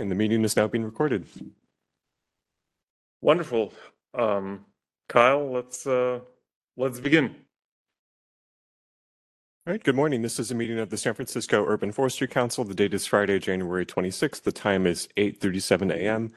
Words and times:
and 0.00 0.10
the 0.10 0.16
meeting 0.16 0.44
is 0.44 0.56
now 0.56 0.66
being 0.68 0.84
recorded. 0.84 1.26
Wonderful. 3.22 3.72
Um, 4.14 4.66
Kyle, 5.08 5.50
let's, 5.52 5.86
uh, 5.86 6.20
let's 6.76 7.00
begin. 7.00 7.36
All 9.66 9.72
right, 9.74 9.84
good 9.84 9.94
morning. 9.94 10.22
This 10.22 10.40
is 10.40 10.50
a 10.50 10.56
meeting 10.56 10.80
of 10.80 10.90
the 10.90 10.96
San 10.96 11.14
Francisco 11.14 11.64
Urban 11.64 11.92
Forestry 11.92 12.26
Council. 12.26 12.64
The 12.64 12.74
date 12.74 12.94
is 12.94 13.06
Friday, 13.06 13.38
January 13.38 13.86
26th. 13.86 14.42
The 14.42 14.52
time 14.52 14.86
is 14.86 15.08
8:37 15.16 15.92
a.m. 15.94 16.32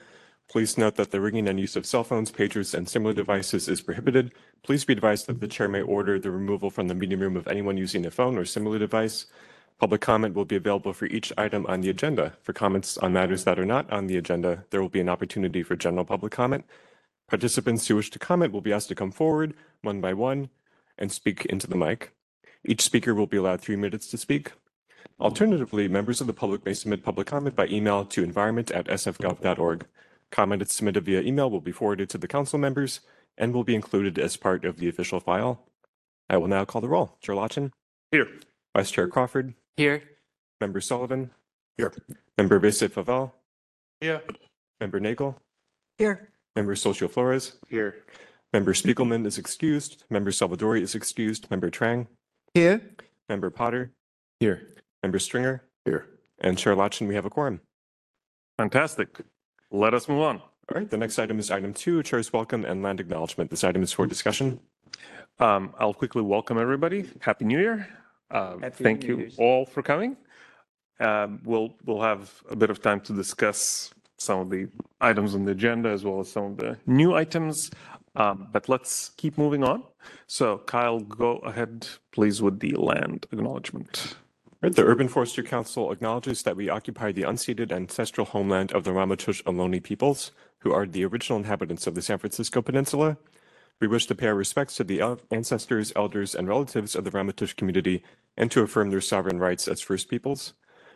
Please 0.50 0.78
note 0.78 0.96
that 0.98 1.12
the 1.12 1.22
ringing 1.22 1.48
and 1.48 1.60
use 1.60 1.76
of 1.76 1.86
cell 1.88 2.04
phones, 2.04 2.32
pagers, 2.32 2.76
and 2.76 2.88
similar 2.88 3.14
devices 3.14 3.68
is 3.68 3.82
prohibited. 3.82 4.34
Please 4.64 4.86
be 4.86 4.94
advised 4.94 5.26
that 5.28 5.40
the 5.40 5.48
chair 5.48 5.68
may 5.68 5.82
order 5.82 6.20
the 6.20 6.32
removal 6.32 6.70
from 6.70 6.88
the 6.88 6.96
meeting 6.96 7.20
room 7.20 7.36
of 7.36 7.48
anyone 7.48 7.78
using 7.78 8.06
a 8.06 8.12
phone 8.12 8.38
or 8.38 8.46
similar 8.46 8.78
device. 8.78 9.26
Public 9.80 10.02
comment 10.02 10.34
will 10.36 10.46
be 10.46 10.56
available 10.56 10.94
for 10.94 11.06
each 11.06 11.34
item 11.38 11.66
on 11.68 11.82
the 11.82 11.90
agenda. 11.90 12.38
For 12.42 12.54
comments 12.54 12.98
on 12.98 13.14
matters 13.14 13.44
that 13.44 13.60
are 13.60 13.66
not 13.66 13.92
on 13.92 14.08
the 14.08 14.18
agenda, 14.18 14.66
there 14.70 14.82
will 14.82 14.90
be 14.90 15.02
an 15.02 15.10
opportunity 15.10 15.62
for 15.62 15.76
general 15.76 16.06
public 16.06 16.32
comment. 16.32 16.66
Participants 17.28 17.88
who 17.88 17.96
wish 17.96 18.10
to 18.12 18.20
comment 18.20 18.54
will 18.54 18.62
be 18.62 18.72
asked 18.72 18.90
to 18.90 18.96
come 18.96 19.12
forward 19.12 19.54
one 19.82 20.00
by 20.00 20.14
one 20.14 20.50
and 20.98 21.12
speak 21.12 21.46
into 21.48 21.68
the 21.68 21.76
mic. 21.76 22.14
Each 22.66 22.82
speaker 22.82 23.14
will 23.14 23.28
be 23.28 23.38
allowed 23.38 23.60
three 23.60 23.76
minutes 23.76 24.08
to 24.12 24.18
speak. 24.18 24.54
Alternatively, 25.20 25.88
members 25.88 26.22
of 26.22 26.28
the 26.28 26.34
public 26.34 26.66
may 26.66 26.74
submit 26.74 27.04
public 27.04 27.28
comment 27.28 27.56
by 27.56 27.68
email 27.68 28.06
to 28.06 28.24
environment@sfgov.org. 28.24 29.86
Comment 30.32 30.70
submitted 30.70 31.06
via 31.06 31.22
email 31.22 31.50
will 31.50 31.62
be 31.62 31.72
forwarded 31.72 32.10
to 32.10 32.18
the 32.18 32.28
council 32.28 32.58
members 32.58 33.02
and 33.38 33.54
will 33.54 33.64
be 33.64 33.76
included 33.76 34.18
as 34.18 34.38
part 34.38 34.64
of 34.64 34.78
the 34.78 34.88
official 34.88 35.20
file. 35.20 35.68
I 36.30 36.38
will 36.38 36.48
now 36.48 36.66
call 36.66 36.82
the 36.82 36.88
roll. 36.88 37.18
Chair 37.22 37.36
Lacan, 37.36 37.72
Here. 38.12 38.28
Vice 38.76 38.92
Chair 38.92 39.08
Crawford, 39.08 39.54
Here. 39.78 40.04
Member 40.62 40.82
Sullivan, 40.82 41.32
Here. 41.78 41.92
Member 42.38 42.60
Vese 42.60 42.88
Favel, 42.90 43.32
Here. 44.00 44.22
Member 44.80 45.00
Nagel, 45.00 45.36
Here. 45.98 46.30
Member 46.56 46.76
Socio 46.76 47.08
Flores, 47.08 47.58
Here. 47.70 47.96
Member 48.54 48.74
Spiegelman 48.74 49.26
is 49.26 49.38
excused, 49.40 50.04
Member 50.12 50.30
Salvadori 50.30 50.82
is 50.82 50.94
excused, 50.94 51.50
Member 51.50 51.72
Trang, 51.72 52.08
Here. 52.54 52.82
Member 53.30 53.50
Potter, 53.50 53.92
Here. 54.40 54.70
Member 55.02 55.20
Stringer, 55.20 55.64
Here. 55.86 56.08
and 56.40 56.58
Chair 56.58 56.76
Lacan, 56.76 57.08
we 57.08 57.16
have 57.16 57.26
a 57.26 57.30
quorum. 57.30 57.60
Fantastic. 58.58 59.22
Let 59.72 59.96
us 59.96 60.08
move 60.08 60.22
on. 60.22 60.38
All 60.40 60.76
right, 60.80 60.90
the 60.90 60.98
next 60.98 61.18
item 61.18 61.40
is 61.40 61.50
item 61.50 61.74
two, 61.74 62.04
Chair's 62.04 62.32
welcome 62.32 62.64
and 62.64 62.84
land 62.84 63.00
acknowledgement. 63.00 63.50
This 63.50 63.64
item 63.64 63.82
is 63.82 63.92
for 63.92 64.06
discussion. 64.06 64.60
Um, 65.40 65.74
I'll 65.80 65.96
quickly 65.96 66.22
welcome 66.22 66.60
everybody. 66.60 67.10
Happy 67.22 67.44
New 67.44 67.60
Year. 67.60 67.88
Um, 68.34 68.62
Happy 68.62 68.84
thank 68.84 69.04
New 69.04 69.08
you 69.10 69.18
Year's. 69.20 69.38
all 69.40 69.66
for 69.66 69.82
coming. 69.82 70.18
Um, 71.00 71.42
we'll, 71.46 71.74
we'll 71.86 72.02
have 72.02 72.32
a 72.50 72.56
bit 72.56 72.70
of 72.70 72.82
time 72.82 73.00
to 73.02 73.14
discuss 73.14 73.94
some 74.18 74.40
of 74.40 74.50
the 74.50 74.68
items 75.02 75.36
on 75.36 75.46
the 75.46 75.52
agenda 75.52 75.90
as 75.90 76.04
well 76.04 76.20
as 76.20 76.32
some 76.32 76.46
of 76.46 76.58
the 76.58 76.78
new 76.86 77.14
items. 77.14 77.72
Um, 78.16 78.48
but 78.52 78.70
let's 78.70 79.10
keep 79.18 79.38
moving 79.38 79.64
on. 79.64 79.84
So 80.28 80.60
Kyle, 80.60 81.00
go 81.00 81.38
ahead, 81.38 81.88
please, 82.12 82.42
with 82.42 82.60
the 82.60 82.74
land 82.74 83.26
acknowledgement. 83.32 84.16
All 84.48 84.70
right, 84.70 84.76
the 84.76 84.84
Urban 84.86 85.08
Forestry 85.10 85.44
Council 85.44 85.92
acknowledges 85.92 86.44
that 86.44 86.56
we 86.56 86.70
occupy 86.70 87.12
the 87.12 87.24
unceded 87.24 87.72
ancestral 87.72 88.26
homeland 88.26 88.72
of 88.72 88.84
the 88.84 88.92
Ramaytush 88.92 89.44
Ohlone 89.44 89.82
peoples, 89.84 90.32
who 90.60 90.72
are 90.72 90.86
the 90.86 91.04
original 91.06 91.40
inhabitants 91.40 91.86
of 91.88 91.96
the 91.96 92.02
San 92.02 92.18
Francisco 92.20 92.62
Peninsula. 92.62 93.18
We 93.82 93.88
wish 93.88 94.06
to 94.08 94.16
pay 94.16 94.28
our 94.28 94.36
respects 94.36 94.78
to 94.78 94.84
the 94.84 95.20
ancestors, 95.32 95.92
elders, 95.96 96.36
and 96.36 96.48
relatives 96.48 96.96
of 96.96 97.04
the 97.04 97.12
Ramaytush 97.12 97.56
community 97.56 98.04
and 98.38 98.50
to 98.52 98.62
affirm 98.62 98.90
their 98.90 99.02
sovereign 99.02 99.40
rights 99.40 99.68
as 99.68 99.82
First 99.82 100.10
Peoples. 100.10 100.54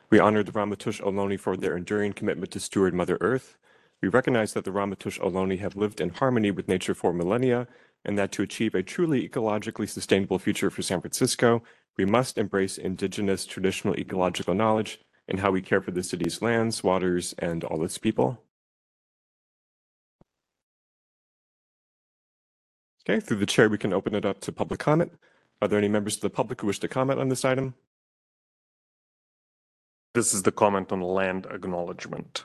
We 0.09 0.19
honor 0.19 0.42
the 0.42 0.53
Ramaytush 0.53 1.02
Ohlone 1.02 1.39
for 1.39 1.58
their 1.58 1.75
enduring 1.75 2.14
commitment 2.14 2.52
to 2.52 2.61
steward 2.61 2.94
Mother 2.94 3.17
Earth. 3.19 3.58
We 4.02 4.08
recognize 4.08 4.53
that 4.53 4.64
the 4.64 4.72
Ramaytush 4.72 5.19
Ohlone 5.19 5.59
have 5.59 5.75
lived 5.75 6.00
in 6.00 6.09
harmony 6.09 6.50
with 6.50 6.69
nature 6.69 6.94
for 6.94 7.12
millennia, 7.12 7.68
and 8.06 8.18
that 8.18 8.31
to 8.34 8.44
achieve 8.44 8.74
a 8.74 8.84
truly 8.84 9.28
ecologically 9.28 9.90
sustainable 9.90 10.40
future 10.40 10.69
for 10.69 10.81
San 10.81 11.01
Francisco, 11.01 11.63
we 11.97 12.06
must 12.06 12.38
embrace 12.38 12.78
indigenous 12.78 13.46
traditional 13.46 13.96
ecological 13.96 14.53
knowledge 14.53 15.01
and 15.28 15.41
how 15.41 15.51
we 15.51 15.62
care 15.62 15.81
for 15.81 15.91
the 15.91 16.03
city's 16.03 16.41
lands, 16.41 16.84
waters, 16.84 17.34
and 17.40 17.66
all 17.66 17.84
its 17.84 17.97
people. 17.97 18.41
Okay, 23.07 23.22
through 23.22 23.38
the 23.38 23.45
chair, 23.45 23.69
we 23.69 23.78
can 23.78 23.94
open 23.94 24.13
it 24.13 24.25
up 24.25 24.41
to 24.41 24.51
public 24.51 24.81
comment. 24.81 25.13
Are 25.62 25.68
there 25.68 25.79
any 25.79 25.88
members 25.88 26.16
of 26.16 26.22
the 26.22 26.29
public 26.29 26.59
who 26.59 26.68
wish 26.68 26.79
to 26.79 26.90
comment 26.90 27.22
on 27.22 27.29
this 27.29 27.45
item? 27.45 27.73
This 30.13 30.34
is 30.34 30.44
the 30.44 30.51
comment 30.51 30.91
on 30.91 31.01
land 31.01 31.47
acknowledgement. 31.50 32.44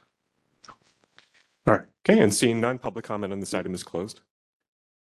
All 1.66 1.74
right. 1.74 1.86
Okay, 2.08 2.20
and 2.20 2.32
seeing 2.32 2.60
none, 2.60 2.78
public 2.78 3.04
comment 3.04 3.32
on 3.32 3.40
this 3.40 3.54
item 3.54 3.74
is 3.74 3.82
closed. 3.82 4.20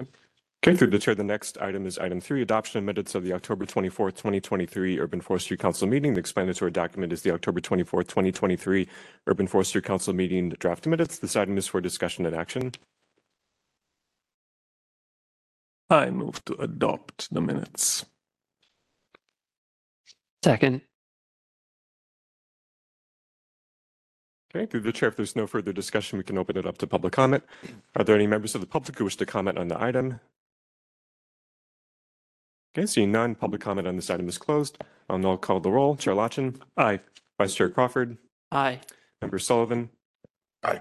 Okay, 0.01 0.77
through 0.77 0.91
the 0.91 0.99
chair, 0.99 1.15
the 1.15 1.25
next 1.25 1.59
item 1.59 1.87
is 1.87 1.99
item 1.99 2.21
three, 2.21 2.43
adoption 2.43 2.79
of 2.79 2.85
minutes 2.85 3.15
of 3.15 3.25
the 3.25 3.33
October 3.33 3.65
24th, 3.65 4.17
2023 4.17 5.01
Urban 5.01 5.21
Forestry 5.21 5.57
Council 5.57 5.89
meeting. 5.89 6.15
The 6.15 6.21
explanatory 6.21 6.71
document 6.71 7.13
is 7.13 7.23
the 7.23 7.33
October 7.33 7.61
24th, 7.61 8.09
2023 8.09 8.89
Urban 9.27 9.47
Forestry 9.47 9.83
Council 9.83 10.15
meeting 10.15 10.51
draft 10.51 10.87
minutes. 10.87 11.19
This 11.19 11.37
item 11.37 11.59
is 11.59 11.67
for 11.67 11.81
discussion 11.81 12.27
and 12.27 12.35
action. 12.35 12.73
I 15.91 16.11
move 16.11 16.45
to 16.47 16.55
adopt 16.55 17.33
the 17.33 17.41
minutes. 17.41 18.05
Second. 20.45 20.83
Okay, 24.55 24.67
through 24.67 24.81
the 24.81 24.93
chair, 24.93 25.09
if 25.11 25.17
there's 25.17 25.37
no 25.37 25.47
further 25.47 25.73
discussion, 25.73 26.17
we 26.19 26.25
can 26.25 26.39
open 26.39 26.57
it 26.57 26.67
up 26.67 26.79
to 26.79 26.87
public 26.87 27.13
comment. 27.13 27.45
Are 27.97 28.05
there 28.05 28.15
any 28.15 28.27
members 28.27 28.55
of 28.55 28.61
the 28.63 28.67
public 28.67 28.97
who 28.99 29.05
wish 29.05 29.17
to 29.17 29.27
comment 29.27 29.59
on 29.59 29.69
the 29.69 29.81
item? 29.81 30.21
Okay, 32.77 32.87
seeing 32.87 33.13
none, 33.13 33.35
public 33.35 33.61
comment 33.61 33.87
on 33.87 33.97
this 33.97 34.09
item 34.11 34.29
is 34.29 34.39
closed. 34.39 34.79
I'll 35.11 35.19
now 35.19 35.37
call 35.37 35.61
the 35.61 35.71
roll. 35.71 35.97
Chair 35.97 36.15
Lacan, 36.15 36.61
Aye. 36.77 37.01
Vice 37.39 37.55
Chair 37.55 37.69
Crawford, 37.69 38.17
Aye. 38.53 38.81
Member 39.21 39.39
Sullivan. 39.39 39.91
Aye. 40.63 40.81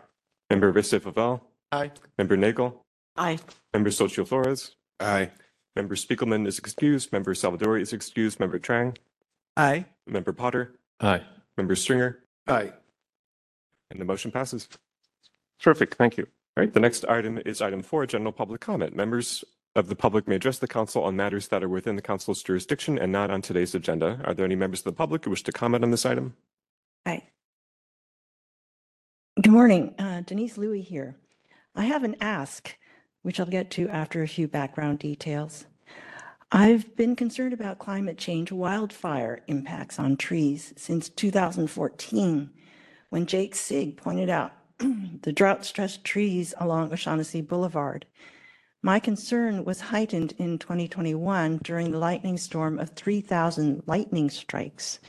Member 0.50 0.72
Vise 0.72 0.92
Favel, 1.00 1.42
Aye. 1.72 1.92
Member 2.18 2.38
Nagel, 2.38 2.74
Aye. 3.18 3.38
Member 3.74 3.92
Socio 3.92 4.24
Flores, 4.24 4.76
Aye. 5.00 5.32
Member 5.76 5.96
Spiegelman 5.96 6.48
is 6.48 6.58
excused, 6.58 7.12
Member 7.12 7.34
Salvadori 7.36 7.82
is 7.82 7.94
excused, 7.94 8.40
Member 8.40 8.58
Trang, 8.60 8.98
Aye. 9.56 9.86
Member 10.08 10.34
Potter, 10.34 10.74
Aye. 11.00 11.22
Member 11.56 11.76
Stringer, 11.76 12.20
Aye. 12.48 12.74
and 13.92 14.02
the 14.02 14.06
motion 14.06 14.32
passes. 14.32 14.68
Terrific, 15.60 15.96
thank 15.96 16.18
you. 16.18 16.28
All 16.56 16.64
right, 16.64 16.74
the 16.74 16.80
next 16.80 17.06
item 17.06 17.38
is 17.46 17.62
item 17.62 17.84
four, 17.84 18.06
general 18.08 18.32
public 18.32 18.60
comment. 18.62 18.96
Members 18.96 19.44
of 19.76 19.88
the 19.88 19.96
public 19.96 20.28
may 20.28 20.36
address 20.36 20.58
the 20.58 20.68
council 20.68 21.04
on 21.04 21.16
matters 21.16 21.50
that 21.50 21.64
are 21.64 21.70
within 21.70 21.96
the 21.96 22.02
council's 22.02 22.42
jurisdiction 22.42 22.98
and 22.98 23.12
not 23.12 23.30
on 23.30 23.44
today's 23.44 23.76
agenda. 23.76 24.20
Are 24.26 24.34
there 24.34 24.46
any 24.46 24.56
members 24.56 24.80
of 24.80 24.86
the 24.86 24.92
public 24.94 25.24
who 25.26 25.30
wish 25.30 25.44
to 25.44 25.52
comment 25.52 25.84
on 25.84 25.92
this 25.92 26.06
item? 26.08 26.36
Hi. 27.06 27.22
Good 29.40 29.54
morning, 29.54 29.94
uh, 30.00 30.22
Denise 30.22 30.58
Louie 30.58 30.82
here. 30.82 31.16
I 31.76 31.86
have 31.86 32.04
an 32.04 32.16
ask, 32.20 32.76
which 33.22 33.40
I'll 33.40 33.46
get 33.46 33.72
to 33.72 33.90
after 33.90 34.22
a 34.22 34.28
few 34.28 34.48
background 34.48 35.00
details. 35.00 35.66
I've 36.52 36.96
been 36.96 37.16
concerned 37.18 37.52
about 37.52 37.80
climate 37.80 38.18
change 38.18 38.54
wildfire 38.54 39.42
impacts 39.48 40.00
on 40.00 40.16
trees 40.16 40.74
since 40.78 41.10
2014, 41.10 42.50
when 43.10 43.26
Jake 43.26 43.54
Sigg 43.54 43.98
pointed 43.98 44.30
out 44.30 44.54
the 45.24 45.34
drought-stressed 45.34 46.06
trees 46.06 46.54
along 46.58 46.94
O'Shaughnessy 46.94 47.42
Boulevard. 47.42 48.06
My 48.82 49.00
concern 49.00 49.66
was 49.66 49.82
heightened 49.82 50.34
in 50.38 50.58
2021 50.60 51.58
during 51.64 51.92
the 51.92 51.98
lightning 51.98 52.38
storm 52.38 52.80
of 52.80 52.92
3,000 52.92 53.84
lightning 53.86 54.30
strikes. 54.30 55.00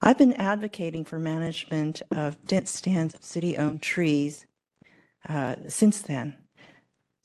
I've 0.00 0.16
been 0.16 0.34
advocating 0.34 1.04
for 1.04 1.18
management 1.18 2.00
of 2.10 2.42
dense 2.46 2.70
stands 2.70 3.14
of 3.14 3.22
city-owned 3.22 3.82
trees 3.82 4.46
uh, 5.28 5.56
since 5.68 6.00
then. 6.00 6.36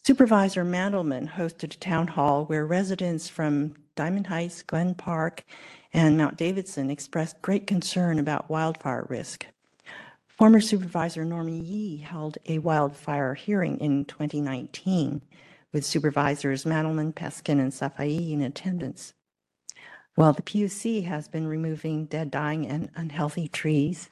Supervisor 0.03 0.65
Mandelman 0.65 1.29
hosted 1.29 1.75
a 1.75 1.77
town 1.77 2.07
hall 2.07 2.45
where 2.45 2.65
residents 2.65 3.29
from 3.29 3.75
Diamond 3.95 4.25
Heights, 4.25 4.63
Glen 4.63 4.95
Park, 4.95 5.45
and 5.93 6.17
Mount 6.17 6.37
Davidson 6.37 6.89
expressed 6.89 7.39
great 7.43 7.67
concern 7.67 8.17
about 8.17 8.49
wildfire 8.49 9.05
risk. 9.09 9.45
Former 10.25 10.59
Supervisor 10.59 11.23
Norman 11.23 11.63
Yee 11.63 11.97
held 11.97 12.39
a 12.47 12.57
wildfire 12.57 13.35
hearing 13.35 13.77
in 13.79 14.05
2019 14.05 15.21
with 15.71 15.85
Supervisors 15.85 16.63
Mandelman, 16.63 17.13
Peskin, 17.13 17.59
and 17.59 17.71
Safai 17.71 18.31
in 18.31 18.41
attendance. 18.41 19.13
While 20.15 20.33
the 20.33 20.41
PUC 20.41 21.05
has 21.05 21.27
been 21.27 21.45
removing 21.45 22.05
dead, 22.05 22.31
dying, 22.31 22.67
and 22.67 22.89
unhealthy 22.95 23.47
trees. 23.47 24.09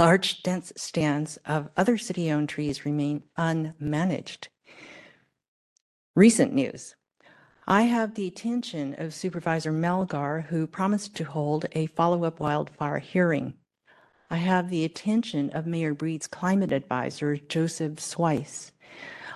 Large, 0.00 0.42
dense 0.42 0.72
stands 0.78 1.36
of 1.44 1.68
other 1.76 1.98
city-owned 1.98 2.48
trees 2.48 2.86
remain 2.86 3.22
unmanaged. 3.36 4.48
Recent 6.16 6.54
news. 6.54 6.96
I 7.68 7.82
have 7.82 8.14
the 8.14 8.26
attention 8.26 8.94
of 8.96 9.12
Supervisor 9.12 9.72
Melgar, 9.72 10.46
who 10.46 10.66
promised 10.66 11.16
to 11.16 11.24
hold 11.24 11.66
a 11.72 11.84
follow-up 11.88 12.40
wildfire 12.40 12.98
hearing. 12.98 13.52
I 14.30 14.36
have 14.36 14.70
the 14.70 14.86
attention 14.86 15.50
of 15.50 15.66
Mayor 15.66 15.92
Breed's 15.92 16.26
climate 16.26 16.72
advisor, 16.72 17.36
Joseph 17.36 18.00
Swice. 18.00 18.72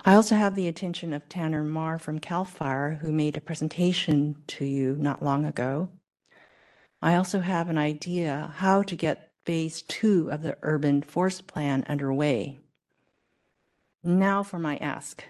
I 0.06 0.14
also 0.14 0.34
have 0.34 0.54
the 0.54 0.68
attention 0.68 1.12
of 1.12 1.28
Tanner 1.28 1.62
Marr 1.62 1.98
from 1.98 2.20
CAL 2.20 2.46
FIRE, 2.46 3.00
who 3.02 3.12
made 3.12 3.36
a 3.36 3.42
presentation 3.42 4.36
to 4.46 4.64
you 4.64 4.96
not 4.98 5.22
long 5.22 5.44
ago. 5.44 5.90
I 7.02 7.16
also 7.16 7.40
have 7.40 7.68
an 7.68 7.76
idea 7.76 8.54
how 8.56 8.82
to 8.84 8.96
get 8.96 9.33
phase 9.44 9.82
two 9.82 10.30
of 10.30 10.42
the 10.42 10.56
urban 10.62 11.02
forest 11.02 11.46
plan 11.46 11.84
underway. 11.88 12.58
Now 14.02 14.42
for 14.42 14.58
my 14.58 14.76
ask. 14.78 15.24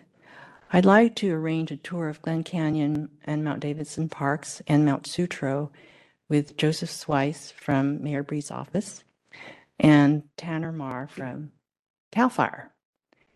I'd 0.73 0.85
like 0.85 1.15
to 1.17 1.33
arrange 1.33 1.71
a 1.71 1.77
tour 1.77 2.09
of 2.09 2.21
Glen 2.23 2.43
Canyon 2.43 3.11
and 3.25 3.45
Mount 3.45 3.61
Davidson 3.61 4.09
Parks 4.09 4.61
and 4.67 4.85
Mount 4.85 5.07
Sutro 5.07 5.71
with 6.29 6.57
Joseph 6.57 6.91
Swice 6.91 7.53
from 7.53 8.03
Mayor 8.03 8.23
Breed's 8.23 8.51
office 8.51 9.05
and 9.79 10.25
Tanner 10.37 10.73
Marr 10.73 11.07
from 11.07 11.53
CAL 12.11 12.29
FIRE 12.29 12.73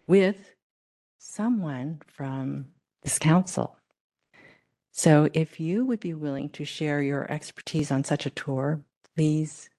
with 0.06 0.54
someone 1.18 2.00
from 2.06 2.66
this 3.02 3.18
council. 3.18 3.76
So 4.90 5.28
if 5.32 5.60
you 5.60 5.84
would 5.84 6.00
be 6.00 6.14
willing 6.14 6.48
to 6.50 6.64
share 6.64 7.00
your 7.02 7.30
expertise 7.30 7.92
on 7.92 8.02
such 8.02 8.26
a 8.26 8.30
tour, 8.30 8.80
please 9.14 9.70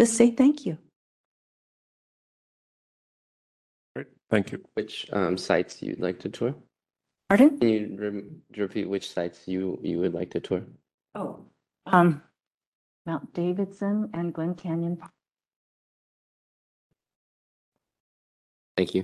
just 0.00 0.14
say 0.16 0.30
thank 0.30 0.66
you. 0.66 0.78
Great, 3.94 4.08
thank 4.30 4.52
you. 4.52 4.62
Which 4.74 5.06
um, 5.12 5.36
sites 5.38 5.82
you'd 5.82 6.00
like 6.00 6.20
to 6.20 6.28
tour? 6.28 6.54
Pardon? 7.28 7.58
Can 7.58 7.68
you 7.68 7.96
rem- 7.98 8.42
repeat 8.56 8.88
which 8.88 9.10
sites 9.10 9.42
you 9.46 9.78
you 9.82 9.98
would 9.98 10.14
like 10.14 10.30
to 10.30 10.40
tour? 10.40 10.62
Oh, 11.14 11.46
um, 11.86 12.22
Mount 13.06 13.32
Davidson 13.32 14.10
and 14.14 14.32
Glen 14.32 14.54
Canyon. 14.54 14.96
Park. 14.96 15.12
Thank 18.76 18.94
you. 18.94 19.02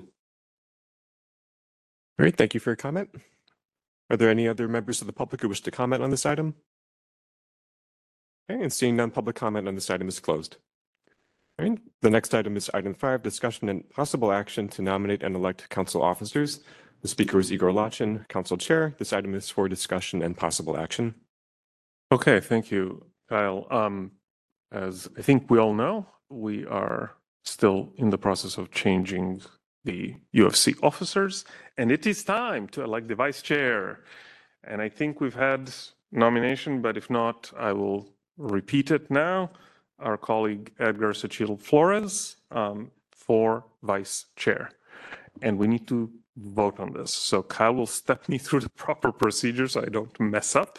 All 2.19 2.25
right, 2.25 2.37
thank 2.37 2.55
you 2.55 2.61
for 2.61 2.71
your 2.71 2.77
comment. 2.77 3.11
Are 4.11 4.17
there 4.17 4.29
any 4.29 4.47
other 4.47 4.69
members 4.69 5.01
of 5.01 5.07
the 5.07 5.13
public 5.13 5.41
who 5.41 5.49
wish 5.49 5.63
to 5.63 5.71
comment 5.71 6.03
on 6.03 6.11
this 6.11 6.27
item? 6.27 6.55
Okay, 8.51 8.63
and 8.63 8.73
seeing 8.73 8.97
none, 8.97 9.11
public 9.11 9.35
comment 9.35 9.67
on 9.67 9.75
this 9.75 9.89
item 9.89 10.09
is 10.09 10.21
closed. 10.21 10.59
Right, 11.63 11.79
the 12.01 12.11
next 12.11 12.35
item 12.35 12.57
is 12.57 12.69
item 12.75 12.93
five, 12.93 13.23
discussion 13.23 13.69
and 13.69 13.89
possible 13.91 14.33
action 14.33 14.67
to 14.71 14.83
nominate 14.83 15.23
and 15.23 15.37
elect 15.37 15.69
council 15.69 16.03
officers. 16.03 16.59
The 17.03 17.09
speaker 17.09 17.39
is 17.39 17.53
Igor 17.53 17.71
Lacan, 17.71 18.27
council 18.29 18.57
chair. 18.57 18.95
This 18.99 19.13
item 19.13 19.33
is 19.37 19.49
for 19.49 19.69
discussion 19.69 20.23
and 20.23 20.37
possible 20.37 20.77
action. 20.77 21.15
Okay, 22.11 22.41
thank 22.41 22.73
you, 22.73 23.07
Kyle. 23.29 23.69
Um, 23.71 24.11
as 24.73 25.09
I 25.17 25.23
think 25.23 25.51
we 25.51 25.59
all 25.61 25.73
know, 25.73 26.07
we 26.29 26.67
are 26.67 27.15
still 27.45 27.93
in 27.97 28.11
the 28.11 28.19
process 28.19 28.59
of 28.59 28.73
changing 28.73 29.43
the 29.85 30.17
UFC 30.35 30.75
officers, 30.83 31.45
and 31.79 31.93
it 31.93 32.07
is 32.07 32.25
time 32.25 32.67
to 32.69 32.83
elect 32.83 33.07
the 33.07 33.15
vice 33.15 33.41
chair. 33.41 34.01
And 34.65 34.83
I 34.83 34.89
think 34.89 35.21
we've 35.21 35.35
had 35.35 35.71
nomination, 36.11 36.83
but 36.83 36.97
if 36.97 37.09
not, 37.09 37.53
I 37.57 37.73
will 37.73 38.09
repeat 38.37 38.91
it 38.91 39.13
now. 39.13 39.51
Our 40.03 40.17
colleague 40.17 40.73
Edgar 40.79 41.13
Sachil 41.13 41.59
Flores 41.61 42.37
um, 42.51 42.91
for 43.11 43.65
vice 43.83 44.27
chair. 44.37 44.71
And 45.41 45.59
we 45.59 45.67
need 45.67 45.87
to 45.89 46.11
vote 46.37 46.81
on 46.81 46.93
this. 46.93 47.13
So 47.13 47.43
Kyle 47.43 47.75
will 47.75 47.87
step 47.87 48.29
me 48.33 48.39
through 48.39 48.61
the 48.61 48.71
proper 48.71 49.13
procedure 49.13 49.69
so 49.69 49.83
I 49.83 49.87
don't 49.87 50.19
mess 50.21 50.57
up. 50.57 50.79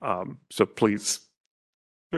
Um, 0.00 0.38
so 0.50 0.64
please, 0.66 1.20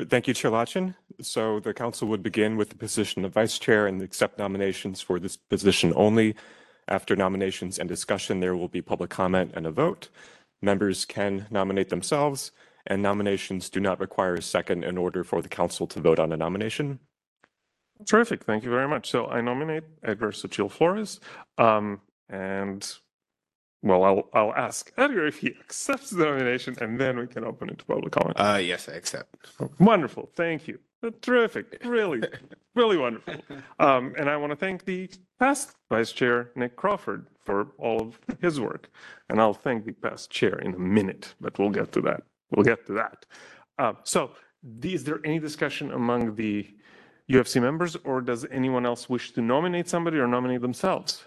Thank 0.09 0.29
you, 0.29 0.35
Chair 0.35 0.53
Lacan. 0.53 0.95
So 1.21 1.59
the 1.59 1.75
council 1.75 2.07
would 2.09 2.23
begin 2.23 2.57
with 2.57 2.69
the 2.69 2.77
position 2.77 3.25
of 3.25 3.33
vice 3.33 3.59
chair 3.59 3.89
and 3.89 4.01
accept 4.01 4.39
nominations 4.39 5.01
for 5.01 5.19
this 5.19 5.37
position 5.37 5.93
only. 5.97 6.37
After 6.87 7.17
nominations 7.17 7.77
and 7.79 7.89
discussion, 7.89 8.39
there 8.39 8.55
will 8.55 8.69
be 8.69 8.83
public 8.83 9.11
comment 9.11 9.51
and 9.55 9.67
a 9.67 9.73
vote. 9.73 10.09
Members 10.63 11.05
can 11.05 11.47
nominate 11.51 11.89
themselves, 11.89 12.53
and 12.87 13.03
nominations 13.03 13.69
do 13.71 13.81
not 13.81 14.01
require 14.01 14.35
a 14.35 14.43
second 14.43 14.85
in 14.85 14.97
order 14.99 15.25
for 15.25 15.43
the 15.43 15.49
council 15.49 15.87
to 15.89 16.01
vote 16.01 16.19
on 16.19 16.33
a 16.33 16.37
nomination. 16.37 16.99
terrific. 18.07 18.45
Thank 18.45 18.65
you 18.65 18.71
very 18.71 18.89
much. 18.89 19.11
So 19.11 19.27
I 19.27 19.41
nominate 19.41 19.85
Edgar 20.03 20.31
Sochil 20.33 20.71
Flores. 20.71 21.21
Um, 21.59 22.01
and 22.29 22.87
well, 23.83 24.05
I'll, 24.05 24.29
I'll 24.35 24.55
ask 24.55 24.93
Edgar 24.97 25.27
if 25.27 25.39
he 25.39 25.49
accepts 25.61 26.11
the 26.11 26.25
nomination 26.25 26.77
and 26.81 26.99
then 26.99 27.19
we 27.19 27.27
can 27.27 27.45
open 27.45 27.71
it 27.71 27.79
to 27.79 27.85
public 27.85 28.13
comment. 28.13 28.37
Uh, 28.39 28.59
yes, 28.63 28.89
I 28.89 28.93
accept. 28.93 29.35
Wonderful. 29.79 30.31
Thank 30.35 30.69
you. 30.69 30.79
Terrific. 31.23 31.81
Really, 31.85 32.21
really 32.75 32.99
wonderful. 32.99 33.35
Um, 33.79 34.15
and 34.19 34.29
I 34.29 34.37
want 34.37 34.51
to 34.51 34.57
thank 34.57 34.85
the 34.85 35.09
past 35.39 35.75
vice 35.89 36.13
chair, 36.13 36.51
Nick 36.55 36.77
Crawford, 36.77 37.27
for 37.43 37.69
all 37.79 38.03
of 38.03 38.21
his 38.41 38.61
work. 38.61 38.91
And 39.31 39.41
I'll 39.41 39.55
thank 39.55 39.87
the 39.87 39.93
past 39.93 40.31
chair 40.31 40.59
in 40.59 40.75
a 40.75 40.79
minute, 40.79 41.35
but 41.41 41.59
we'll 41.59 41.71
get 41.71 41.93
to 41.93 42.03
that. 42.03 42.23
We'll 42.51 42.65
get 42.65 42.87
to 42.87 42.93
that. 42.95 43.27
Uh, 43.79 43.95
so, 44.05 44.33
is 44.83 45.05
there 45.05 45.21
any 45.25 45.39
discussion 45.39 45.93
among 45.93 46.35
the 46.35 46.67
UFC 47.31 47.61
members, 47.63 47.97
or 48.05 48.21
does 48.21 48.45
anyone 48.51 48.85
else 48.85 49.09
wish 49.09 49.33
to 49.33 49.41
nominate 49.41 49.89
somebody 49.89 50.19
or 50.19 50.27
nominate 50.27 50.61
themselves? 50.61 51.25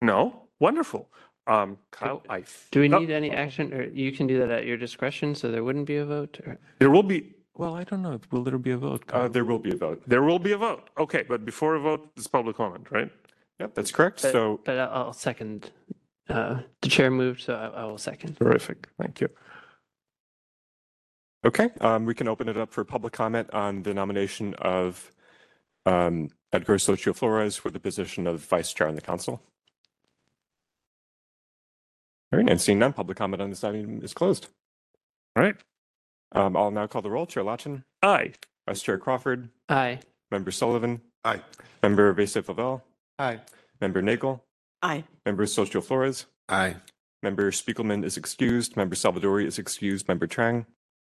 No? 0.00 0.42
Wonderful. 0.60 1.08
Um, 1.46 1.76
Kyle, 1.90 2.22
I. 2.30 2.44
Do 2.70 2.80
we 2.80 2.92
Oh, 2.92 2.98
need 2.98 3.10
any 3.10 3.30
action 3.30 3.72
or 3.74 3.84
you 3.84 4.12
can 4.12 4.26
do 4.26 4.38
that 4.38 4.50
at 4.50 4.64
your 4.64 4.78
discretion, 4.78 5.34
so 5.34 5.50
there 5.50 5.62
wouldn't 5.62 5.86
be 5.86 5.96
a 5.96 6.04
vote? 6.06 6.40
or- 6.46 6.58
There 6.78 6.90
will 6.90 7.02
be, 7.02 7.34
well, 7.54 7.74
I 7.74 7.84
don't 7.84 8.00
know. 8.00 8.18
Will 8.30 8.42
there 8.44 8.56
be 8.56 8.70
a 8.70 8.78
vote? 8.78 9.04
Uh, 9.12 9.28
there 9.28 9.44
will 9.44 9.58
be 9.58 9.70
a 9.72 9.76
vote. 9.76 10.02
There 10.06 10.22
will 10.22 10.38
be 10.38 10.52
a 10.52 10.56
vote. 10.56 10.88
Okay, 10.96 11.22
but 11.28 11.44
before 11.44 11.74
a 11.74 11.80
vote, 11.80 12.10
it's 12.16 12.26
public 12.26 12.56
comment, 12.56 12.90
right? 12.90 13.12
Yep, 13.60 13.74
that's 13.74 13.92
correct. 13.92 14.22
But- 14.22 14.32
So 14.32 14.60
But 14.64 14.78
I'll 14.78 14.90
I'll 15.08 15.12
second. 15.12 15.70
Uh, 16.28 16.60
The 16.82 16.88
chair 16.88 17.10
moved, 17.10 17.42
so 17.42 17.54
I 17.54 17.82
I 17.82 17.84
will 17.84 17.98
second. 17.98 18.36
Terrific. 18.38 18.88
Thank 18.98 19.20
you. 19.20 19.28
Okay, 21.46 21.68
um, 21.82 22.06
we 22.06 22.14
can 22.14 22.26
open 22.28 22.48
it 22.48 22.56
up 22.56 22.72
for 22.72 22.84
public 22.84 23.12
comment 23.12 23.50
on 23.52 23.82
the 23.82 23.92
nomination 23.92 24.54
of 24.54 25.12
um, 25.84 26.30
Edgar 26.54 26.76
Sochio 26.78 27.14
Flores 27.14 27.56
for 27.56 27.70
the 27.70 27.78
position 27.78 28.26
of 28.26 28.40
vice 28.40 28.72
chair 28.72 28.88
on 28.88 28.94
the 28.94 29.02
council. 29.02 29.42
All 32.32 32.38
right, 32.38 32.48
and 32.48 32.58
seeing 32.60 32.78
none, 32.78 32.94
public 32.94 33.18
comment 33.18 33.42
on 33.42 33.50
this 33.50 33.62
item 33.62 34.02
is 34.02 34.14
closed. 34.14 34.48
All 35.36 35.42
right. 35.42 35.56
Um, 36.32 36.56
I'll 36.56 36.70
now 36.70 36.86
call 36.86 37.02
the 37.02 37.10
roll. 37.10 37.26
Chair 37.26 37.44
Lacan, 37.44 37.84
Aye. 38.02 38.32
Vice 38.66 38.82
Chair 38.82 38.96
Crawford, 38.98 39.50
Aye. 39.68 40.00
Member 40.30 40.50
Sullivan, 40.50 41.00
Aye. 41.24 41.42
Member 41.82 42.12
Vasev-Lavel, 42.14 42.80
Aye. 43.18 43.40
Member 43.80 44.00
Nagel, 44.02 44.42
Aye. 44.84 45.04
Member 45.24 45.46
Sochio 45.46 45.82
Flores, 45.82 46.26
Aye. 46.50 46.76
Member 47.22 47.50
Spiegelman 47.50 48.04
is 48.04 48.18
excused, 48.18 48.76
Member 48.76 48.94
Salvadori 48.94 49.46
is 49.46 49.58
excused, 49.58 50.06
Member 50.08 50.26
Trang, 50.26 50.66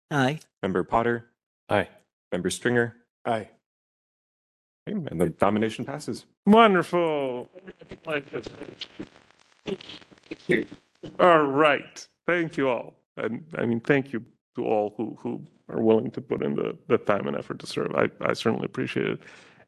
Aye. 0.09 0.39
Member 0.63 0.83
Potter, 0.83 1.27
Aye. 1.69 1.87
Member 2.31 2.49
Stringer, 2.49 2.95
Aye. 3.23 3.49
And 4.87 5.21
the 5.21 5.31
nomination 5.41 5.85
passes. 5.85 6.25
Wonderful. 6.47 7.49
All 11.19 11.41
right. 11.43 12.07
Thank 12.25 12.57
you 12.57 12.69
all. 12.69 12.95
And 13.17 13.43
I 13.57 13.65
mean, 13.65 13.81
thank 13.81 14.11
you 14.11 14.23
to 14.55 14.65
all 14.65 14.93
who, 14.97 15.15
who 15.19 15.41
are 15.69 15.81
willing 15.81 16.09
to 16.11 16.21
put 16.21 16.41
in 16.41 16.55
the, 16.55 16.77
the 16.87 16.97
time 16.97 17.27
and 17.27 17.35
effort 17.37 17.59
to 17.59 17.67
serve. 17.67 17.93
I, 17.95 18.09
I 18.21 18.33
certainly 18.33 18.65
appreciate 18.65 19.07
it. 19.07 19.19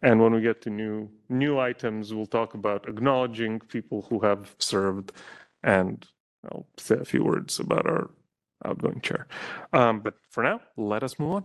And 0.02 0.22
when 0.22 0.34
we 0.34 0.42
get 0.42 0.62
to 0.62 0.70
new, 0.70 1.10
new 1.28 1.60
items, 1.60 2.14
we'll 2.14 2.26
talk 2.26 2.54
about 2.54 2.88
acknowledging 2.88 3.60
people 3.60 4.08
who 4.10 4.20
have 4.22 4.56
served 4.60 5.12
and 5.64 6.08
I'll 6.46 6.68
say 6.78 6.96
a 6.96 7.06
few 7.06 7.24
words 7.24 7.60
about 7.60 7.86
our 7.86 8.10
outgoing 8.66 9.02
chair. 9.02 9.28
Um, 9.74 10.00
but 10.00 10.16
for 10.30 10.44
now, 10.44 10.62
let 10.78 11.04
us 11.04 11.20
move 11.20 11.32
on. 11.32 11.44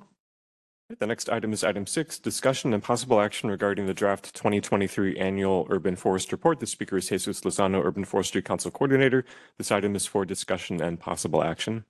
The 0.99 1.07
next 1.07 1.31
item 1.31 1.53
is 1.53 1.65
item 1.65 1.87
six, 1.87 2.19
discussion 2.19 2.75
and 2.75 2.83
possible 2.83 3.21
action 3.21 3.51
regarding 3.51 3.87
the 3.87 3.95
draft 3.95 4.35
2023 4.35 5.17
annual 5.17 5.67
urban 5.71 5.97
forest 5.97 6.31
report. 6.31 6.61
The 6.61 6.67
speaker 6.67 6.99
is 6.99 7.09
Jesus 7.09 7.41
Lozano, 7.41 7.83
Urban 7.83 8.05
Forestry 8.05 8.43
Council 8.43 8.71
Coordinator. 8.71 9.25
This 9.57 9.73
item 9.73 9.97
is 9.97 10.07
for 10.07 10.25
discussion 10.27 10.83
and 10.83 11.01
possible 11.01 11.43
action. 11.43 11.87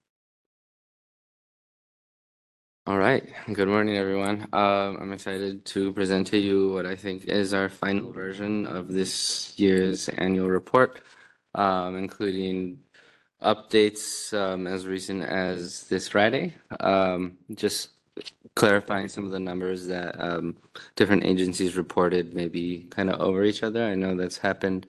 All 2.86 2.98
right. 2.98 3.24
Good 3.54 3.70
morning, 3.70 3.96
everyone. 3.96 4.42
Um, 4.52 4.98
I'm 5.00 5.14
excited 5.14 5.64
to 5.66 5.94
present 5.94 6.28
to 6.28 6.38
you 6.38 6.74
what 6.74 6.86
I 6.86 6.96
think 6.98 7.24
is 7.26 7.54
our 7.54 7.70
final 7.70 8.12
version 8.12 8.66
of 8.66 8.90
this 8.92 9.58
year's 9.58 10.10
annual 10.10 10.50
report, 10.50 11.00
um, 11.56 11.96
including 11.96 12.80
updates 13.42 14.34
um, 14.34 14.66
as 14.66 14.86
recent 14.86 15.22
as 15.24 15.84
this 15.88 16.08
Friday. 16.08 16.56
Um, 16.80 17.38
just 17.54 17.90
clarifying 18.56 19.08
some 19.08 19.24
of 19.26 19.32
the 19.32 19.40
numbers 19.40 19.86
that 19.88 20.20
um, 20.20 20.56
different 20.96 21.24
agencies 21.24 21.76
reported, 21.76 22.34
maybe 22.34 22.88
kind 22.90 23.10
of 23.10 23.20
over 23.20 23.44
each 23.44 23.62
other. 23.64 23.84
I 23.84 23.96
know 23.96 24.16
that's 24.16 24.38
happened 24.38 24.86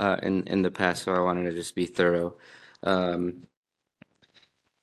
uh, 0.00 0.16
in 0.22 0.44
in 0.48 0.62
the 0.62 0.70
past, 0.72 1.04
so 1.04 1.14
I 1.14 1.20
wanted 1.20 1.44
to 1.44 1.52
just 1.54 1.74
be 1.76 1.86
thorough. 1.86 2.36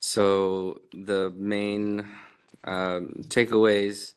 So 0.00 0.82
the 0.94 1.32
main 1.36 2.08
Um, 2.64 3.14
takeaways 3.28 4.14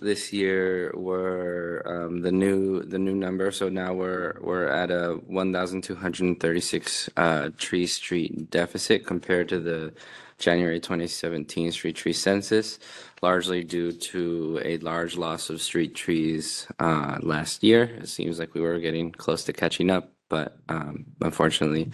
this 0.00 0.32
year 0.32 0.92
were 0.94 1.82
um, 1.86 2.22
the 2.22 2.32
new 2.32 2.82
the 2.82 2.98
new 2.98 3.14
number. 3.14 3.50
So 3.50 3.68
now 3.68 3.92
we're 3.92 4.34
we're 4.40 4.68
at 4.68 4.90
a 4.90 5.20
1,236 5.26 7.10
uh, 7.16 7.50
tree 7.58 7.86
street 7.86 8.50
deficit 8.50 9.06
compared 9.06 9.48
to 9.50 9.60
the 9.60 9.92
January 10.38 10.80
2017 10.80 11.72
street 11.72 11.96
tree 11.96 12.12
census, 12.12 12.78
largely 13.20 13.62
due 13.62 13.92
to 13.92 14.60
a 14.64 14.78
large 14.78 15.16
loss 15.16 15.50
of 15.50 15.60
street 15.62 15.94
trees 15.94 16.66
uh, 16.80 17.18
last 17.20 17.62
year. 17.62 17.84
It 17.84 18.08
seems 18.08 18.38
like 18.38 18.54
we 18.54 18.60
were 18.60 18.78
getting 18.80 19.12
close 19.12 19.44
to 19.44 19.52
catching 19.52 19.90
up, 19.90 20.12
but 20.28 20.56
um, 20.68 21.06
unfortunately, 21.20 21.92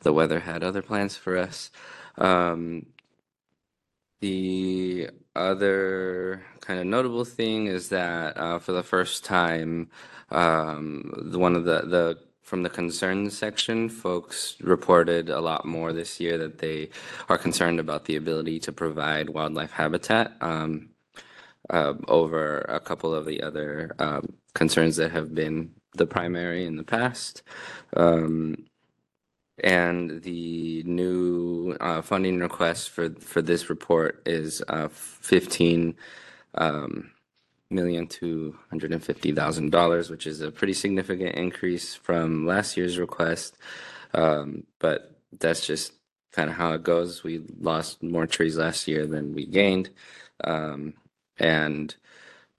the 0.00 0.12
weather 0.12 0.40
had 0.40 0.64
other 0.64 0.82
plans 0.82 1.16
for 1.16 1.36
us. 1.36 1.70
Um, 2.16 2.86
the 4.20 5.10
other 5.34 6.42
kind 6.60 6.80
of 6.80 6.86
notable 6.86 7.24
thing 7.24 7.66
is 7.66 7.88
that 7.88 8.36
uh, 8.36 8.58
for 8.58 8.72
the 8.72 8.82
first 8.82 9.24
time, 9.24 9.90
um, 10.30 11.12
the, 11.16 11.38
one 11.38 11.56
of 11.56 11.64
the, 11.64 11.82
the 11.82 12.18
from 12.42 12.62
the 12.62 12.70
concerns 12.70 13.38
section, 13.38 13.88
folks 13.88 14.56
reported 14.60 15.28
a 15.28 15.40
lot 15.40 15.64
more 15.64 15.92
this 15.92 16.18
year 16.18 16.36
that 16.38 16.58
they 16.58 16.90
are 17.28 17.38
concerned 17.38 17.78
about 17.78 18.06
the 18.06 18.16
ability 18.16 18.58
to 18.58 18.72
provide 18.72 19.30
wildlife 19.30 19.70
habitat 19.70 20.32
um, 20.40 20.90
uh, 21.70 21.94
over 22.08 22.58
a 22.62 22.80
couple 22.80 23.14
of 23.14 23.24
the 23.24 23.42
other 23.42 23.94
um, 24.00 24.34
concerns 24.54 24.96
that 24.96 25.12
have 25.12 25.34
been 25.34 25.70
the 25.94 26.06
primary 26.06 26.66
in 26.66 26.76
the 26.76 26.82
past. 26.82 27.42
Um, 27.96 28.66
and 29.62 30.22
the 30.22 30.82
new 30.84 31.76
uh, 31.80 32.02
funding 32.02 32.38
request 32.40 32.90
for 32.90 33.10
for 33.20 33.42
this 33.42 33.70
report 33.70 34.22
is 34.26 34.62
uh, 34.68 34.88
fifteen 34.88 35.96
um, 36.54 37.10
million 37.70 38.06
two 38.06 38.58
hundred 38.70 38.92
and 38.92 39.04
fifty 39.04 39.32
thousand 39.32 39.70
dollars, 39.70 40.10
which 40.10 40.26
is 40.26 40.40
a 40.40 40.50
pretty 40.50 40.72
significant 40.72 41.34
increase 41.36 41.94
from 41.94 42.46
last 42.46 42.76
year's 42.76 42.98
request. 42.98 43.56
Um, 44.14 44.64
but 44.78 45.16
that's 45.38 45.66
just 45.66 45.92
kind 46.32 46.50
of 46.50 46.56
how 46.56 46.72
it 46.72 46.82
goes. 46.82 47.22
We 47.22 47.42
lost 47.60 48.02
more 48.02 48.26
trees 48.26 48.56
last 48.58 48.88
year 48.88 49.06
than 49.06 49.34
we 49.34 49.46
gained, 49.46 49.90
um, 50.44 50.94
and 51.38 51.94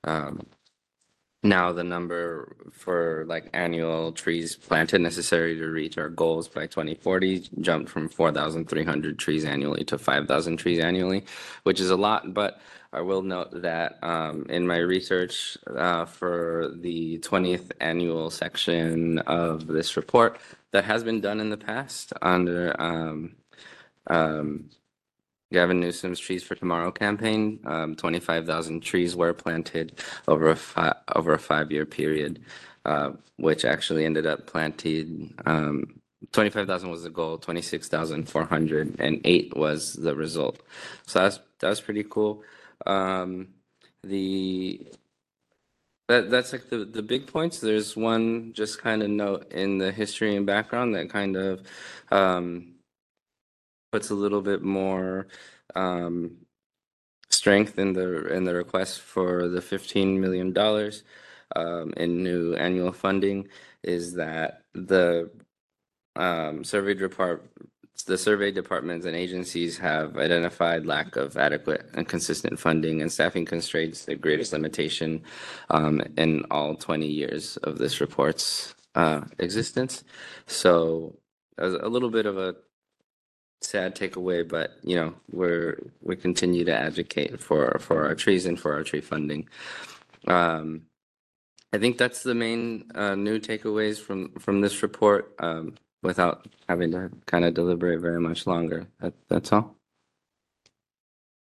um, 0.03 0.47
now 1.43 1.71
the 1.71 1.83
number 1.83 2.55
for 2.71 3.25
like 3.27 3.49
annual 3.53 4.11
trees 4.11 4.55
planted 4.55 5.01
necessary 5.01 5.57
to 5.57 5.67
reach 5.67 5.97
our 5.97 6.09
goals 6.09 6.47
by 6.47 6.67
2040 6.67 7.49
jumped 7.61 7.89
from 7.89 8.09
4,300 8.09 9.17
trees 9.17 9.45
annually 9.45 9.83
to 9.85 9.97
5,000 9.97 10.57
trees 10.57 10.79
annually, 10.79 11.25
which 11.63 11.79
is 11.79 11.89
a 11.89 11.95
lot. 11.95 12.33
But 12.33 12.61
I 12.93 13.01
will 13.01 13.21
note 13.21 13.61
that 13.61 13.97
um, 14.03 14.45
in 14.49 14.67
my 14.67 14.77
research 14.77 15.57
uh, 15.67 16.05
for 16.05 16.73
the 16.75 17.19
20th 17.19 17.71
annual 17.79 18.29
section 18.29 19.19
of 19.19 19.67
this 19.67 19.97
report, 19.97 20.39
that 20.71 20.85
has 20.85 21.03
been 21.03 21.21
done 21.21 21.39
in 21.39 21.49
the 21.49 21.57
past 21.57 22.13
under 22.21 22.79
um, 22.81 23.35
um, 24.07 24.69
Gavin 25.51 25.79
Newsom's 25.79 26.19
Trees 26.19 26.43
for 26.43 26.55
Tomorrow 26.55 26.91
campaign. 26.91 27.59
Um, 27.65 27.95
25,000 27.95 28.81
trees 28.81 29.15
were 29.15 29.33
planted 29.33 29.99
over 30.27 30.49
a 30.49 30.55
fi- 30.55 30.95
over 31.15 31.33
a 31.33 31.39
five-year 31.39 31.85
period, 31.85 32.41
uh, 32.85 33.11
which 33.37 33.63
actually 33.65 34.05
ended 34.05 34.25
up 34.25 34.47
planted. 34.47 35.33
Um, 35.45 35.99
25,000 36.33 36.89
was 36.89 37.03
the 37.03 37.09
goal. 37.09 37.37
26,408 37.37 39.55
was 39.57 39.93
the 39.93 40.15
result. 40.15 40.59
So 41.07 41.19
that's 41.19 41.39
that 41.59 41.81
pretty 41.85 42.03
cool. 42.09 42.43
Um, 42.85 43.49
the 44.03 44.85
that 46.07 46.29
that's 46.29 46.53
like 46.53 46.69
the 46.69 46.85
the 46.85 47.01
big 47.03 47.27
points. 47.27 47.59
There's 47.59 47.95
one 47.97 48.53
just 48.53 48.79
kind 48.81 49.01
of 49.03 49.09
note 49.09 49.51
in 49.51 49.77
the 49.79 49.91
history 49.91 50.35
and 50.35 50.45
background 50.45 50.95
that 50.95 51.09
kind 51.09 51.35
of 51.37 51.61
um, 52.11 52.70
puts 53.91 54.09
a 54.09 54.15
little 54.15 54.41
bit 54.41 54.61
more 54.61 55.27
um, 55.75 56.37
strength 57.29 57.77
in 57.77 57.93
the 57.93 58.27
in 58.33 58.43
the 58.45 58.53
request 58.53 59.01
for 59.01 59.47
the 59.47 59.61
fifteen 59.61 60.19
million 60.19 60.53
dollars 60.53 61.03
um, 61.55 61.93
in 61.97 62.23
new 62.23 62.53
annual 62.55 62.91
funding 62.91 63.47
is 63.83 64.13
that 64.15 64.63
the 64.73 65.29
um, 66.15 66.63
survey 66.63 66.93
report 66.93 67.49
the 68.05 68.17
survey 68.17 68.51
departments 68.51 69.05
and 69.05 69.15
agencies 69.15 69.77
have 69.77 70.17
identified 70.17 70.85
lack 70.85 71.15
of 71.15 71.37
adequate 71.37 71.87
and 71.93 72.07
consistent 72.07 72.59
funding 72.59 73.01
and 73.01 73.11
staffing 73.11 73.45
constraints 73.45 74.05
the 74.05 74.15
greatest 74.15 74.53
limitation 74.53 75.21
um, 75.69 76.01
in 76.17 76.43
all 76.49 76.75
20 76.75 77.05
years 77.05 77.57
of 77.57 77.77
this 77.77 78.01
report's 78.01 78.73
uh, 78.95 79.21
existence. 79.39 80.03
So 80.47 81.15
a 81.57 81.67
little 81.67 82.09
bit 82.09 82.25
of 82.25 82.37
a 82.37 82.55
sad 83.61 83.95
takeaway, 83.95 84.47
but 84.47 84.77
you 84.83 84.95
know, 84.95 85.13
we're 85.31 85.77
we 86.01 86.15
continue 86.15 86.65
to 86.65 86.75
advocate 86.75 87.39
for 87.41 87.77
for 87.79 88.05
our 88.05 88.15
trees 88.15 88.45
and 88.45 88.59
for 88.59 88.73
our 88.73 88.83
tree 88.83 89.01
funding. 89.01 89.47
Um, 90.27 90.83
I 91.73 91.77
think 91.77 91.97
that's 91.97 92.23
the 92.23 92.35
main 92.35 92.91
uh, 92.95 93.15
new 93.15 93.39
takeaways 93.39 93.99
from 93.99 94.33
from 94.39 94.61
this 94.61 94.83
report. 94.83 95.33
Um, 95.39 95.75
without 96.03 96.47
having 96.67 96.91
to 96.91 97.11
kind 97.25 97.45
of 97.45 97.53
deliberate 97.53 98.01
very 98.01 98.19
much 98.19 98.47
longer. 98.47 98.87
That, 98.99 99.13
that's 99.29 99.51
all. 99.51 99.75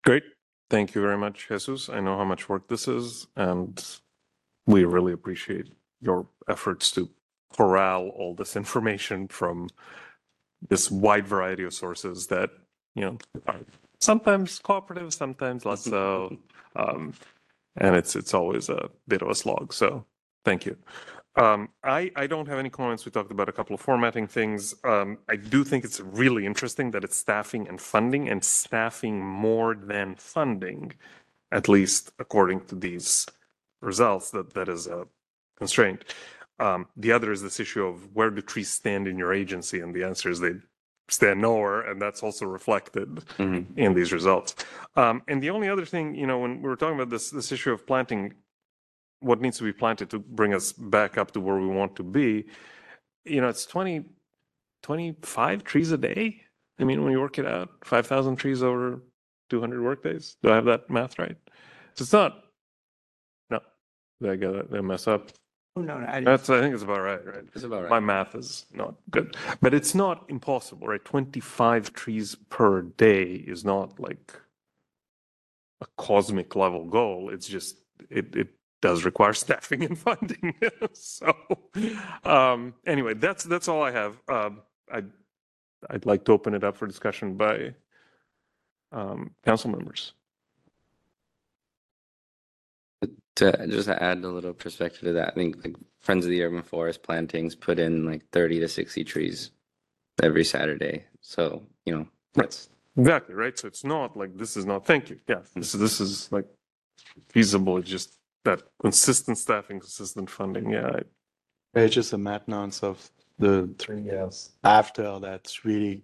Great. 0.04 0.24
Thank 0.70 0.96
you 0.96 1.02
very 1.02 1.18
much, 1.18 1.48
Jesus. 1.48 1.90
I 1.90 2.00
know 2.00 2.18
how 2.18 2.24
much 2.24 2.50
work 2.50 2.68
this 2.68 2.88
is, 2.88 3.28
and 3.36 3.84
we 4.66 4.86
really 4.86 5.14
appreciate 5.14 5.68
your 6.02 6.28
efforts 6.50 6.92
to 6.92 7.10
corral 7.56 8.10
all 8.10 8.34
this 8.34 8.56
information 8.56 9.28
from 9.28 9.70
this 10.70 10.92
wide 10.92 11.28
variety 11.28 11.64
of 11.64 11.74
sources 11.74 12.28
that, 12.28 12.50
you 12.96 13.04
know, 13.04 13.18
are 13.48 13.60
sometimes 14.00 14.60
cooperative, 14.60 15.14
sometimes 15.14 15.66
less 15.66 15.84
so. 15.84 16.38
Um, 16.74 17.14
and 17.76 17.98
it's 17.98 18.16
it's 18.16 18.34
always 18.34 18.70
a 18.70 18.90
bit 19.10 19.22
of 19.22 19.30
a 19.30 19.36
slog. 19.36 19.74
So 19.74 20.06
thank 20.46 20.66
you. 20.66 20.78
Um, 21.36 21.70
I, 21.84 22.12
I 22.16 22.28
don't 22.28 22.48
have 22.48 22.60
any 22.60 22.70
comments. 22.70 23.06
We 23.06 23.12
talked 23.12 23.32
about 23.32 23.48
a 23.48 23.54
couple 23.54 23.74
of 23.74 23.80
formatting 23.80 24.28
things. 24.28 24.76
Um, 24.84 25.18
I 25.30 25.38
do 25.38 25.64
think 25.64 25.86
it's 25.86 26.02
really 26.02 26.46
interesting 26.46 26.92
that 26.92 27.04
it's 27.04 27.16
staffing 27.16 27.68
and 27.70 27.80
funding 27.80 28.28
and 28.30 28.44
staffing 28.44 29.24
more 29.24 29.76
than 29.76 30.16
funding, 30.16 30.94
at 31.52 31.70
least 31.70 32.12
according 32.20 32.66
to 32.66 32.76
these 32.76 33.26
results, 33.82 34.32
that 34.32 34.54
that 34.54 34.68
is 34.68 34.88
a 34.88 35.08
constraint. 35.56 36.04
Um, 36.62 36.88
the 36.96 37.12
other 37.12 37.32
is 37.32 37.42
this 37.42 37.60
issue 37.60 37.84
of 37.86 38.16
where 38.16 38.30
do 38.30 38.42
trees 38.42 38.70
stand 38.70 39.08
in 39.08 39.18
your 39.18 39.34
agency? 39.34 39.80
And 39.80 39.94
the 39.96 40.04
answer 40.04 40.30
is 40.30 40.40
they 40.40 40.54
stand 41.10 41.42
nowhere. 41.42 41.82
And 41.82 42.00
that's 42.02 42.22
also 42.22 42.46
reflected 42.46 43.08
Mhm. 43.38 43.66
in 43.78 43.94
these 43.96 44.14
results. 44.14 44.56
Um, 44.96 45.24
and 45.28 45.42
the 45.42 45.50
only 45.50 45.68
other 45.68 45.86
thing, 45.86 46.14
you 46.16 46.28
know, 46.28 46.40
when 46.40 46.62
we 46.62 46.70
were 46.70 46.76
talking 46.76 46.96
about 46.96 47.10
this, 47.10 47.32
this 47.32 47.52
issue 47.52 47.72
of 47.74 47.86
planting, 47.88 48.36
what 49.22 49.42
needs 49.42 49.58
to 49.58 49.64
be 49.64 49.74
planted 49.74 50.10
to 50.12 50.20
bring 50.20 50.54
us 50.54 50.72
back 50.72 51.18
up 51.18 51.32
to 51.32 51.40
where 51.42 51.58
we 51.58 51.68
want 51.68 51.96
to 51.96 52.04
be, 52.04 52.46
you 53.26 53.42
know, 53.42 53.50
it's 53.50 53.66
20, 53.66 54.06
25 54.84 55.64
trees 55.64 55.92
a 55.92 55.98
day. 55.98 56.44
I 56.80 56.84
mean, 56.84 57.04
when 57.04 57.12
you 57.12 57.20
work 57.20 57.38
it 57.40 57.46
out, 57.46 57.70
5,000 57.84 58.36
trees 58.38 58.62
over 58.64 59.02
200 59.50 59.82
workdays. 59.84 60.38
Do 60.42 60.52
I 60.52 60.56
have 60.56 60.66
that 60.66 60.90
math 60.90 61.20
right? 61.20 61.38
So 61.96 62.04
it's 62.04 62.14
not, 62.14 62.46
no, 63.50 63.60
did 64.22 64.30
I 64.32 64.36
get 64.38 64.54
that? 64.54 64.70
Did 64.72 64.78
I 64.78 64.82
mess 64.82 65.08
up? 65.08 65.32
Oh, 65.76 65.82
no, 65.82 66.00
no, 66.00 66.06
I, 66.06 66.22
That's, 66.22 66.50
I 66.50 66.60
think 66.60 66.74
it's 66.74 66.84
about 66.84 67.02
right, 67.02 67.26
right? 67.26 67.44
It's 67.56 67.64
about 67.64 67.84
right. 67.84 67.90
My 67.90 68.00
math 68.02 68.36
is 68.36 68.66
not 68.74 68.96
good, 69.10 69.38
but 69.62 69.74
it's 69.74 69.96
not 69.96 70.26
impossible, 70.28 70.88
right? 70.88 71.04
25 71.04 71.94
trees 71.94 72.36
per 72.50 72.82
day 72.82 73.24
is 73.24 73.64
not 73.64 73.98
like 73.98 74.34
a 75.80 75.86
cosmic 75.98 76.56
level 76.58 76.86
goal. 76.86 77.30
It's 77.30 77.48
just, 77.48 77.78
it, 78.10 78.36
it 78.36 78.50
does 78.82 79.06
require 79.06 79.34
staffing 79.46 79.84
and 79.86 79.98
funding. 79.98 80.56
so, 80.94 81.34
um, 82.26 82.74
anyway, 82.86 83.14
that's, 83.14 83.46
that's 83.46 83.70
all 83.70 83.82
I 83.82 83.92
have. 83.92 84.20
Um, 84.28 84.62
I, 84.92 85.04
I'd 85.90 86.06
like 86.06 86.26
to 86.26 86.34
open 86.34 86.54
it 86.54 86.66
up 86.66 86.76
for 86.76 86.86
discussion 86.86 87.36
by 87.36 87.76
um, 88.92 89.32
council 89.46 89.72
members. 89.72 90.14
To 93.38 93.68
just 93.68 93.88
to 93.88 94.02
add 94.04 94.24
a 94.24 94.28
little 94.30 94.54
perspective 94.54 95.02
to 95.02 95.14
that, 95.14 95.30
I 95.30 95.32
think 95.32 95.64
like 95.64 95.76
Friends 96.02 96.26
of 96.26 96.32
the 96.32 96.44
Urban 96.44 96.62
Forest 96.64 97.02
plantings 97.02 97.56
put 97.56 97.80
in 97.80 98.06
like 98.06 98.24
30 98.32 98.60
to 98.60 98.68
60 98.68 99.04
trees 99.06 99.52
every 100.22 100.44
Saturday. 100.44 101.06
So, 101.22 101.64
you 101.86 101.96
know, 101.96 102.08
that's 102.34 102.70
Exactly, 102.98 103.34
right? 103.36 103.58
So 103.58 103.68
it's 103.70 103.86
not 103.86 104.18
like 104.18 104.36
this 104.38 104.58
is 104.58 104.66
not, 104.66 104.86
thank 104.86 105.10
you. 105.10 105.18
Yeah, 105.30 105.40
this 105.56 105.74
is, 105.74 105.80
this 105.80 106.02
is 106.02 106.30
like 106.32 106.46
feasible. 107.30 107.78
It's 107.78 107.90
just 107.90 108.18
that 108.44 108.64
consistent 108.82 109.38
staffing, 109.38 109.80
consistent 109.80 110.30
funding. 110.30 110.70
Yeah, 110.72 111.00
It's 111.74 111.96
just 111.96 112.12
a 112.12 112.18
maintenance 112.18 112.84
of 112.84 113.10
the 113.40 113.74
three 113.80 114.02
years 114.02 114.52
after 114.66 115.20
that's 115.20 115.64
really 115.64 116.04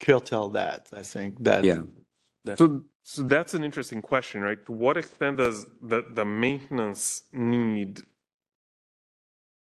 curtail 0.00 0.48
that. 0.50 0.88
I 0.92 1.02
think 1.02 1.42
that. 1.42 1.64
Yeah. 1.64 1.82
that- 2.44 2.58
So 2.58 2.84
So 3.06 3.22
that's 3.22 3.52
an 3.52 3.62
interesting 3.62 4.00
question, 4.00 4.40
right? 4.40 4.64
To 4.64 4.72
what 4.72 4.96
extent 4.96 5.36
does 5.36 5.66
the, 5.82 6.04
the 6.10 6.24
maintenance 6.24 7.24
need 7.34 8.00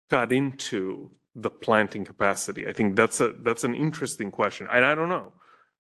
cut 0.09 0.31
into 0.31 1.11
the 1.35 1.51
planting 1.51 2.03
capacity? 2.03 2.67
I 2.67 2.73
think 2.73 2.95
that's 2.95 3.21
a, 3.21 3.33
that's 3.43 3.63
an 3.63 3.75
interesting 3.75 4.31
question. 4.31 4.67
And 4.71 4.83
I 4.83 4.95
don't 4.95 5.09
know. 5.09 5.33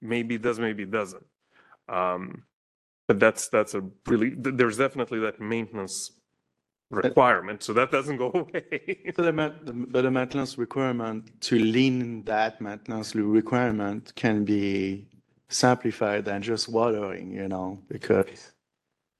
Maybe 0.03 0.35
it 0.35 0.43
does, 0.43 0.59
maybe 0.59 0.83
it 0.83 0.91
doesn't. 0.91 1.25
Um, 1.89 2.43
but 3.07 3.19
that's, 3.19 3.49
that's 3.49 3.73
a 3.73 3.81
really, 4.05 4.35
th- 4.35 4.55
there's 4.55 4.77
definitely 4.77 5.19
that 5.21 5.41
maintenance 5.41 6.11
requirement, 6.91 7.63
so 7.63 7.73
that 7.73 7.89
doesn't 7.89 8.17
go 8.17 8.29
away. 8.35 9.13
So 9.15 9.23
the, 9.23 9.31
the, 9.31 9.73
but 9.73 10.03
the 10.03 10.11
maintenance 10.11 10.59
requirement 10.59 11.41
to 11.41 11.57
lean 11.57 12.23
that 12.25 12.61
maintenance 12.61 13.15
requirement 13.15 14.13
can 14.15 14.45
be 14.45 15.07
simplified 15.49 16.25
than 16.25 16.41
just 16.41 16.67
watering, 16.67 17.31
you 17.31 17.47
know, 17.47 17.79
because, 17.87 18.51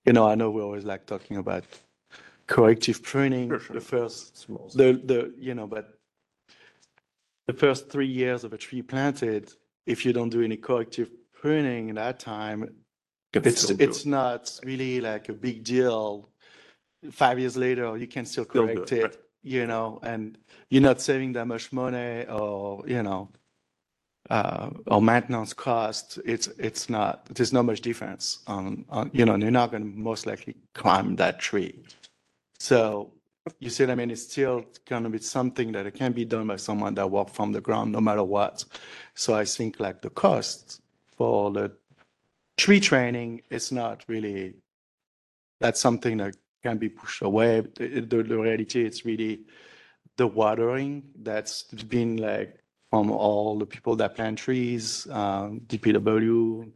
you 0.06 0.14
know, 0.14 0.28
I 0.28 0.36
know 0.36 0.52
we 0.52 0.62
always 0.62 0.84
like 0.84 1.06
talking 1.06 1.38
about 1.38 1.64
corrective 2.48 3.02
pruning. 3.04 3.50
Sure, 3.50 3.60
sure. 3.60 3.74
The 3.76 3.82
first, 3.82 4.48
the, 4.76 5.02
the, 5.04 5.34
you 5.38 5.54
know, 5.54 5.68
but 5.68 5.98
the 7.48 7.54
first 7.54 7.90
three 7.90 8.08
years 8.08 8.44
of 8.44 8.54
a 8.54 8.58
tree 8.58 8.82
planted, 8.82 9.54
if 9.86 10.06
you 10.06 10.12
don't 10.14 10.30
do 10.30 10.42
any 10.44 10.58
corrective 10.58 11.10
pruning 11.34 11.90
in 11.90 11.96
that 11.96 12.20
time, 12.20 12.76
it's, 13.34 13.62
still 13.62 13.78
do 13.78 13.84
it's 13.84 14.02
it. 14.02 14.10
not 14.10 14.60
really 14.64 15.00
like 15.00 15.30
a 15.30 15.34
big 15.34 15.64
deal. 15.64 16.30
Five 17.12 17.40
years 17.40 17.56
later, 17.56 17.96
you 17.96 18.08
can 18.08 18.26
still 18.26 18.44
Still 18.44 18.68
do 18.68 18.74
correct 18.74 18.92
it, 18.92 19.04
right. 19.04 19.14
it, 19.14 19.24
you 19.44 19.68
know, 19.68 20.00
and 20.04 20.38
you're 20.70 20.82
not 20.82 21.00
saving 21.00 21.34
that 21.34 21.46
much 21.46 21.72
money 21.72 22.26
or, 22.28 22.84
you 22.88 23.04
know, 23.04 23.30
uh, 24.30 24.70
or 24.88 25.02
maintenance 25.02 25.54
cost. 25.54 26.20
It's, 26.26 26.48
it's 26.58 26.90
not, 26.90 27.26
there's 27.26 27.54
not 27.54 27.66
much 27.66 27.82
difference 27.82 28.40
on, 28.48 28.86
on, 28.90 29.10
you 29.14 29.26
know, 29.26 29.36
you're 29.36 29.52
not 29.52 29.72
going 29.72 29.84
to 29.84 30.00
most 30.00 30.26
likely 30.26 30.56
climb 30.74 31.16
that 31.18 31.40
tree. 31.40 31.84
So 32.60 33.14
you 33.60 33.70
see 33.70 33.86
I 33.86 33.96
mean? 33.96 34.12
It's 34.12 34.24
still 34.24 34.66
going 34.88 35.04
to 35.04 35.10
be 35.10 35.20
something 35.20 35.72
that 35.72 35.86
it 35.86 35.96
can 35.96 36.12
be 36.12 36.26
done 36.26 36.48
by 36.48 36.58
someone 36.58 36.94
that 36.96 37.10
work 37.10 37.30
from 37.30 37.52
the 37.52 37.62
ground 37.62 37.92
no 37.92 38.02
matter 38.02 38.24
what. 38.24 38.66
So 39.16 39.36
I 39.36 39.46
think 39.46 39.80
like 39.80 40.02
the 40.02 40.10
cost 40.10 40.82
for 41.18 41.52
the 41.52 41.72
tree 42.58 42.80
training 42.80 43.44
is 43.50 43.72
not 43.72 44.04
really, 44.08 44.56
that's 45.60 45.80
something 45.80 46.18
that 46.18 46.36
can 46.64 46.78
be 46.78 46.90
pushed 46.90 47.22
away. 47.22 47.62
The, 47.76 48.02
the, 48.02 48.24
the 48.24 48.38
reality 48.38 48.86
is 48.86 49.06
really 49.06 49.42
the 50.18 50.28
watering 50.28 51.04
that's 51.22 51.64
been 51.64 52.18
like 52.18 52.60
from 52.98 53.12
all 53.12 53.60
the 53.60 53.66
people 53.66 53.96
that 53.96 54.16
plant 54.16 54.40
trees, 54.40 55.08
um, 55.12 55.62
DPW, 55.68 56.72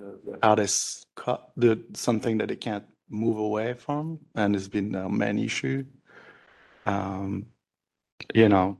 the 0.00 0.38
artists, 0.42 1.06
cut 1.14 1.52
the 1.56 1.80
something 1.92 2.38
that 2.38 2.48
they 2.48 2.56
can't 2.56 2.84
move 3.08 3.38
away 3.38 3.74
from, 3.74 4.18
and 4.34 4.56
it's 4.56 4.66
been 4.66 4.92
a 4.96 5.08
main 5.08 5.38
issue. 5.38 5.84
Um, 6.86 7.46
you 8.34 8.48
know, 8.48 8.78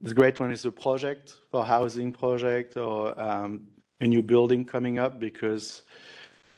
it's 0.00 0.12
great 0.12 0.38
one 0.38 0.52
is 0.52 0.64
a 0.66 0.70
project 0.70 1.34
for 1.50 1.64
housing 1.64 2.12
project 2.12 2.76
or 2.76 3.20
um, 3.20 3.66
a 4.00 4.06
new 4.06 4.22
building 4.22 4.64
coming 4.64 5.00
up 5.00 5.18
because 5.18 5.82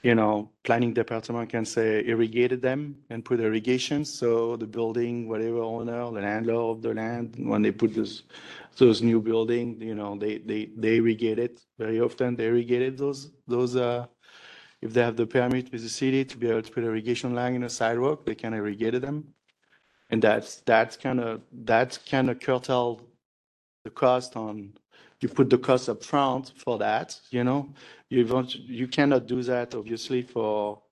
you 0.04 0.14
know 0.14 0.50
planning 0.64 0.92
department 0.92 1.48
can 1.48 1.64
say 1.64 2.04
irrigated 2.06 2.60
them 2.60 2.94
and 3.10 3.24
put 3.24 3.40
irrigation. 3.40 4.04
So 4.04 4.56
the 4.56 4.66
building 4.66 5.28
whatever 5.28 5.60
owner 5.62 6.04
the 6.04 6.20
landlord 6.20 6.76
of 6.76 6.82
the 6.82 6.94
land 6.94 7.34
when 7.38 7.62
they 7.62 7.72
put 7.72 7.94
this 7.94 8.22
those 8.76 9.02
new 9.02 9.20
building 9.20 9.80
you 9.80 9.94
know 9.94 10.16
they 10.16 10.38
they 10.38 10.70
they 10.76 10.96
irrigate 10.96 11.38
it. 11.38 11.60
Very 11.78 12.00
often 12.00 12.36
they 12.36 12.44
irrigated 12.44 12.98
those 12.98 13.30
those 13.48 13.76
uh 13.76 14.06
if 14.82 14.92
they 14.92 15.00
have 15.00 15.16
the 15.16 15.26
permit 15.26 15.72
with 15.72 15.82
the 15.82 15.88
city 15.88 16.22
to 16.26 16.36
be 16.36 16.50
able 16.50 16.60
to 16.60 16.70
put 16.70 16.84
irrigation 16.84 17.34
line 17.34 17.54
in 17.54 17.64
a 17.64 17.70
sidewalk 17.70 18.26
they 18.26 18.34
can 18.34 18.52
irrigate 18.52 19.00
them. 19.00 19.24
And 20.10 20.20
that's 20.20 20.60
that's 20.66 20.98
kind 20.98 21.18
of 21.18 21.40
that's 21.50 21.96
kind 21.96 22.28
of 22.28 22.40
curtail 22.40 23.00
the 23.84 23.90
cost 23.90 24.36
on 24.36 24.74
you 25.24 25.28
put 25.30 25.48
the 25.48 25.56
cost 25.56 25.88
up 25.88 26.04
front 26.04 26.52
for 26.56 26.76
that 26.76 27.18
you 27.30 27.42
know 27.42 27.66
you 28.10 28.26
want 28.26 28.54
you 28.54 28.86
cannot 28.86 29.26
do 29.26 29.42
that 29.42 29.74
obviously 29.74 30.20
for 30.20 30.82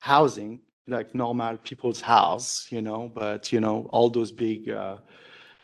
housing 0.00 0.60
like 0.86 1.14
normal 1.14 1.56
people's 1.56 2.02
house 2.02 2.66
you 2.70 2.82
know 2.82 3.10
but 3.14 3.50
you 3.50 3.60
know 3.60 3.88
all 3.90 4.10
those 4.10 4.30
big 4.30 4.68
uh, 4.68 4.98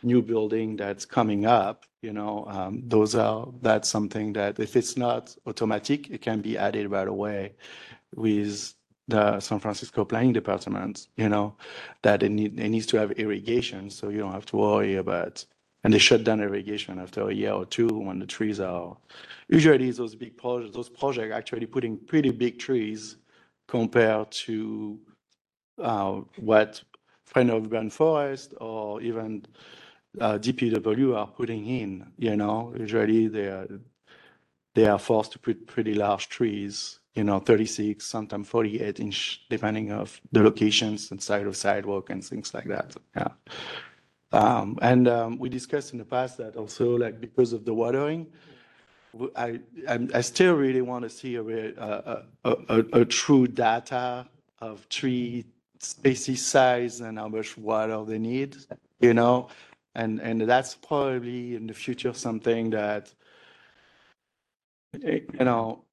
new 0.03 0.23
building 0.23 0.75
that's 0.75 1.05
coming 1.05 1.45
up 1.45 1.85
you 2.01 2.13
know 2.15 2.47
um, 2.49 2.83
those 2.87 3.15
are 3.15 3.47
that's 3.61 3.91
something 3.91 4.33
that 4.33 4.59
if 4.59 4.75
it's 4.75 4.97
not 4.97 5.37
automatic 5.47 6.09
it 6.09 6.23
can 6.23 6.41
be 6.41 6.57
added 6.57 6.91
right 6.91 7.09
away 7.09 7.53
with 8.15 8.75
the 9.09 9.41
San 9.41 9.59
Francisco 9.59 10.05
Planning 10.05 10.35
Department, 10.35 11.09
you 11.17 11.31
know, 11.31 11.57
that 12.03 12.23
it, 12.23 12.29
need, 12.29 12.61
it 12.61 12.69
needs 12.69 12.85
to 12.85 12.99
have 12.99 13.11
irrigation, 13.13 13.89
so 13.89 14.11
you 14.11 14.19
don't 14.19 14.33
have 14.33 14.45
to 14.45 14.57
worry 14.57 14.97
about. 14.97 15.47
And 15.85 15.95
they 15.95 15.99
shut 15.99 16.25
down 16.25 16.41
irrigation 16.41 16.99
after 16.99 17.29
a 17.29 17.33
year 17.33 17.53
or 17.53 17.65
two 17.65 17.89
when 17.89 18.19
the 18.19 18.27
trees 18.27 18.59
are. 18.59 18.97
Usually, 19.49 19.91
those 19.93 20.15
big 20.15 20.37
projects, 20.37 20.75
those 20.75 20.89
projects 20.89 21.33
actually 21.33 21.67
putting 21.67 21.97
pretty 21.97 22.31
big 22.31 22.59
trees 22.59 23.17
compared 23.69 24.31
to 24.33 24.99
uh, 25.81 26.21
what 26.37 26.83
Friend 27.27 27.51
of 27.51 27.67
Urban 27.67 27.91
Forest 27.91 28.55
or 28.61 29.01
even 29.03 29.45
uh, 30.21 30.39
DPW 30.39 31.17
are 31.17 31.27
putting 31.27 31.67
in. 31.67 32.11
You 32.19 32.37
know, 32.37 32.75
usually 32.77 33.29
they 33.29 33.47
are 33.47 33.69
they 34.75 34.87
are 34.87 34.99
forced 34.99 35.33
to 35.33 35.39
put 35.39 35.67
pretty 35.67 35.95
large 35.95 36.29
trees, 36.29 37.01
you 37.15 37.25
know, 37.25 37.41
36, 37.41 38.05
sometimes 38.05 38.49
48 38.49 39.01
inch, 39.01 39.45
depending 39.51 39.91
of 39.91 40.21
the 40.31 40.43
locations 40.43 41.11
and 41.11 41.21
side 41.21 41.47
of 41.47 41.57
sidewalk 41.57 42.11
and 42.11 42.25
things 42.25 42.55
like 42.55 42.67
that. 42.67 42.95
Yeah. 43.17 43.29
Um, 44.33 44.79
and 44.83 45.09
um, 45.09 45.39
we 45.39 45.49
discussed 45.49 45.93
in 45.93 45.99
the 45.99 46.05
past 46.05 46.39
that 46.39 46.57
also, 46.57 46.97
like, 46.97 47.21
because 47.21 47.53
of 47.53 47.65
the 47.65 47.75
watering, 47.75 48.27
I, 49.37 49.61
I'm- 49.89 50.11
I 50.15 50.21
still 50.21 50.55
really 50.55 50.83
want 50.83 51.05
to 51.05 51.11
see 51.11 51.37
a, 51.37 51.43
a, 51.43 52.25
a, 52.45 52.55
a, 52.93 53.05
true 53.07 53.47
data 53.47 54.29
of 54.61 54.89
tree 54.89 55.47
species 55.81 56.45
size 56.45 57.01
and 57.01 57.19
how 57.19 57.29
much 57.29 57.57
water 57.59 58.05
they 58.05 58.19
need, 58.19 58.57
you 59.01 59.15
know? 59.15 59.49
And, 59.95 60.21
and 60.21 60.43
that's 60.43 60.75
probably 60.75 61.57
in 61.57 61.67
the 61.67 61.75
future 61.75 62.13
something 62.13 62.71
that 62.71 63.13
you 65.03 65.27
know, 65.41 65.85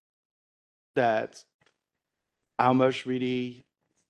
that 0.96 1.44
how 2.60 2.74
much 2.74 3.06
really 3.06 3.65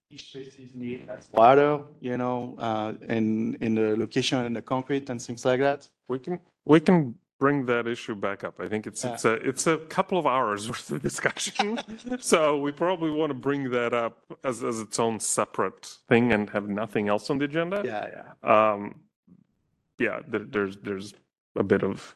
each 0.09 0.29
species 0.29 0.71
need 0.75 1.09
as 1.09 1.27
water, 1.31 1.79
you 1.99 2.17
know, 2.17 2.55
uh, 2.59 2.93
in, 3.09 3.55
in 3.61 3.75
the 3.75 3.95
location 3.97 4.39
and 4.45 4.55
the 4.55 4.61
concrete 4.61 5.09
and 5.09 5.21
things 5.21 5.43
like 5.45 5.59
that. 5.59 5.87
We 6.07 6.19
can, 6.19 6.39
we 6.65 6.79
can 6.79 7.15
bring 7.39 7.65
that 7.65 7.87
issue 7.87 8.15
back 8.15 8.43
up. 8.43 8.59
I 8.59 8.67
think 8.67 8.87
it's, 8.87 9.03
Yeah. 9.03 9.13
it's 9.13 9.25
a, 9.25 9.33
it's 9.33 9.67
a 9.67 9.77
couple 9.77 10.17
of 10.17 10.25
hours 10.27 10.67
worth 10.69 10.91
of 10.91 11.01
discussion. 11.01 11.79
So 12.19 12.57
we 12.59 12.71
probably 12.71 13.11
want 13.11 13.31
to 13.31 13.33
bring 13.33 13.69
that 13.71 13.93
up 13.93 14.19
as, 14.43 14.63
as 14.63 14.79
its 14.79 14.99
own 14.99 15.19
separate 15.19 15.97
thing 16.07 16.31
and 16.31 16.49
have 16.51 16.69
nothing 16.69 17.09
else 17.09 17.29
on 17.29 17.39
the 17.39 17.45
agenda. 17.45 17.81
Yeah, 17.83 18.07
yeah. 18.15 18.71
Um, 18.71 18.95
yeah, 19.99 20.19
there, 20.27 20.45
there's, 20.45 20.77
there's 20.77 21.13
a 21.57 21.63
bit 21.63 21.83
of, 21.83 22.15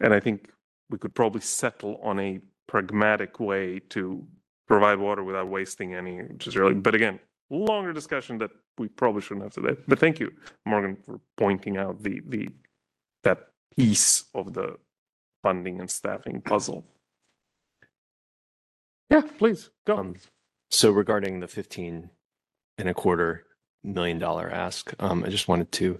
and 0.00 0.12
I 0.12 0.20
think 0.20 0.50
we 0.90 0.98
could 0.98 1.14
probably 1.14 1.40
settle 1.40 2.00
on 2.02 2.18
a 2.20 2.40
pragmatic 2.66 3.40
way 3.40 3.80
to 3.90 4.24
provide 4.68 4.98
water 4.98 5.24
without 5.24 5.48
wasting 5.48 5.94
any, 5.94 6.18
which 6.22 6.46
is 6.46 6.56
really, 6.56 6.74
but 6.74 6.94
again, 6.94 7.18
longer 7.50 7.92
discussion 7.92 8.38
that 8.38 8.50
we 8.78 8.88
probably 8.88 9.20
shouldn't 9.20 9.42
have 9.44 9.52
today. 9.52 9.80
But 9.86 9.98
thank 9.98 10.20
you, 10.20 10.30
Morgan, 10.64 10.96
for 11.04 11.20
pointing 11.36 11.76
out 11.76 12.02
the, 12.02 12.20
the, 12.26 12.48
that 13.24 13.48
piece 13.76 14.24
of 14.34 14.54
the 14.54 14.76
funding 15.42 15.80
and 15.80 15.90
staffing 15.90 16.40
puzzle. 16.40 16.86
Yeah, 19.10 19.22
please, 19.38 19.70
go. 19.86 19.96
Um, 19.96 20.14
so 20.70 20.92
regarding 20.92 21.40
the 21.40 21.48
fifteen 21.48 22.10
and 22.78 22.88
a 22.88 22.94
quarter 22.94 23.44
million 23.82 24.18
dollar 24.18 24.48
ask, 24.48 24.94
um, 25.00 25.24
I 25.24 25.28
just 25.28 25.48
wanted 25.48 25.72
to, 25.72 25.98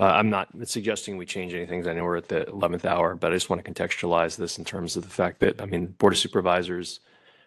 uh, 0.00 0.06
I'm 0.06 0.30
not 0.30 0.48
suggesting 0.64 1.16
we 1.16 1.26
change 1.26 1.54
anything. 1.54 1.86
I 1.86 1.92
know 1.92 2.02
we're 2.02 2.16
at 2.16 2.28
the 2.28 2.48
eleventh 2.48 2.84
hour, 2.84 3.14
but 3.14 3.30
I 3.30 3.36
just 3.36 3.48
want 3.50 3.64
to 3.64 3.70
contextualize 3.72 4.36
this 4.36 4.58
in 4.58 4.64
terms 4.64 4.96
of 4.96 5.04
the 5.04 5.10
fact 5.10 5.38
that, 5.40 5.62
I 5.62 5.66
mean, 5.66 5.86
Board 5.86 6.14
of 6.14 6.18
Supervisors, 6.18 6.98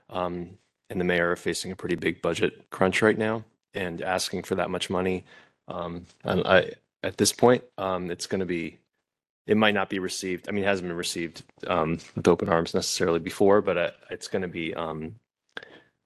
um, 0.09 0.51
and 0.89 0.99
the 0.99 1.05
mayor 1.05 1.31
are 1.31 1.35
facing 1.35 1.71
a 1.71 1.75
pretty 1.75 1.95
big 1.95 2.21
budget 2.21 2.69
crunch 2.69 3.01
right 3.01 3.17
now 3.17 3.43
and 3.73 4.01
asking 4.01 4.43
for 4.43 4.55
that 4.55 4.69
much 4.69 4.89
money. 4.89 5.23
Um, 5.67 6.05
and 6.23 6.45
I, 6.47 6.71
at 7.03 7.17
this 7.17 7.33
point, 7.33 7.63
um, 7.77 8.09
it's 8.09 8.27
going 8.27 8.39
to 8.39 8.45
be, 8.45 8.79
it 9.45 9.57
might 9.57 9.73
not 9.73 9.89
be 9.89 9.99
received. 9.99 10.47
I 10.47 10.51
mean, 10.51 10.63
it 10.63 10.67
hasn't 10.67 10.87
been 10.87 10.97
received, 10.97 11.43
um, 11.67 11.99
with 12.15 12.27
open 12.27 12.49
arms 12.49 12.73
necessarily 12.73 13.19
before, 13.19 13.61
but 13.61 13.77
uh, 13.77 13.91
it's 14.09 14.27
going 14.27 14.41
to 14.41 14.47
be, 14.47 14.73
um, 14.73 15.15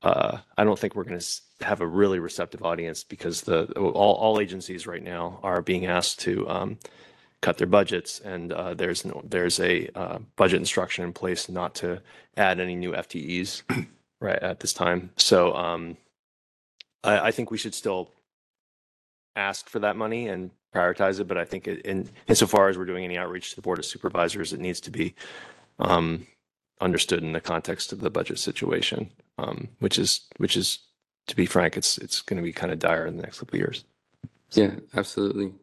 uh, 0.02 0.40
I 0.58 0.64
don't 0.64 0.78
think 0.78 0.96
we're 0.96 1.04
going 1.04 1.20
to 1.20 1.42
have 1.66 1.82
a 1.82 1.88
really 1.88 2.20
receptive 2.20 2.64
audience 2.64 3.04
because 3.04 3.42
the 3.42 3.66
all, 3.74 4.14
all 4.14 4.40
agencies 4.40 4.88
right 4.88 5.04
now 5.04 5.40
are 5.44 5.62
being 5.62 5.86
asked 5.86 6.20
to 6.22 6.50
um, 6.50 6.80
cut 7.42 7.58
their 7.58 7.68
budgets, 7.68 8.20
and 8.20 8.52
uh, 8.52 8.74
there's 8.74 9.06
no, 9.06 9.22
there's 9.24 9.60
a 9.60 9.90
uh, 9.94 10.18
budget 10.38 10.60
instruction 10.60 11.04
in 11.04 11.14
place 11.14 11.50
not 11.50 11.76
to 11.76 12.02
add 12.36 12.60
any 12.60 12.76
new 12.76 12.94
FTEs 12.94 13.62
right 14.22 14.42
at 14.42 14.60
this 14.62 14.72
time. 14.72 15.10
So 15.18 15.54
um, 15.56 15.98
I, 17.04 17.28
I 17.28 17.32
think 17.32 17.52
we 17.52 17.58
should 17.58 17.74
still 17.74 18.12
ask 19.36 19.68
for 19.68 19.80
that 19.80 19.98
money 19.98 20.28
and 20.30 20.52
prioritize 20.74 21.20
it, 21.20 21.28
but 21.28 21.38
I 21.38 21.44
think 21.46 21.68
it- 21.68 21.86
in 21.86 22.10
insofar 22.28 22.70
as 22.70 22.78
we're 22.78 22.86
doing 22.86 23.04
any 23.04 23.18
outreach 23.18 23.50
to 23.50 23.56
the 23.58 23.62
Board 23.62 23.80
of 23.80 23.86
Supervisors, 23.86 24.54
it 24.54 24.60
needs 24.60 24.80
to 24.82 24.92
be 24.92 25.16
um, 25.80 26.28
understood 26.80 27.24
in 27.24 27.34
the 27.34 27.42
context 27.42 27.92
of 27.92 28.00
the 28.02 28.10
budget 28.10 28.40
situation, 28.40 29.12
um, 29.38 29.68
which 29.80 29.98
is 29.98 30.22
which 30.38 30.56
is 30.56 30.80
to 31.28 31.36
be 31.36 31.46
frank, 31.46 31.76
it's 31.78 31.98
it's 31.98 32.22
going 32.22 32.38
to 32.38 32.44
be 32.44 32.54
kind 32.54 32.72
of 32.72 32.80
dire 32.80 33.06
in 33.06 33.18
the 33.18 33.24
next 33.24 33.40
couple 33.40 33.56
of 33.56 33.60
years. 33.60 33.84
Yeah, 34.52 34.72
absolutely. 34.96 35.54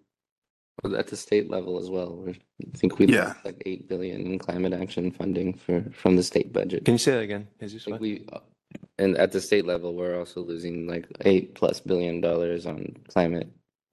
Well, 0.82 0.96
At 0.96 1.08
the 1.08 1.16
state 1.16 1.50
level 1.50 1.78
as 1.78 1.90
well, 1.90 2.14
we're- 2.16 2.38
I 2.74 2.76
think 2.78 2.98
we 2.98 3.06
Yeah. 3.06 3.28
lost 3.28 3.44
like 3.44 3.62
eight 3.66 3.88
billion 3.88 4.20
in 4.26 4.38
climate 4.38 4.72
action 4.72 5.10
funding 5.10 5.54
for, 5.54 5.82
from 5.92 6.16
the 6.16 6.22
state 6.22 6.52
budget. 6.52 6.84
Can 6.84 6.94
you 6.94 6.98
say 6.98 7.12
that 7.12 7.20
again? 7.20 7.48
Jesus? 7.60 7.82
I 7.86 7.90
think 7.92 8.00
we, 8.00 8.24
uh, 8.32 8.40
and 8.98 9.16
at 9.16 9.32
the 9.32 9.40
state 9.40 9.64
level, 9.66 9.94
we're 9.94 10.18
also 10.18 10.40
losing 10.42 10.86
like 10.86 11.06
eight 11.24 11.54
plus 11.54 11.80
billion 11.80 12.20
dollars 12.20 12.66
on 12.66 12.96
climate, 13.08 13.48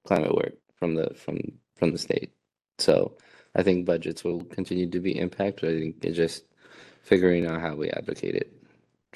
climate 0.05 0.35
work 0.35 0.53
from 0.75 0.95
the, 0.95 1.13
from, 1.15 1.39
from 1.75 1.91
the 1.91 1.97
state. 1.97 2.31
So 2.77 3.17
I 3.55 3.63
think 3.63 3.85
budgets 3.85 4.23
will 4.23 4.43
continue 4.45 4.87
to 4.89 4.99
be 4.99 5.17
impacted. 5.17 5.75
I 5.75 5.79
think 5.79 6.05
it's 6.05 6.15
just 6.17 6.43
figuring 7.01 7.45
out 7.47 7.61
how 7.61 7.75
we 7.75 7.89
advocate 7.89 8.35
it. 8.35 8.51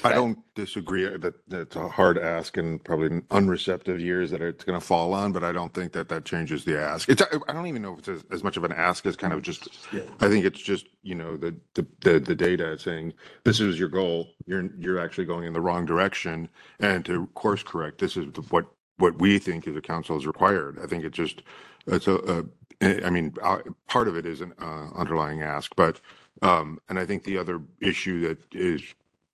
I 0.04 0.14
don't 0.14 0.40
disagree 0.56 1.04
that 1.06 1.34
that's 1.48 1.76
a 1.76 1.90
hard 1.90 2.18
ask 2.18 2.56
and 2.58 2.82
probably 2.84 3.22
unreceptive 3.32 4.00
years 4.00 4.32
that 4.32 4.42
it's 4.42 4.64
going 4.64 4.80
to 4.80 4.86
fall 4.86 5.14
on, 5.14 5.34
but 5.34 5.44
I 5.44 5.52
don't 5.52 5.74
think 5.74 5.92
that 5.94 6.08
that 6.10 6.24
changes 6.24 6.64
the 6.64 6.80
ask. 6.80 7.10
It's, 7.10 7.22
I 7.22 7.54
don't 7.54 7.68
even 7.68 7.82
know 7.82 7.94
if 7.94 8.00
it's 8.00 8.08
as, 8.08 8.24
as 8.32 8.44
much 8.44 8.56
of 8.56 8.64
an 8.64 8.72
ask 8.72 9.06
as 9.06 9.18
kind 9.18 9.34
of 9.34 9.42
just, 9.42 9.68
I 10.22 10.30
think 10.30 10.46
it's 10.46 10.62
just, 10.62 10.88
you 11.04 11.16
know, 11.16 11.36
the, 11.36 11.54
the, 11.74 11.86
the, 12.02 12.20
the 12.20 12.36
data 12.36 12.80
saying, 12.80 13.14
this 13.44 13.60
is 13.60 13.78
your 13.78 13.90
goal. 13.90 14.30
You're, 14.46 14.70
you're 14.78 15.00
actually 15.00 15.26
going 15.26 15.46
in 15.46 15.54
the 15.54 15.62
wrong 15.62 15.86
direction. 15.86 16.48
And 16.80 17.04
to 17.06 17.28
course 17.28 17.64
correct, 17.64 18.00
this 18.00 18.16
is 18.16 18.28
what, 18.50 18.68
what 18.98 19.20
we 19.20 19.38
think 19.38 19.68
as 19.68 19.76
a 19.76 19.82
council 19.82 20.18
is 20.18 20.26
required. 20.26 20.80
I 20.82 20.88
think 20.88 21.04
it's 21.04 21.18
just, 21.18 21.44
it's 21.88 22.08
a, 22.08 22.20
uh, 22.24 22.44
I 22.82 23.10
mean, 23.10 23.34
part 23.88 24.08
of 24.08 24.16
it 24.16 24.26
is 24.26 24.40
an 24.40 24.54
uh, 24.62 24.90
underlying 24.96 25.42
ask, 25.42 25.76
but, 25.76 26.00
um, 26.42 26.80
and 26.88 26.98
I 26.98 27.06
think 27.06 27.26
the 27.26 27.38
other 27.38 27.62
issue 27.82 28.26
that 28.28 28.38
is 28.54 28.82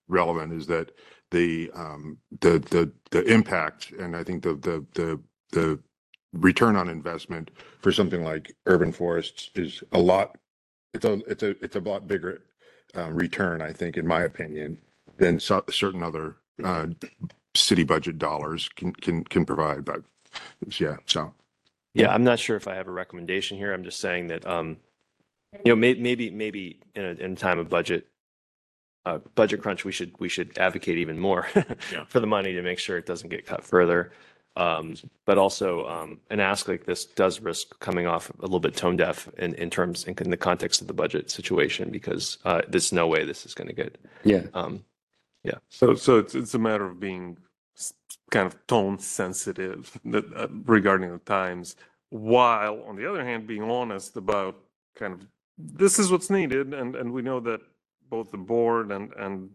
relevant 0.08 0.54
is 0.54 0.68
that 0.68 0.92
the 1.32 1.72
um 1.74 2.18
the 2.42 2.60
the 2.60 2.92
the 3.12 3.24
impact 3.26 3.92
and 3.92 4.16
I 4.16 4.24
think 4.24 4.44
the 4.44 4.56
the 4.56 4.86
the 4.94 5.22
the 5.52 5.80
return 6.34 6.76
on 6.76 6.90
investment 6.90 7.52
for 7.82 7.92
something 7.92 8.24
like 8.24 8.56
urban 8.68 8.92
forests 8.92 9.50
is 9.56 9.84
a 9.94 10.00
lot 10.00 10.38
it's 10.94 11.06
a 11.06 11.14
it's 11.28 11.44
a 11.44 11.52
it's 11.64 11.76
a 11.76 11.80
lot 11.80 12.08
bigger 12.08 12.44
uh, 12.98 13.10
return 13.12 13.62
I 13.62 13.74
think 13.74 13.98
in 13.98 14.08
my 14.08 14.22
opinion 14.24 14.78
than 15.18 15.40
so, 15.40 15.64
certain 15.70 16.04
other 16.04 16.38
uh 16.64 16.88
city 17.56 17.84
budget 17.84 18.18
dollars 18.20 18.70
can 18.76 18.94
can 18.94 19.24
can 19.24 19.46
provide 19.46 19.86
but 19.86 20.02
yeah 20.80 20.98
so 21.06 21.34
Yeah, 21.94 22.14
I'm 22.14 22.24
not 22.24 22.40
sure 22.40 22.58
if 22.58 22.68
I 22.68 22.76
have 22.76 22.88
a 22.88 22.92
recommendation 22.92 23.58
here. 23.58 23.74
I'm 23.74 23.84
just 23.84 24.00
saying 24.02 24.28
that, 24.28 24.46
um, 24.46 24.78
you 25.64 25.72
know, 25.72 25.76
may, 25.78 25.94
maybe, 25.96 26.30
maybe 26.30 26.82
in 26.96 27.06
a, 27.06 27.10
in 27.12 27.34
a 27.34 27.36
time 27.36 27.60
of 27.60 27.70
budget, 27.70 28.08
uh, 29.06 29.20
budget 29.36 29.62
crunch, 29.62 29.86
we 29.86 29.92
should, 29.92 30.14
we 30.20 30.30
should 30.30 30.58
advocate 30.58 30.98
even 30.98 31.20
more 31.20 31.44
for 32.08 32.20
the 32.20 32.28
money 32.28 32.54
to 32.54 32.62
make 32.62 32.80
sure 32.80 32.98
it 32.98 33.06
doesn't 33.06 33.30
get 33.30 33.46
cut 33.46 33.64
further. 33.64 34.12
Um, 34.58 34.96
but 35.26 35.38
also, 35.38 35.86
um, 35.88 36.20
an 36.30 36.40
ask 36.40 36.68
like 36.70 36.86
this 36.86 37.06
does 37.06 37.42
risk 37.42 37.78
coming 37.80 38.08
off 38.08 38.32
a 38.40 38.42
little 38.44 38.62
bit 38.62 38.76
tone 38.76 38.96
deaf 38.96 39.30
in, 39.38 39.54
in 39.56 39.70
terms, 39.70 40.06
in 40.06 40.30
the 40.30 40.38
context 40.38 40.80
of 40.82 40.88
the 40.88 40.94
budget 40.94 41.30
situation, 41.30 41.92
because, 41.92 42.38
uh, 42.46 42.62
there's 42.70 42.94
no 42.94 43.06
way 43.06 43.26
this 43.26 43.46
is 43.46 43.54
going 43.54 43.68
to 43.68 43.74
get, 43.74 43.98
Yeah, 44.24 44.44
um, 44.54 44.84
So, 45.70 45.94
so 45.96 46.18
it's, 46.20 46.36
it's 46.36 46.54
a 46.54 46.60
matter 46.60 46.86
of 46.86 47.02
being 47.02 47.38
s- 47.78 47.94
kind 48.32 48.48
of 48.48 48.56
tone 48.68 48.98
sensitive 48.98 50.00
that, 50.06 50.26
uh, 50.34 50.48
regarding 50.66 51.12
the 51.12 51.20
times, 51.20 51.76
while 52.10 52.82
on 52.88 52.96
the 52.96 53.08
other 53.10 53.26
hand, 53.26 53.46
being 53.46 53.64
honest 53.64 54.16
about 54.16 54.56
kind 54.96 55.14
of, 55.14 55.28
this 55.58 56.00
is 56.00 56.12
what's 56.12 56.30
needed, 56.30 56.74
and, 56.74 56.96
and 56.96 57.12
we 57.12 57.22
know 57.22 57.42
that 57.42 57.60
both 58.16 58.32
the 58.32 58.38
board 58.38 58.92
and, 58.92 59.12
and, 59.18 59.50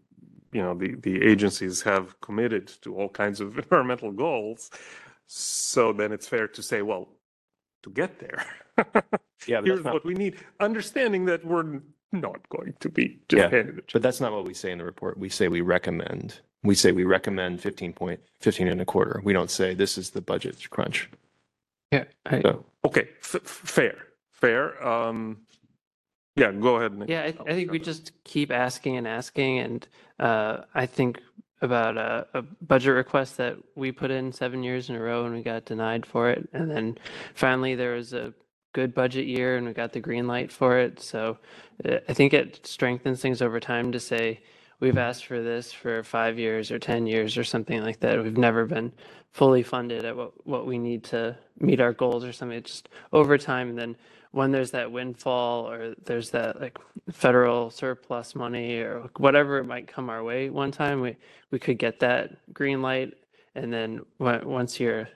you 0.51 0.61
know, 0.61 0.73
the, 0.75 0.93
the 1.07 1.15
agencies 1.31 1.81
have 1.81 2.19
committed 2.21 2.67
to 2.83 2.95
all 2.95 3.09
kinds 3.09 3.41
of 3.41 3.57
environmental 3.63 4.11
goals. 4.11 4.69
So 5.25 5.93
then 5.93 6.11
it's 6.11 6.27
fair 6.27 6.47
to 6.49 6.61
say, 6.61 6.81
well, 6.83 7.09
to 7.83 7.89
get 7.89 8.19
there, 8.19 8.45
yeah, 9.47 9.61
here's 9.63 9.83
not, 9.83 9.93
what 9.93 10.05
we 10.05 10.13
need, 10.13 10.35
understanding 10.59 11.25
that 11.25 11.43
we're 11.43 11.81
not 12.11 12.47
going 12.49 12.73
to 12.81 12.89
be 12.89 13.05
Yeah, 13.31 13.39
just 13.43 13.53
handed 13.53 13.77
it. 13.79 13.89
but 13.93 14.01
that's 14.03 14.21
not 14.21 14.31
what 14.31 14.45
we 14.45 14.53
say 14.53 14.71
in 14.71 14.77
the 14.77 14.85
report. 14.85 15.17
We 15.17 15.29
say 15.29 15.47
we 15.47 15.61
recommend, 15.61 16.41
we 16.63 16.75
say 16.75 16.91
we 16.91 17.05
recommend 17.05 17.59
15 17.61 17.93
point, 17.93 18.19
15 18.41 18.67
and 18.67 18.81
a 18.81 18.85
quarter. 18.85 19.21
We 19.23 19.33
don't 19.33 19.49
say 19.49 19.73
this 19.73 19.97
is 19.97 20.11
the 20.11 20.21
budget 20.21 20.57
crunch. 20.69 21.09
Yeah, 21.91 22.03
I, 22.27 22.41
So, 22.41 22.65
Okay, 22.85 23.09
f- 23.21 23.35
f- 23.35 23.41
fair, 23.77 23.95
fair. 24.31 24.63
Um, 24.87 25.37
yeah, 26.35 26.51
go 26.51 26.77
ahead. 26.77 26.97
Nick. 26.97 27.09
yeah, 27.09 27.21
I, 27.23 27.49
I 27.49 27.53
think 27.53 27.71
we 27.71 27.79
just 27.79 28.11
keep 28.23 28.51
asking 28.51 28.97
and 28.97 29.07
asking, 29.07 29.59
and 29.59 29.87
uh, 30.19 30.57
I 30.73 30.85
think 30.85 31.21
about 31.61 31.97
a, 31.97 32.25
a 32.33 32.41
budget 32.41 32.93
request 32.93 33.37
that 33.37 33.57
we 33.75 33.91
put 33.91 34.09
in 34.11 34.31
seven 34.31 34.63
years 34.63 34.89
in 34.89 34.95
a 34.95 34.99
row 34.99 35.25
and 35.25 35.35
we 35.35 35.43
got 35.43 35.65
denied 35.65 36.05
for 36.05 36.29
it, 36.29 36.47
and 36.53 36.69
then 36.69 36.97
finally 37.33 37.75
there 37.75 37.95
was 37.95 38.13
a 38.13 38.33
good 38.73 38.93
budget 38.93 39.25
year 39.27 39.57
and 39.57 39.67
we 39.67 39.73
got 39.73 39.91
the 39.93 39.99
green 39.99 40.27
light 40.27 40.51
for 40.51 40.77
it. 40.79 40.99
So 40.99 41.37
uh, 41.85 41.97
I 42.07 42.13
think 42.13 42.33
it 42.33 42.65
strengthens 42.65 43.21
things 43.21 43.41
over 43.41 43.59
time 43.59 43.91
to 43.91 43.99
say 43.99 44.41
we've 44.79 44.97
asked 44.97 45.25
for 45.25 45.41
this 45.41 45.71
for 45.71 46.03
five 46.03 46.39
years 46.39 46.71
or 46.71 46.79
ten 46.79 47.05
years 47.05 47.37
or 47.37 47.43
something 47.43 47.81
like 47.83 47.99
that. 47.99 48.21
We've 48.23 48.37
never 48.37 48.65
been 48.65 48.93
fully 49.31 49.63
funded 49.63 50.05
at 50.05 50.15
what 50.15 50.45
what 50.45 50.65
we 50.65 50.77
need 50.77 51.03
to 51.05 51.37
meet 51.59 51.79
our 51.79 51.93
goals 51.93 52.23
or 52.23 52.33
something. 52.33 52.57
It's 52.57 52.71
just 52.71 52.89
over 53.13 53.37
time, 53.37 53.69
and 53.69 53.77
then 53.77 53.95
when 54.31 54.51
there's 54.51 54.71
that 54.71 54.91
windfall 54.91 55.69
or 55.69 55.95
there's 56.05 56.31
that 56.31 56.61
like 56.61 56.77
federal 57.11 57.71
surplus 57.71 58.35
money 58.35 58.79
or 58.79 59.09
whatever 59.17 59.59
it 59.59 59.65
might 59.65 59.87
come 59.87 60.09
our 60.11 60.23
way 60.23 60.51
one 60.51 60.71
time 60.71 61.01
we 61.01 61.17
we 61.51 61.59
could 61.59 61.79
get 61.79 62.01
that 62.01 62.31
green 62.53 62.83
light. 62.83 63.15
And 63.55 63.73
then 63.73 64.01
when, 64.19 64.47
once 64.47 64.79
you're 64.79 65.09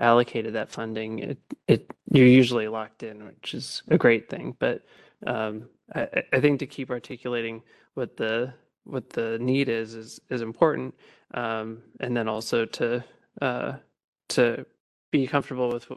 allocated 0.00 0.54
that 0.54 0.70
funding 0.70 1.20
it 1.20 1.38
it 1.68 1.90
you're 2.12 2.26
usually 2.26 2.68
locked 2.68 3.02
in 3.04 3.26
which 3.26 3.54
is 3.54 3.82
a 3.88 3.98
great 3.98 4.30
thing. 4.30 4.56
But 4.60 4.82
um 5.26 5.68
i 5.94 6.02
I- 6.02 6.24
i 6.34 6.40
think 6.40 6.60
to 6.60 6.66
keep 6.66 6.90
articulating 6.90 7.62
what 7.94 8.16
the 8.18 8.54
what 8.84 9.10
the 9.10 9.38
need 9.40 9.70
is 9.70 9.94
is 9.94 10.20
is 10.30 10.42
important. 10.42 10.94
Um 11.34 11.82
and 12.00 12.16
then 12.16 12.28
also 12.28 12.66
to 12.66 13.04
uh 13.42 13.74
to 14.30 14.66
be 15.12 15.26
comfortable 15.28 15.70
with 15.72 15.88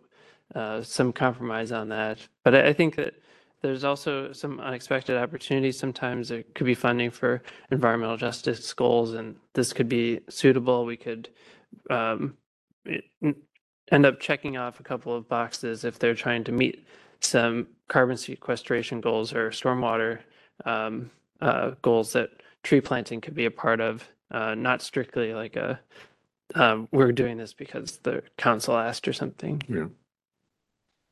uh, 0.56 0.82
some 0.82 1.14
compromise 1.14 1.72
on 1.72 1.90
that. 1.90 2.20
But 2.44 2.56
I, 2.56 2.68
I 2.68 2.74
think 2.74 2.96
that 2.96 3.16
there's 3.62 3.84
also 3.84 4.34
some 4.34 4.60
unexpected 4.60 5.18
opportunities. 5.18 5.80
Sometimes 5.80 6.30
there 6.30 6.44
could 6.54 6.66
be 6.66 6.76
funding 6.76 7.12
for 7.12 7.42
environmental 7.72 8.18
justice 8.18 8.74
goals, 8.74 9.14
and 9.14 9.36
this 9.54 9.72
could 9.72 9.88
be 9.88 10.20
suitable. 10.30 10.86
We 10.86 10.98
could 10.98 11.30
um, 11.90 12.36
end 13.92 14.06
up 14.06 14.20
checking 14.20 14.58
off 14.58 14.80
a 14.80 14.84
couple 14.84 15.16
of 15.16 15.30
boxes 15.30 15.86
if 15.86 15.98
they're 15.98 16.14
trying 16.14 16.44
to 16.44 16.52
meet 16.52 16.86
some 17.22 17.68
carbon 17.88 18.18
sequestration 18.18 19.00
goals 19.00 19.34
or 19.34 19.50
stormwater 19.50 20.20
um, 20.66 21.10
uh, 21.40 21.72
goals 21.82 22.12
that 22.14 22.30
tree 22.64 22.82
planting 22.82 23.22
could 23.22 23.34
be 23.34 23.46
a 23.46 23.52
part 23.52 23.80
of, 23.80 24.08
uh, 24.32 24.56
not 24.56 24.82
strictly 24.82 25.34
like 25.34 25.56
a 25.56 25.80
um, 26.56 26.88
we're 26.92 27.12
doing 27.12 27.38
this 27.38 27.54
because 27.54 27.98
the 28.04 28.22
council 28.38 28.78
asked 28.78 29.08
or 29.08 29.14
something. 29.14 29.62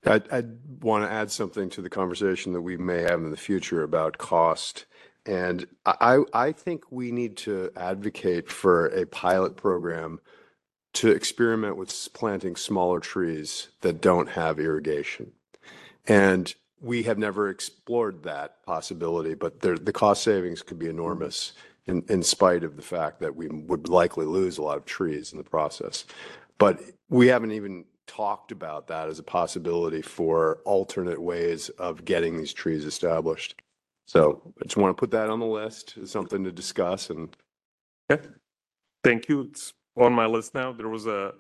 I'd, 0.06 0.32
I'd 0.32 0.82
want 0.82 1.06
to 1.06 1.12
add 1.12 1.32
something 1.32 1.70
to 1.72 1.82
the 1.82 1.90
conversation 1.90 2.54
that 2.54 2.62
we 2.62 2.78
may 2.78 3.02
have 3.02 3.20
in 3.20 3.32
the 3.32 3.38
future 3.38 3.84
about 3.84 4.18
cost. 4.18 4.86
And 5.26 5.68
I, 5.86 5.96
I 6.34 6.46
I 6.48 6.52
think 6.52 6.92
we 6.92 7.12
need 7.12 7.38
to 7.38 7.72
advocate 7.76 8.50
for 8.50 8.88
a 8.88 9.06
pilot 9.06 9.56
program 9.56 10.20
to 10.94 11.12
experiment 11.12 11.78
with 11.78 12.10
planting 12.14 12.56
smaller 12.56 13.00
trees 13.00 13.70
that 13.82 14.02
don't 14.02 14.30
have 14.30 14.60
irrigation. 14.60 15.32
And 16.08 16.54
we 16.82 17.04
have 17.04 17.18
never 17.20 17.48
explored 17.50 18.24
that 18.24 18.66
possibility, 18.66 19.36
but 19.36 19.62
there, 19.62 19.78
the 19.78 19.94
cost 19.94 20.24
savings 20.24 20.64
could 20.64 20.80
be 20.80 20.90
enormous 20.90 21.54
in, 21.86 22.04
in 22.10 22.24
spite 22.24 22.64
of 22.64 22.76
the 22.76 22.82
fact 22.82 23.20
that 23.20 23.36
we 23.36 23.48
would 23.48 23.88
likely 23.88 24.26
lose 24.26 24.58
a 24.58 24.64
lot 24.64 24.78
of 24.78 24.86
trees 24.86 25.32
in 25.32 25.38
the 25.38 25.44
process. 25.44 26.06
But 26.58 26.82
we 27.10 27.28
haven't 27.28 27.52
even 27.52 27.86
talked 28.12 28.52
about 28.52 28.88
that 28.88 29.08
as 29.08 29.20
a 29.20 29.24
possibility 29.24 30.02
for 30.02 30.60
alternate 30.66 31.22
ways 31.22 31.70
of 31.70 32.04
getting 32.04 32.38
these 32.38 32.54
trees 32.54 32.84
established. 32.84 33.62
So 34.06 34.54
I 34.60 34.66
just 34.66 34.76
want 34.76 34.96
to 34.96 35.00
put 35.00 35.12
that 35.12 35.30
on 35.30 35.40
the 35.40 35.46
list 35.46 35.98
as 36.02 36.12
something 36.12 36.44
to 36.44 36.52
discuss 36.52 37.10
and 37.10 37.36
yeah. 38.10 38.18
Thank 39.04 39.30
you. 39.30 39.42
It's 39.42 39.74
on 39.96 40.12
my 40.12 40.26
list 40.26 40.54
now. 40.54 40.74
There 40.74 40.90
was 40.90 41.08
a 41.08 41.34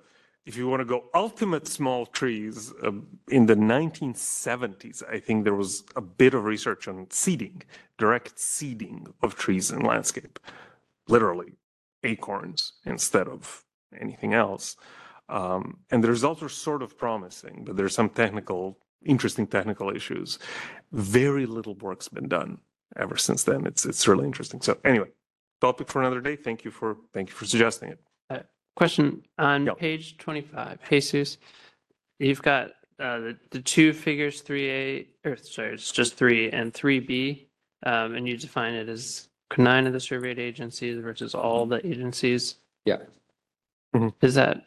if 0.45 0.55
you 0.55 0.67
want 0.67 0.79
to 0.79 0.86
go 0.86 1.03
ultimate 1.13 1.67
small 1.67 2.05
trees, 2.05 2.73
uh, 2.84 2.91
in 3.27 3.45
the 3.45 3.55
1970s, 3.55 5.03
I 5.07 5.19
think 5.19 5.43
there 5.43 5.53
was 5.53 5.84
a 5.95 6.01
bit 6.01 6.34
of 6.34 6.45
research 6.45 6.88
on 6.88 7.07
seeding, 7.12 7.62
direct 7.99 8.39
seeding 8.39 9.13
of 9.21 9.36
trees 9.36 9.69
in 9.69 9.81
landscape, 9.81 10.39
literally 11.07 11.53
acorns 12.03 12.73
instead 12.86 13.27
of 13.27 13.63
anything 13.99 14.34
else. 14.34 14.77
Um, 15.32 15.78
and 15.91 16.04
the 16.04 16.10
results 16.10 16.44
are 16.44 16.50
sort 16.50 16.82
of 16.84 16.98
promising, 16.98 17.63
but 17.65 17.78
there's 17.78 17.96
some 17.96 18.10
technical, 18.10 18.78
interesting 19.06 19.48
technical 19.48 19.89
issues. 19.96 20.39
Very 20.91 21.46
little 21.46 21.76
work's 21.76 22.10
been 22.10 22.28
done 22.28 22.58
ever 22.98 23.17
since 23.17 23.44
then. 23.44 23.65
It's 23.65 23.86
it's 23.86 24.08
really 24.08 24.26
interesting. 24.26 24.62
So 24.62 24.78
anyway, 24.84 25.08
topic 25.62 25.88
for 25.88 26.02
another 26.02 26.22
day. 26.22 26.36
Thank 26.36 26.65
you 26.65 26.72
for 26.72 26.98
thank 27.13 27.30
you 27.30 27.36
for 27.36 27.46
suggesting 27.46 27.89
it. 27.89 28.00
Question 28.78 29.22
on 29.38 29.65
Yeah. 29.65 29.74
page 29.74 30.17
25, 30.17 30.80
Jesus, 30.89 31.38
you've 32.20 32.41
got 32.41 32.70
uh, 33.00 33.20
the, 33.20 33.38
the 33.52 33.62
two 33.62 33.91
figures, 33.91 34.41
3A, 34.41 35.08
or 35.26 35.36
sorry, 35.36 35.74
it's 35.74 35.91
just 35.91 36.15
3 36.15 36.52
and 36.52 36.74
3B, 36.74 37.48
um, 37.86 38.15
and 38.15 38.28
you 38.30 38.38
define 38.38 38.74
it 38.74 38.88
as 38.88 39.28
nine 39.58 39.88
of 39.88 39.94
the 39.94 40.00
surveyed 40.00 40.39
agencies 40.39 40.98
versus 41.02 41.36
all 41.36 41.65
the 41.65 41.86
agencies. 41.86 42.56
Yeah. 42.86 43.00
Is 44.22 44.36
that, 44.36 44.63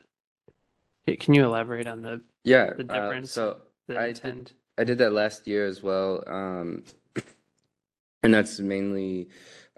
hey, 1.06 1.16
can 1.16 1.34
you 1.34 1.44
elaborate 1.44 1.86
on 1.86 2.02
the, 2.02 2.20
Yeah. 2.44 2.70
The 2.76 2.84
uh, 2.92 3.00
difference 3.02 3.30
So 3.32 3.58
the 3.88 3.98
I 3.98 4.06
did- 4.08 4.16
intent? 4.16 4.52
I 4.76 4.82
did 4.84 4.98
that 4.98 5.12
last 5.12 5.46
year 5.46 5.66
as 5.66 5.82
well. 5.82 6.24
Um, 6.26 6.82
and 8.24 8.34
that's 8.34 8.58
mainly 8.58 9.28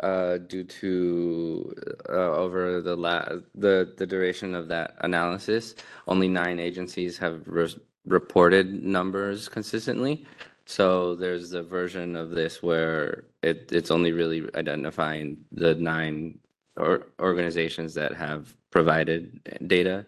uh, 0.03 0.39
due 0.39 0.65
to 0.65 1.75
uh, 2.09 2.13
over 2.13 2.81
the 2.81 2.97
la- 2.97 3.29
the 3.55 3.93
the 3.97 4.07
duration 4.07 4.55
of 4.55 4.69
that 4.69 4.95
analysis, 5.01 5.75
only 6.09 6.29
nine 6.29 6.59
agencies 6.59 7.19
have 7.19 7.43
re- 7.47 7.77
reported 8.07 8.83
numbers 8.85 9.49
consistently. 9.51 10.25
So 10.65 11.15
there's 11.15 11.53
a 11.53 11.63
version 11.63 12.17
of 12.17 12.31
this 12.31 12.63
where 12.63 13.25
it 13.43 13.69
it's 13.73 13.91
only 13.91 14.13
really 14.13 14.49
identifying 14.55 15.39
the 15.53 15.75
nine 15.75 16.39
or 16.79 17.09
organizations 17.21 17.93
that 17.95 18.15
have 18.15 18.55
provided 18.71 19.41
data 19.67 20.07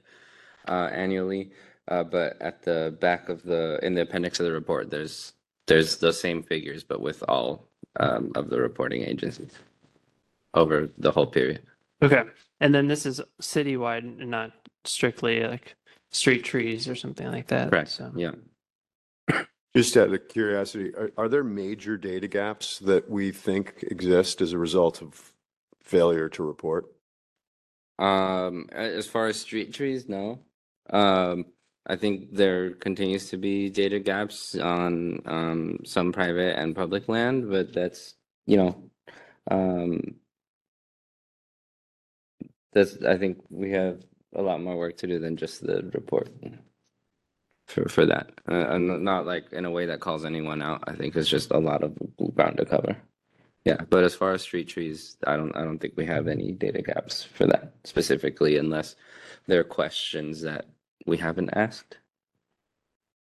uh, 0.68 0.90
annually. 0.92 1.50
Uh, 1.88 2.04
but 2.04 2.40
at 2.42 2.62
the 2.62 2.96
back 3.00 3.28
of 3.28 3.42
the 3.42 3.78
in 3.82 3.94
the 3.94 4.02
appendix 4.02 4.38
of 4.40 4.46
the 4.46 4.52
report, 4.52 4.90
there's 4.90 5.32
there's 5.66 5.96
the 5.96 6.12
same 6.12 6.42
figures, 6.42 6.84
but 6.84 7.00
with 7.00 7.22
all 7.28 7.68
um, 7.98 8.30
of 8.34 8.50
the 8.50 8.60
reporting 8.60 9.02
agencies 9.02 9.52
over 10.54 10.88
the 10.98 11.10
whole 11.10 11.26
period. 11.26 11.62
okay. 12.02 12.24
And 12.60 12.74
then 12.74 12.88
this 12.88 13.06
is 13.06 13.20
citywide 13.40 14.20
and 14.20 14.30
not 14.30 14.52
strictly 14.84 15.44
like 15.44 15.76
street 16.10 16.44
trees 16.44 16.88
or 16.88 16.94
something 16.94 17.30
like 17.30 17.46
that. 17.48 17.70
Correct. 17.70 17.90
So. 17.90 18.12
Yeah. 18.16 18.32
Just 19.76 19.96
out 19.96 20.12
of 20.12 20.28
curiosity, 20.28 20.94
are, 20.94 21.12
are 21.16 21.28
there 21.28 21.44
major 21.44 21.96
data 21.96 22.26
gaps 22.26 22.78
that 22.80 23.08
we 23.08 23.30
think 23.30 23.84
exist 23.90 24.40
as 24.40 24.52
a 24.52 24.58
result 24.58 25.02
of 25.02 25.32
failure 25.82 26.28
to 26.30 26.42
report? 26.42 26.86
Um, 27.98 28.68
as 28.72 29.06
far 29.06 29.26
as 29.26 29.38
street 29.38 29.74
trees, 29.74 30.08
no. 30.08 30.40
Um, 30.90 31.46
I 31.86 31.96
think 31.96 32.34
there 32.34 32.72
continues 32.72 33.30
to 33.30 33.38
be 33.38 33.70
data 33.70 33.98
gaps 33.98 34.54
on 34.54 35.22
um, 35.24 35.78
some 35.84 36.12
private 36.12 36.58
and 36.58 36.76
public 36.76 37.08
land, 37.08 37.50
but 37.50 37.72
that's 37.72 38.14
you 38.46 38.56
know, 38.58 38.90
um, 39.50 40.16
that's 42.72 43.02
I 43.02 43.16
think 43.16 43.38
we 43.50 43.72
have 43.72 44.02
a 44.34 44.42
lot 44.42 44.62
more 44.62 44.76
work 44.76 44.98
to 44.98 45.06
do 45.06 45.18
than 45.18 45.36
just 45.36 45.66
the 45.66 45.90
report 45.94 46.28
for 47.66 47.88
for 47.88 48.06
that. 48.06 48.32
Uh, 48.50 48.66
and 48.68 49.02
not 49.04 49.26
like 49.26 49.52
in 49.52 49.64
a 49.64 49.70
way 49.70 49.86
that 49.86 50.00
calls 50.00 50.24
anyone 50.24 50.62
out. 50.62 50.84
I 50.86 50.94
think 50.94 51.16
it's 51.16 51.28
just 51.28 51.50
a 51.50 51.58
lot 51.58 51.82
of 51.82 51.96
ground 52.34 52.58
to 52.58 52.66
cover. 52.66 52.96
Yeah, 53.64 53.82
but 53.90 54.04
as 54.04 54.14
far 54.14 54.32
as 54.32 54.42
street 54.42 54.68
trees, 54.68 55.16
I 55.26 55.36
don't 55.36 55.56
I 55.56 55.62
don't 55.62 55.78
think 55.78 55.94
we 55.96 56.06
have 56.06 56.28
any 56.28 56.52
data 56.52 56.82
gaps 56.82 57.24
for 57.24 57.46
that 57.46 57.74
specifically 57.84 58.58
unless 58.58 58.94
there 59.46 59.60
are 59.60 59.64
questions 59.64 60.42
that 60.42 60.66
we 61.08 61.18
haven't 61.18 61.50
asked. 61.56 61.98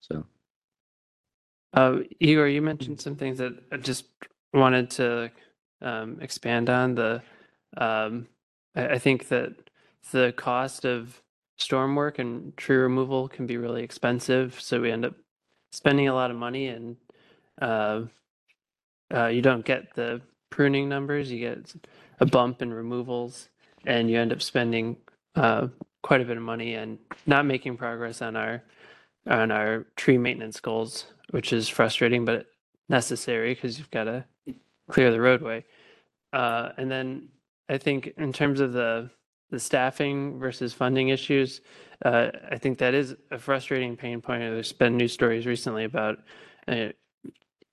So 0.00 0.24
Uh, 1.72 1.98
Igor, 2.20 2.48
you 2.48 2.62
mentioned 2.62 3.00
some 3.00 3.16
things 3.16 3.38
that 3.38 3.52
I 3.70 3.76
just 3.76 4.06
wanted 4.52 4.90
to 4.92 5.30
um, 5.82 6.18
expand 6.20 6.68
on. 6.68 6.94
The 6.94 7.22
um, 7.76 8.26
I, 8.74 8.88
I 8.94 8.98
think 8.98 9.28
that 9.28 9.52
the 10.10 10.32
cost 10.36 10.84
of 10.84 11.22
storm 11.58 11.94
work 11.94 12.18
and 12.18 12.56
tree 12.56 12.76
removal 12.76 13.28
can 13.28 13.46
be 13.46 13.56
really 13.56 13.82
expensive, 13.82 14.60
so 14.60 14.80
we 14.80 14.90
end 14.90 15.04
up 15.04 15.14
spending 15.72 16.08
a 16.08 16.14
lot 16.14 16.30
of 16.30 16.36
money, 16.36 16.68
and 16.68 16.96
uh, 17.62 18.02
uh, 19.14 19.26
you 19.26 19.42
don't 19.42 19.64
get 19.64 19.94
the 19.94 20.20
pruning 20.50 20.88
numbers. 20.88 21.30
You 21.30 21.40
get 21.40 21.74
a 22.20 22.26
bump 22.26 22.62
in 22.62 22.72
removals, 22.72 23.48
and 23.86 24.10
you 24.10 24.18
end 24.18 24.32
up 24.32 24.42
spending 24.42 24.96
uh, 25.36 25.68
quite 26.02 26.20
a 26.20 26.24
bit 26.24 26.36
of 26.36 26.42
money 26.42 26.74
and 26.74 26.98
not 27.26 27.46
making 27.46 27.76
progress 27.76 28.22
on 28.22 28.36
our 28.36 28.62
on 29.26 29.50
our 29.50 29.86
tree 29.96 30.16
maintenance 30.16 30.60
goals, 30.60 31.06
which 31.30 31.52
is 31.52 31.68
frustrating 31.68 32.24
but 32.24 32.46
necessary 32.88 33.54
because 33.54 33.78
you've 33.78 33.90
got 33.90 34.04
to 34.04 34.24
clear 34.90 35.10
the 35.10 35.20
roadway. 35.20 35.64
Uh, 36.32 36.70
and 36.78 36.90
then 36.90 37.28
I 37.68 37.78
think 37.78 38.14
in 38.16 38.32
terms 38.32 38.60
of 38.60 38.72
the 38.72 39.10
the 39.50 39.58
staffing 39.58 40.38
versus 40.38 40.74
funding 40.74 41.08
issues, 41.08 41.62
uh, 42.04 42.28
I 42.50 42.58
think 42.58 42.78
that 42.78 42.92
is 42.94 43.16
a 43.30 43.38
frustrating 43.38 43.96
pain 43.96 44.20
point. 44.20 44.42
There's 44.42 44.72
been 44.72 44.96
news 44.96 45.12
stories 45.12 45.46
recently 45.46 45.84
about 45.84 46.18
uh, 46.66 46.88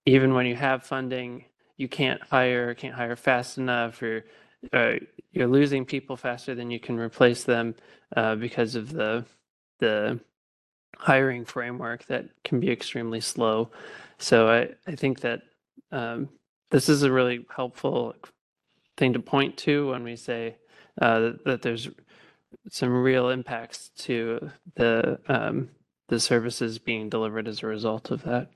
even 0.06 0.34
when 0.34 0.46
you 0.46 0.56
have 0.56 0.84
funding, 0.84 1.46
you 1.78 1.88
can't 1.88 2.22
hire, 2.22 2.74
can't 2.74 2.96
hire 2.96 3.16
fast 3.16 3.58
enough, 3.58 4.02
or 4.02 4.26
uh, 4.74 4.94
you're 5.32 5.48
losing 5.48 5.86
people 5.86 6.18
faster 6.18 6.56
than 6.56 6.72
you 6.72 6.80
can 6.80 6.98
replace 6.98 7.44
them 7.44 7.76
uh, 8.15 8.36
because 8.36 8.76
of 8.76 8.91
the 8.91 9.26
the 9.80 10.20
hiring 10.98 11.44
framework 11.44 12.06
that 12.06 12.26
can 12.44 12.60
be 12.60 12.72
extremely 12.72 13.20
slow. 13.20 13.70
So 14.18 14.48
I, 14.48 14.70
I 14.88 14.96
think 14.96 15.20
that 15.22 15.41
um, 15.91 16.30
this 16.72 16.88
is 16.88 17.04
a 17.04 17.12
really 17.12 17.46
helpful 17.54 18.15
thing 18.98 19.13
to 19.13 19.20
point 19.20 19.58
to 19.58 19.91
when 19.91 20.04
we 20.04 20.15
say 20.15 20.56
uh, 21.02 21.20
that, 21.20 21.46
that 21.46 21.62
there's 21.62 21.89
some 22.70 22.94
real 22.94 23.30
impacts 23.30 23.89
to 23.98 24.50
the 24.76 25.20
um, 25.28 25.70
the 26.08 26.20
services 26.20 26.80
being 26.80 27.10
delivered 27.10 27.48
as 27.48 27.63
a 27.63 27.68
result 27.68 28.12
of 28.12 28.24
that. 28.24 28.50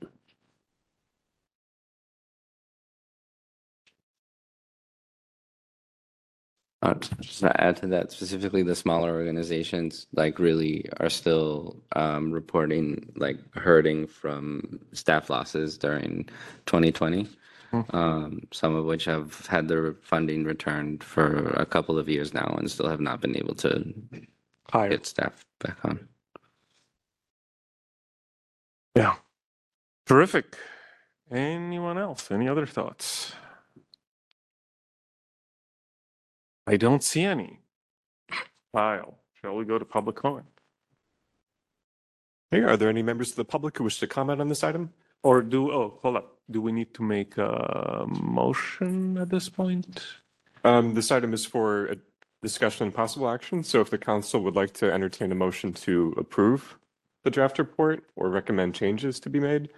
Uh, 6.82 6.94
just 6.94 7.40
to 7.40 7.60
add 7.60 7.76
to 7.76 7.86
that, 7.88 8.10
specifically 8.10 8.62
the 8.62 8.74
smaller 8.74 9.10
organizations, 9.14 10.06
like 10.14 10.38
really 10.38 10.88
are 10.98 11.10
still 11.10 11.76
um, 11.94 12.32
reporting 12.32 13.12
like 13.16 13.38
hurting 13.54 14.06
from 14.06 14.80
staff 14.92 15.28
losses 15.28 15.76
during 15.76 16.26
2020. 16.66 17.28
Um, 17.90 18.48
some 18.50 18.74
of 18.74 18.84
which 18.84 19.04
have 19.04 19.46
had 19.46 19.68
their 19.68 19.92
funding 20.02 20.42
returned 20.44 21.04
for 21.04 21.50
a 21.50 21.66
couple 21.66 21.98
of 21.98 22.08
years 22.08 22.34
now 22.34 22.56
and 22.58 22.68
still 22.70 22.88
have 22.88 23.00
not 23.00 23.20
been 23.20 23.36
able 23.36 23.54
to 23.56 23.94
get 24.88 25.06
staff 25.06 25.44
back 25.60 25.76
on. 25.84 26.08
Yeah. 28.96 29.16
Terrific. 30.06 30.56
Anyone 31.30 31.96
else? 31.98 32.30
Any 32.32 32.48
other 32.48 32.66
thoughts? 32.66 33.34
I 36.70 36.76
don't 36.76 37.02
see 37.02 37.24
any. 37.24 37.58
Kyle. 38.72 39.18
shall 39.40 39.56
we 39.56 39.64
go 39.64 39.76
to 39.76 39.84
public 39.84 40.14
comment? 40.14 40.46
Hey, 42.52 42.60
are 42.60 42.76
there 42.76 42.88
any 42.88 43.02
members 43.02 43.30
of 43.30 43.36
the 43.36 43.44
public 43.44 43.76
who 43.76 43.82
wish 43.82 43.98
to 43.98 44.06
comment 44.06 44.40
on 44.40 44.48
this 44.48 44.62
item? 44.62 44.92
Or 45.24 45.42
do, 45.42 45.72
oh, 45.72 45.98
hold 46.00 46.16
up. 46.16 46.38
Do 46.48 46.60
we 46.60 46.70
need 46.70 46.94
to 46.94 47.02
make 47.02 47.36
a 47.38 48.06
motion 48.08 49.18
at 49.18 49.30
this 49.30 49.48
point? 49.48 50.00
Um, 50.62 50.94
this 50.94 51.10
item 51.10 51.34
is 51.34 51.44
for 51.44 51.86
a 51.86 51.96
discussion 52.40 52.84
and 52.84 52.94
possible 52.94 53.28
action. 53.28 53.64
So 53.64 53.80
if 53.80 53.90
the 53.90 53.98
council 53.98 54.40
would 54.44 54.54
like 54.54 54.72
to 54.74 54.92
entertain 54.92 55.32
a 55.32 55.34
motion 55.34 55.72
to 55.72 56.14
approve 56.16 56.78
the 57.24 57.30
draft 57.30 57.58
report 57.58 58.04
or 58.14 58.30
recommend 58.30 58.76
changes 58.76 59.18
to 59.20 59.28
be 59.28 59.40
made. 59.40 59.70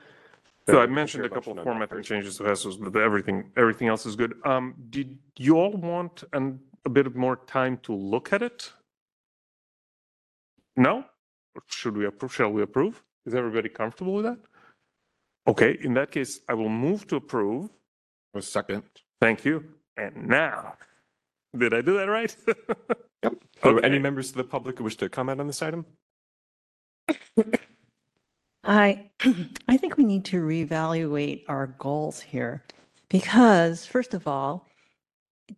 So 0.68 0.80
I 0.80 0.86
mentioned 0.86 1.24
a 1.24 1.30
couple 1.30 1.58
of 1.58 1.64
formatting 1.64 2.02
changes 2.02 2.36
to 2.36 2.44
Hessel's, 2.44 2.76
but 2.76 2.94
everything, 2.96 3.50
everything 3.56 3.88
else 3.88 4.04
is 4.04 4.14
good. 4.14 4.34
Um, 4.44 4.74
did 4.90 5.18
you 5.38 5.56
all 5.56 5.72
want 5.72 6.22
an, 6.34 6.60
a 6.84 6.90
bit 6.90 7.14
more 7.14 7.36
time 7.36 7.78
to 7.84 7.94
look 7.94 8.32
at 8.32 8.42
it? 8.42 8.72
No? 10.76 11.04
Should 11.68 11.96
we 11.96 12.06
approve, 12.06 12.34
shall 12.34 12.50
we 12.50 12.62
approve? 12.62 13.02
Is 13.26 13.34
everybody 13.34 13.68
comfortable 13.68 14.14
with 14.14 14.24
that? 14.24 14.38
Okay, 15.46 15.76
in 15.82 15.94
that 15.94 16.10
case, 16.10 16.40
I 16.48 16.54
will 16.54 16.68
move 16.68 17.06
to 17.08 17.16
approve. 17.16 17.70
A 18.34 18.40
second. 18.42 18.82
Thank 19.20 19.44
you. 19.44 19.64
And 19.96 20.26
now, 20.26 20.74
did 21.56 21.74
I 21.74 21.82
do 21.82 21.94
that 21.98 22.08
right? 22.08 22.34
Yep. 23.24 23.34
So 23.62 23.76
Okay. 23.76 23.86
any 23.86 24.00
members 24.00 24.30
of 24.30 24.34
the 24.34 24.42
public 24.42 24.78
who 24.78 24.82
wish 24.84 24.96
to 24.96 25.08
comment 25.08 25.40
on 25.40 25.46
this 25.46 25.62
item? 25.62 25.86
I, 28.64 29.10
I 29.68 29.76
think 29.76 29.96
we 29.96 30.02
need 30.02 30.24
to 30.24 30.42
reevaluate 30.42 31.44
our 31.46 31.68
goals 31.78 32.20
here 32.20 32.64
because, 33.08 33.86
first 33.86 34.12
of 34.12 34.26
all, 34.26 34.66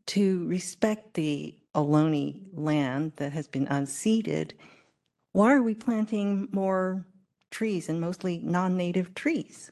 to 0.06 0.46
respect 0.46 1.14
the 1.14 1.54
Ohlone 1.74 2.40
land 2.52 3.12
that 3.16 3.32
has 3.32 3.48
been 3.48 3.66
unceded, 3.66 4.52
why 5.32 5.52
are 5.52 5.62
we 5.62 5.74
planting 5.74 6.48
more 6.52 7.04
trees 7.50 7.88
and 7.88 8.00
mostly 8.00 8.38
non-native 8.38 9.14
trees? 9.14 9.70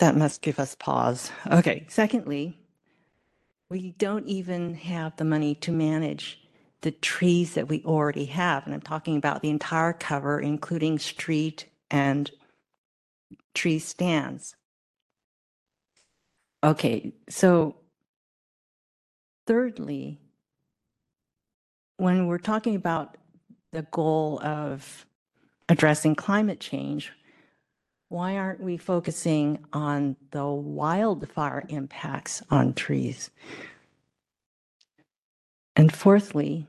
That 0.00 0.16
must 0.16 0.42
give 0.42 0.58
us 0.60 0.74
pause. 0.74 1.32
Okay, 1.50 1.86
secondly, 1.88 2.58
we 3.68 3.92
don't 3.98 4.26
even 4.26 4.74
have 4.74 5.16
the 5.16 5.24
money 5.24 5.54
to 5.56 5.72
manage 5.72 6.40
the 6.82 6.92
trees 6.92 7.54
that 7.54 7.68
we 7.68 7.82
already 7.84 8.26
have. 8.26 8.64
And 8.64 8.74
I'm 8.74 8.80
talking 8.80 9.16
about 9.16 9.42
the 9.42 9.50
entire 9.50 9.92
cover, 9.92 10.38
including 10.38 10.98
street 10.98 11.66
and 11.90 12.30
tree 13.54 13.80
stands. 13.80 14.54
Okay, 16.62 17.12
so 17.28 17.76
thirdly, 19.46 20.20
when 21.98 22.26
we're 22.26 22.38
talking 22.38 22.74
about 22.74 23.16
the 23.72 23.82
goal 23.82 24.40
of 24.42 25.06
addressing 25.68 26.16
climate 26.16 26.58
change, 26.58 27.12
why 28.08 28.36
aren't 28.36 28.60
we 28.60 28.76
focusing 28.76 29.64
on 29.72 30.16
the 30.30 30.46
wildfire 30.46 31.64
impacts 31.68 32.42
on 32.50 32.72
trees? 32.72 33.30
And 35.76 35.94
fourthly, 35.94 36.66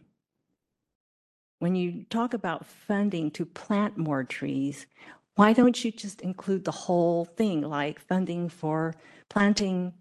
when 1.57 1.75
you 1.75 2.05
talk 2.09 2.33
about 2.33 2.65
funding 2.65 3.31
to 3.31 3.45
plant 3.45 3.97
more 3.97 4.23
trees, 4.23 4.85
why 5.39 5.53
don't 5.53 5.85
you 5.85 5.89
just 5.89 6.19
include 6.19 6.65
the 6.65 6.71
whole 6.71 7.23
thing, 7.23 7.61
like 7.61 7.97
funding 7.97 8.49
for 8.49 8.93
planting 9.29 9.93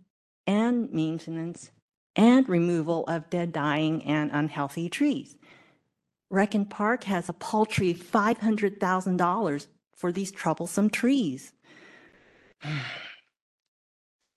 and 0.49 0.93
maintenance 0.93 1.71
and 2.17 2.49
removal 2.49 3.05
of 3.07 3.31
dead, 3.31 3.53
dying, 3.53 4.03
and 4.03 4.33
unhealthy 4.33 4.89
trees? 4.89 5.37
Rec 6.29 6.57
and 6.57 6.69
Park 6.69 7.05
has 7.05 7.29
a 7.29 7.33
paltry 7.33 7.95
$500,000 7.95 9.67
for 9.95 10.11
these 10.11 10.33
troublesome 10.33 10.91
trees. 10.91 11.53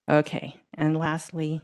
Okay, 0.09 0.57
and 0.73 0.97
lastly, 0.97 1.61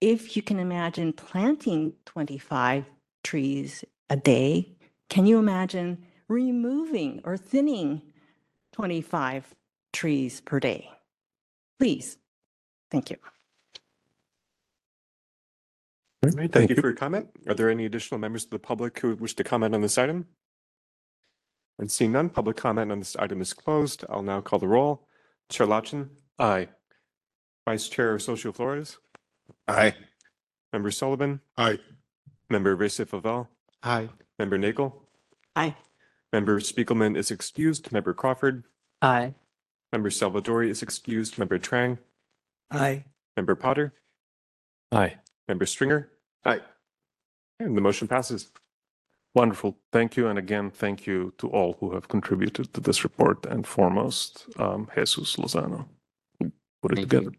if 0.00 0.36
you 0.36 0.42
can 0.42 0.60
imagine 0.60 1.12
planting 1.12 1.94
25 2.04 2.84
trees 3.24 3.84
a 4.08 4.16
day, 4.16 4.76
can 5.08 5.26
you 5.26 5.38
imagine 5.38 6.06
removing 6.30 7.20
or 7.24 7.36
thinning 7.36 8.00
25 8.72 9.54
trees 9.92 10.40
per 10.40 10.60
day? 10.60 10.88
Please. 11.78 12.16
Thank 12.90 13.10
you. 13.10 13.16
All 16.22 16.30
right, 16.30 16.52
thank 16.52 16.70
you 16.70 16.76
for 16.76 16.88
your 16.88 16.92
comment. 16.96 17.28
Are 17.48 17.54
there 17.54 17.70
any 17.70 17.86
additional 17.86 18.18
members 18.20 18.44
of 18.44 18.50
the 18.50 18.58
public 18.58 18.98
who 19.00 19.14
wish 19.16 19.34
to 19.34 19.44
comment 19.44 19.74
on 19.74 19.80
this 19.80 19.98
item? 19.98 20.26
And 21.78 21.90
seeing 21.90 22.12
none, 22.12 22.28
public 22.28 22.56
comment 22.58 22.92
on 22.92 22.98
this 22.98 23.16
item 23.16 23.40
is 23.40 23.54
closed. 23.54 24.04
I'll 24.08 24.22
now 24.22 24.40
call 24.42 24.58
the 24.58 24.68
roll. 24.68 25.06
Chair 25.48 25.66
Lacan, 25.66 26.10
Aye. 26.38 26.68
Vice 27.66 27.88
Chair 27.88 28.18
Socio 28.18 28.52
Flores, 28.52 28.98
Aye. 29.66 29.94
Member 30.72 30.90
Sullivan, 30.92 31.40
Aye. 31.56 31.78
Member 32.50 32.76
Reza 32.76 33.04
Favel, 33.06 33.48
Aye. 33.82 34.10
Member 34.38 34.58
Nagel, 34.58 34.92
Aye. 35.56 35.74
Member 36.32 36.60
Spiegelman 36.60 37.16
is 37.16 37.30
excused, 37.30 37.90
Member 37.92 38.14
Crawford, 38.14 38.64
Aye. 39.02 39.34
Member 39.92 40.10
Salvadori 40.10 40.68
is 40.68 40.82
excused, 40.82 41.38
Member 41.38 41.58
Trang, 41.58 41.98
Aye. 42.70 43.04
Member 43.36 43.54
Potter, 43.56 43.92
Aye. 44.92 45.16
Member 45.48 45.66
Stringer, 45.66 46.08
Aye. 46.44 46.60
and 47.58 47.76
the 47.76 47.80
motion 47.80 48.06
passes. 48.06 48.50
Wonderful. 49.34 49.76
Thank 49.92 50.16
you. 50.16 50.26
And 50.26 50.40
again, 50.40 50.70
thank 50.70 51.06
you 51.06 51.32
to 51.38 51.48
all 51.48 51.76
who 51.78 51.94
have 51.94 52.08
contributed 52.08 52.74
to 52.74 52.80
this 52.80 53.04
report 53.04 53.46
and 53.46 53.64
foremost, 53.64 54.46
um, 54.58 54.88
Jesus 54.94 55.36
Lozano. 55.36 55.86
who 56.40 56.50
Put 56.82 56.92
it 56.92 56.96
Thank 56.96 57.12
you. 57.12 57.18
together. 57.20 57.36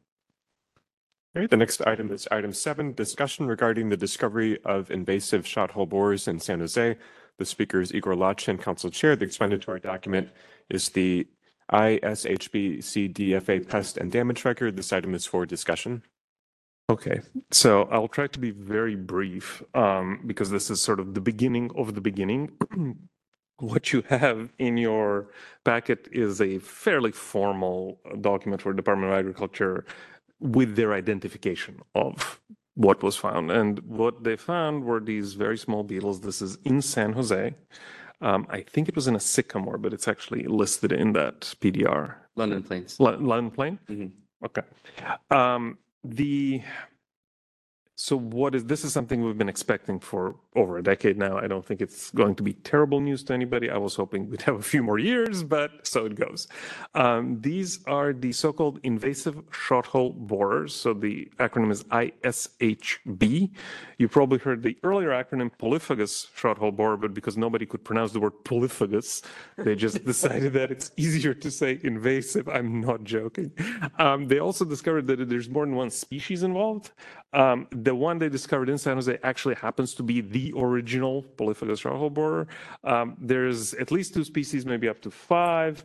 All 1.36 1.42
right, 1.42 1.50
the 1.50 1.58
next 1.58 1.82
item 1.82 2.12
is 2.12 2.28
item 2.32 2.54
seven, 2.54 2.94
discussion 2.94 3.46
regarding 3.46 3.90
the 3.90 3.98
discovery 3.98 4.62
of 4.64 4.90
invasive 4.92 5.46
shot 5.48 5.72
hole 5.72 5.86
borers 5.86 6.28
in 6.30 6.40
San 6.40 6.60
Jose. 6.60 6.98
The 7.42 7.46
speaker 7.46 7.82
is 7.82 7.92
Igor 7.92 8.14
Lacan, 8.14 8.62
Council 8.62 8.92
Chair. 8.92 9.16
The 9.16 9.26
explanatory 9.26 9.80
document 9.80 10.30
is 10.70 10.90
the 10.90 11.26
ISHB 11.74 12.78
CDFA 12.78 13.68
pest 13.68 13.98
and 13.98 14.12
damage 14.12 14.46
record. 14.46 14.78
This 14.78 14.94
item 14.94 15.16
is 15.16 15.26
for 15.26 15.48
discussion. 15.48 16.04
Okay, 16.88 17.22
so 17.50 17.86
I'll 17.92 18.08
try 18.08 18.28
to 18.28 18.38
be 18.38 18.52
very 18.52 18.96
brief 18.96 19.64
um, 19.74 20.20
because 20.28 20.52
this 20.52 20.70
is 20.70 20.84
sort 20.84 21.00
of 21.00 21.16
the 21.16 21.20
beginning 21.20 21.72
of 21.76 21.96
the 21.96 22.02
beginning. 22.02 22.52
what 23.58 23.92
you 23.92 24.04
have 24.10 24.54
in 24.60 24.78
your 24.78 25.32
packet 25.64 26.10
is 26.12 26.42
a 26.42 26.60
fairly 26.60 27.12
formal 27.12 28.00
document 28.22 28.62
for 28.62 28.72
Department 28.72 29.12
of 29.12 29.18
Agriculture 29.18 29.84
with 30.40 30.76
their 30.76 30.94
identification 30.94 31.82
of 31.96 32.40
what 32.76 33.04
was 33.04 33.16
found. 33.18 33.52
And 33.52 33.80
what 33.80 34.24
they 34.24 34.36
found 34.36 34.84
were 34.86 35.00
these 35.00 35.34
very 35.34 35.58
small 35.58 35.84
beetles. 35.84 36.22
This 36.22 36.42
is 36.42 36.58
in 36.64 36.82
San 36.82 37.14
Jose. 37.14 37.54
Um, 38.22 38.46
I 38.50 38.62
think 38.62 38.88
it 38.88 38.96
was 38.96 39.08
in 39.08 39.16
a 39.16 39.20
sycamore, 39.20 39.78
but 39.78 39.94
it's 39.94 40.08
actually 40.08 40.44
listed 40.44 40.92
in 40.92 41.14
that 41.14 41.42
PDR. 41.60 42.16
London 42.36 42.64
Planes. 42.64 42.98
L- 43.00 43.18
London 43.20 43.52
Plane? 43.52 43.80
Mhm. 43.90 44.12
Okay. 44.46 44.62
Um, 45.32 45.78
the 46.04 46.62
so 48.02 48.18
what 48.18 48.56
is 48.56 48.66
this 48.66 48.84
is 48.84 48.92
something 48.92 49.24
we've 49.24 49.38
been 49.38 49.48
expecting 49.48 50.00
for 50.00 50.36
over 50.56 50.80
a 50.80 50.84
decade 50.84 51.18
now. 51.20 51.38
I 51.38 51.46
don't 51.46 51.64
think 51.64 51.82
it's 51.82 52.10
going 52.12 52.34
to 52.36 52.44
be 52.44 52.54
terrible 52.54 53.00
news 53.00 53.24
to 53.26 53.34
anybody. 53.34 53.70
I 53.70 53.78
was 53.78 53.96
hoping 53.96 54.28
we'd 54.28 54.42
have 54.42 54.56
a 54.56 54.62
few 54.64 54.82
more 54.82 54.98
years, 54.98 55.44
but 55.44 55.86
so 55.86 56.08
it 56.08 56.16
goes. 56.16 56.48
Um, 56.96 57.40
these 57.42 57.80
are 57.86 58.12
the 58.12 58.32
so-called 58.32 58.80
invasive 58.82 59.44
shot 59.52 59.86
hole 59.86 60.14
borers. 60.14 60.74
So 60.74 60.96
the 60.96 61.30
acronym 61.38 61.72
is 61.72 61.84
ISHB. 61.86 63.52
You 64.00 64.08
probably 64.10 64.40
heard 64.40 64.64
the 64.64 64.76
earlier 64.84 65.10
acronym 65.10 65.52
polyphagous 65.60 66.28
shot 66.36 66.58
hole 66.58 66.72
borer, 66.72 66.98
but 66.98 67.14
because 67.14 67.38
nobody 67.38 67.68
could 67.68 67.84
pronounce 67.84 68.14
the 68.14 68.20
word 68.20 68.44
polyphagous, 68.44 69.22
they 69.58 69.76
just 69.76 70.04
decided 70.14 70.54
that 70.54 70.72
it's 70.72 70.92
easier 70.98 71.36
to 71.36 71.52
say 71.52 71.80
invasive. 71.84 72.50
I'm 72.50 72.82
not 72.82 73.04
joking. 73.04 73.52
Um, 74.00 74.28
they 74.28 74.40
also 74.40 74.66
discovered 74.66 75.06
that 75.06 75.30
there's 75.30 75.50
more 75.50 75.68
than 75.68 75.76
one 75.76 75.92
species 75.92 76.42
involved. 76.42 76.92
Um, 77.34 77.68
the 77.92 77.96
one 77.96 78.20
they 78.20 78.30
discovered 78.30 78.70
in 78.70 78.78
San 78.78 78.96
Jose 78.96 79.20
actually 79.22 79.56
happens 79.56 79.94
to 79.96 80.02
be 80.02 80.22
the 80.22 80.54
original 80.56 81.24
polyphagous 81.36 81.82
shot 81.82 81.98
hole 81.98 82.10
borer. 82.10 82.48
Um, 82.86 83.18
there's 83.20 83.74
at 83.84 83.92
least 83.92 84.14
two 84.14 84.24
species, 84.24 84.66
maybe 84.66 84.88
up 84.88 85.02
to 85.02 85.12
five. 85.12 85.84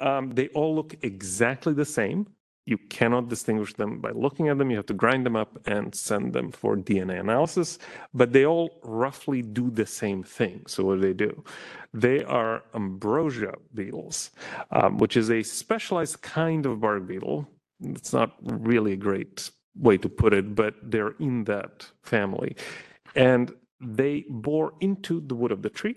Um, 0.00 0.32
they 0.38 0.48
all 0.48 0.74
look 0.74 0.96
exactly 1.02 1.72
the 1.72 1.84
same. 1.84 2.26
You 2.66 2.76
cannot 2.96 3.28
distinguish 3.28 3.72
them 3.74 4.00
by 4.00 4.10
looking 4.10 4.48
at 4.48 4.58
them. 4.58 4.68
You 4.72 4.78
have 4.78 4.86
to 4.94 4.94
grind 5.04 5.24
them 5.24 5.36
up 5.36 5.52
and 5.68 5.94
send 5.94 6.32
them 6.32 6.50
for 6.50 6.76
DNA 6.76 7.20
analysis. 7.20 7.78
But 8.12 8.32
they 8.32 8.44
all 8.44 8.80
roughly 8.82 9.40
do 9.40 9.70
the 9.70 9.86
same 9.86 10.24
thing. 10.24 10.64
So 10.66 10.82
what 10.82 10.96
do 10.96 11.02
they 11.02 11.12
do? 11.12 11.44
They 11.92 12.24
are 12.24 12.64
ambrosia 12.74 13.54
beetles, 13.72 14.32
um, 14.72 14.98
which 14.98 15.16
is 15.16 15.30
a 15.30 15.44
specialized 15.44 16.20
kind 16.20 16.66
of 16.66 16.80
bark 16.80 17.06
beetle. 17.06 17.46
It's 17.80 18.12
not 18.12 18.32
really 18.42 18.94
a 18.94 18.96
great 19.08 19.50
way 19.76 19.96
to 19.98 20.08
put 20.08 20.32
it, 20.32 20.54
but 20.54 20.74
they're 20.82 21.14
in 21.18 21.44
that 21.44 21.86
family. 22.02 22.56
And 23.14 23.52
they 23.80 24.24
bore 24.28 24.74
into 24.80 25.20
the 25.20 25.34
wood 25.34 25.52
of 25.52 25.62
the 25.62 25.70
tree. 25.70 25.96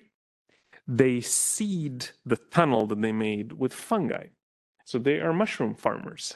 They 0.88 1.22
seed 1.22 2.08
the 2.26 2.38
tunnel 2.38 2.88
that 2.88 3.02
they 3.02 3.12
made 3.12 3.54
with 3.54 3.74
fungi. 3.74 4.28
So 4.86 4.98
they 4.98 5.20
are 5.20 5.34
mushroom 5.34 5.76
farmers, 5.76 6.36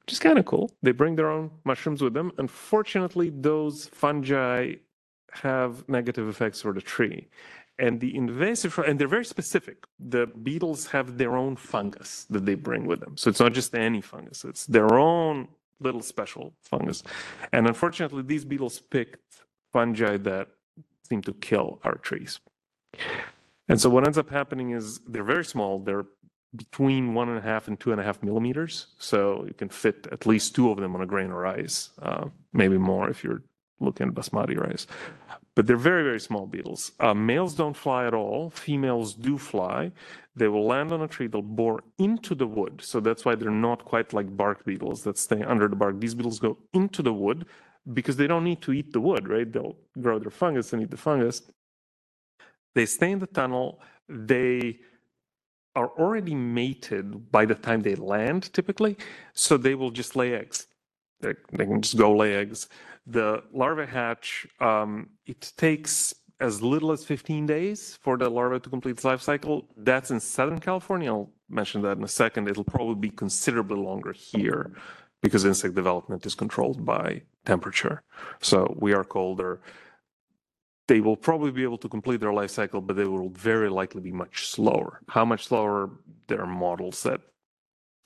which 0.00 0.12
is 0.12 0.18
kind 0.18 0.38
of 0.38 0.46
cool. 0.46 0.70
They 0.82 0.92
bring 0.92 1.16
their 1.16 1.30
own 1.30 1.50
mushrooms 1.64 2.02
with 2.02 2.14
them. 2.14 2.32
Unfortunately, 2.38 3.30
those 3.30 3.86
fungi 3.86 4.74
have 5.32 5.88
negative 5.88 6.28
effects 6.28 6.62
for 6.62 6.72
the 6.72 6.80
tree. 6.80 7.28
And 7.78 8.00
the 8.00 8.14
invasive, 8.14 8.78
and 8.78 8.98
they're 8.98 9.08
very 9.08 9.24
specific. 9.24 9.84
The 9.98 10.26
beetles 10.26 10.86
have 10.88 11.16
their 11.16 11.36
own 11.36 11.56
fungus 11.56 12.26
that 12.30 12.44
they 12.44 12.54
bring 12.54 12.86
with 12.86 13.00
them. 13.00 13.16
So 13.16 13.30
it's 13.30 13.40
not 13.40 13.52
just 13.52 13.74
any 13.74 14.00
fungus, 14.00 14.44
it's 14.44 14.66
their 14.66 14.94
own 14.98 15.48
little 15.80 16.02
special 16.02 16.54
fungus. 16.62 17.02
And 17.52 17.66
unfortunately, 17.66 18.22
these 18.22 18.44
beetles 18.44 18.80
picked 18.80 19.42
fungi 19.72 20.16
that 20.18 20.48
seem 21.08 21.22
to 21.22 21.32
kill 21.32 21.80
our 21.84 21.96
trees. 21.96 22.40
And 23.68 23.80
so 23.80 23.88
what 23.88 24.06
ends 24.06 24.18
up 24.18 24.30
happening 24.30 24.70
is 24.70 25.00
they're 25.06 25.24
very 25.24 25.44
small. 25.44 25.78
They're 25.78 26.06
between 26.56 27.14
one 27.14 27.28
and 27.28 27.38
a 27.38 27.40
half 27.40 27.68
and 27.68 27.78
two 27.78 27.92
and 27.92 28.00
a 28.00 28.04
half 28.04 28.22
millimeters. 28.22 28.88
So 28.98 29.44
you 29.46 29.54
can 29.54 29.68
fit 29.68 30.08
at 30.10 30.26
least 30.26 30.54
two 30.54 30.70
of 30.70 30.78
them 30.78 30.94
on 30.96 31.02
a 31.02 31.06
grain 31.06 31.30
of 31.30 31.36
rice, 31.36 31.90
uh, 32.02 32.26
maybe 32.52 32.78
more 32.78 33.08
if 33.08 33.22
you're 33.22 33.42
looking 33.78 34.08
at 34.08 34.14
basmati 34.14 34.58
rice. 34.58 34.86
But 35.60 35.66
they're 35.66 35.76
very, 35.76 36.04
very 36.04 36.20
small 36.20 36.46
beetles. 36.46 36.92
Uh, 37.00 37.12
males 37.12 37.54
don't 37.54 37.76
fly 37.76 38.06
at 38.06 38.14
all. 38.14 38.48
Females 38.48 39.12
do 39.12 39.36
fly. 39.36 39.92
They 40.34 40.48
will 40.48 40.64
land 40.64 40.90
on 40.90 41.02
a 41.02 41.06
tree. 41.06 41.26
They'll 41.26 41.42
bore 41.42 41.84
into 41.98 42.34
the 42.34 42.46
wood. 42.46 42.80
So 42.82 42.98
that's 42.98 43.26
why 43.26 43.34
they're 43.34 43.50
not 43.50 43.84
quite 43.84 44.14
like 44.14 44.34
bark 44.34 44.64
beetles 44.64 45.02
that 45.02 45.18
stay 45.18 45.42
under 45.42 45.68
the 45.68 45.76
bark. 45.76 46.00
These 46.00 46.14
beetles 46.14 46.38
go 46.38 46.56
into 46.72 47.02
the 47.02 47.12
wood 47.12 47.44
because 47.92 48.16
they 48.16 48.26
don't 48.26 48.42
need 48.42 48.62
to 48.62 48.72
eat 48.72 48.94
the 48.94 49.02
wood, 49.02 49.28
right? 49.28 49.52
They'll 49.52 49.76
grow 50.00 50.18
their 50.18 50.30
fungus 50.30 50.72
and 50.72 50.80
eat 50.80 50.90
the 50.90 50.96
fungus. 50.96 51.42
They 52.74 52.86
stay 52.86 53.10
in 53.10 53.18
the 53.18 53.26
tunnel. 53.26 53.80
They 54.08 54.80
are 55.76 55.90
already 55.98 56.34
mated 56.34 57.30
by 57.30 57.44
the 57.44 57.54
time 57.54 57.82
they 57.82 57.96
land, 57.96 58.50
typically. 58.54 58.96
So 59.34 59.58
they 59.58 59.74
will 59.74 59.90
just 59.90 60.16
lay 60.16 60.32
eggs. 60.32 60.68
They, 61.20 61.34
they 61.52 61.66
can 61.66 61.82
just 61.82 61.98
go 61.98 62.16
lay 62.16 62.34
eggs. 62.36 62.66
The 63.06 63.42
larvae 63.52 63.86
hatch, 63.86 64.46
um, 64.60 65.10
it 65.26 65.52
takes 65.56 66.14
as 66.40 66.62
little 66.62 66.90
as 66.90 67.04
15 67.04 67.46
days 67.46 67.98
for 68.00 68.16
the 68.16 68.28
larva 68.28 68.58
to 68.60 68.70
complete 68.70 68.92
its 68.92 69.04
life 69.04 69.20
cycle. 69.20 69.68
That's 69.76 70.10
in 70.10 70.20
Southern 70.20 70.58
California. 70.58 71.10
I'll 71.10 71.30
mention 71.48 71.82
that 71.82 71.98
in 71.98 72.04
a 72.04 72.08
second. 72.08 72.48
It'll 72.48 72.64
probably 72.64 72.94
be 72.94 73.10
considerably 73.10 73.78
longer 73.78 74.12
here 74.12 74.72
because 75.22 75.44
insect 75.44 75.74
development 75.74 76.24
is 76.24 76.34
controlled 76.34 76.84
by 76.84 77.22
temperature. 77.44 78.02
So 78.40 78.74
we 78.78 78.94
are 78.94 79.04
colder. 79.04 79.60
They 80.88 81.00
will 81.00 81.16
probably 81.16 81.50
be 81.50 81.62
able 81.62 81.78
to 81.78 81.88
complete 81.88 82.20
their 82.20 82.32
life 82.32 82.50
cycle, 82.50 82.80
but 82.80 82.96
they 82.96 83.04
will 83.04 83.28
very 83.30 83.68
likely 83.68 84.00
be 84.00 84.12
much 84.12 84.48
slower. 84.48 85.00
How 85.08 85.24
much 85.24 85.46
slower? 85.46 85.90
There 86.26 86.40
are 86.40 86.46
models 86.46 87.02
that 87.02 87.20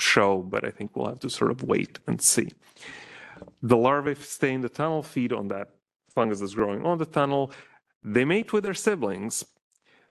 show, 0.00 0.42
but 0.42 0.64
I 0.64 0.70
think 0.70 0.96
we'll 0.96 1.08
have 1.08 1.20
to 1.20 1.30
sort 1.30 1.50
of 1.50 1.62
wait 1.62 1.98
and 2.06 2.20
see. 2.20 2.50
The 3.62 3.76
larvae 3.76 4.14
stay 4.16 4.52
in 4.52 4.60
the 4.60 4.68
tunnel, 4.68 5.02
feed 5.02 5.32
on 5.32 5.48
that 5.48 5.70
fungus 6.14 6.40
that's 6.40 6.54
growing 6.54 6.84
on 6.84 6.98
the 6.98 7.06
tunnel. 7.06 7.50
They 8.02 8.24
mate 8.24 8.52
with 8.52 8.64
their 8.64 8.74
siblings, 8.74 9.44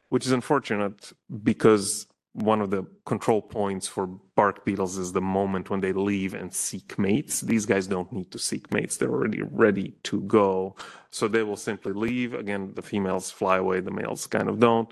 which 0.09 0.25
is 0.25 0.31
unfortunate 0.31 1.13
because 1.43 2.07
one 2.33 2.61
of 2.61 2.71
the 2.71 2.85
control 3.05 3.41
points 3.41 3.87
for 3.87 4.07
bark 4.07 4.65
beetles 4.65 4.97
is 4.97 5.13
the 5.13 5.21
moment 5.21 5.69
when 5.69 5.81
they 5.81 5.93
leave 5.93 6.33
and 6.33 6.51
seek 6.51 6.97
mates. 6.97 7.41
These 7.41 7.65
guys 7.67 7.85
don't 7.85 8.11
need 8.11 8.31
to 8.31 8.39
seek 8.39 8.73
mates. 8.73 8.97
They're 8.97 9.11
already 9.11 9.43
ready 9.43 9.93
to 10.03 10.21
go. 10.21 10.75
So 11.11 11.27
they 11.27 11.43
will 11.43 11.57
simply 11.57 11.93
leave. 11.93 12.33
Again, 12.33 12.73
the 12.73 12.81
females 12.81 13.29
fly 13.29 13.57
away, 13.57 13.81
the 13.81 13.91
males 13.91 14.25
kind 14.25 14.49
of 14.49 14.59
don't. 14.59 14.91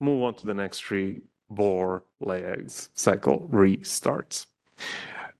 Move 0.00 0.22
on 0.24 0.34
to 0.34 0.46
the 0.46 0.54
next 0.54 0.80
tree, 0.80 1.22
bore, 1.48 2.04
lay 2.20 2.44
eggs, 2.44 2.90
cycle 2.94 3.48
restarts. 3.50 4.46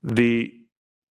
The 0.03 0.58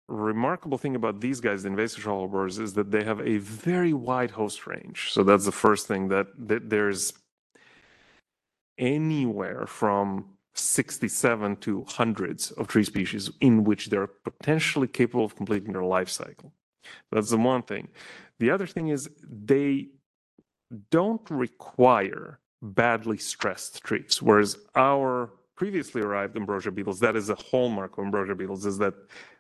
remarkable 0.07 0.77
thing 0.77 0.95
about 0.95 1.19
these 1.19 1.41
guys, 1.41 1.63
the 1.63 1.69
invasive 1.69 2.03
shot 2.03 2.11
hole 2.11 2.27
borers, 2.27 2.59
is 2.59 2.73
that 2.73 2.91
they 2.91 3.03
have 3.03 3.19
a 3.19 3.37
very 3.37 3.93
wide 3.93 4.31
host 4.31 4.65
range. 4.65 5.11
So 5.11 5.23
that's 5.23 5.45
the 5.45 5.51
first 5.51 5.87
thing 5.87 6.07
that, 6.09 6.27
that 6.37 6.69
there's 6.69 7.13
anywhere 8.77 9.65
from 9.65 10.25
67 10.53 11.57
to 11.57 11.85
hundreds 11.87 12.51
of 12.51 12.67
tree 12.67 12.83
species 12.83 13.29
in 13.41 13.63
which 13.63 13.87
they're 13.87 14.07
potentially 14.07 14.87
capable 14.87 15.25
of 15.25 15.35
completing 15.35 15.73
their 15.73 15.83
life 15.83 16.09
cycle. 16.09 16.53
That's 17.11 17.29
the 17.29 17.37
one 17.37 17.63
thing. 17.63 17.89
The 18.39 18.51
other 18.51 18.65
thing 18.65 18.89
is 18.89 19.09
they 19.21 19.87
don't 20.89 21.29
require 21.29 22.39
badly 22.61 23.17
stressed 23.17 23.83
trees, 23.83 24.21
whereas 24.21 24.57
our 24.75 25.31
previously 25.55 26.01
arrived 26.01 26.35
ambrosia 26.37 26.71
beetles, 26.71 26.99
that 26.99 27.15
is 27.15 27.29
a 27.29 27.35
hallmark 27.35 27.97
of 27.97 28.05
ambrosia 28.05 28.35
beetles, 28.35 28.65
is 28.65 28.77
that 28.77 28.93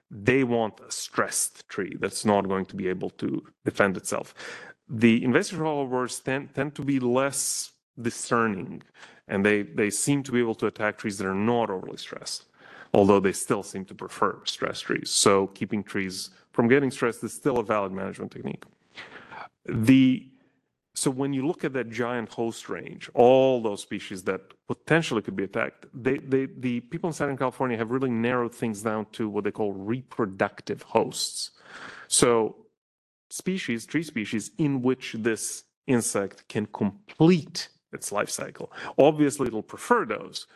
they 0.09 0.43
want 0.43 0.79
a 0.79 0.91
stressed 0.91 1.67
tree 1.67 1.95
that's 1.99 2.23
not 2.25 2.47
going 2.47 2.65
to 2.65 2.75
be 2.75 2.87
able 2.87 3.09
to 3.11 3.43
defend 3.65 3.97
itself. 3.97 4.33
The 4.89 5.23
invasive 5.23 5.59
followers 5.59 6.19
tend, 6.19 6.53
tend 6.55 6.75
to 6.75 6.81
be 6.81 6.99
less 6.99 7.71
discerning 8.01 8.83
and 9.27 9.45
they, 9.45 9.63
they 9.63 9.89
seem 9.89 10.23
to 10.23 10.31
be 10.31 10.39
able 10.39 10.55
to 10.55 10.67
attack 10.67 10.97
trees 10.97 11.17
that 11.17 11.27
are 11.27 11.35
not 11.35 11.69
overly 11.69 11.97
stressed, 11.97 12.45
although 12.93 13.19
they 13.19 13.33
still 13.33 13.63
seem 13.63 13.83
to 13.85 13.93
prefer 13.93 14.39
stressed 14.45 14.85
trees. 14.85 15.09
So 15.09 15.47
keeping 15.47 15.83
trees 15.83 16.29
from 16.51 16.67
getting 16.69 16.91
stressed 16.91 17.23
is 17.23 17.33
still 17.33 17.57
a 17.57 17.63
valid 17.63 17.91
management 17.91 18.31
technique. 18.31 18.63
The 19.67 20.29
so 20.97 21.11
when 21.11 21.31
you 21.31 21.45
look 21.45 21.63
at 21.63 21.73
that 21.73 21.91
giant 21.91 22.29
host 22.29 22.69
range, 22.69 23.07
all 23.13 23.61
those 23.61 23.83
species 23.83 24.23
that 24.23 24.41
potentially 24.67 25.21
could 25.21 25.35
be 25.35 25.43
attacked, 25.43 25.85
they, 25.93 26.17
they, 26.17 26.47
the 26.47 26.79
people 26.79 27.07
in 27.07 27.13
Southern 27.13 27.37
California 27.37 27.77
have 27.77 27.91
really 27.91 28.09
narrowed 28.09 28.55
things 28.55 28.81
down 28.81 29.05
to 29.11 29.29
what 29.29 29.43
they 29.43 29.51
call 29.51 29.73
reproductive 29.73 30.81
hosts. 30.81 31.51
So 32.07 32.55
species, 33.29 33.85
tree 33.85 34.01
species, 34.01 34.49
in 34.57 34.81
which 34.81 35.15
this 35.19 35.65
insect 35.85 36.47
can 36.47 36.65
complete 36.65 37.69
its 37.93 38.11
life 38.11 38.31
cycle. 38.31 38.71
Obviously, 38.97 39.45
it'll 39.45 39.61
prefer 39.61 40.03
those, 40.03 40.47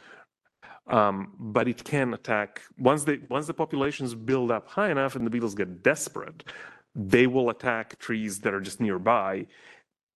um, 0.88 1.34
but 1.38 1.68
it 1.68 1.84
can 1.84 2.16
attack 2.16 2.64
once 2.80 3.04
they 3.04 3.20
once 3.30 3.46
the 3.46 3.54
populations 3.54 4.16
build 4.16 4.50
up 4.50 4.68
high 4.68 4.90
enough 4.90 5.16
and 5.16 5.24
the 5.24 5.30
beetles 5.30 5.54
get 5.54 5.84
desperate, 5.84 6.44
they 6.96 7.28
will 7.28 7.52
attack 7.52 8.00
trees 8.00 8.40
that 8.40 8.56
are 8.56 8.60
just 8.60 8.82
nearby. 8.82 9.46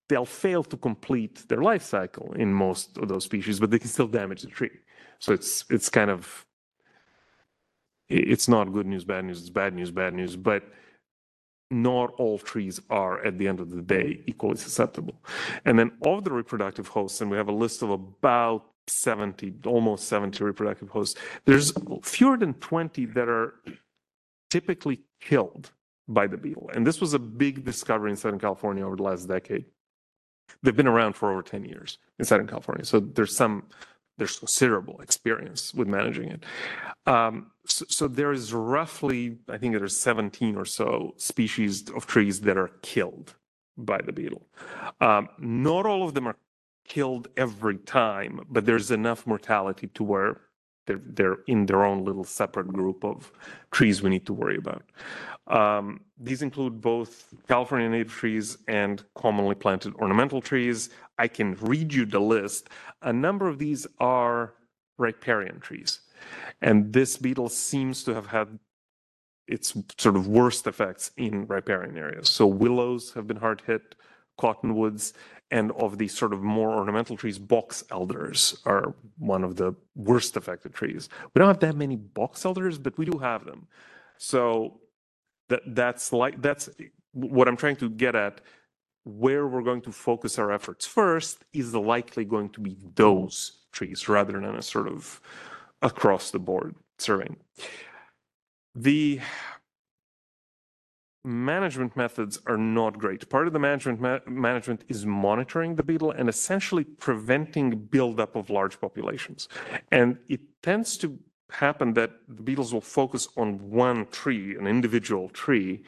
They'll 0.07 0.25
fail 0.25 0.63
to 0.63 0.77
complete 0.77 1.47
their 1.47 1.61
life 1.61 1.83
cycle 1.83 2.33
in 2.33 2.53
most 2.53 2.97
of 2.97 3.07
those 3.07 3.23
species, 3.23 3.59
but 3.59 3.71
they 3.71 3.79
can 3.79 3.89
still 3.89 4.07
damage 4.07 4.41
the 4.43 4.49
tree. 4.49 4.77
So 5.19 5.33
it's 5.33 5.65
it's 5.69 5.89
kind 5.89 6.11
of 6.11 6.45
it's 8.07 8.47
not 8.47 8.71
good 8.71 8.85
news, 8.85 9.03
bad 9.03 9.25
news. 9.25 9.39
It's 9.41 9.49
bad 9.49 9.73
news, 9.73 9.91
bad 9.91 10.13
news, 10.13 10.35
but 10.35 10.63
not 11.71 12.13
all 12.17 12.37
trees 12.37 12.79
are 12.89 13.25
at 13.25 13.37
the 13.37 13.47
end 13.47 13.59
of 13.59 13.71
the 13.71 13.81
day 13.81 14.21
equally 14.27 14.57
susceptible. 14.57 15.15
And 15.65 15.77
then 15.79 15.91
of 16.03 16.23
the 16.23 16.31
reproductive 16.31 16.87
hosts, 16.87 17.21
and 17.21 17.31
we 17.31 17.37
have 17.37 17.47
a 17.47 17.53
list 17.53 17.81
of 17.81 17.89
about 17.89 18.65
70, 18.87 19.55
almost 19.65 20.07
70 20.07 20.43
reproductive 20.43 20.89
hosts, 20.89 21.19
there's 21.45 21.73
fewer 22.03 22.37
than 22.37 22.53
20 22.55 23.05
that 23.07 23.27
are 23.27 23.55
typically 24.51 25.01
killed 25.19 25.71
by 26.07 26.27
the 26.27 26.37
beetle. 26.37 26.69
And 26.75 26.85
this 26.85 27.01
was 27.01 27.15
a 27.15 27.19
big 27.19 27.65
discovery 27.65 28.11
in 28.11 28.17
Southern 28.17 28.39
California 28.39 28.85
over 28.85 28.95
the 28.95 29.03
last 29.03 29.27
decade. 29.27 29.65
They've 30.63 30.75
been 30.75 30.87
around 30.87 31.13
for 31.13 31.31
over 31.31 31.41
10 31.41 31.65
years 31.65 31.97
in 32.19 32.25
Southern 32.25 32.47
California. 32.47 32.85
So 32.85 32.99
there's 32.99 33.35
some 33.35 33.63
there's 34.17 34.39
considerable 34.39 35.01
experience 35.01 35.73
with 35.73 35.87
managing 35.87 36.29
it. 36.29 36.43
Um, 37.05 37.51
so, 37.65 37.85
so, 37.89 38.07
there 38.07 38.31
is 38.31 38.53
roughly, 38.53 39.37
I 39.49 39.57
think 39.57 39.77
there's 39.77 39.97
17 39.97 40.55
or 40.55 40.65
so 40.65 41.13
species 41.17 41.89
of 41.89 42.07
trees 42.07 42.41
that 42.41 42.57
are 42.57 42.71
killed 42.81 43.35
by 43.77 43.99
the 44.01 44.13
beetle. 44.13 44.47
Um, 45.01 45.29
not 45.37 45.85
all 45.85 46.03
of 46.03 46.13
them 46.13 46.27
are 46.27 46.37
killed 46.87 47.27
every 47.35 47.77
time, 47.77 48.45
but 48.49 48.65
there's 48.65 48.91
enough 48.91 49.27
mortality 49.27 49.87
to 49.87 50.03
where 50.03 50.41
they're, 50.85 51.01
they're 51.03 51.37
in 51.47 51.65
their 51.65 51.83
own 51.83 52.03
little 52.05 52.23
separate 52.23 52.67
group 52.67 53.03
of 53.03 53.31
trees 53.71 54.01
we 54.01 54.09
need 54.09 54.25
to 54.25 54.33
worry 54.33 54.57
about. 54.57 54.83
Um, 55.47 56.01
these 56.17 56.41
include 56.41 56.81
both 56.81 57.33
California 57.47 57.89
native 57.89 58.11
trees 58.11 58.57
and 58.67 59.03
commonly 59.15 59.55
planted 59.55 59.93
ornamental 59.95 60.41
trees. 60.41 60.89
I 61.17 61.27
can 61.27 61.55
read 61.55 61.93
you 61.93 62.05
the 62.05 62.19
list. 62.19 62.69
A 63.01 63.13
number 63.13 63.47
of 63.47 63.59
these 63.59 63.85
are 63.99 64.53
riparian 64.97 65.59
trees. 65.59 66.01
And 66.61 66.91
this 66.93 67.17
beetle 67.17 67.49
seems 67.49 68.03
to 68.05 68.13
have 68.13 68.27
had 68.27 68.59
its 69.47 69.77
sort 69.99 70.15
of 70.15 70.27
worst 70.27 70.65
effects 70.65 71.11
in 71.17 71.45
riparian 71.45 71.97
areas. 71.97 72.29
So 72.29 72.47
willows 72.47 73.13
have 73.13 73.27
been 73.27 73.37
hard 73.37 73.61
hit, 73.67 73.95
cottonwoods, 74.37 75.13
and 75.51 75.71
of 75.73 75.97
the 75.97 76.07
sort 76.07 76.33
of 76.33 76.41
more 76.41 76.71
ornamental 76.71 77.15
trees, 77.15 77.37
box 77.37 77.83
elders 77.91 78.61
are 78.65 78.95
one 79.17 79.43
of 79.43 79.55
the 79.55 79.75
worst 79.95 80.35
affected 80.37 80.73
trees. 80.73 81.09
We 81.33 81.39
don't 81.39 81.47
have 81.47 81.59
that 81.59 81.75
many 81.75 81.95
box 81.95 82.45
elders, 82.45 82.77
but 82.77 82.97
we 82.97 83.05
do 83.05 83.19
have 83.19 83.45
them. 83.45 83.67
So 84.17 84.79
that 85.49 85.61
that's 85.67 86.11
like 86.11 86.41
that's 86.41 86.69
what 87.13 87.47
I'm 87.47 87.57
trying 87.57 87.75
to 87.77 87.89
get 87.89 88.15
at. 88.15 88.41
Where 89.03 89.45
we're 89.47 89.61
going 89.61 89.83
to 89.83 89.91
focus 89.91 90.39
our 90.39 90.51
efforts 90.51 90.87
first 90.87 91.45
is 91.53 91.75
likely 91.75 92.25
going 92.25 92.49
to 92.49 92.59
be 92.59 92.75
those 92.95 93.65
trees 93.71 94.09
rather 94.09 94.33
than 94.33 94.55
a 94.55 94.63
sort 94.63 94.87
of 94.87 95.21
across 95.83 96.31
the 96.31 96.39
board 96.39 96.75
surveying. 96.97 97.37
The 98.73 99.21
management 101.25 101.97
methods 101.97 102.39
are 102.45 102.57
not 102.57 102.97
great. 102.97 103.27
Part 103.29 103.47
of 103.47 103.53
the 103.53 103.59
management 103.59 103.99
ma 103.99 104.19
management 104.27 104.83
is 104.87 105.05
monitoring 105.05 105.75
the 105.75 105.83
beetle 105.83 106.11
and 106.11 106.29
essentially 106.29 106.83
preventing 106.83 107.77
buildup 107.77 108.35
of 108.35 108.49
large 108.49 108.79
populations. 108.79 109.49
And 109.91 110.17
it 110.29 110.41
tends 110.61 110.97
to 110.97 111.17
happen 111.49 111.93
that 111.93 112.11
the 112.27 112.43
beetles 112.43 112.73
will 112.73 112.81
focus 112.81 113.27
on 113.37 113.69
one 113.69 114.05
tree, 114.07 114.55
an 114.55 114.67
individual 114.67 115.29
tree, 115.29 115.83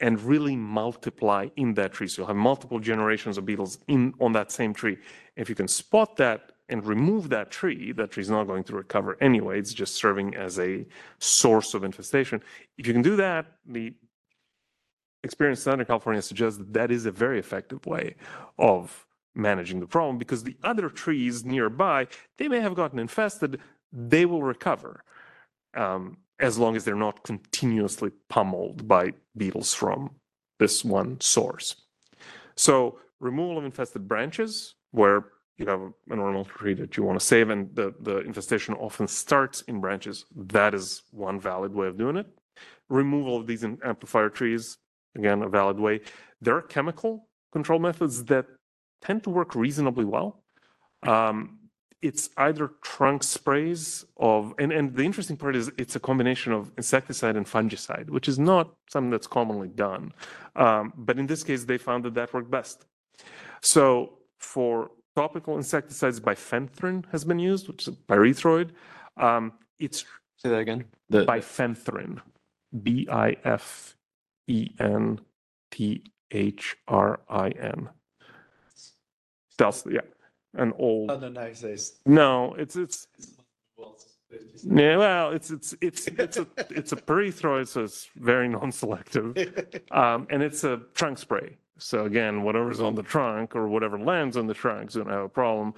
and 0.00 0.20
really 0.20 0.56
multiply 0.56 1.48
in 1.56 1.74
that 1.74 1.92
tree. 1.92 2.08
So 2.08 2.22
you'll 2.22 2.26
have 2.26 2.36
multiple 2.36 2.78
generations 2.78 3.38
of 3.38 3.46
beetles 3.46 3.78
in 3.88 4.14
on 4.20 4.32
that 4.32 4.50
same 4.50 4.74
tree. 4.74 4.98
If 5.36 5.48
you 5.48 5.54
can 5.54 5.68
spot 5.68 6.16
that 6.16 6.52
and 6.68 6.84
remove 6.84 7.28
that 7.28 7.50
tree, 7.50 7.92
that 7.92 8.10
tree 8.10 8.22
is 8.22 8.30
not 8.30 8.44
going 8.44 8.64
to 8.64 8.74
recover 8.74 9.16
anyway. 9.20 9.58
It's 9.58 9.74
just 9.74 9.94
serving 9.96 10.34
as 10.34 10.58
a 10.58 10.86
source 11.18 11.74
of 11.74 11.84
infestation. 11.84 12.42
If 12.78 12.86
you 12.86 12.92
can 12.92 13.02
do 13.02 13.16
that, 13.16 13.46
the 13.66 13.94
experience 15.24 15.60
in 15.60 15.64
Southern 15.64 15.86
California 15.86 16.22
suggests 16.22 16.58
that 16.58 16.72
that 16.74 16.90
is 16.90 17.06
a 17.06 17.10
very 17.10 17.38
effective 17.38 17.84
way 17.86 18.14
of 18.58 19.06
managing 19.34 19.80
the 19.80 19.86
problem 19.86 20.18
because 20.18 20.44
the 20.44 20.56
other 20.62 20.88
trees 20.88 21.44
nearby, 21.44 22.06
they 22.38 22.46
may 22.46 22.60
have 22.60 22.74
gotten 22.74 22.98
infested, 22.98 23.60
they 23.92 24.24
will 24.24 24.42
recover 24.42 25.02
um, 25.74 26.18
as 26.38 26.58
long 26.58 26.76
as 26.76 26.84
they're 26.84 26.94
not 26.94 27.24
continuously 27.24 28.10
pummeled 28.28 28.86
by 28.86 29.12
beetles 29.36 29.74
from 29.74 30.10
this 30.58 30.84
one 30.84 31.20
source. 31.20 31.74
So 32.56 32.98
removal 33.20 33.58
of 33.58 33.64
infested 33.64 34.06
branches 34.06 34.74
where 34.92 35.26
you 35.56 35.66
have 35.66 35.80
an 35.80 36.18
ornamental 36.18 36.44
tree 36.44 36.74
that 36.74 36.96
you 36.96 37.04
want 37.04 37.18
to 37.18 37.24
save 37.24 37.50
and 37.50 37.74
the, 37.74 37.94
the 38.00 38.18
infestation 38.18 38.74
often 38.74 39.06
starts 39.06 39.62
in 39.62 39.80
branches. 39.80 40.24
That 40.34 40.74
is 40.74 41.02
one 41.10 41.40
valid 41.40 41.74
way 41.74 41.86
of 41.86 41.96
doing 41.96 42.16
it. 42.16 42.26
Removal 42.88 43.36
of 43.36 43.46
these 43.46 43.64
amplifier 43.64 44.28
trees, 44.28 44.78
again, 45.16 45.42
a 45.42 45.48
valid 45.48 45.78
way. 45.78 46.00
There 46.40 46.56
are 46.56 46.62
chemical 46.62 47.28
control 47.52 47.78
methods 47.78 48.24
that 48.24 48.46
tend 49.02 49.22
to 49.24 49.30
work 49.30 49.54
reasonably 49.54 50.04
well. 50.04 50.42
Um, 51.02 51.58
it's 52.02 52.28
either 52.36 52.72
trunk 52.82 53.22
sprays 53.22 54.04
of, 54.18 54.52
and, 54.58 54.72
and 54.72 54.94
the 54.94 55.04
interesting 55.04 55.36
part 55.36 55.56
is 55.56 55.70
it's 55.78 55.96
a 55.96 56.00
combination 56.00 56.52
of 56.52 56.70
insecticide 56.76 57.36
and 57.36 57.46
fungicide, 57.46 58.10
which 58.10 58.28
is 58.28 58.38
not 58.38 58.74
something 58.90 59.10
that's 59.10 59.26
commonly 59.26 59.68
done. 59.68 60.12
Um, 60.56 60.92
but 60.96 61.18
in 61.18 61.26
this 61.26 61.42
case, 61.42 61.64
they 61.64 61.78
found 61.78 62.04
that 62.04 62.14
that 62.14 62.34
worked 62.34 62.50
best. 62.50 62.84
So 63.62 64.18
for 64.38 64.90
topical 65.16 65.56
insecticides, 65.56 66.20
bifenthrin 66.20 67.04
has 67.10 67.24
been 67.24 67.38
used, 67.38 67.68
which 67.68 67.82
is 67.82 67.88
a 67.88 67.92
pyrethroid. 67.92 68.70
Um, 69.16 69.52
it's 69.78 70.04
Say 70.36 70.50
that 70.50 70.58
again. 70.58 70.84
The, 71.08 71.24
bifenthrin, 71.24 72.20
B 72.82 73.08
I 73.10 73.36
F 73.44 73.93
E 74.46 74.70
N 74.78 75.20
T 75.70 76.04
H 76.30 76.76
R 76.88 77.20
I 77.28 77.48
N. 77.50 77.88
Stealth, 79.50 79.86
yeah, 79.90 80.00
an 80.54 80.72
old. 80.78 81.08
Not 81.08 81.20
the 81.20 81.30
nicest. 81.30 82.00
No, 82.06 82.54
it's 82.54 82.76
it's 82.76 83.06
yeah. 84.64 84.96
Well, 84.96 85.30
it's 85.30 85.50
it's 85.50 85.74
it's 85.80 86.06
it's 86.08 86.36
a 86.36 86.46
it's 86.70 86.92
a 86.92 86.96
pyrethroid, 86.96 87.68
so 87.68 87.84
it's 87.84 88.08
very 88.16 88.48
non-selective, 88.48 89.36
um, 89.90 90.26
and 90.30 90.42
it's 90.42 90.64
a 90.64 90.80
trunk 90.94 91.18
spray. 91.18 91.56
So 91.78 92.04
again, 92.04 92.42
whatever's 92.42 92.80
on 92.80 92.94
the 92.94 93.02
trunk 93.02 93.56
or 93.56 93.68
whatever 93.68 93.98
lands 93.98 94.36
on 94.36 94.46
the 94.46 94.54
trunk 94.54 94.90
is 94.90 94.96
going 94.96 95.08
to 95.08 95.12
have 95.14 95.24
a 95.24 95.28
problem. 95.28 95.74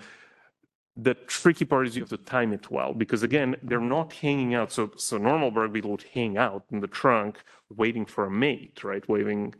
The 0.96 1.14
tricky 1.14 1.66
part 1.66 1.86
is 1.86 1.96
you 1.96 2.02
have 2.02 2.08
to 2.10 2.16
time 2.16 2.52
it 2.52 2.70
well 2.70 2.94
because 2.94 3.22
again, 3.22 3.56
they're 3.62 3.80
not 3.80 4.14
hanging 4.14 4.54
out. 4.54 4.72
So 4.72 4.92
so 4.96 5.18
normal 5.18 5.50
bird 5.50 5.72
beetle 5.72 5.90
would 5.90 6.04
hang 6.14 6.38
out 6.38 6.64
in 6.70 6.80
the 6.80 6.86
trunk, 6.86 7.42
waiting 7.68 8.06
for 8.06 8.24
a 8.24 8.30
mate, 8.30 8.82
right? 8.82 9.06
Waving 9.08 9.54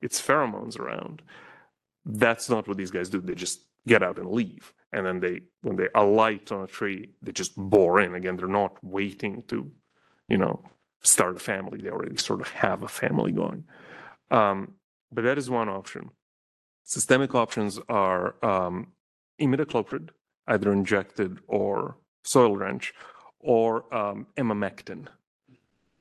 its 0.00 0.20
pheromones 0.20 0.78
around. 0.78 1.22
That's 2.04 2.50
not 2.50 2.66
what 2.66 2.76
these 2.76 2.90
guys 2.90 3.08
do. 3.08 3.20
They 3.20 3.34
just 3.34 3.60
get 3.86 4.02
out 4.02 4.18
and 4.18 4.30
leave. 4.30 4.72
And 4.92 5.06
then 5.06 5.20
they, 5.20 5.40
when 5.62 5.76
they 5.76 5.88
alight 5.94 6.52
on 6.52 6.62
a 6.62 6.66
tree, 6.66 7.10
they 7.22 7.32
just 7.32 7.56
bore 7.56 8.00
in. 8.00 8.14
Again, 8.14 8.36
they're 8.36 8.46
not 8.48 8.76
waiting 8.82 9.42
to, 9.48 9.70
you 10.28 10.36
know, 10.36 10.62
start 11.02 11.36
a 11.36 11.40
family. 11.40 11.80
They 11.80 11.90
already 11.90 12.16
sort 12.16 12.40
of 12.40 12.48
have 12.48 12.82
a 12.82 12.88
family 12.88 13.32
going. 13.32 13.64
Um, 14.30 14.74
but 15.10 15.24
that 15.24 15.38
is 15.38 15.48
one 15.48 15.68
option. 15.68 16.10
Systemic 16.84 17.34
options 17.34 17.78
are 17.88 18.34
um, 18.44 18.88
imidacloprid, 19.40 20.10
either 20.46 20.72
injected 20.72 21.38
or 21.46 21.96
soil 22.24 22.56
drench, 22.56 22.94
or 23.40 23.92
um, 23.94 24.26
emamectin. 24.36 25.06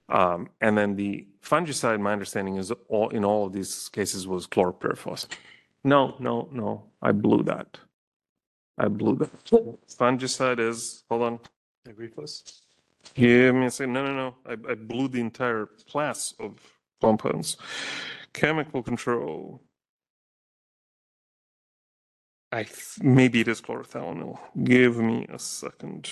Um, 0.10 0.50
and 0.60 0.78
then 0.78 0.96
the 0.96 1.26
fungicide, 1.44 2.00
my 2.00 2.12
understanding 2.12 2.58
is 2.58 2.72
all 2.90 3.10
in 3.10 3.24
all 3.24 3.48
of 3.48 3.54
these 3.54 3.90
cases 3.90 4.28
was 4.28 4.46
chlorpyrifos. 4.46 5.28
No, 5.84 6.16
no, 6.20 6.48
no. 6.52 6.84
I 7.02 7.12
blew 7.12 7.44
that. 7.44 7.78
I 8.78 8.88
blew 8.88 9.16
that. 9.16 9.46
Fungicide 9.88 10.60
is, 10.60 11.04
hold 11.10 11.24
on. 11.24 11.40
Agrifos? 11.88 12.62
Give 13.16 13.56
me 13.56 13.66
a 13.66 13.72
second. 13.72 13.94
No, 13.94 14.06
no, 14.06 14.14
no. 14.14 14.36
I, 14.46 14.72
I 14.72 14.76
blew 14.76 15.08
the 15.08 15.20
entire 15.20 15.68
class 15.90 16.34
of 16.40 16.60
compounds. 17.02 17.58
Chemical 18.34 18.84
control. 18.84 19.62
I 22.52 22.64
th- 22.64 23.00
maybe 23.02 23.40
it 23.42 23.48
is 23.48 23.62
chlorothalonil. 23.62 24.38
Give 24.64 24.98
me 24.98 25.26
a 25.32 25.40
second. 25.40 26.10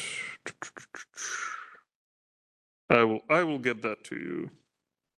I 2.89 3.03
will. 3.03 3.21
I 3.29 3.43
will 3.43 3.59
get 3.59 3.81
that 3.83 4.03
to 4.05 4.15
you. 4.15 4.49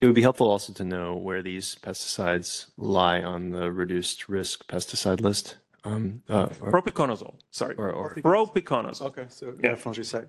it 0.02 0.06
would 0.06 0.16
be 0.16 0.22
helpful 0.22 0.50
also 0.50 0.72
to 0.74 0.84
know 0.84 1.16
where 1.16 1.42
these 1.44 1.76
pesticides 1.82 2.68
lie 2.78 3.22
on 3.22 3.50
the 3.52 3.72
reduced 3.72 4.30
risk 4.30 4.66
pesticide 4.68 5.22
list. 5.22 5.58
Um, 5.84 6.22
uh, 6.30 6.48
or, 6.62 6.72
Propiconazole. 6.72 7.36
Sorry. 7.52 7.76
or, 7.76 7.92
or 7.92 8.16
Propiconazole. 8.16 9.08
Okay, 9.08 9.26
so 9.30 9.54
Yeah. 9.64 9.72
yeah, 9.72 9.76
fungicide. 9.76 10.28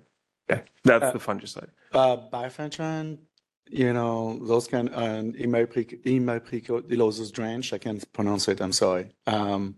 Yeah, 0.49 0.61
that's 0.83 1.05
Uh, 1.05 1.11
the 1.13 1.19
fungicide. 1.19 1.69
Uh, 1.93 2.17
bifenthrin, 2.31 3.17
you 3.69 3.91
know, 3.93 4.39
those 4.45 4.67
kind, 4.67 4.89
and 4.89 5.35
imiprecodilosis 5.35 7.31
drench, 7.31 7.73
I 7.73 7.77
can't 7.77 8.03
pronounce 8.13 8.47
it, 8.49 8.61
I'm 8.61 8.71
sorry. 8.73 9.09
Um, 9.27 9.75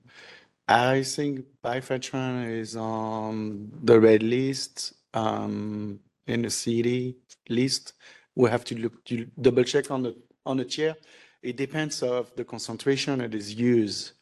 I 0.68 1.04
think 1.04 1.46
bifenthrin 1.64 2.50
is 2.50 2.76
on 2.76 3.72
the 3.84 4.00
red 4.00 4.24
list, 4.24 4.94
um, 5.14 6.00
in 6.28 6.42
the 6.42 6.50
city 6.50 7.18
list. 7.50 7.94
We 8.36 8.50
have 8.50 8.64
to 8.66 8.76
look, 8.76 9.04
to 9.06 9.28
double 9.40 9.64
check 9.64 9.92
on 9.92 10.04
the, 10.04 10.16
on 10.46 10.58
the 10.58 10.66
chair. 10.66 10.96
It 11.42 11.58
depends 11.58 12.02
of 12.02 12.34
the 12.36 12.46
concentration 12.46 13.22
it 13.22 13.36
is 13.36 13.54
used. 13.54 14.14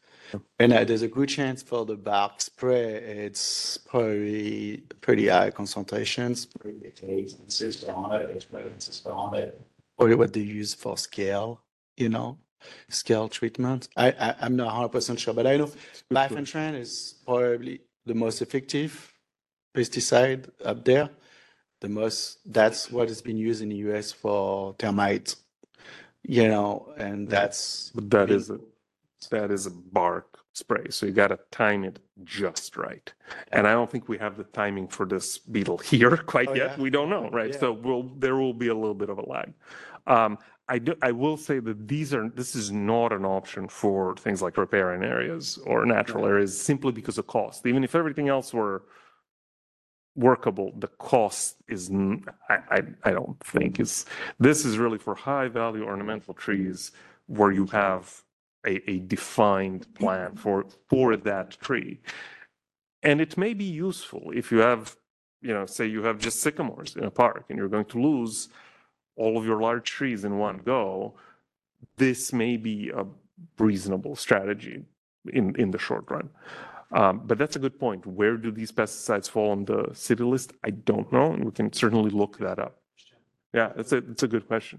And 0.58 0.72
uh, 0.72 0.84
there's 0.84 1.02
a 1.02 1.08
good 1.08 1.28
chance 1.28 1.62
for 1.62 1.84
the 1.84 1.96
bark 1.96 2.40
spray, 2.40 2.94
it's 3.26 3.76
probably 3.76 4.78
pretty 5.00 5.28
high 5.28 5.50
concentrations. 5.50 6.48
on 9.06 9.34
it 9.34 9.60
Or 9.98 10.16
what 10.16 10.32
they 10.32 10.40
use 10.40 10.74
for 10.74 10.96
scale, 10.96 11.60
you 11.96 12.08
know, 12.08 12.38
scale 12.88 13.28
treatment. 13.28 13.88
I, 13.96 14.08
I, 14.12 14.34
I'm 14.40 14.56
not 14.56 14.72
hundred 14.74 14.90
percent 14.90 15.20
sure, 15.20 15.34
but 15.34 15.46
I 15.46 15.56
know 15.56 15.70
bifenthrin 16.12 16.74
is 16.78 17.14
probably 17.26 17.80
the 18.06 18.14
most 18.14 18.42
effective 18.42 19.12
pesticide 19.74 20.50
up 20.64 20.84
there. 20.84 21.10
The 21.80 21.88
most, 21.88 22.38
that's 22.52 22.90
what 22.90 23.08
has 23.08 23.20
been 23.22 23.36
used 23.36 23.60
in 23.62 23.70
the 23.70 23.76
US 23.90 24.12
for 24.12 24.74
termites. 24.78 25.36
You 26.22 26.46
know, 26.48 26.92
and 26.96 27.28
that's. 27.28 27.90
But 27.94 28.10
that 28.10 28.28
been- 28.28 28.36
is 28.36 28.50
a 28.50 28.60
that 29.30 29.50
is 29.50 29.66
a 29.66 29.70
bark 29.70 30.38
spray, 30.52 30.86
so 30.90 31.06
you 31.06 31.12
got 31.12 31.28
to 31.28 31.38
time 31.50 31.84
it 31.84 31.98
just 32.24 32.76
right. 32.76 33.12
And 33.52 33.66
I 33.66 33.72
don't 33.72 33.90
think 33.90 34.08
we 34.08 34.18
have 34.18 34.36
the 34.36 34.44
timing 34.44 34.88
for 34.88 35.06
this 35.06 35.38
beetle 35.38 35.78
here 35.92 36.16
quite 36.16 36.48
Oh, 36.48 36.54
yet. 36.54 36.72
yeah? 36.76 36.82
We 36.82 36.90
don't 36.90 37.08
know, 37.08 37.28
right? 37.30 37.50
Yeah. 37.52 37.58
So 37.60 37.72
we'll 37.72 38.02
there 38.18 38.36
will 38.36 38.52
be 38.54 38.68
a 38.68 38.74
little 38.74 38.94
bit 38.94 39.10
of 39.10 39.18
a 39.18 39.28
lag. 39.28 39.52
Um, 40.06 40.38
I 40.68 40.78
do 40.78 40.94
I 41.02 41.12
will 41.12 41.36
say 41.36 41.58
that 41.58 41.88
these 41.88 42.14
are 42.14 42.28
this 42.28 42.54
is 42.54 42.70
not 42.70 43.12
an 43.12 43.24
option 43.24 43.68
for 43.68 44.16
things 44.16 44.40
like 44.40 44.56
riparian 44.56 45.04
areas 45.04 45.58
or 45.66 45.84
natural 45.84 46.26
areas 46.26 46.58
simply 46.58 46.92
because 46.92 47.18
of 47.18 47.26
cost. 47.26 47.66
Even 47.66 47.84
if 47.84 47.94
everything 47.94 48.28
else 48.28 48.54
were 48.54 48.84
workable, 50.14 50.72
the 50.76 50.88
cost 50.88 51.56
is 51.68 51.90
I 52.48 53.10
don't 53.10 53.40
think 53.40 53.80
is 53.80 54.06
this 54.38 54.64
is 54.64 54.78
really 54.78 54.98
for 54.98 55.14
high 55.14 55.48
value 55.48 55.84
ornamental 55.84 56.34
trees 56.34 56.92
where 57.26 57.50
you 57.50 57.66
have 57.66 58.22
a, 58.66 58.90
a 58.90 58.98
defined 59.00 59.92
plan 59.94 60.30
mm-hmm. 60.30 60.36
for 60.36 60.66
for 60.88 61.16
that 61.16 61.50
tree. 61.60 62.00
And 63.02 63.20
it 63.20 63.36
may 63.36 63.52
be 63.52 63.64
useful 63.64 64.30
if 64.32 64.52
you 64.52 64.58
have, 64.58 64.96
you 65.40 65.52
know, 65.52 65.66
say 65.66 65.86
you 65.86 66.04
have 66.04 66.18
just 66.18 66.40
sycamores 66.40 66.94
in 66.94 67.04
a 67.04 67.10
park 67.10 67.46
and 67.48 67.58
you're 67.58 67.68
going 67.68 67.86
to 67.86 68.00
lose 68.00 68.48
all 69.22 69.34
of 69.38 69.44
your 69.50 69.60
large 69.68 69.88
trees 69.98 70.20
in 70.28 70.32
one 70.48 70.58
go. 70.74 71.14
This 71.96 72.32
may 72.32 72.56
be 72.56 72.76
a 72.90 73.04
reasonable 73.58 74.16
strategy 74.16 74.76
in, 75.38 75.44
in 75.62 75.70
the 75.70 75.78
short 75.78 76.04
run. 76.10 76.28
Um, 77.00 77.22
but 77.28 77.38
that's 77.38 77.56
a 77.56 77.62
good 77.64 77.78
point. 77.78 78.06
Where 78.06 78.36
do 78.36 78.50
these 78.50 78.72
pesticides 78.72 79.28
fall 79.34 79.50
on 79.56 79.64
the 79.64 79.82
city 79.94 80.24
list? 80.24 80.52
I 80.68 80.70
don't 80.70 81.10
know, 81.16 81.32
and 81.32 81.44
we 81.44 81.52
can 81.52 81.72
certainly 81.72 82.10
look 82.10 82.38
that 82.38 82.58
up. 82.58 82.74
Yeah, 83.54 83.68
that's 83.76 83.92
a, 83.92 83.98
it's 84.12 84.24
a 84.28 84.28
good 84.28 84.46
question. 84.46 84.78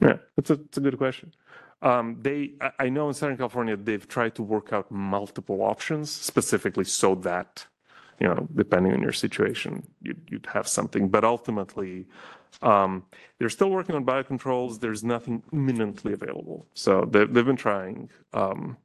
Yeah, 0.00 0.18
it's 0.36 0.50
a, 0.50 0.54
it's 0.54 0.78
a 0.78 0.80
good 0.80 0.98
question. 0.98 1.32
Um, 1.80 2.18
they, 2.20 2.52
I 2.78 2.88
know 2.88 3.08
in 3.08 3.14
Southern 3.14 3.36
California, 3.36 3.76
they've 3.76 4.06
tried 4.06 4.34
to 4.36 4.42
work 4.42 4.72
out 4.72 4.90
multiple 4.90 5.62
options 5.62 6.10
specifically 6.10 6.84
so 6.84 7.14
that, 7.30 7.66
you 8.20 8.26
know, 8.26 8.48
depending 8.54 8.92
on 8.92 9.02
your 9.02 9.12
situation, 9.12 9.86
you'd, 10.02 10.20
you'd 10.28 10.46
have 10.46 10.66
something. 10.66 11.08
But 11.08 11.24
ultimately, 11.24 12.06
um, 12.62 13.04
they're 13.38 13.48
still 13.48 13.70
working 13.70 13.94
on 13.94 14.04
biocontrols. 14.04 14.80
There's 14.80 15.04
nothing 15.04 15.42
imminently 15.52 16.12
available. 16.12 16.66
So 16.74 17.08
they've, 17.10 17.32
they've 17.32 17.46
been 17.46 17.56
trying. 17.56 18.10
Um, 18.32 18.76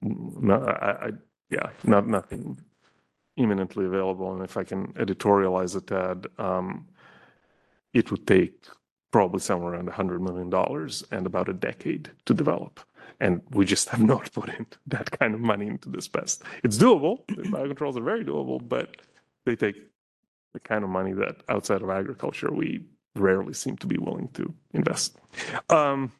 no, 0.00 0.54
I, 0.64 1.06
I, 1.06 1.10
yeah, 1.50 1.68
not, 1.84 2.08
nothing 2.08 2.58
imminently 3.36 3.84
available. 3.84 4.32
And 4.34 4.42
if 4.42 4.56
I 4.56 4.64
can 4.64 4.92
editorialize 4.94 5.76
a 5.76 5.80
tad, 5.80 6.26
um, 6.38 6.88
it 7.92 8.10
would 8.10 8.26
take 8.26 8.66
probably 9.10 9.40
somewhere 9.40 9.74
around 9.74 9.88
$100 9.88 10.20
million 10.20 10.50
and 11.10 11.26
about 11.26 11.48
a 11.48 11.52
decade 11.52 12.10
to 12.24 12.34
develop. 12.34 12.80
And 13.22 13.40
we 13.52 13.64
just 13.64 13.88
have 13.88 14.02
not 14.14 14.30
put 14.32 14.48
in 14.50 14.66
that 14.88 15.10
kind 15.18 15.32
of 15.34 15.40
money 15.40 15.66
into 15.68 15.88
this 15.88 16.08
pest. 16.08 16.42
It's 16.62 16.76
doable. 16.76 17.26
The 17.28 17.44
biocontrols 17.44 17.96
are 17.96 18.02
very 18.12 18.24
doable, 18.24 18.60
but 18.68 18.96
they 19.46 19.56
take 19.56 19.76
the 20.52 20.60
kind 20.60 20.84
of 20.84 20.90
money 20.90 21.12
that 21.14 21.36
outside 21.48 21.82
of 21.82 21.88
agriculture 21.88 22.52
we 22.52 22.84
rarely 23.14 23.54
seem 23.54 23.76
to 23.78 23.86
be 23.86 23.96
willing 23.96 24.28
to 24.34 24.52
invest. 24.74 25.18
Um, 25.70 26.12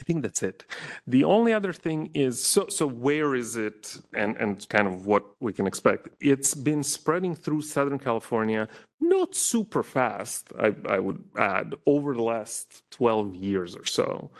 I 0.00 0.02
think 0.02 0.22
that's 0.22 0.42
it. 0.42 0.64
The 1.06 1.24
only 1.24 1.52
other 1.52 1.72
thing 1.72 2.10
is 2.14 2.42
so 2.42 2.66
so 2.68 2.86
where 2.86 3.34
is 3.34 3.56
it 3.56 3.96
and 4.12 4.36
and 4.36 4.68
kind 4.68 4.88
of 4.88 5.06
what 5.06 5.24
we 5.40 5.52
can 5.52 5.66
expect. 5.66 6.08
It's 6.20 6.52
been 6.54 6.82
spreading 6.82 7.34
through 7.34 7.62
Southern 7.62 8.00
California, 8.00 8.68
not 9.00 9.36
super 9.36 9.82
fast, 9.82 10.48
I, 10.58 10.74
I 10.88 10.98
would 10.98 11.22
add, 11.38 11.74
over 11.86 12.14
the 12.14 12.22
last 12.22 12.82
12 12.90 13.34
years 13.36 13.76
or 13.76 13.86
so. 13.86 14.30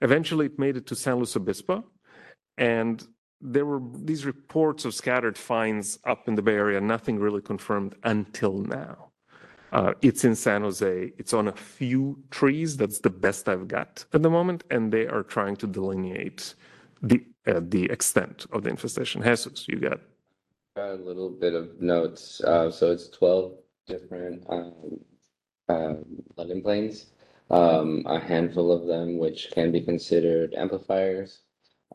Eventually 0.00 0.46
it 0.46 0.58
made 0.58 0.76
it 0.76 0.86
to 0.86 0.94
San 0.94 1.16
Luis 1.16 1.36
Obispo 1.36 1.84
and 2.58 3.06
there 3.40 3.66
were 3.66 3.82
these 3.94 4.24
reports 4.24 4.84
of 4.84 4.94
scattered 4.94 5.36
finds 5.36 5.98
up 6.04 6.26
in 6.28 6.34
the 6.34 6.42
Bay 6.42 6.54
Area, 6.54 6.80
nothing 6.80 7.18
really 7.18 7.42
confirmed 7.42 7.94
until 8.02 8.58
now. 8.58 9.10
Uh, 9.72 9.92
it's 10.00 10.24
in 10.24 10.34
San 10.34 10.62
Jose. 10.62 11.12
It's 11.18 11.34
on 11.34 11.48
a 11.48 11.52
few 11.52 12.18
trees. 12.30 12.76
That's 12.76 13.00
the 13.00 13.10
best 13.10 13.48
I've 13.48 13.68
got 13.68 14.04
at 14.12 14.22
the 14.22 14.30
moment, 14.30 14.64
and 14.70 14.92
they 14.92 15.06
are 15.06 15.22
trying 15.22 15.56
to 15.56 15.66
delineate 15.66 16.54
the 17.02 17.24
uh, 17.46 17.60
the 17.62 17.84
extent 17.90 18.46
of 18.52 18.62
the 18.62 18.70
infestation. 18.70 19.22
Jesus, 19.22 19.68
you 19.68 19.78
got 19.78 20.00
a 20.76 20.94
little 20.94 21.30
bit 21.30 21.54
of 21.54 21.80
notes. 21.80 22.40
Uh, 22.40 22.70
so 22.70 22.90
it's 22.90 23.08
12 23.10 23.52
different 23.86 24.44
um, 24.48 24.72
um, 25.68 26.04
flooding 26.34 26.62
planes. 26.62 27.06
Um, 27.48 28.02
a 28.06 28.18
handful 28.18 28.72
of 28.72 28.86
them 28.86 29.18
which 29.18 29.50
can 29.52 29.70
be 29.70 29.80
considered 29.80 30.54
amplifiers. 30.54 31.42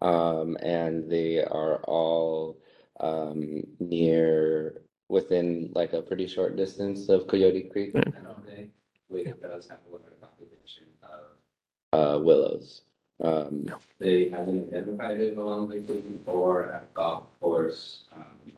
Um, 0.01 0.57
and 0.61 1.09
they 1.11 1.43
are 1.43 1.77
all 1.83 2.57
um, 2.99 3.63
near 3.79 4.81
within 5.09 5.69
like 5.75 5.93
a 5.93 6.01
pretty 6.01 6.27
short 6.27 6.55
distance 6.55 7.09
of 7.09 7.27
Coyote 7.27 7.69
Creek. 7.71 7.91
Yeah. 7.93 8.01
And 8.15 8.27
Ode, 8.27 8.69
which 9.09 9.27
does 9.41 9.67
have 9.67 9.79
a 9.87 9.91
large 9.91 10.19
population 10.21 10.87
of 11.03 12.17
uh, 12.17 12.19
willows. 12.19 12.83
Um, 13.21 13.65
they 13.99 14.29
haven't 14.29 14.69
identified 14.69 15.19
it 15.19 15.37
along 15.37 15.69
the 15.69 15.81
creek 15.81 16.05
or 16.25 16.71
at 16.71 16.91
golf 16.93 17.25
course. 17.39 18.05
Um, 18.15 18.51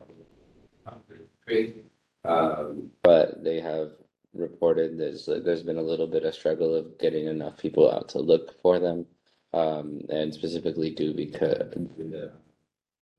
creek. 1.46 1.84
Um, 2.24 2.90
but 3.02 3.44
they 3.44 3.60
have 3.60 3.92
reported 4.34 4.98
there's 4.98 5.26
there's 5.26 5.62
been 5.62 5.78
a 5.78 5.82
little 5.82 6.06
bit 6.06 6.24
of 6.24 6.34
struggle 6.34 6.74
of 6.74 6.98
getting 6.98 7.26
enough 7.26 7.56
people 7.58 7.90
out 7.90 8.08
to 8.10 8.18
look 8.18 8.60
for 8.62 8.78
them. 8.78 9.06
Um, 9.52 10.00
and 10.10 10.34
specifically 10.34 10.90
due 10.90 11.14
because 11.14 11.72
due 11.96 12.30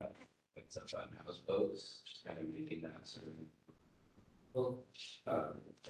uh, 0.02 0.06
it's 0.56 0.76
up 0.76 0.84
on 0.94 1.08
houseboats, 1.26 2.00
just 2.06 2.26
kind 2.26 2.38
of 2.38 2.44
making 2.54 2.82
that 2.82 3.06
sort 3.06 3.26
of. 3.26 3.32
Well, 4.54 4.78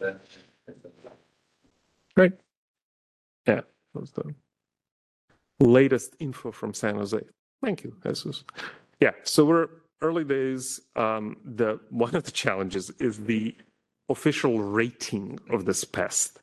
that, 0.01 0.21
Great. 2.15 2.33
Yeah, 3.47 3.57
that 3.57 3.67
was 4.01 4.13
the 4.13 4.35
latest 5.61 6.17
info 6.21 6.53
from 6.53 6.75
San 6.75 6.97
Jose. 6.97 7.21
Thank 7.63 7.85
you, 7.85 7.97
Jesus. 8.07 8.45
Yeah, 9.01 9.13
so 9.25 9.45
we're 9.45 9.69
early 10.03 10.25
days. 10.25 10.81
Um, 10.97 11.37
the 11.45 11.81
one 11.91 12.15
of 12.15 12.25
the 12.25 12.31
challenges 12.31 12.91
is 12.99 13.19
the 13.19 13.57
official 14.09 14.61
rating 14.61 15.39
of 15.51 15.65
this 15.65 15.85
pest. 15.85 16.41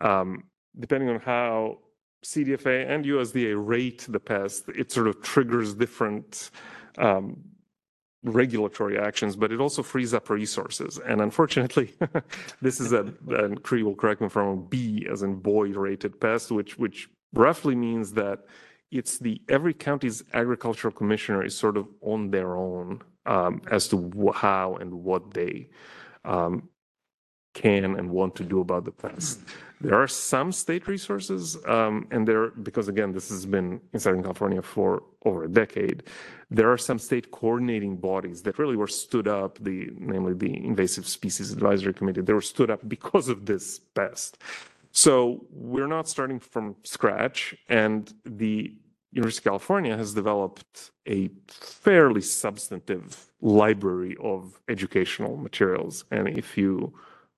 Um, 0.00 0.44
depending 0.78 1.08
on 1.08 1.20
how 1.20 1.78
CDFA 2.24 2.88
and 2.90 3.04
USDA 3.04 3.54
rate 3.56 4.06
the 4.08 4.20
pest, 4.20 4.68
it 4.68 4.90
sort 4.90 5.06
of 5.06 5.22
triggers 5.22 5.74
different 5.74 6.50
um, 6.98 7.42
regulatory 8.24 8.98
actions, 8.98 9.36
but 9.36 9.52
it 9.52 9.60
also 9.60 9.82
frees 9.82 10.14
up 10.14 10.30
resources. 10.30 10.98
And 11.06 11.20
unfortunately, 11.20 11.94
this 12.62 12.80
is 12.80 12.92
a, 12.92 13.12
and 13.28 13.62
Cree 13.62 13.82
will 13.82 13.94
correct 13.94 14.20
me 14.20 14.28
I'm 14.34 14.64
B 14.66 15.06
as 15.10 15.22
in 15.22 15.36
boy 15.36 15.68
rated 15.68 16.20
pest, 16.20 16.50
which, 16.50 16.78
which 16.78 17.08
roughly 17.34 17.74
means 17.74 18.12
that 18.14 18.46
it's 18.90 19.18
the, 19.18 19.40
every 19.48 19.74
county's 19.74 20.24
agricultural 20.32 20.92
commissioner 20.92 21.44
is 21.44 21.56
sort 21.56 21.76
of 21.76 21.86
on 22.00 22.30
their 22.30 22.56
own 22.56 23.02
um, 23.26 23.60
as 23.70 23.88
to 23.88 24.32
how 24.34 24.76
and 24.76 24.92
what 24.92 25.34
they 25.34 25.68
um, 26.24 26.68
can 27.54 27.96
and 27.96 28.10
want 28.10 28.34
to 28.36 28.44
do 28.44 28.60
about 28.60 28.84
the 28.84 28.90
pest. 28.90 29.40
There 29.80 29.94
are 29.94 30.08
some 30.08 30.52
state 30.52 30.86
resources, 30.86 31.58
um, 31.66 32.06
and 32.10 32.26
there, 32.26 32.50
because 32.50 32.88
again, 32.88 33.12
this 33.12 33.28
has 33.28 33.44
been 33.46 33.80
in 33.92 33.98
Southern 34.00 34.22
California 34.22 34.62
for 34.62 35.02
over 35.24 35.44
a 35.44 35.48
decade, 35.48 36.04
there 36.50 36.70
are 36.70 36.78
some 36.78 36.98
state 36.98 37.30
coordinating 37.30 37.96
bodies 37.96 38.42
that 38.42 38.58
really 38.58 38.76
were 38.76 38.86
stood 38.86 39.28
up, 39.28 39.58
the, 39.62 39.90
namely 39.98 40.34
the 40.34 40.56
Invasive 40.64 41.06
Species 41.06 41.52
Advisory 41.52 41.92
Committee, 41.94 42.20
they 42.20 42.32
were 42.32 42.40
stood 42.40 42.70
up 42.70 42.80
because 42.88 43.28
of 43.28 43.46
this 43.46 43.78
pest. 43.78 44.38
So 44.92 45.44
we're 45.50 45.88
not 45.88 46.08
starting 46.08 46.38
from 46.38 46.76
scratch, 46.84 47.54
and 47.68 48.12
the 48.24 48.74
University 49.12 49.42
of 49.42 49.52
California 49.52 49.96
has 49.96 50.14
developed 50.14 50.92
a 51.06 51.30
fairly 51.48 52.20
substantive 52.20 53.26
library 53.40 54.16
of 54.20 54.60
educational 54.68 55.36
materials. 55.36 56.04
And 56.10 56.28
if 56.28 56.56
you 56.56 56.94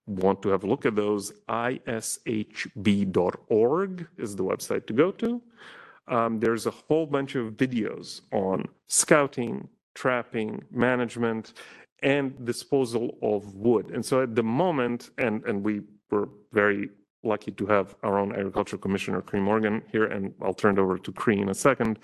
want 0.07 0.43
to 0.43 0.49
have 0.51 0.65
a 0.65 0.67
look 0.67 0.87
at 0.87 0.95
those, 0.95 1.33
ishb.org 1.49 2.09
is 4.19 4.37
the 4.37 4.45
website 4.45 4.87
to 4.87 4.93
go 4.93 5.11
to. 5.13 5.43
Um, 6.09 6.39
there's 6.39 6.67
a 6.67 6.71
whole 6.71 7.07
bunch 7.07 7.35
of 7.35 7.55
videos 7.55 8.21
on 8.33 8.67
scouting, 8.87 9.69
trapping, 9.95 10.65
management, 10.71 11.55
and 12.03 12.45
disposal 12.45 13.19
of 13.23 13.55
wood. 13.55 13.91
And 13.91 14.05
so 14.05 14.23
at 14.23 14.35
the 14.35 14.43
moment, 14.43 15.11
and, 15.19 15.43
and 15.45 15.65
we 15.65 15.83
were 16.11 16.29
very 16.53 16.91
lucky 17.25 17.51
to 17.51 17.67
have 17.67 17.97
our 18.05 18.19
own 18.19 18.33
agriculture 18.33 18.79
commissioner, 18.79 19.21
Cree 19.21 19.41
Morgan, 19.41 19.83
here, 19.91 20.05
and 20.05 20.33
I'll 20.41 20.55
turn 20.55 20.79
it 20.79 20.81
over 20.81 20.99
to 20.99 21.13
Cree 21.13 21.41
in 21.41 21.49
a 21.49 21.55
second. 21.55 21.99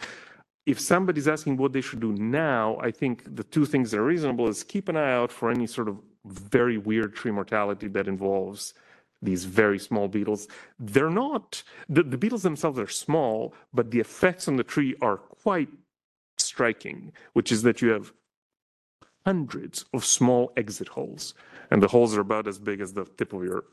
If 0.66 0.80
somebody's 0.80 1.28
asking 1.28 1.56
what 1.56 1.72
they 1.72 1.80
should 1.80 2.00
do 2.00 2.12
now, 2.12 2.78
I 2.80 2.90
think 2.90 3.36
the 3.36 3.44
two 3.44 3.66
things 3.66 3.90
that 3.90 3.98
are 3.98 4.04
reasonable 4.04 4.48
is 4.48 4.64
keep 4.64 4.88
an 4.88 4.96
eye 4.96 5.12
out 5.12 5.30
for 5.30 5.50
any 5.50 5.66
sort 5.66 5.88
of 5.88 5.98
very 6.24 6.78
weird 6.78 7.14
tree 7.14 7.32
mortality 7.32 7.88
that 7.88 8.08
involves 8.08 8.74
these 9.20 9.44
very 9.44 9.78
small 9.78 10.08
beetles. 10.08 10.48
They're 10.78 11.10
not, 11.10 11.62
the, 11.88 12.02
the 12.02 12.18
beetles 12.18 12.42
themselves 12.42 12.78
are 12.78 12.88
small, 12.88 13.54
but 13.72 13.90
the 13.90 14.00
effects 14.00 14.48
on 14.48 14.56
the 14.56 14.64
tree 14.64 14.96
are 15.00 15.16
quite 15.16 15.68
striking, 16.38 17.12
which 17.32 17.52
is 17.52 17.62
that 17.62 17.80
you 17.80 17.90
have 17.90 18.12
hundreds 19.24 19.84
of 19.94 20.04
small 20.04 20.52
exit 20.56 20.88
holes, 20.88 21.34
and 21.70 21.82
the 21.82 21.88
holes 21.88 22.16
are 22.16 22.20
about 22.20 22.48
as 22.48 22.58
big 22.58 22.80
as 22.80 22.92
the 22.92 23.04
tip 23.04 23.32
of 23.32 23.44
your 23.44 23.64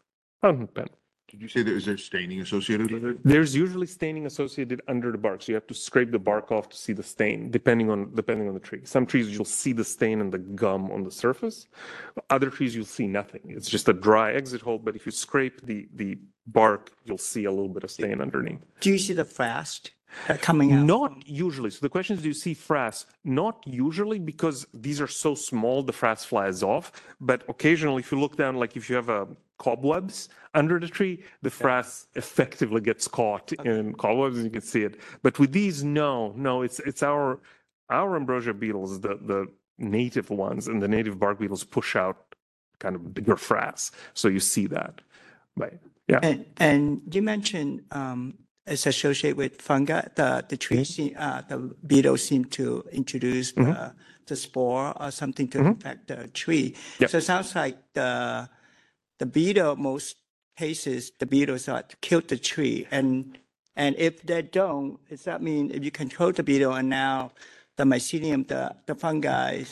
fountain 0.41 0.68
pen. 0.68 0.88
Did 1.30 1.43
you 1.43 1.47
say 1.47 1.61
there 1.61 1.75
is 1.75 1.86
there 1.86 1.97
staining 1.97 2.41
associated 2.41 2.91
with 2.91 3.05
it? 3.05 3.17
There's 3.23 3.55
usually 3.55 3.86
staining 3.86 4.25
associated 4.25 4.82
under 4.88 5.11
the 5.11 5.17
bark, 5.17 5.43
so 5.43 5.51
you 5.51 5.55
have 5.55 5.67
to 5.67 5.75
scrape 5.75 6.11
the 6.11 6.19
bark 6.19 6.51
off 6.51 6.69
to 6.69 6.77
see 6.77 6.93
the 6.93 7.03
stain, 7.03 7.51
depending 7.51 7.89
on 7.91 8.13
depending 8.15 8.47
on 8.47 8.55
the 8.55 8.59
tree. 8.59 8.82
Some 8.84 9.05
trees 9.05 9.30
you'll 9.30 9.45
see 9.45 9.71
the 9.71 9.84
stain 9.84 10.21
and 10.21 10.32
the 10.32 10.39
gum 10.39 10.89
on 10.91 11.03
the 11.03 11.11
surface. 11.11 11.67
Other 12.32 12.49
trees 12.49 12.75
you'll 12.75 12.86
see 12.86 13.07
nothing. 13.07 13.41
It's 13.45 13.69
just 13.69 13.88
a 13.89 13.93
dry 13.93 14.34
exit 14.34 14.61
hole. 14.61 14.80
But 14.80 14.95
if 14.95 15.05
you 15.05 15.11
scrape 15.11 15.61
the 15.61 15.88
the 15.93 16.17
bark, 16.47 16.91
you'll 17.05 17.17
see 17.19 17.45
a 17.45 17.51
little 17.51 17.69
bit 17.69 17.84
of 17.84 17.91
stain 17.91 18.21
underneath. 18.21 18.65
Do 18.80 18.89
you 18.89 18.97
see 18.97 19.13
the 19.13 19.25
frost 19.25 19.91
uh, 20.27 20.38
coming 20.41 20.73
out? 20.73 20.84
Not 20.84 21.27
usually. 21.27 21.69
So 21.69 21.80
the 21.82 21.89
question 21.89 22.15
is, 22.15 22.23
do 22.23 22.30
you 22.30 22.34
see 22.34 22.55
frass? 22.55 23.05
Not 23.23 23.63
usually 23.67 24.17
because 24.17 24.65
these 24.73 24.99
are 24.99 25.07
so 25.07 25.36
small, 25.36 25.84
the 25.84 25.93
frass 25.93 26.25
flies 26.25 26.63
off. 26.63 26.91
But 27.21 27.43
occasionally, 27.47 28.01
if 28.01 28.11
you 28.11 28.19
look 28.19 28.36
down, 28.36 28.55
like 28.55 28.75
if 28.75 28.89
you 28.89 28.95
have 28.95 29.09
a 29.09 29.27
cobwebs 29.60 30.30
under 30.53 30.80
the 30.80 30.88
tree, 30.88 31.16
the 31.45 31.51
frass 31.62 32.07
effectively 32.16 32.82
gets 32.82 33.07
caught 33.07 33.51
in 33.66 33.93
cobwebs, 33.93 34.38
and 34.38 34.45
you 34.45 34.51
can 34.51 34.62
see 34.74 34.84
it. 34.89 34.93
But 35.22 35.38
with 35.39 35.51
these, 35.51 35.84
no, 35.84 36.34
no, 36.36 36.64
it's 36.64 36.80
it's 36.89 37.03
our 37.03 37.39
our 37.89 38.16
ambrosia 38.16 38.53
beetles, 38.53 39.01
the 39.05 39.14
the 39.32 39.45
native 39.78 40.30
ones, 40.30 40.68
and 40.68 40.82
the 40.82 40.88
native 40.88 41.16
bark 41.20 41.39
beetles 41.39 41.64
push 41.64 41.95
out 41.95 42.18
kind 42.80 42.95
of 42.95 43.14
bigger 43.14 43.36
frass, 43.36 43.91
so 44.14 44.28
you 44.28 44.39
see 44.39 44.66
that. 44.68 45.01
But 45.55 45.74
yeah. 46.07 46.20
And, 46.24 46.45
and 46.57 47.01
you 47.12 47.22
mentioned 47.22 47.84
um, 47.91 48.34
it's 48.66 48.86
associated 48.88 49.38
with 49.38 49.62
fungi, 49.62 50.01
the, 50.16 50.45
the 50.47 50.57
tree, 50.57 50.78
Mm-hmm. 50.78 50.84
se- 50.84 51.16
uh, 51.18 51.41
the 51.49 51.57
beetles 51.86 52.24
seem 52.24 52.45
to 52.45 52.84
introduce 52.91 53.51
the, 53.51 53.93
the 54.26 54.36
spore 54.36 54.93
or 54.99 55.12
something 55.12 55.47
to 55.49 55.60
infect 55.60 56.07
the 56.07 56.28
tree. 56.30 56.72
Mm-hmm. 56.72 57.03
Yep. 57.03 57.10
So 57.12 57.18
it 57.18 57.24
sounds 57.24 57.55
like 57.55 57.78
the, 57.93 58.49
the 59.20 59.26
beetle, 59.26 59.76
most 59.76 60.15
cases, 60.57 61.11
the 61.20 61.26
beetles 61.26 61.70
are 61.70 61.84
to 61.84 61.95
kill 61.97 62.22
the 62.22 62.38
tree. 62.38 62.88
And, 62.89 63.38
and 63.76 63.95
if 63.97 64.24
they 64.24 64.41
don't, 64.41 64.97
does 65.09 65.24
that 65.24 65.41
mean 65.41 65.72
if 65.72 65.84
you 65.84 65.91
control 65.91 66.32
the 66.32 66.43
beetle 66.43 66.74
and 66.74 66.89
now 66.89 67.32
the 67.78 67.84
mycelium, 67.84 68.47
the, 68.47 68.76
the 68.88 68.95
fungi 68.95 69.63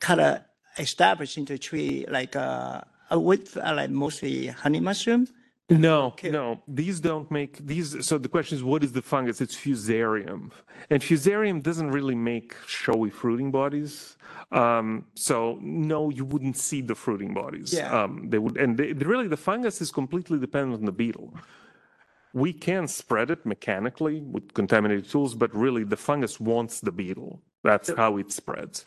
kind 0.00 0.20
of 0.20 0.40
established 0.78 1.38
into 1.38 1.54
the 1.54 1.58
tree 1.58 2.04
like 2.08 2.36
uh, 2.36 2.82
wood, 3.12 3.48
uh, 3.56 3.74
like 3.74 3.90
mostly 3.90 4.48
honey 4.48 4.80
mushroom, 4.80 5.26
No, 5.70 6.12
kill? 6.12 6.32
no, 6.32 6.62
these 6.66 6.98
don't 6.98 7.30
make 7.30 7.58
these. 7.66 8.06
So 8.06 8.16
the 8.16 8.28
question 8.28 8.56
is, 8.56 8.64
what 8.64 8.82
is 8.82 8.92
the 8.92 9.02
fungus? 9.02 9.40
It's 9.42 9.54
fusarium, 9.54 10.50
and 10.88 11.02
fusarium 11.02 11.62
doesn't 11.62 11.90
really 11.90 12.14
make 12.14 12.56
showy 12.66 13.10
fruiting 13.10 13.50
bodies. 13.50 14.16
Um, 14.50 15.04
so 15.14 15.58
no, 15.60 16.08
you 16.08 16.24
wouldn't 16.24 16.56
see 16.56 16.80
the 16.80 16.94
fruiting 16.94 17.34
bodies. 17.34 17.74
Yeah. 17.74 18.02
Um, 18.02 18.30
they 18.30 18.38
would, 18.38 18.56
and 18.56 18.78
they, 18.78 18.94
really, 18.94 19.28
the 19.28 19.36
fungus 19.36 19.82
is 19.82 19.90
completely 19.90 20.38
dependent 20.38 20.80
on 20.80 20.86
the 20.86 20.92
beetle. 20.92 21.34
We 22.32 22.54
can 22.54 22.88
spread 22.88 23.30
it 23.30 23.44
mechanically 23.44 24.20
with 24.20 24.54
contaminated 24.54 25.10
tools, 25.10 25.34
but 25.34 25.54
really, 25.54 25.84
the 25.84 25.96
fungus 25.98 26.40
wants 26.40 26.80
the 26.80 26.92
beetle. 26.92 27.42
That's 27.62 27.90
how 27.94 28.16
it 28.16 28.32
spreads. 28.32 28.84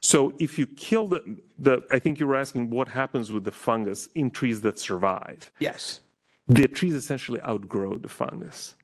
So 0.00 0.32
if 0.38 0.58
you 0.58 0.66
kill 0.66 1.08
the, 1.08 1.38
the, 1.58 1.82
I 1.90 1.98
think 1.98 2.20
you 2.20 2.26
were 2.26 2.36
asking 2.36 2.70
what 2.70 2.88
happens 2.88 3.32
with 3.32 3.44
the 3.44 3.50
fungus 3.52 4.08
in 4.14 4.30
trees 4.30 4.60
that 4.60 4.78
survive 4.78 5.50
Yes. 5.58 6.00
the 6.46 6.68
trees 6.68 6.94
essentially 6.94 7.40
outgrow 7.42 7.96
the 7.98 8.08
fungus. 8.08 8.74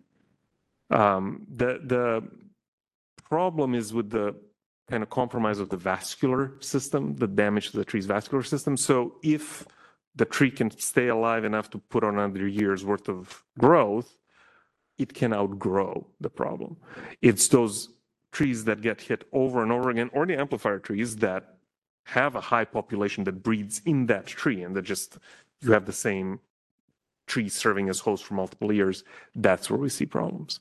Um, 0.90 1.46
the 1.56 1.80
the 1.84 2.28
problem 3.28 3.74
is 3.74 3.92
with 3.94 4.10
the 4.10 4.34
kind 4.90 5.02
of 5.02 5.08
compromise 5.08 5.58
of 5.60 5.68
the 5.70 5.76
vascular 5.78 6.52
system, 6.60 7.16
the 7.16 7.26
damage 7.26 7.70
to 7.70 7.78
the 7.78 7.84
tree's 7.84 8.06
vascular 8.06 8.42
system. 8.42 8.76
So 8.76 9.14
if 9.22 9.66
the 10.14 10.26
tree 10.26 10.50
can 10.50 10.70
stay 10.78 11.08
alive 11.08 11.44
enough 11.44 11.70
to 11.70 11.78
put 11.78 12.04
on 12.04 12.18
another 12.18 12.46
year's 12.46 12.84
worth 12.84 13.08
of 13.08 13.42
growth, 13.58 14.16
it 14.98 15.14
can 15.14 15.32
outgrow 15.32 16.06
the 16.20 16.30
problem. 16.30 16.76
It's 17.22 17.48
those 17.48 17.88
trees 18.34 18.64
that 18.64 18.82
get 18.82 19.00
hit 19.00 19.26
over 19.32 19.62
and 19.62 19.72
over 19.72 19.88
again, 19.88 20.10
or 20.12 20.26
the 20.26 20.38
amplifier 20.38 20.80
trees 20.80 21.16
that 21.16 21.54
have 22.06 22.34
a 22.34 22.40
high 22.40 22.64
population 22.64 23.24
that 23.24 23.42
breeds 23.42 23.80
in 23.86 24.06
that 24.06 24.26
tree, 24.26 24.62
and 24.62 24.76
that 24.76 24.82
just 24.82 25.16
you 25.62 25.72
have 25.72 25.86
the 25.86 25.92
same 25.92 26.40
tree 27.26 27.48
serving 27.48 27.88
as 27.88 28.00
host 28.00 28.24
for 28.24 28.34
multiple 28.34 28.72
years. 28.72 29.04
That's 29.34 29.70
where 29.70 29.78
we 29.78 29.88
see 29.88 30.04
problems. 30.04 30.60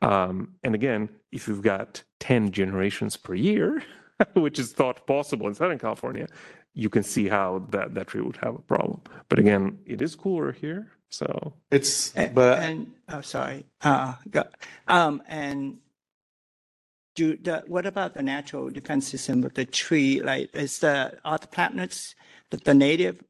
Um, 0.00 0.54
and 0.62 0.74
again, 0.74 1.08
if 1.32 1.48
you've 1.48 1.62
got 1.62 2.02
10 2.20 2.52
generations 2.52 3.16
per 3.16 3.34
year, 3.34 3.82
which 4.34 4.58
is 4.58 4.72
thought 4.72 5.06
possible 5.06 5.48
in 5.48 5.54
Southern 5.54 5.78
California, 5.78 6.26
you 6.74 6.88
can 6.88 7.02
see 7.02 7.28
how 7.28 7.66
that, 7.70 7.94
that 7.94 8.06
tree 8.08 8.20
would 8.20 8.38
have 8.38 8.54
a 8.54 8.62
problem. 8.62 9.00
But 9.28 9.38
again, 9.38 9.78
it 9.84 10.00
is 10.00 10.14
cooler 10.14 10.52
here. 10.52 10.90
So 11.10 11.54
It's, 11.70 12.14
And, 12.14 12.34
but 12.34 12.58
and 12.58 12.92
oh, 13.08 13.20
sorry. 13.20 13.66
Uh, 13.82 14.14
go- 14.30 14.48
um, 14.88 15.22
and 15.28 15.78
do 17.14 17.36
the 17.36 17.62
what 17.66 17.86
about 17.86 18.14
the 18.14 18.22
natural 18.22 18.70
defense 18.70 19.08
system 19.08 19.44
of 19.44 19.54
the 19.54 19.64
tree? 19.64 20.20
Like, 20.20 20.54
is 20.54 20.78
the 20.78 21.18
are 21.24 21.38
the 21.38 21.46
planets 21.46 22.14
the, 22.50 22.56
the 22.58 22.74
native 22.74 23.22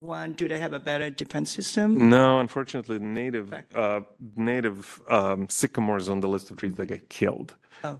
one? 0.00 0.32
Do 0.32 0.48
they 0.48 0.58
have 0.58 0.72
a 0.72 0.78
better 0.78 1.10
defense 1.10 1.50
system? 1.50 2.08
no, 2.08 2.40
unfortunately, 2.40 2.98
native 2.98 3.52
uh, 3.74 4.00
native 4.36 5.00
um, 5.08 5.48
sycamores 5.48 6.08
on 6.08 6.20
the 6.20 6.28
list 6.28 6.50
of 6.50 6.56
trees 6.56 6.74
that 6.74 6.86
get 6.86 7.08
killed. 7.08 7.54
Oh, 7.84 7.98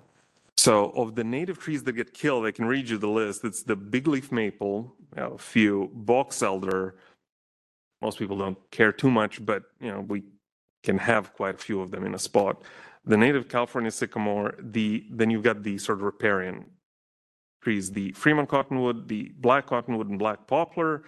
So 0.56 0.90
of 0.90 1.14
the 1.14 1.24
native 1.24 1.58
trees 1.58 1.82
that 1.84 1.92
get 1.92 2.14
killed, 2.14 2.46
I 2.46 2.52
can 2.52 2.66
read 2.66 2.88
you 2.88 2.98
the 2.98 3.08
list. 3.08 3.44
It's 3.44 3.62
the 3.62 3.76
big 3.76 4.06
leaf 4.06 4.30
maple, 4.30 4.94
a 5.16 5.38
few, 5.38 5.90
box 5.92 6.42
elder. 6.42 6.96
Most 8.02 8.18
people 8.18 8.38
don't 8.38 8.58
care 8.70 8.92
too 8.92 9.10
much, 9.10 9.44
but 9.44 9.64
you 9.80 9.90
know 9.90 10.00
we 10.00 10.22
can 10.84 10.98
have 10.98 11.32
quite 11.34 11.56
a 11.56 11.58
few 11.58 11.80
of 11.80 11.90
them 11.90 12.04
in 12.06 12.14
a 12.14 12.18
spot. 12.18 12.62
The 13.06 13.16
native 13.16 13.48
California 13.48 13.90
sycamore, 13.90 14.54
the 14.58 15.06
then 15.10 15.30
you've 15.30 15.44
got 15.44 15.62
the 15.62 15.78
sort 15.78 15.98
of 15.98 16.02
riparian 16.02 16.66
trees, 17.62 17.90
the 17.90 18.12
Fremont 18.12 18.48
cottonwood, 18.48 19.08
the 19.08 19.32
black 19.38 19.66
cottonwood 19.66 20.08
and 20.08 20.18
black 20.18 20.46
poplar, 20.46 21.04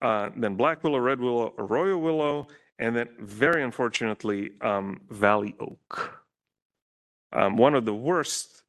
uh, 0.00 0.30
then 0.36 0.54
black 0.56 0.82
willow, 0.82 0.98
red 0.98 1.20
willow, 1.20 1.54
arroyo 1.58 1.98
willow, 1.98 2.46
and 2.78 2.96
then 2.96 3.08
very 3.20 3.62
unfortunately 3.62 4.50
um, 4.60 5.00
valley 5.10 5.54
oak. 5.60 6.22
Um, 7.32 7.56
one 7.56 7.74
of 7.74 7.84
the 7.84 7.94
worst 7.94 8.62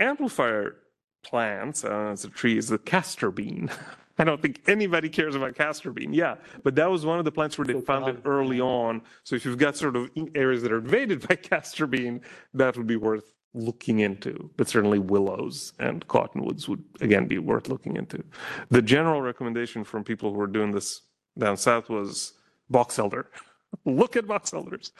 amplifier 0.00 0.76
plants 1.24 1.84
uh, 1.84 2.10
as 2.12 2.24
a 2.24 2.28
tree 2.28 2.58
is 2.58 2.68
the 2.68 2.78
castor 2.78 3.30
bean. 3.30 3.70
I 4.22 4.24
don't 4.24 4.40
think 4.40 4.62
anybody 4.68 5.08
cares 5.08 5.34
about 5.34 5.56
castor 5.56 5.90
bean. 5.90 6.14
Yeah, 6.14 6.36
but 6.62 6.76
that 6.76 6.88
was 6.88 7.04
one 7.04 7.18
of 7.18 7.24
the 7.24 7.32
plants 7.32 7.58
where 7.58 7.66
they 7.66 7.80
found 7.80 8.06
it 8.06 8.20
early 8.24 8.60
on. 8.60 9.02
So 9.24 9.34
if 9.34 9.44
you've 9.44 9.58
got 9.58 9.76
sort 9.76 9.96
of 9.96 10.10
areas 10.36 10.62
that 10.62 10.70
are 10.70 10.78
invaded 10.78 11.26
by 11.28 11.34
castor 11.34 11.88
bean, 11.88 12.20
that 12.54 12.76
would 12.76 12.86
be 12.86 12.94
worth 12.94 13.32
looking 13.52 13.98
into. 13.98 14.48
But 14.56 14.68
certainly 14.68 15.00
willows 15.00 15.72
and 15.80 16.06
cottonwoods 16.06 16.68
would 16.68 16.84
again 17.00 17.26
be 17.26 17.38
worth 17.38 17.68
looking 17.68 17.96
into. 17.96 18.22
The 18.70 18.80
general 18.80 19.20
recommendation 19.20 19.82
from 19.82 20.04
people 20.04 20.32
who 20.32 20.40
are 20.40 20.46
doing 20.46 20.70
this 20.70 21.00
down 21.36 21.56
south 21.56 21.88
was 21.88 22.34
box 22.70 23.00
elder. 23.00 23.28
Look 23.84 24.14
at 24.14 24.28
box 24.28 24.54
elders. 24.54 24.92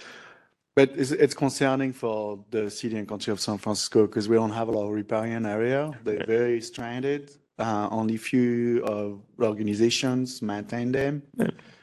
But 0.74 0.90
it's, 0.96 1.12
it's 1.12 1.34
concerning 1.34 1.92
for 1.92 2.44
the 2.50 2.68
city 2.70 2.96
and 2.96 3.06
country 3.06 3.30
of 3.30 3.40
San 3.40 3.58
Francisco 3.58 4.08
because 4.08 4.28
we 4.28 4.34
don't 4.34 4.50
have 4.50 4.66
a 4.66 4.72
lot 4.72 4.86
of 4.86 4.90
riparian 4.90 5.46
area. 5.46 5.92
They're 6.02 6.26
very 6.26 6.60
stranded. 6.60 7.30
Uh, 7.59 7.86
only 7.90 8.16
few 8.16 8.82
of 8.84 9.20
organizations 9.40 10.40
maintain 10.42 10.90
them. 10.90 11.22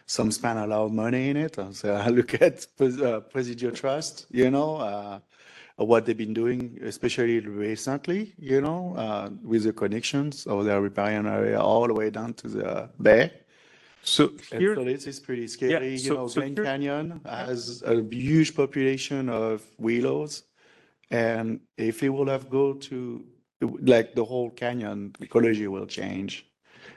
Some 0.07 0.31
spend 0.31 0.57
a 0.59 0.65
lot 0.65 0.85
of 0.85 0.91
money 0.91 1.29
in 1.29 1.37
it. 1.37 1.57
So 1.73 1.93
I 1.93 2.07
look 2.07 2.33
at 2.41 2.65
Pres- 2.75 2.99
uh, 2.99 3.19
Presidio 3.21 3.69
Trust, 3.71 4.25
you 4.31 4.49
know, 4.49 4.77
uh, 4.77 5.19
what 5.77 6.05
they've 6.05 6.17
been 6.17 6.33
doing, 6.33 6.79
especially 6.81 7.39
recently, 7.39 8.33
you 8.39 8.59
know, 8.61 8.95
uh, 8.97 9.29
with 9.43 9.63
the 9.63 9.71
connections 9.73 10.47
of 10.47 10.65
their 10.65 10.81
riparian 10.81 11.27
area 11.27 11.61
all 11.61 11.85
the 11.87 11.93
way 11.93 12.09
down 12.09 12.33
to 12.33 12.47
the 12.47 12.89
bay. 12.99 13.31
So 14.01 14.31
And 14.51 14.61
here, 14.61 14.75
so 14.75 14.83
this 14.83 15.05
is 15.05 15.19
pretty 15.19 15.47
scary. 15.47 15.97
so- 15.99 16.03
You 16.13 16.17
know, 16.17 16.27
so 16.27 16.41
Glen 16.41 16.55
here- 16.55 16.63
Canyon 16.65 17.21
has 17.25 17.83
a 17.85 18.01
huge 18.11 18.55
population 18.55 19.29
of 19.29 19.63
willows. 19.77 20.43
And 21.11 21.59
if 21.77 22.01
it 22.01 22.09
will 22.09 22.27
have 22.27 22.49
go 22.49 22.73
to, 22.73 23.23
like 23.61 24.15
the 24.15 24.25
whole 24.25 24.49
canyon, 24.49 25.15
ecology 25.19 25.67
will 25.67 25.85
change. 25.85 26.45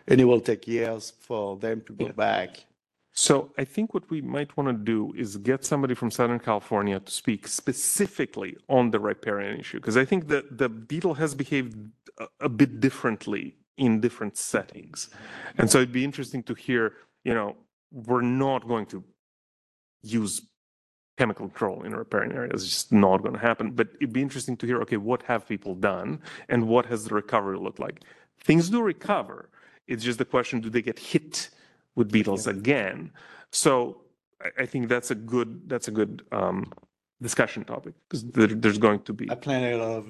And 0.08 0.20
it 0.20 0.24
will 0.24 0.40
take 0.40 0.66
years 0.66 1.12
for 1.20 1.56
them 1.58 1.82
to 1.86 1.92
go 1.92 2.08
back. 2.08 2.64
So 3.12 3.52
I 3.58 3.64
think 3.64 3.94
what 3.94 4.08
we 4.10 4.20
might 4.20 4.56
want 4.56 4.68
to 4.68 4.72
do 4.72 5.12
is 5.16 5.36
get 5.36 5.64
somebody 5.64 5.94
from 5.94 6.10
Southern 6.10 6.38
California 6.38 6.98
to 6.98 7.12
speak 7.12 7.46
specifically 7.46 8.56
on 8.68 8.90
the 8.90 8.98
riparian 8.98 9.60
issue, 9.60 9.78
because 9.78 9.98
I 9.98 10.04
think 10.04 10.28
that 10.28 10.56
the 10.56 10.68
beetle 10.68 11.14
has 11.14 11.34
behaved 11.34 11.76
a, 12.18 12.26
a 12.40 12.48
bit 12.48 12.80
differently 12.80 13.56
in 13.76 14.00
different 14.00 14.36
settings. 14.36 15.10
And 15.58 15.70
so 15.70 15.78
it'd 15.78 15.92
be 15.92 16.04
interesting 16.04 16.42
to 16.44 16.54
hear, 16.54 16.94
you 17.22 17.34
know, 17.34 17.56
we're 17.90 18.22
not 18.22 18.66
going 18.66 18.86
to 18.86 19.04
use 20.02 20.40
chemical 21.22 21.46
control 21.48 21.78
in 21.86 21.90
riparian 21.94 22.32
areas. 22.40 22.58
It's 22.64 22.74
just 22.78 22.92
not 23.06 23.18
going 23.24 23.36
to 23.38 23.44
happen. 23.50 23.66
But 23.78 23.88
it'd 24.00 24.16
be 24.20 24.24
interesting 24.28 24.56
to 24.60 24.64
hear, 24.68 24.78
okay, 24.84 25.00
what 25.10 25.20
have 25.30 25.40
people 25.54 25.72
done 25.92 26.08
and 26.52 26.60
what 26.72 26.84
has 26.86 26.98
the 27.06 27.14
recovery 27.22 27.58
looked 27.66 27.82
like? 27.86 27.96
Things 28.48 28.64
do 28.74 28.78
recover. 28.94 29.38
It's 29.90 30.04
just 30.08 30.18
the 30.22 30.28
question, 30.34 30.54
do 30.64 30.68
they 30.74 30.84
get 30.90 30.98
hit 31.12 31.50
with 31.98 32.08
beetles 32.16 32.44
again? 32.56 32.98
So 33.64 33.72
I, 34.46 34.62
I 34.62 34.66
think 34.70 34.82
that's 34.94 35.10
a 35.16 35.18
good, 35.34 35.50
that's 35.72 35.88
a 35.92 35.94
good 36.00 36.12
um, 36.32 36.58
discussion 37.28 37.62
topic 37.64 37.94
because 38.02 38.22
there, 38.36 38.52
there's 38.62 38.82
going 38.86 39.00
to 39.08 39.12
be. 39.20 39.24
I 39.30 39.36
planted 39.46 39.74
a 39.74 39.78
lot 39.84 39.96
of 39.98 40.06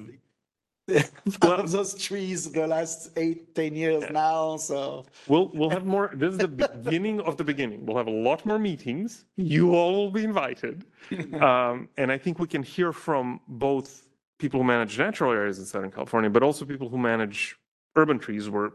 of 1.41 1.71
those 1.71 1.93
trees 1.95 2.51
the 2.51 2.67
last 2.67 3.11
eight, 3.17 3.55
ten 3.55 3.75
years 3.75 4.03
now, 4.11 4.57
so. 4.57 5.05
We'll, 5.27 5.49
we'll 5.53 5.69
have 5.69 5.85
more, 5.85 6.11
this 6.13 6.33
is 6.33 6.39
the 6.39 6.47
beginning 6.47 7.21
of 7.21 7.37
the 7.37 7.43
beginning. 7.43 7.85
We'll 7.85 7.97
have 7.97 8.07
a 8.07 8.11
lot 8.11 8.45
more 8.45 8.59
meetings. 8.59 9.25
You 9.37 9.75
all 9.75 9.93
will 9.93 10.11
be 10.11 10.23
invited. 10.23 10.85
Um, 11.33 11.89
and 11.97 12.11
I 12.11 12.17
think 12.17 12.39
we 12.39 12.47
can 12.47 12.63
hear 12.63 12.93
from 12.93 13.39
both 13.47 14.07
people 14.39 14.59
who 14.59 14.65
manage 14.65 14.97
natural 14.97 15.31
areas 15.31 15.59
in 15.59 15.65
Southern 15.65 15.91
California, 15.91 16.29
but 16.29 16.43
also 16.43 16.65
people 16.65 16.89
who 16.89 16.97
manage 16.97 17.55
urban 17.95 18.19
trees 18.19 18.49
where 18.49 18.71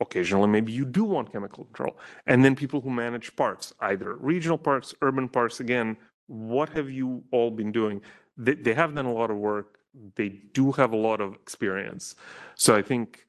occasionally 0.00 0.48
maybe 0.48 0.72
you 0.72 0.84
do 0.84 1.04
want 1.04 1.32
chemical 1.32 1.64
control. 1.64 1.96
And 2.26 2.44
then 2.44 2.54
people 2.54 2.80
who 2.80 2.90
manage 2.90 3.34
parks, 3.36 3.72
either 3.80 4.14
regional 4.16 4.58
parks, 4.58 4.94
urban 5.02 5.28
parks, 5.28 5.60
again, 5.60 5.96
what 6.26 6.68
have 6.70 6.90
you 6.90 7.24
all 7.32 7.50
been 7.50 7.72
doing? 7.72 8.00
They, 8.36 8.54
they 8.54 8.74
have 8.74 8.94
done 8.94 9.06
a 9.06 9.12
lot 9.12 9.30
of 9.30 9.36
work. 9.36 9.77
They 10.14 10.28
do 10.28 10.72
have 10.72 10.92
a 10.92 10.96
lot 10.96 11.20
of 11.20 11.34
experience. 11.34 12.14
So 12.54 12.76
I 12.76 12.82
think 12.82 13.26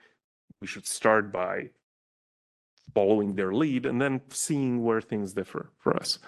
we 0.61 0.67
should 0.67 0.85
start 0.85 1.31
by 1.31 1.69
following 2.93 3.35
their 3.35 3.53
lead 3.53 3.85
and 3.85 4.01
then 4.01 4.21
seeing 4.29 4.83
where 4.83 5.01
things 5.01 5.33
differ 5.33 5.69
for 5.79 5.95
us. 5.95 6.19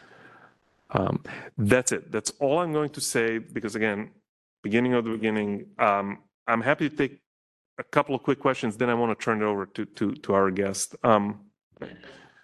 Um, 0.92 1.24
that's 1.58 1.92
it. 1.92 2.12
That's 2.12 2.32
all 2.40 2.60
I'm 2.60 2.74
going 2.74 2.90
to 2.92 3.02
say 3.02 3.38
because 3.38 3.76
again, 3.76 4.12
beginning 4.62 4.94
of 4.94 5.06
the 5.06 5.12
beginning, 5.12 5.68
um, 5.80 6.20
I'm 6.48 6.62
happy 6.62 6.90
to 6.90 6.96
take 6.96 7.22
a 7.78 7.84
couple 7.84 8.14
of 8.14 8.24
quick 8.24 8.40
questions. 8.40 8.78
Then 8.78 8.90
I 8.90 8.94
want 8.94 9.18
to 9.18 9.24
turn 9.24 9.42
it 9.42 9.46
over 9.46 9.66
to 9.66 9.86
to 9.86 10.14
to 10.14 10.34
our 10.34 10.52
guest. 10.52 10.96
Um, 11.04 11.40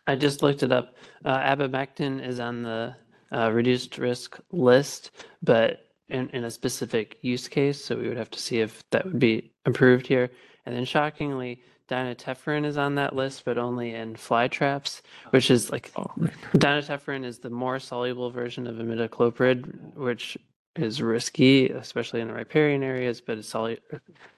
I 0.08 0.16
just 0.16 0.42
looked 0.42 0.64
it 0.64 0.72
up. 0.72 0.96
Uh, 1.26 1.40
abamectin 1.40 2.26
is 2.26 2.40
on 2.40 2.64
the 2.64 2.96
uh, 3.32 3.52
reduced 3.52 3.98
risk 3.98 4.40
list, 4.52 5.12
but 5.44 5.87
in, 6.10 6.30
in 6.30 6.44
a 6.44 6.52
specific 6.52 7.18
use 7.22 7.48
case. 7.48 7.84
So 7.84 7.96
we 7.98 8.08
would 8.08 8.18
have 8.18 8.32
to 8.32 8.40
see 8.40 8.60
if 8.60 8.84
that 8.92 9.06
would 9.06 9.20
be 9.20 9.52
approved 9.66 10.08
here. 10.08 10.30
And 10.66 10.76
then 10.76 10.86
shockingly, 10.86 11.62
Dinotefuran 11.90 12.66
is 12.66 12.78
on 12.78 12.96
that 12.96 13.16
list, 13.16 13.46
but 13.46 13.58
only 13.58 13.94
in 13.94 14.16
fly 14.16 14.48
traps, 14.48 15.02
which 15.30 15.50
is 15.50 15.72
like 15.72 15.92
Dinotefuran 15.94 17.24
is 17.24 17.40
the 17.40 17.50
more 17.50 17.80
soluble 17.80 18.30
version 18.30 18.68
of 18.68 18.76
imidacloprid, 18.76 19.96
which 19.96 20.38
is 20.76 21.02
risky, 21.02 21.70
especially 21.70 22.22
in 22.22 22.28
the 22.28 22.34
riparian 22.34 22.84
areas, 22.84 23.22
but 23.22 23.38
it's 23.38 23.52
solu- 23.52 23.80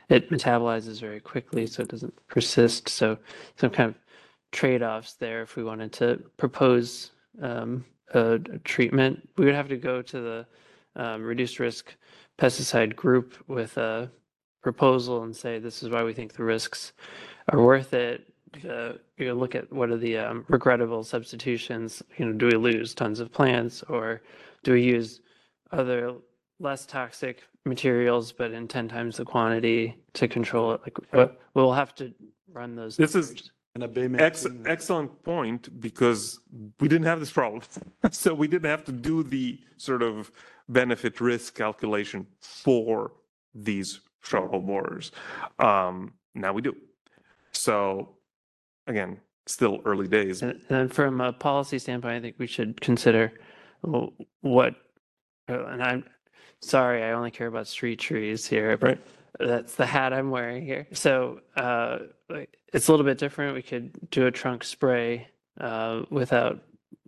it 0.09 0.29
metabolizes 0.29 0.99
very 1.01 1.19
quickly, 1.19 1.65
so 1.65 1.81
it 1.83 1.89
doesn't 1.89 2.13
persist. 2.27 2.87
So 2.87 3.17
some 3.55 3.71
kind 3.71 3.89
of 3.89 3.95
trade-offs 4.51 5.13
there. 5.13 5.41
If 5.41 5.55
we 5.55 5.63
wanted 5.63 5.91
to 5.93 6.21
propose 6.37 7.11
um, 7.41 7.83
a, 8.13 8.33
a 8.33 8.59
treatment, 8.59 9.27
we 9.37 9.45
would 9.45 9.55
have 9.55 9.69
to 9.69 9.77
go 9.77 10.01
to 10.03 10.19
the 10.21 10.45
um, 10.99 11.23
reduced 11.23 11.59
risk 11.59 11.95
pesticide 12.37 12.95
group 12.95 13.33
with 13.47 13.77
a 13.77 14.11
proposal 14.61 15.23
and 15.23 15.35
say 15.35 15.57
this 15.57 15.81
is 15.81 15.89
why 15.89 16.03
we 16.03 16.13
think 16.13 16.33
the 16.33 16.43
risks 16.43 16.93
are 17.51 17.61
worth 17.61 17.93
it. 17.93 18.31
Uh, 18.69 18.93
you 19.17 19.33
look 19.33 19.55
at 19.55 19.71
what 19.71 19.89
are 19.89 19.97
the 19.97 20.17
um, 20.17 20.43
regrettable 20.49 21.03
substitutions. 21.03 22.03
You 22.17 22.25
know, 22.25 22.33
do 22.33 22.47
we 22.47 22.55
lose 22.57 22.93
tons 22.93 23.19
of 23.19 23.31
plants, 23.31 23.83
or 23.83 24.21
do 24.63 24.73
we 24.73 24.81
use 24.81 25.21
other 25.71 26.13
less 26.59 26.85
toxic 26.85 27.43
materials 27.65 28.31
but 28.31 28.51
in 28.51 28.67
ten 28.67 28.87
times 28.87 29.17
the 29.17 29.25
quantity 29.25 29.95
to 30.13 30.27
control 30.27 30.73
it? 30.73 30.81
Like, 30.83 30.97
what- 31.13 31.39
we'll 31.53 31.73
have 31.73 31.93
to 31.95 32.13
run 32.51 32.75
those. 32.75 32.97
This 32.97 33.15
is- 33.15 33.29
numbers. 33.29 33.51
And 33.75 33.83
a 33.83 33.87
bay 33.87 34.09
Ex- 34.17 34.47
excellent 34.65 35.23
point 35.23 35.79
because 35.79 36.39
we 36.81 36.87
didn't 36.87 37.05
have 37.05 37.19
this 37.19 37.31
problem. 37.31 37.61
so 38.11 38.33
we 38.33 38.47
didn't 38.47 38.69
have 38.69 38.83
to 38.85 38.91
do 38.91 39.21
the 39.21 39.59
sort 39.77 40.01
of 40.01 40.31
benefit 40.69 41.19
risk 41.19 41.55
calculation 41.55 42.25
for 42.39 43.11
these 43.53 43.99
shot 44.21 44.49
hole 44.49 44.61
borers. 44.61 45.11
Um, 45.59 46.13
now 46.35 46.53
we 46.53 46.61
do. 46.61 46.75
So 47.51 48.15
again, 48.87 49.19
still 49.47 49.79
early 49.85 50.07
days. 50.07 50.41
And 50.41 50.93
from 50.93 51.21
a 51.21 51.33
policy 51.33 51.79
standpoint, 51.79 52.15
I 52.15 52.21
think 52.21 52.35
we 52.37 52.47
should 52.47 52.79
consider 52.79 53.33
what, 54.41 54.75
uh, 55.49 55.65
and 55.65 55.81
I'm 55.81 56.03
sorry, 56.61 57.03
I 57.03 57.11
only 57.13 57.31
care 57.31 57.47
about 57.47 57.67
street 57.67 57.99
trees 57.99 58.45
here, 58.45 58.77
but 58.77 58.99
that's 59.39 59.75
the 59.75 59.85
hat 59.85 60.13
I'm 60.13 60.29
wearing 60.29 60.65
here. 60.65 60.87
So 60.93 61.41
uh, 61.55 61.99
it's 62.73 62.87
a 62.87 62.91
little 62.91 63.05
bit 63.05 63.17
different. 63.17 63.55
We 63.55 63.61
could 63.61 64.09
do 64.11 64.27
a 64.27 64.31
trunk 64.31 64.63
spray 64.63 65.27
uh, 65.59 66.03
without, 66.09 66.59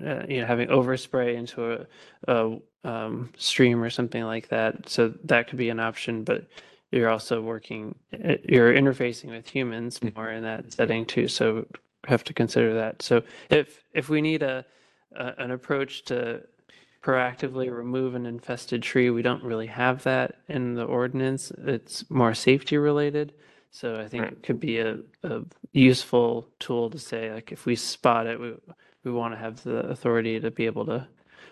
uh, 0.06 0.26
you 0.28 0.42
know, 0.42 0.48
having 0.48 0.70
overspray 0.70 1.36
into 1.36 1.74
a, 1.74 1.86
a 2.28 2.58
um, 2.84 3.30
stream 3.38 3.82
or 3.84 3.90
something 3.90 4.24
like 4.24 4.50
that. 4.50 4.90
So 4.90 5.14
that 5.26 5.48
could 5.48 5.58
be 5.58 5.70
an 5.70 5.80
option, 5.80 6.24
but 6.24 6.48
you're 6.92 7.10
also 7.10 7.42
working, 7.42 7.96
uh, 8.14 8.36
you're 8.44 8.74
interfacing 8.74 9.30
with 9.30 9.48
humans 9.48 10.00
more 10.16 10.32
in 10.32 10.44
that 10.44 10.74
setting 10.74 11.06
too. 11.06 11.28
So 11.28 11.66
have 12.08 12.24
to 12.26 12.34
consider 12.34 12.74
that. 12.74 13.02
So 13.02 13.22
if 13.50 13.84
if 13.94 14.10
we 14.10 14.22
need 14.22 14.44
a, 14.44 14.66
a 15.16 15.34
an 15.38 15.52
approach 15.52 16.04
to 16.06 16.42
proactively 17.04 17.76
remove 17.76 18.16
an 18.16 18.26
infested 18.26 18.84
tree, 18.84 19.10
we 19.10 19.22
don't 19.22 19.44
really 19.44 19.68
have 19.68 20.04
that 20.04 20.36
in 20.48 20.76
the 20.76 20.84
ordinance. 20.84 21.52
It's 21.60 22.10
more 22.10 22.34
safety 22.34 22.78
related. 22.78 23.34
So 23.72 24.00
I 24.00 24.08
think 24.08 24.24
Right. 24.24 24.34
it 24.34 24.44
could 24.44 24.60
be 24.60 24.80
a, 24.80 25.00
a 25.24 25.42
useful 25.72 26.50
tool 26.60 26.90
to 26.90 27.00
say 27.00 27.34
like 27.34 27.52
if 27.52 27.66
we 27.66 27.76
spot 27.76 28.28
it, 28.28 28.40
we 28.40 28.54
we 29.04 29.12
want 29.12 29.34
to 29.34 29.40
have 29.40 29.64
the 29.64 29.78
authority 29.88 30.40
to 30.40 30.52
be 30.52 30.66
able 30.66 30.86
to 30.86 31.08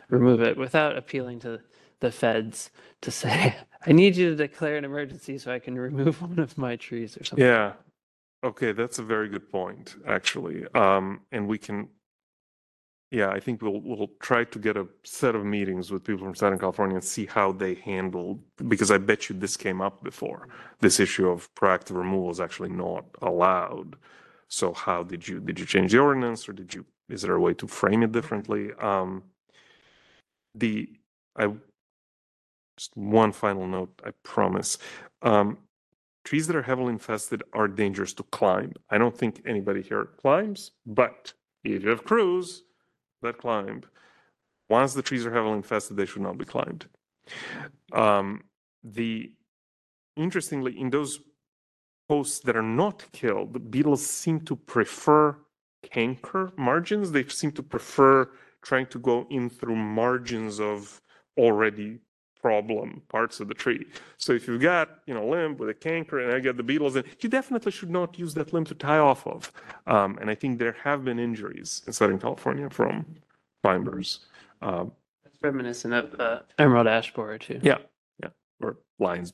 remove 0.09 0.41
it 0.41 0.57
without 0.57 0.97
appealing 0.97 1.39
to 1.39 1.59
the 1.99 2.11
feds 2.11 2.71
to 3.01 3.11
say 3.11 3.55
I 3.85 3.93
need 3.93 4.15
you 4.15 4.31
to 4.31 4.35
declare 4.35 4.75
an 4.75 4.83
emergency 4.85 5.37
so 5.37 5.53
I 5.53 5.59
can 5.59 5.77
remove 5.77 6.21
one 6.29 6.39
of 6.39 6.57
my 6.57 6.75
trees 6.75 7.17
or 7.17 7.23
something. 7.23 7.45
Yeah. 7.45 7.73
Okay, 8.43 8.71
that's 8.71 8.99
a 8.99 9.03
very 9.03 9.27
good 9.27 9.51
point, 9.51 9.95
actually. 10.07 10.65
Um, 10.73 11.21
and 11.31 11.47
we 11.47 11.57
can, 11.57 11.89
yeah, 13.11 13.29
I 13.29 13.39
think 13.39 13.61
we'll 13.61 13.81
we'll 13.81 14.11
try 14.21 14.45
to 14.45 14.59
get 14.59 14.77
a 14.77 14.87
set 15.03 15.35
of 15.35 15.43
meetings 15.43 15.91
with 15.91 16.05
people 16.05 16.25
from 16.25 16.35
Southern 16.35 16.59
California 16.59 16.95
and 16.95 17.03
see 17.03 17.25
how 17.25 17.51
they 17.51 17.75
handled 17.75 18.41
because 18.69 18.91
I 18.91 18.97
bet 18.97 19.29
you 19.29 19.35
this 19.35 19.57
came 19.57 19.81
up 19.81 20.03
before. 20.03 20.47
This 20.79 20.99
issue 21.01 21.27
of 21.29 21.53
proactive 21.55 21.97
removal 21.97 22.31
is 22.31 22.39
actually 22.39 22.69
not 22.69 23.05
allowed. 23.21 23.97
So 24.47 24.73
how 24.73 25.03
did 25.03 25.27
you 25.27 25.39
did 25.41 25.59
you 25.59 25.65
change 25.65 25.91
the 25.91 25.99
ordinance 25.99 26.47
or 26.47 26.53
did 26.53 26.73
you 26.73 26.85
is 27.09 27.21
there 27.21 27.35
a 27.35 27.39
way 27.39 27.53
to 27.55 27.67
frame 27.67 28.03
it 28.03 28.11
differently? 28.11 28.71
Um, 28.79 29.23
the 30.55 30.89
I 31.35 31.53
just 32.77 32.95
one 32.95 33.31
final 33.31 33.67
note, 33.67 34.01
I 34.05 34.11
promise. 34.23 34.77
Um, 35.21 35.57
trees 36.23 36.47
that 36.47 36.55
are 36.55 36.61
heavily 36.61 36.93
infested 36.93 37.43
are 37.53 37.67
dangerous 37.67 38.13
to 38.13 38.23
climb. 38.23 38.73
I 38.89 38.97
don't 38.97 39.17
think 39.17 39.41
anybody 39.45 39.81
here 39.81 40.09
climbs, 40.21 40.71
but 40.85 41.33
if 41.63 41.83
you 41.83 41.89
have 41.89 42.05
crews 42.05 42.63
that 43.21 43.37
climb, 43.37 43.83
once 44.69 44.93
the 44.93 45.01
trees 45.01 45.25
are 45.25 45.33
heavily 45.33 45.57
infested, 45.57 45.97
they 45.97 46.05
should 46.05 46.21
not 46.21 46.37
be 46.37 46.45
climbed. 46.45 46.85
Um, 47.91 48.43
the 48.83 49.33
interestingly, 50.15 50.79
in 50.79 50.89
those 50.89 51.19
posts 52.07 52.39
that 52.41 52.55
are 52.55 52.61
not 52.61 53.05
killed, 53.11 53.71
beetles 53.71 54.05
seem 54.05 54.39
to 54.41 54.55
prefer 54.55 55.37
canker 55.83 56.51
margins. 56.57 57.11
They 57.11 57.25
seem 57.27 57.51
to 57.53 57.63
prefer 57.63 58.29
trying 58.61 58.87
to 58.87 58.99
go 58.99 59.25
in 59.29 59.49
through 59.49 59.75
margins 59.75 60.59
of 60.59 61.01
already 61.37 61.99
problem 62.41 63.01
parts 63.09 63.39
of 63.41 63.47
the 63.49 63.53
tree. 63.53 63.85
So 64.17 64.31
if 64.33 64.47
you've 64.47 64.61
got, 64.61 64.99
you 65.05 65.13
know, 65.13 65.27
limb 65.27 65.57
with 65.57 65.69
a 65.69 65.73
canker 65.73 66.19
and 66.19 66.31
I 66.33 66.39
get 66.39 66.55
the 66.55 66.63
beetles 66.63 66.95
in, 66.95 67.03
you 67.19 67.27
definitely 67.29 67.71
should 67.71 67.89
not 67.89 68.17
use 68.17 68.33
that 68.35 68.53
limb 68.53 68.63
to 68.65 68.75
tie 68.75 68.97
off 68.99 69.27
of. 69.27 69.51
Um, 69.87 70.17
and 70.21 70.29
I 70.29 70.35
think 70.35 70.57
there 70.57 70.75
have 70.83 71.03
been 71.03 71.19
injuries 71.19 71.81
in 71.85 71.91
Southern 71.93 72.17
California 72.19 72.69
from 72.69 73.05
climbers. 73.61 74.21
Um, 74.61 74.93
It's 75.25 75.37
reminiscent 75.41 75.93
of 75.93 76.19
uh, 76.19 76.39
emerald 76.57 76.87
ash 76.87 77.13
borer 77.13 77.37
too. 77.37 77.59
yeah, 77.61 77.79
yeah, 78.21 78.29
or 78.61 78.77
lions, 78.99 79.33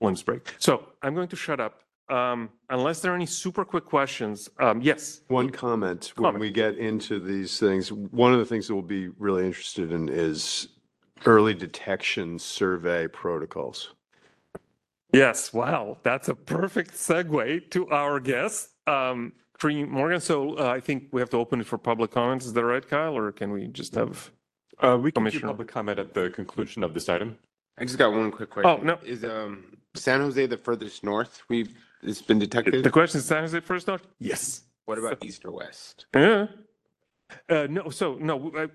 limbs 0.00 0.22
break. 0.22 0.54
So 0.58 0.88
I'm 1.02 1.14
going 1.14 1.28
to 1.28 1.36
shut 1.36 1.60
up. 1.60 1.82
Um, 2.10 2.48
unless 2.70 3.00
there 3.00 3.12
are 3.12 3.14
any 3.14 3.26
super 3.26 3.64
quick 3.64 3.84
questions. 3.84 4.48
Um, 4.58 4.80
yes. 4.80 5.20
One 5.28 5.50
comment, 5.50 6.12
when 6.16 6.24
Comment. 6.24 6.40
we 6.40 6.50
get 6.50 6.78
into 6.78 7.20
these 7.20 7.58
things, 7.58 7.92
one 7.92 8.32
of 8.32 8.38
the 8.38 8.46
things 8.46 8.66
that 8.66 8.74
we'll 8.74 8.82
be 8.82 9.08
really 9.18 9.44
interested 9.44 9.92
in 9.92 10.08
is 10.08 10.68
early 11.26 11.52
detection 11.52 12.38
survey 12.38 13.08
protocols. 13.08 13.94
Yes, 15.12 15.52
wow, 15.54 15.96
that's 16.02 16.28
a 16.28 16.34
perfect 16.34 16.92
segue 16.92 17.70
to 17.70 17.88
our 17.88 18.20
guest, 18.20 18.70
um, 18.86 19.32
Cree 19.54 19.84
Morgan. 19.84 20.20
So 20.20 20.58
uh, 20.58 20.68
I 20.68 20.80
think 20.80 21.04
we 21.12 21.20
have 21.20 21.30
to 21.30 21.38
open 21.38 21.60
it 21.60 21.66
for 21.66 21.78
public 21.78 22.10
comments. 22.10 22.44
Is 22.44 22.52
that 22.52 22.64
right, 22.64 22.86
Kyle, 22.86 23.16
or 23.16 23.32
can 23.32 23.50
we 23.50 23.68
just 23.68 23.94
have? 23.94 24.30
Uh, 24.80 24.98
we 25.00 25.10
can 25.10 25.24
do 25.24 25.30
Commissioner. 25.30 25.48
public 25.48 25.68
comment 25.68 25.98
at 25.98 26.12
the 26.14 26.30
conclusion 26.30 26.84
of 26.84 26.92
this 26.94 27.08
item. 27.08 27.38
I 27.78 27.84
just 27.84 27.98
got 27.98 28.12
one 28.12 28.30
quick 28.30 28.50
question. 28.50 28.70
Oh, 28.70 28.84
no. 28.84 28.98
Is 29.02 29.24
um 29.24 29.64
San 29.94 30.20
Jose 30.20 30.46
the 30.46 30.58
furthest 30.58 31.02
north 31.02 31.42
we've 31.48 31.72
it's 32.02 32.22
been 32.22 32.38
detected? 32.38 32.84
The 32.84 32.90
question 32.90 33.18
is, 33.18 33.26
San 33.26 33.42
Jose 33.42 33.60
first 33.60 33.88
note? 33.88 34.02
Yes. 34.18 34.62
What 34.86 34.98
about 34.98 35.24
east 35.24 35.44
or 35.44 35.52
west? 35.52 36.06
Yeah. 36.14 36.46
Uh, 37.48 37.66
no, 37.68 37.90
so 37.90 38.14
no, 38.14 38.50
uh, 38.52 38.66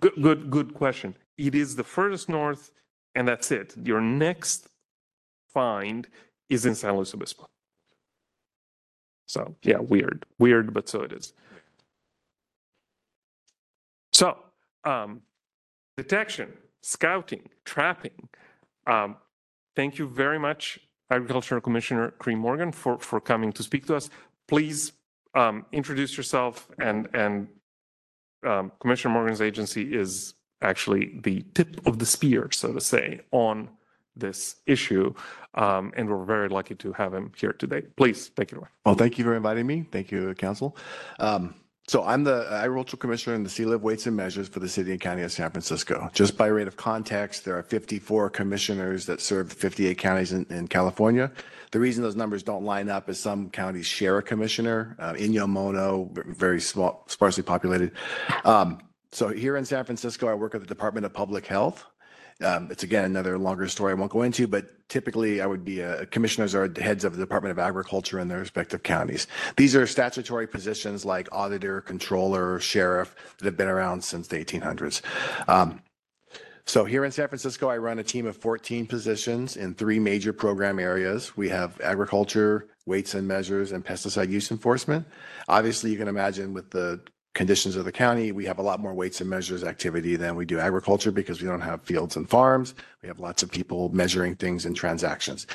good, 0.00 0.12
good, 0.20 0.50
good 0.50 0.74
question. 0.74 1.16
It 1.38 1.54
is 1.54 1.74
the 1.74 1.84
furthest 1.84 2.28
north, 2.28 2.70
and 3.14 3.26
that's 3.26 3.50
it. 3.50 3.74
Your 3.82 4.00
next 4.00 4.68
find 5.48 6.06
is 6.50 6.66
in 6.66 6.74
San 6.74 6.96
Luis 6.96 7.14
Obispo. 7.14 7.48
So 9.26 9.54
yeah, 9.62 9.78
weird, 9.78 10.26
weird, 10.38 10.74
but 10.74 10.88
so 10.88 11.00
it 11.00 11.12
is. 11.12 11.32
So, 14.12 14.36
um, 14.84 15.22
detection, 15.96 16.52
scouting, 16.82 17.48
trapping. 17.64 18.28
Um, 18.86 19.16
thank 19.74 19.98
you 19.98 20.06
very 20.06 20.38
much, 20.38 20.78
Agricultural 21.10 21.60
Commissioner 21.60 22.12
Cree 22.18 22.34
Morgan, 22.34 22.72
for 22.72 22.98
for 22.98 23.20
coming 23.20 23.52
to 23.52 23.62
speak 23.62 23.86
to 23.86 23.96
us. 23.96 24.10
Please 24.48 24.92
um, 25.34 25.64
introduce 25.72 26.16
yourself 26.16 26.68
and 26.78 27.08
and 27.14 27.48
um, 28.44 28.72
Commissioner 28.80 29.14
Morgan's 29.14 29.40
agency 29.40 29.94
is 29.94 30.34
actually 30.62 31.20
the 31.22 31.44
tip 31.54 31.86
of 31.86 31.98
the 31.98 32.06
spear, 32.06 32.48
so 32.52 32.72
to 32.72 32.80
say, 32.80 33.20
on 33.30 33.68
this 34.16 34.56
issue. 34.66 35.12
Um, 35.54 35.92
and 35.96 36.08
we're 36.08 36.24
very 36.24 36.48
lucky 36.48 36.74
to 36.76 36.92
have 36.92 37.12
him 37.12 37.32
here 37.36 37.52
today. 37.52 37.82
Please 37.96 38.30
take 38.30 38.52
it 38.52 38.58
away. 38.58 38.68
Well, 38.84 38.94
thank 38.94 39.18
you 39.18 39.24
for 39.24 39.34
inviting 39.34 39.66
me. 39.66 39.86
Thank 39.90 40.10
you, 40.10 40.34
Council. 40.34 40.76
Um, 41.18 41.54
so 41.86 42.02
I'm 42.02 42.24
the 42.24 42.46
Agricultural 42.50 42.98
Commissioner 42.98 43.36
in 43.36 43.42
the 43.42 43.50
Sealer 43.50 43.76
of 43.76 43.82
Weights 43.82 44.06
and 44.06 44.16
Measures 44.16 44.48
for 44.48 44.60
the 44.60 44.68
City 44.68 44.92
and 44.92 45.00
County 45.00 45.22
of 45.22 45.30
San 45.32 45.50
Francisco. 45.50 46.10
Just 46.14 46.36
by 46.38 46.46
rate 46.46 46.66
of 46.66 46.76
context, 46.76 47.44
there 47.44 47.58
are 47.58 47.62
54 47.62 48.30
commissioners 48.30 49.04
that 49.06 49.20
serve 49.20 49.52
58 49.52 49.98
counties 49.98 50.32
in, 50.32 50.46
in 50.48 50.66
California. 50.66 51.30
The 51.72 51.80
reason 51.80 52.02
those 52.02 52.16
numbers 52.16 52.42
don't 52.42 52.64
line 52.64 52.88
up 52.88 53.10
is 53.10 53.20
some 53.20 53.50
counties 53.50 53.86
share 53.86 54.16
a 54.16 54.22
commissioner. 54.22 54.96
Uh, 54.98 55.12
Inyo 55.14 56.14
v- 56.14 56.22
very 56.26 56.60
small, 56.60 57.04
sparsely 57.08 57.42
populated. 57.42 57.92
Um, 58.44 58.78
so 59.12 59.28
here 59.28 59.56
in 59.56 59.64
San 59.64 59.84
Francisco, 59.84 60.26
I 60.28 60.34
work 60.34 60.54
at 60.54 60.60
the 60.60 60.66
Department 60.66 61.04
of 61.04 61.12
Public 61.12 61.46
Health. 61.46 61.84
Um, 62.42 62.68
It's 62.70 62.82
again, 62.82 63.04
another 63.04 63.38
longer 63.38 63.68
story 63.68 63.92
I 63.92 63.94
won't 63.94 64.10
go 64.10 64.22
into, 64.22 64.46
but 64.46 64.66
typically 64.88 65.40
I 65.40 65.46
would 65.46 65.64
be, 65.64 65.82
uh, 65.82 66.04
commissioners 66.10 66.54
or 66.54 66.72
heads 66.80 67.04
of 67.04 67.14
the 67.14 67.22
Department 67.22 67.52
of 67.52 67.58
Agriculture 67.58 68.18
in 68.18 68.28
their 68.28 68.40
respective 68.40 68.82
counties. 68.82 69.26
These 69.56 69.76
are 69.76 69.86
statutory 69.86 70.46
positions 70.46 71.04
like 71.04 71.28
auditor, 71.32 71.80
controller, 71.80 72.58
sheriff 72.58 73.14
that 73.38 73.44
have 73.44 73.56
been 73.56 73.68
around 73.68 74.02
since 74.02 74.28
the 74.28 74.36
1800s. 74.36 75.00
Um, 75.48 75.80
so 76.66 76.84
here 76.84 77.04
in 77.04 77.12
San 77.12 77.28
Francisco, 77.28 77.68
I 77.68 77.76
run 77.76 77.98
a 77.98 78.02
team 78.02 78.26
of 78.26 78.36
14 78.38 78.86
positions 78.86 79.56
in 79.56 79.74
three 79.74 79.98
major 79.98 80.32
program 80.32 80.78
areas. 80.78 81.36
We 81.36 81.50
have 81.50 81.78
agriculture, 81.82 82.68
weights 82.86 83.14
and 83.14 83.28
measures, 83.28 83.72
and 83.72 83.84
pesticide 83.84 84.30
use 84.30 84.50
enforcement. 84.50 85.06
Obviously, 85.46 85.90
you 85.90 85.98
can 85.98 86.08
imagine 86.08 86.54
with 86.54 86.70
the 86.70 87.00
conditions 87.34 87.74
of 87.74 87.84
the 87.84 87.92
county, 87.92 88.32
we 88.32 88.44
have 88.44 88.58
a 88.58 88.62
lot 88.62 88.80
more 88.80 88.94
weights 88.94 89.20
and 89.20 89.28
measures 89.28 89.64
activity 89.64 90.16
than 90.16 90.36
we 90.36 90.44
do 90.44 90.58
agriculture 90.58 91.10
because 91.10 91.42
we 91.42 91.48
don't 91.48 91.60
have 91.60 91.82
fields 91.82 92.16
and 92.16 92.28
farms. 92.30 92.74
We 93.02 93.08
have 93.08 93.18
lots 93.18 93.42
of 93.42 93.50
people 93.50 93.90
measuring 93.92 94.36
things 94.36 94.64
and 94.64 94.74
transactions. 94.74 95.46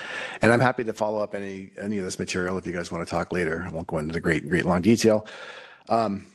And 0.41 0.51
I'm 0.51 0.59
happy 0.59 0.83
to 0.83 0.93
follow 0.93 1.23
up 1.23 1.33
any, 1.33 1.71
any 1.81 1.97
of 1.97 2.03
this 2.03 2.19
material 2.19 2.57
if 2.57 2.67
you 2.67 2.73
guys 2.73 2.91
want 2.91 3.07
to 3.07 3.09
talk 3.09 3.31
later. 3.31 3.63
I 3.65 3.71
won't 3.71 3.87
go 3.87 3.97
into 3.97 4.13
the 4.13 4.19
great, 4.19 4.47
great 4.47 4.65
long 4.65 4.81
detail. 4.81 5.25
Um, 5.87 6.27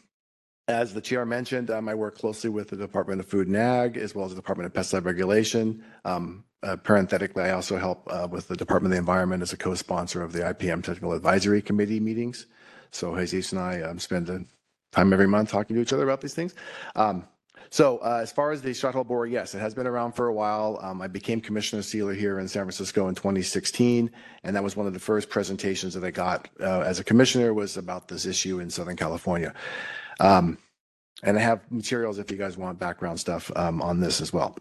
as 0.67 0.95
the 0.95 1.01
chair 1.03 1.27
mentioned, 1.27 1.71
um, 1.71 1.91
I 1.91 1.95
work 1.95 2.17
closely 2.17 2.49
with 2.49 2.71
the 2.71 2.77
Department 2.77 3.21
of 3.21 3.27
Food 3.27 3.49
and 3.49 3.57
Ag 3.57 3.99
as 3.99 4.15
well 4.15 4.25
as 4.25 4.31
the 4.31 4.37
Department 4.37 4.67
of 4.67 4.73
Pesticide 4.73 5.05
Regulation. 5.05 5.85
Um, 6.07 6.45
uh, 6.63 6.77
parenthetically, 6.77 7.43
I 7.43 7.51
also 7.51 7.77
help 7.77 8.09
uh, 8.11 8.27
with 8.31 8.49
the 8.49 8.57
Department 8.57 8.93
of 8.93 8.97
the 8.97 9.01
Environment 9.01 9.43
as 9.43 9.53
a 9.53 9.59
co-sponsor 9.59 10.23
of 10.23 10.33
the 10.33 10.41
IPM 10.41 10.83
Technical 10.83 11.13
Advisory 11.13 11.61
Committee 11.61 12.01
meetings. 12.01 12.47
So 12.91 13.15
Jesus 13.19 13.53
and 13.53 13.61
I 13.61 13.83
um, 13.83 13.99
spend 13.99 14.31
a 14.31 14.47
time 14.95 15.13
every 15.13 15.27
month 15.27 15.51
talking 15.51 15.77
to 15.77 15.83
each 15.83 15.93
other 15.93 16.05
about 16.05 16.21
these 16.21 16.35
things. 16.35 16.55
Um, 16.97 17.27
so 17.71 17.99
uh, 17.99 18.21
as 18.23 18.31
far 18.31 18.53
as 18.53 18.63
the 18.63 18.73
hole 18.73 19.03
borer, 19.03 19.27
yes, 19.27 19.55
it 19.55 19.59
has 19.59 19.75
been 19.75 19.87
around 19.87 20.13
for 20.13 20.29
a 20.29 20.33
while. 20.33 20.79
Um, 20.81 21.03
I 21.03 21.09
became 21.09 21.41
commissioner 21.41 21.83
sealer 21.83 22.15
here 22.15 22.39
in 22.39 22.47
San 22.47 22.63
Francisco 22.63 23.09
in 23.09 23.17
2016, 23.17 24.11
and 24.45 24.55
that 24.55 24.63
was 24.63 24.77
one 24.77 24.87
of 24.87 24.93
the 24.93 25.01
first 25.01 25.29
presentations 25.29 25.93
that 25.95 26.05
I 26.05 26.13
got 26.13 26.49
uh, 26.61 26.83
as 26.83 27.01
a 27.01 27.05
commissioner 27.05 27.53
was 27.53 27.77
about 27.77 28.07
this 28.07 28.27
issue 28.27 28.61
in 28.61 28.71
Southern 28.71 28.97
California. 28.97 29.53
Um, 30.21 30.57
and 31.25 31.37
I 31.37 31.41
have 31.41 31.63
materials 31.71 32.21
if 32.21 32.31
you 32.31 32.37
guys 32.37 32.57
want 32.57 32.79
background 32.79 33.19
stuff 33.19 33.51
um, 33.57 33.83
on 33.83 33.99
this 33.99 34.21
as 34.21 34.33
well. 34.33 34.57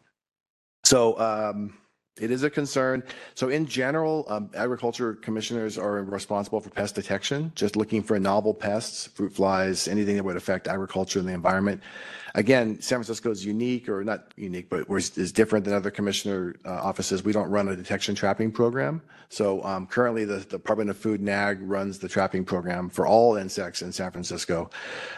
So 0.84 1.20
um, 1.20 1.78
it 2.20 2.30
is 2.30 2.43
a 2.43 2.49
concern. 2.49 3.03
So 3.34 3.49
in 3.49 3.66
general, 3.66 4.26
um, 4.28 4.49
agriculture 4.55 5.16
commissioners 5.16 5.78
are 5.78 6.03
responsible 6.03 6.59
for 6.59 6.70
pest 6.70 6.93
detection, 6.93 7.51
just 7.55 7.76
looking 7.76 8.03
for 8.03 8.20
novel 8.20 8.53
pests, 8.53 9.07
fruit 9.07 9.34
flies, 9.34 9.88
anything 9.88 10.16
that 10.18 10.24
would 10.24 10.38
affect 10.38 10.68
agriculture 10.68 11.20
and 11.20 11.28
the 11.28 11.34
environment. 11.34 11.82
Again, 12.36 12.82
San 12.82 12.97
Francisco 12.97 13.30
is 13.30 13.45
unique, 13.45 13.88
or 13.88 14.03
not 14.03 14.34
unique, 14.36 14.68
but 14.70 14.86
is, 14.89 15.32
different 15.32 15.66
than 15.66 15.74
other 15.74 15.91
commissioner 15.91 16.55
uh, 16.66 16.70
offices. 16.70 17.24
We 17.24 17.32
don't 17.32 17.49
run 17.49 17.68
a 17.68 17.76
detection 17.76 18.16
trapping 18.16 18.51
program. 18.51 19.03
So 19.30 19.64
um, 19.64 19.86
currently, 19.86 20.26
the, 20.26 20.38
the 20.38 20.57
Department 20.57 20.89
of 20.89 20.97
Food 20.97 21.20
and 21.20 21.30
Ag 21.30 21.59
runs 21.61 21.99
the 21.99 22.09
trapping 22.09 22.43
program 22.43 22.89
for 22.89 23.05
all 23.05 23.36
insects 23.36 23.84
in 23.84 23.91
San 23.91 24.11
Francisco. 24.11 24.72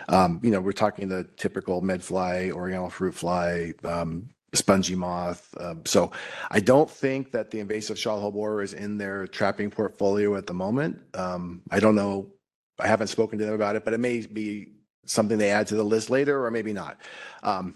Um, 0.10 0.42
you 0.44 0.52
know, 0.52 0.60
we're 0.60 0.74
talking 0.74 1.08
the 1.08 1.26
typical 1.38 1.82
medfly, 1.82 2.52
oriental 2.52 2.90
fruit 2.90 3.16
fly, 3.16 3.74
um, 3.84 4.30
spongy 4.56 4.96
moth. 4.96 5.54
Um, 5.60 5.82
so 5.86 6.12
I 6.52 6.60
don't 6.60 6.90
think 6.90 7.32
that 7.32 7.52
the 7.52 7.60
invasive 7.60 7.98
shot 7.98 8.20
hole 8.20 8.32
borer 8.32 8.62
is 8.62 8.74
in 8.74 8.98
their 8.98 9.28
trapping 9.28 9.70
portfolio 9.70 10.36
at 10.36 10.48
the 10.48 10.54
moment. 10.54 11.00
Um, 11.14 11.62
I 11.72 11.80
don't 11.80 11.96
know. 11.96 12.32
I 12.80 12.88
haven't 12.88 13.08
spoken 13.08 13.40
to 13.40 13.46
them 13.46 13.54
about 13.54 13.76
it, 13.76 13.86
but 13.86 13.94
it 13.94 14.00
may 14.00 14.26
be 14.26 14.74
something 15.06 15.38
they 15.38 15.52
add 15.52 15.68
to 15.68 15.76
the 15.76 15.84
list 15.84 16.10
later 16.10 16.46
or 16.46 16.52
maybe 16.52 16.74
not. 16.74 17.00
Um, 17.44 17.76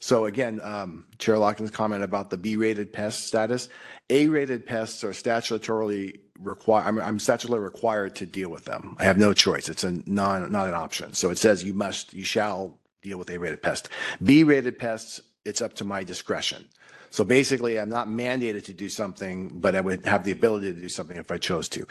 so 0.00 0.26
again, 0.26 0.60
um, 0.62 1.06
Chair 1.18 1.38
Lockton's 1.38 1.70
comment 1.70 2.02
about 2.02 2.30
the 2.30 2.36
B-rated 2.36 2.92
pest 2.92 3.26
status, 3.26 3.68
A-rated 4.10 4.66
pests 4.66 5.02
are 5.04 5.10
statutorily 5.10 6.20
required, 6.38 6.86
I'm, 6.86 7.00
I'm 7.00 7.18
statutorily 7.18 7.64
required 7.64 8.14
to 8.16 8.26
deal 8.26 8.50
with 8.50 8.66
them. 8.66 8.96
I 8.98 9.04
have 9.04 9.18
no 9.18 9.32
choice. 9.32 9.68
It's 9.68 9.84
a 9.84 9.92
non, 10.06 10.52
not 10.52 10.68
an 10.68 10.74
option. 10.74 11.14
So 11.14 11.30
it 11.30 11.38
says 11.38 11.64
you 11.64 11.72
must, 11.72 12.12
you 12.12 12.24
shall 12.24 12.78
deal 13.02 13.18
with 13.18 13.30
A-rated 13.30 13.62
pest. 13.62 13.88
B-rated 14.22 14.78
pests, 14.78 15.20
it's 15.46 15.62
up 15.62 15.74
to 15.74 15.84
my 15.84 16.04
discretion. 16.04 16.66
So 17.10 17.24
basically, 17.24 17.78
I'm 17.78 17.88
not 17.88 18.08
mandated 18.08 18.64
to 18.64 18.72
do 18.72 18.88
something, 18.88 19.48
but 19.54 19.74
I 19.74 19.80
would 19.80 20.04
have 20.04 20.24
the 20.24 20.32
ability 20.32 20.74
to 20.74 20.80
do 20.80 20.88
something 20.88 21.16
if 21.16 21.30
I 21.30 21.38
chose 21.38 21.68
to. 21.70 21.86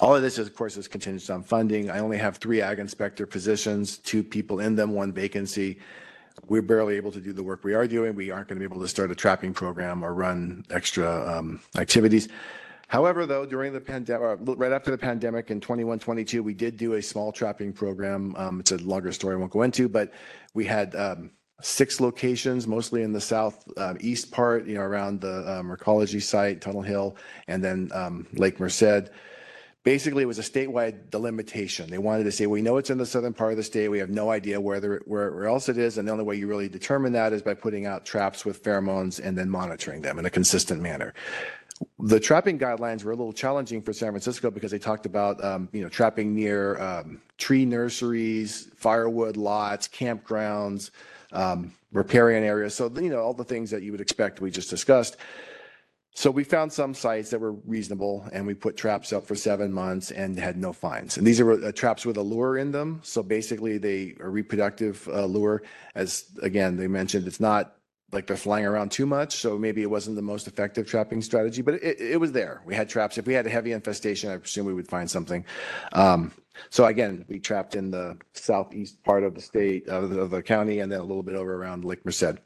All 0.00 0.14
of 0.14 0.22
this, 0.22 0.38
is, 0.38 0.46
of 0.46 0.54
course, 0.54 0.76
is 0.76 0.88
contingent 0.88 1.28
on 1.30 1.42
funding. 1.42 1.90
I 1.90 1.98
only 1.98 2.16
have 2.18 2.38
three 2.38 2.62
ag 2.62 2.78
inspector 2.78 3.26
positions, 3.26 3.98
two 3.98 4.22
people 4.22 4.60
in 4.60 4.74
them, 4.76 4.92
one 4.94 5.12
vacancy. 5.12 5.78
We're 6.48 6.62
barely 6.62 6.96
able 6.96 7.12
to 7.12 7.20
do 7.20 7.32
the 7.32 7.42
work 7.42 7.64
we 7.64 7.74
are 7.74 7.86
doing. 7.86 8.14
We 8.14 8.30
aren't 8.30 8.48
going 8.48 8.56
to 8.56 8.66
be 8.66 8.72
able 8.72 8.82
to 8.82 8.88
start 8.88 9.10
a 9.10 9.14
trapping 9.14 9.52
program 9.52 10.02
or 10.02 10.14
run 10.14 10.64
extra 10.70 11.38
um, 11.38 11.60
activities. 11.76 12.28
However, 12.88 13.26
though, 13.26 13.46
during 13.46 13.72
the 13.72 13.80
pandemic, 13.80 14.38
right 14.42 14.72
after 14.72 14.90
the 14.90 14.98
pandemic 14.98 15.50
in 15.50 15.60
21, 15.60 15.98
22, 15.98 16.42
we 16.42 16.54
did 16.54 16.76
do 16.76 16.94
a 16.94 17.02
small 17.02 17.32
trapping 17.32 17.72
program. 17.72 18.34
Um, 18.36 18.60
it's 18.60 18.72
a 18.72 18.78
longer 18.78 19.12
story 19.12 19.34
I 19.34 19.38
won't 19.38 19.52
go 19.52 19.62
into, 19.62 19.88
but 19.88 20.12
we 20.54 20.64
had 20.64 20.94
um, 20.94 21.30
six 21.62 22.00
locations, 22.00 22.66
mostly 22.66 23.02
in 23.02 23.12
the 23.12 23.20
south 23.20 23.66
uh, 23.76 23.94
east 24.00 24.30
part, 24.30 24.66
you 24.66 24.74
know, 24.74 24.80
around 24.80 25.20
the 25.20 25.50
um, 25.50 25.68
Recology 25.68 26.22
site, 26.22 26.60
Tunnel 26.60 26.82
Hill, 26.82 27.16
and 27.48 27.62
then 27.62 27.90
um, 27.94 28.26
Lake 28.34 28.60
Merced. 28.60 29.10
Basically, 29.84 30.22
it 30.22 30.26
was 30.26 30.38
a 30.38 30.42
statewide 30.42 31.10
delimitation. 31.10 31.90
They 31.90 31.98
wanted 31.98 32.22
to 32.24 32.32
say, 32.32 32.46
we 32.46 32.62
know 32.62 32.76
it's 32.76 32.90
in 32.90 32.98
the 32.98 33.06
southern 33.06 33.32
part 33.32 33.50
of 33.50 33.56
the 33.56 33.64
state. 33.64 33.88
We 33.88 33.98
have 33.98 34.10
no 34.10 34.30
idea 34.30 34.60
where, 34.60 34.80
where, 35.06 35.32
where 35.32 35.46
else 35.46 35.68
it 35.68 35.76
is. 35.76 35.98
And 35.98 36.06
the 36.06 36.12
only 36.12 36.22
way 36.22 36.36
you 36.36 36.46
really 36.46 36.68
determine 36.68 37.12
that 37.14 37.32
is 37.32 37.42
by 37.42 37.54
putting 37.54 37.84
out 37.84 38.04
traps 38.04 38.44
with 38.44 38.62
pheromones 38.62 39.18
and 39.18 39.36
then 39.36 39.50
monitoring 39.50 40.00
them 40.00 40.20
in 40.20 40.26
a 40.26 40.30
consistent 40.30 40.80
manner 40.80 41.14
the 41.98 42.20
trapping 42.20 42.58
guidelines 42.58 43.04
were 43.04 43.12
a 43.12 43.16
little 43.16 43.32
challenging 43.32 43.82
for 43.82 43.92
San 43.92 44.10
Francisco 44.10 44.50
because 44.50 44.70
they 44.70 44.78
talked 44.78 45.06
about 45.06 45.42
um, 45.44 45.68
you 45.72 45.82
know 45.82 45.88
trapping 45.88 46.34
near 46.34 46.80
um, 46.80 47.20
tree 47.38 47.64
nurseries, 47.64 48.68
firewood 48.76 49.36
lots, 49.36 49.88
campgrounds, 49.88 50.90
um, 51.32 51.72
riparian 51.92 52.44
areas. 52.44 52.74
So, 52.74 52.90
you 52.94 53.10
know, 53.10 53.20
all 53.20 53.34
the 53.34 53.44
things 53.44 53.70
that 53.70 53.82
you 53.82 53.92
would 53.92 54.00
expect 54.00 54.40
we 54.40 54.50
just 54.50 54.70
discussed. 54.70 55.16
So 56.14 56.30
we 56.30 56.44
found 56.44 56.70
some 56.72 56.92
sites 56.92 57.30
that 57.30 57.40
were 57.40 57.52
reasonable 57.52 58.28
and 58.32 58.46
we 58.46 58.52
put 58.52 58.76
traps 58.76 59.12
up 59.14 59.26
for 59.26 59.34
seven 59.34 59.72
months 59.72 60.10
and 60.10 60.38
had 60.38 60.58
no 60.58 60.72
fines. 60.72 61.16
And 61.16 61.26
these 61.26 61.40
are 61.40 61.52
uh, 61.52 61.72
traps 61.72 62.04
with 62.04 62.18
a 62.18 62.22
lure 62.22 62.58
in 62.58 62.70
them. 62.70 63.00
So 63.02 63.22
basically 63.22 63.78
they 63.78 64.14
are 64.20 64.30
reproductive 64.30 65.08
uh, 65.08 65.24
lure. 65.24 65.62
As 65.94 66.26
again, 66.42 66.76
they 66.76 66.86
mentioned, 66.86 67.26
it's 67.26 67.40
not 67.40 67.76
like 68.12 68.26
they're 68.26 68.36
flying 68.36 68.66
around 68.66 68.92
too 68.92 69.06
much. 69.06 69.36
So 69.36 69.58
maybe 69.58 69.80
it 69.80 69.90
wasn't 69.90 70.16
the 70.16 70.22
most 70.22 70.46
effective 70.46 70.86
trapping 70.86 71.22
strategy, 71.22 71.62
but 71.62 71.74
it, 71.74 71.98
it 71.98 72.20
was 72.20 72.32
there. 72.32 72.60
We 72.66 72.74
had 72.74 72.90
traps. 72.90 73.16
If 73.16 73.26
we 73.26 73.32
had 73.32 73.46
a 73.46 73.50
heavy 73.50 73.72
infestation, 73.72 74.30
I 74.30 74.36
presume 74.36 74.66
we 74.66 74.74
would 74.74 74.88
find 74.88 75.10
something. 75.10 75.46
Um, 75.94 76.32
so 76.70 76.84
again, 76.86 77.24
we 77.28 77.38
trapped 77.38 77.74
in 77.74 77.90
the 77.90 78.16
southeast 78.34 79.02
part 79.02 79.24
of 79.24 79.34
the 79.34 79.40
state, 79.40 79.88
of 79.88 80.10
the, 80.10 80.20
of 80.20 80.30
the 80.30 80.42
county, 80.42 80.80
and 80.80 80.90
then 80.90 81.00
a 81.00 81.04
little 81.04 81.22
bit 81.22 81.34
over 81.34 81.54
around 81.54 81.84
Lake 81.84 82.04
Merced. 82.04 82.38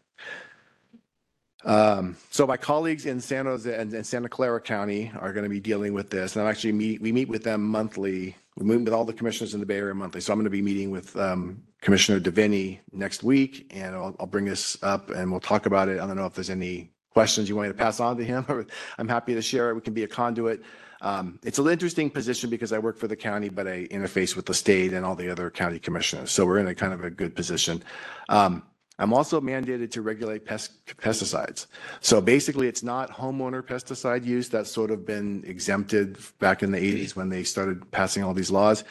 Um, 1.64 2.16
so 2.30 2.46
my 2.46 2.56
colleagues 2.56 3.06
in 3.06 3.20
San 3.20 3.46
Jose 3.46 3.74
and, 3.74 3.92
and 3.92 4.06
Santa 4.06 4.28
Clara 4.28 4.60
County 4.60 5.10
are 5.18 5.32
going 5.32 5.42
to 5.42 5.50
be 5.50 5.60
dealing 5.60 5.92
with 5.92 6.10
this, 6.10 6.36
and 6.36 6.44
I'm 6.44 6.48
actually 6.48 6.72
meet, 6.72 7.00
we 7.00 7.12
meet 7.12 7.28
with 7.28 7.42
them 7.42 7.64
monthly. 7.64 8.36
We 8.56 8.66
meet 8.66 8.84
with 8.84 8.94
all 8.94 9.04
the 9.04 9.12
commissioners 9.12 9.52
in 9.52 9.60
the 9.60 9.66
Bay 9.66 9.78
Area 9.78 9.94
monthly. 9.94 10.20
So 10.20 10.32
I'm 10.32 10.38
going 10.38 10.44
to 10.44 10.50
be 10.50 10.62
meeting 10.62 10.90
with 10.90 11.16
um, 11.16 11.62
Commissioner 11.80 12.20
Deviney 12.20 12.78
next 12.92 13.22
week, 13.22 13.70
and 13.74 13.94
I'll, 13.94 14.16
I'll 14.20 14.26
bring 14.26 14.44
this 14.44 14.78
up 14.82 15.10
and 15.10 15.30
we'll 15.30 15.40
talk 15.40 15.66
about 15.66 15.88
it. 15.88 16.00
I 16.00 16.06
don't 16.06 16.16
know 16.16 16.26
if 16.26 16.34
there's 16.34 16.50
any 16.50 16.90
questions 17.10 17.48
you 17.48 17.56
want 17.56 17.68
me 17.68 17.72
to 17.72 17.78
pass 17.78 18.00
on 18.00 18.16
to 18.16 18.24
him. 18.24 18.44
I'm 18.98 19.08
happy 19.08 19.34
to 19.34 19.42
share 19.42 19.70
it. 19.70 19.74
We 19.74 19.80
can 19.80 19.94
be 19.94 20.04
a 20.04 20.08
conduit. 20.08 20.62
Um, 21.00 21.38
it's 21.42 21.58
an 21.58 21.68
interesting 21.68 22.10
position 22.10 22.50
because 22.50 22.72
I 22.72 22.78
work 22.78 22.98
for 22.98 23.08
the 23.08 23.16
county, 23.16 23.48
but 23.48 23.66
I 23.66 23.86
interface 23.88 24.34
with 24.36 24.46
the 24.46 24.54
state 24.54 24.92
and 24.92 25.04
all 25.04 25.14
the 25.14 25.30
other 25.30 25.50
county 25.50 25.78
commissioners. 25.78 26.30
So 26.30 26.46
we're 26.46 26.58
in 26.58 26.68
a 26.68 26.74
kind 26.74 26.92
of 26.92 27.04
a 27.04 27.10
good 27.10 27.34
position. 27.34 27.82
Um, 28.28 28.62
I'm 28.98 29.12
also 29.12 29.40
mandated 29.40 29.90
to 29.92 30.02
regulate 30.02 30.46
pest, 30.46 30.86
pesticides. 30.86 31.66
So 32.00 32.20
basically, 32.20 32.66
it's 32.66 32.82
not 32.82 33.10
homeowner 33.10 33.62
pesticide 33.62 34.24
use 34.24 34.48
that's 34.48 34.70
sort 34.70 34.90
of 34.90 35.04
been 35.04 35.44
exempted 35.46 36.16
back 36.38 36.62
in 36.62 36.72
the 36.72 36.78
80s 36.78 37.14
when 37.14 37.28
they 37.28 37.44
started 37.44 37.90
passing 37.90 38.24
all 38.24 38.32
these 38.32 38.50
laws, 38.50 38.84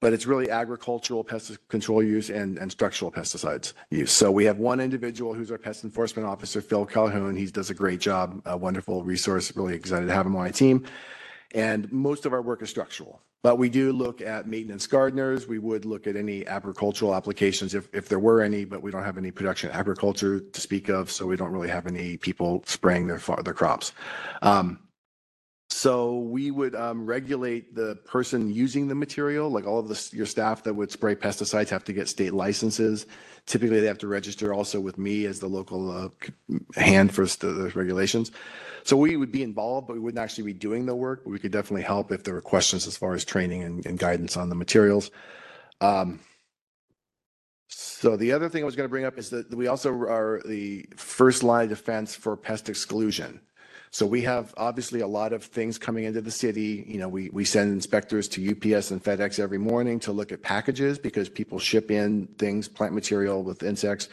but 0.00 0.12
it's 0.12 0.26
really 0.26 0.50
agricultural 0.50 1.22
pest 1.22 1.56
control 1.68 2.02
use 2.02 2.28
and, 2.28 2.58
and 2.58 2.72
structural 2.72 3.12
pesticides 3.12 3.72
use. 3.90 4.10
So 4.10 4.32
we 4.32 4.44
have 4.46 4.58
one 4.58 4.80
individual 4.80 5.32
who's 5.32 5.52
our 5.52 5.58
pest 5.58 5.84
enforcement 5.84 6.26
officer, 6.26 6.60
Phil 6.60 6.84
Calhoun. 6.84 7.36
He 7.36 7.46
does 7.46 7.70
a 7.70 7.74
great 7.74 8.00
job, 8.00 8.42
a 8.44 8.56
wonderful 8.56 9.04
resource. 9.04 9.54
Really 9.54 9.74
excited 9.76 10.06
to 10.06 10.12
have 10.12 10.26
him 10.26 10.34
on 10.34 10.42
my 10.42 10.50
team. 10.50 10.84
And 11.52 11.90
most 11.92 12.26
of 12.26 12.32
our 12.32 12.42
work 12.42 12.62
is 12.62 12.70
structural. 12.70 13.20
But 13.42 13.56
we 13.56 13.68
do 13.68 13.92
look 13.92 14.20
at 14.20 14.46
maintenance 14.46 14.86
gardeners. 14.86 15.46
We 15.46 15.58
would 15.58 15.84
look 15.84 16.06
at 16.06 16.16
any 16.16 16.46
agricultural 16.46 17.14
applications 17.14 17.74
if, 17.74 17.88
if 17.92 18.08
there 18.08 18.20
were 18.20 18.40
any, 18.40 18.64
but 18.64 18.82
we 18.82 18.90
don't 18.90 19.04
have 19.04 19.18
any 19.18 19.30
production 19.30 19.70
agriculture 19.70 20.40
to 20.40 20.60
speak 20.60 20.88
of. 20.88 21.10
So 21.10 21.26
we 21.26 21.36
don't 21.36 21.50
really 21.50 21.68
have 21.68 21.86
any 21.86 22.16
people 22.16 22.62
spraying 22.66 23.06
their, 23.08 23.20
their 23.44 23.54
crops. 23.54 23.92
Um, 24.42 24.78
So 25.70 26.18
we 26.18 26.50
would 26.50 26.74
um, 26.74 27.06
regulate 27.06 27.74
the 27.74 27.96
person 28.04 28.52
using 28.52 28.88
the 28.88 28.94
material, 28.94 29.48
like 29.50 29.66
all 29.66 29.78
of 29.78 30.12
your 30.12 30.26
staff 30.26 30.62
that 30.64 30.74
would 30.74 30.92
spray 30.92 31.14
pesticides 31.14 31.70
have 31.70 31.84
to 31.84 31.94
get 31.94 32.08
state 32.08 32.34
licenses. 32.34 33.06
Typically, 33.46 33.80
they 33.80 33.86
have 33.86 33.98
to 33.98 34.06
register 34.06 34.52
also 34.52 34.78
with 34.80 34.98
me 34.98 35.24
as 35.24 35.40
the 35.40 35.48
local 35.48 35.90
uh, 35.90 36.08
hand 36.78 37.14
for 37.14 37.24
the 37.24 37.72
regulations. 37.74 38.30
So 38.84 38.96
we 38.96 39.16
would 39.16 39.32
be 39.32 39.42
involved, 39.42 39.86
but 39.86 39.94
we 39.94 40.00
wouldn't 40.00 40.22
actually 40.22 40.44
be 40.44 40.54
doing 40.54 40.86
the 40.86 40.94
work, 40.94 41.24
but 41.24 41.30
we 41.30 41.38
could 41.38 41.52
definitely 41.52 41.82
help 41.82 42.10
if 42.10 42.24
there 42.24 42.34
were 42.34 42.42
questions 42.42 42.86
as 42.86 42.96
far 42.96 43.14
as 43.14 43.24
training 43.24 43.62
and, 43.62 43.86
and 43.86 43.98
guidance 43.98 44.36
on 44.36 44.48
the 44.48 44.54
materials. 44.54 45.10
Um, 45.80 46.20
so 47.68 48.16
the 48.16 48.32
other 48.32 48.48
thing 48.48 48.62
I 48.62 48.66
was 48.66 48.76
going 48.76 48.86
to 48.86 48.90
bring 48.90 49.04
up 49.04 49.18
is 49.18 49.30
that 49.30 49.54
we 49.54 49.66
also 49.66 49.90
are 49.92 50.42
the 50.44 50.86
first 50.96 51.42
line 51.42 51.64
of 51.64 51.70
defense 51.70 52.14
for 52.14 52.36
pest 52.36 52.68
exclusion. 52.68 53.40
So 53.90 54.06
we 54.06 54.22
have 54.22 54.54
obviously 54.56 55.00
a 55.00 55.06
lot 55.06 55.32
of 55.32 55.44
things 55.44 55.78
coming 55.78 56.04
into 56.04 56.22
the 56.22 56.30
city. 56.30 56.84
You 56.88 56.98
know, 56.98 57.08
we, 57.08 57.28
we 57.30 57.44
send 57.44 57.72
inspectors 57.72 58.26
to 58.28 58.50
UPS 58.50 58.90
and 58.90 59.04
FedEx 59.04 59.38
every 59.38 59.58
morning 59.58 60.00
to 60.00 60.12
look 60.12 60.32
at 60.32 60.42
packages 60.42 60.98
because 60.98 61.28
people 61.28 61.58
ship 61.58 61.90
in 61.90 62.26
things, 62.38 62.68
plant 62.68 62.94
material 62.94 63.42
with 63.42 63.62
insects. 63.62 64.08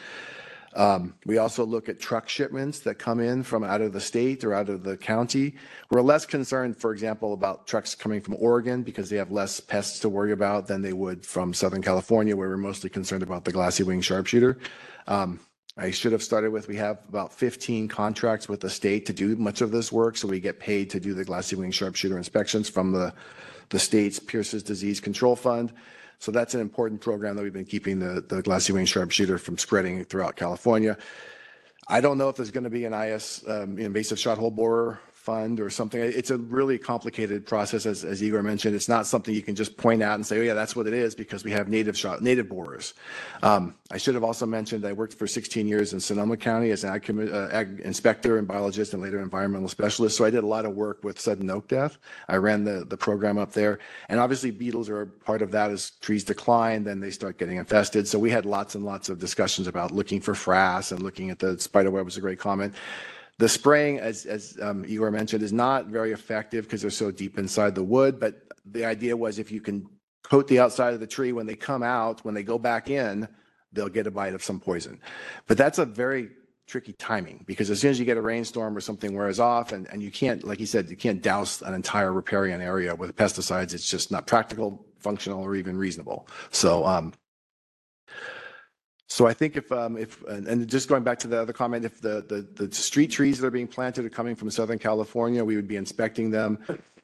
Um, 0.74 1.14
we 1.26 1.38
also 1.38 1.64
look 1.64 1.88
at 1.88 1.98
truck 1.98 2.28
shipments 2.28 2.80
that 2.80 2.94
come 2.94 3.18
in 3.18 3.42
from 3.42 3.64
out 3.64 3.80
of 3.80 3.92
the 3.92 4.00
state 4.00 4.44
or 4.44 4.54
out 4.54 4.68
of 4.68 4.84
the 4.84 4.96
county. 4.96 5.56
We're 5.90 6.00
less 6.00 6.24
concerned, 6.24 6.76
for 6.76 6.92
example, 6.92 7.32
about 7.32 7.66
trucks 7.66 7.94
coming 7.94 8.20
from 8.20 8.36
Oregon 8.38 8.82
because 8.82 9.10
they 9.10 9.16
have 9.16 9.32
less 9.32 9.58
pests 9.58 9.98
to 10.00 10.08
worry 10.08 10.32
about 10.32 10.68
than 10.68 10.82
they 10.82 10.92
would 10.92 11.26
from 11.26 11.52
Southern 11.52 11.82
California, 11.82 12.36
where 12.36 12.48
we're 12.48 12.56
mostly 12.56 12.88
concerned 12.88 13.24
about 13.24 13.44
the 13.44 13.52
glassy 13.52 13.82
wing 13.82 14.00
sharpshooter. 14.00 14.58
Um, 15.08 15.40
I 15.76 15.90
should 15.90 16.12
have 16.12 16.22
started 16.22 16.50
with, 16.50 16.68
we 16.68 16.76
have 16.76 16.98
about 17.08 17.32
15 17.32 17.88
contracts 17.88 18.48
with 18.48 18.60
the 18.60 18.70
state 18.70 19.06
to 19.06 19.12
do 19.12 19.34
much 19.36 19.62
of 19.62 19.70
this 19.70 19.90
work. 19.90 20.16
So 20.16 20.28
we 20.28 20.38
get 20.38 20.60
paid 20.60 20.90
to 20.90 21.00
do 21.00 21.14
the 21.14 21.24
glassy 21.24 21.56
wing 21.56 21.70
sharpshooter 21.70 22.18
inspections 22.18 22.68
from 22.68 22.92
the, 22.92 23.12
the 23.70 23.78
state's 23.78 24.18
Pierce's 24.18 24.62
Disease 24.62 25.00
Control 25.00 25.34
Fund. 25.34 25.72
So 26.20 26.30
that's 26.30 26.52
an 26.54 26.60
important 26.60 27.00
program 27.00 27.34
that 27.36 27.42
we've 27.42 27.52
been 27.52 27.64
keeping 27.64 27.98
the, 27.98 28.20
the 28.20 28.42
glassy 28.42 28.74
wing 28.74 28.84
sharpshooter 28.84 29.38
from 29.38 29.56
spreading 29.56 30.04
throughout 30.04 30.36
California. 30.36 30.98
I 31.88 32.02
don't 32.02 32.18
know 32.18 32.28
if 32.28 32.36
there's 32.36 32.50
going 32.50 32.64
to 32.64 32.70
be 32.70 32.84
an 32.84 32.92
IS 32.92 33.42
um, 33.48 33.78
invasive 33.78 34.18
shot 34.18 34.36
hole 34.36 34.50
borer 34.50 35.00
fund 35.20 35.60
or 35.60 35.68
something. 35.68 36.00
It's 36.00 36.30
a 36.30 36.38
really 36.38 36.78
complicated 36.78 37.44
process, 37.44 37.84
as, 37.84 38.04
as 38.04 38.22
Igor 38.22 38.42
mentioned. 38.42 38.74
It's 38.74 38.88
not 38.88 39.06
something 39.06 39.34
you 39.34 39.42
can 39.42 39.54
just 39.54 39.76
point 39.76 40.02
out 40.02 40.14
and 40.14 40.24
say, 40.24 40.38
oh 40.38 40.42
yeah, 40.42 40.54
that's 40.54 40.74
what 40.74 40.86
it 40.86 40.94
is 40.94 41.14
because 41.14 41.44
we 41.44 41.50
have 41.50 41.68
native 41.68 41.96
shot, 41.96 42.22
native 42.22 42.48
borers. 42.48 42.94
Um, 43.42 43.74
I 43.90 43.98
should 43.98 44.14
have 44.14 44.24
also 44.24 44.46
mentioned 44.46 44.86
I 44.86 44.94
worked 44.94 45.12
for 45.12 45.26
16 45.26 45.68
years 45.68 45.92
in 45.92 46.00
Sonoma 46.00 46.38
County 46.38 46.70
as 46.70 46.84
an 46.84 46.94
ag, 46.94 47.10
uh, 47.10 47.48
ag 47.52 47.80
inspector 47.80 48.38
and 48.38 48.48
biologist 48.48 48.94
and 48.94 49.02
later 49.02 49.20
environmental 49.20 49.68
specialist. 49.68 50.16
So 50.16 50.24
I 50.24 50.30
did 50.30 50.42
a 50.42 50.46
lot 50.46 50.64
of 50.64 50.72
work 50.72 51.04
with 51.04 51.20
sudden 51.20 51.50
oak 51.50 51.68
death. 51.68 51.98
I 52.26 52.36
ran 52.36 52.64
the, 52.64 52.86
the 52.88 52.96
program 52.96 53.36
up 53.36 53.52
there. 53.52 53.78
And 54.08 54.18
obviously 54.18 54.50
beetles 54.50 54.88
are 54.88 55.04
part 55.04 55.42
of 55.42 55.50
that 55.50 55.70
as 55.70 55.90
trees 56.00 56.24
decline, 56.24 56.82
then 56.82 56.98
they 56.98 57.10
start 57.10 57.36
getting 57.36 57.58
infested. 57.58 58.08
So 58.08 58.18
we 58.18 58.30
had 58.30 58.46
lots 58.46 58.74
and 58.74 58.86
lots 58.86 59.10
of 59.10 59.18
discussions 59.18 59.66
about 59.66 59.90
looking 59.90 60.22
for 60.22 60.32
frass 60.32 60.92
and 60.92 61.02
looking 61.02 61.28
at 61.28 61.38
the 61.38 61.60
spider 61.60 61.90
web 61.90 62.06
was 62.06 62.16
a 62.16 62.22
great 62.22 62.38
comment. 62.38 62.74
The 63.40 63.48
spraying, 63.48 64.00
as, 64.00 64.26
as 64.26 64.58
um, 64.60 64.84
Igor 64.86 65.10
mentioned, 65.10 65.42
is 65.42 65.50
not 65.50 65.86
very 65.86 66.12
effective 66.12 66.66
because 66.66 66.82
they're 66.82 66.90
so 66.90 67.10
deep 67.10 67.38
inside 67.38 67.74
the 67.74 67.82
wood. 67.82 68.20
But 68.20 68.34
the 68.66 68.84
idea 68.84 69.16
was 69.16 69.38
if 69.38 69.50
you 69.50 69.62
can 69.62 69.88
coat 70.22 70.46
the 70.46 70.60
outside 70.60 70.92
of 70.92 71.00
the 71.00 71.06
tree, 71.06 71.32
when 71.32 71.46
they 71.46 71.56
come 71.56 71.82
out, 71.82 72.22
when 72.22 72.34
they 72.34 72.42
go 72.42 72.58
back 72.58 72.90
in, 72.90 73.26
they'll 73.72 73.88
get 73.88 74.06
a 74.06 74.10
bite 74.10 74.34
of 74.34 74.44
some 74.44 74.60
poison. 74.60 75.00
But 75.46 75.56
that's 75.56 75.78
a 75.78 75.86
very 75.86 76.28
tricky 76.66 76.92
timing 76.92 77.42
because 77.46 77.70
as 77.70 77.80
soon 77.80 77.90
as 77.90 77.98
you 77.98 78.04
get 78.04 78.18
a 78.18 78.20
rainstorm 78.20 78.76
or 78.76 78.80
something 78.82 79.16
wears 79.16 79.40
off 79.40 79.72
and, 79.72 79.88
and 79.88 80.02
you 80.02 80.10
can't, 80.10 80.44
like 80.44 80.60
you 80.60 80.66
said, 80.66 80.90
you 80.90 80.96
can't 80.96 81.22
douse 81.22 81.62
an 81.62 81.72
entire 81.72 82.12
riparian 82.12 82.60
area 82.60 82.94
with 82.94 83.16
pesticides. 83.16 83.72
It's 83.72 83.90
just 83.90 84.10
not 84.10 84.26
practical, 84.26 84.84
functional, 84.98 85.42
or 85.42 85.56
even 85.56 85.78
reasonable. 85.78 86.28
So, 86.50 86.84
um, 86.84 87.14
so 89.10 89.26
I 89.26 89.34
think 89.34 89.56
if, 89.56 89.72
um, 89.72 89.96
if, 89.96 90.22
and, 90.28 90.68
just 90.68 90.88
going 90.88 91.02
back 91.02 91.18
to 91.18 91.26
the 91.26 91.42
other 91.42 91.52
comment, 91.52 91.84
if 91.84 92.00
the, 92.00 92.24
the, 92.28 92.64
the 92.66 92.72
street 92.72 93.10
trees 93.10 93.40
that 93.40 93.46
are 93.46 93.50
being 93.50 93.66
planted 93.66 94.04
are 94.04 94.08
coming 94.08 94.36
from 94.36 94.52
Southern 94.52 94.78
California, 94.78 95.44
we 95.44 95.56
would 95.56 95.66
be 95.66 95.74
inspecting 95.74 96.30
them. 96.30 96.60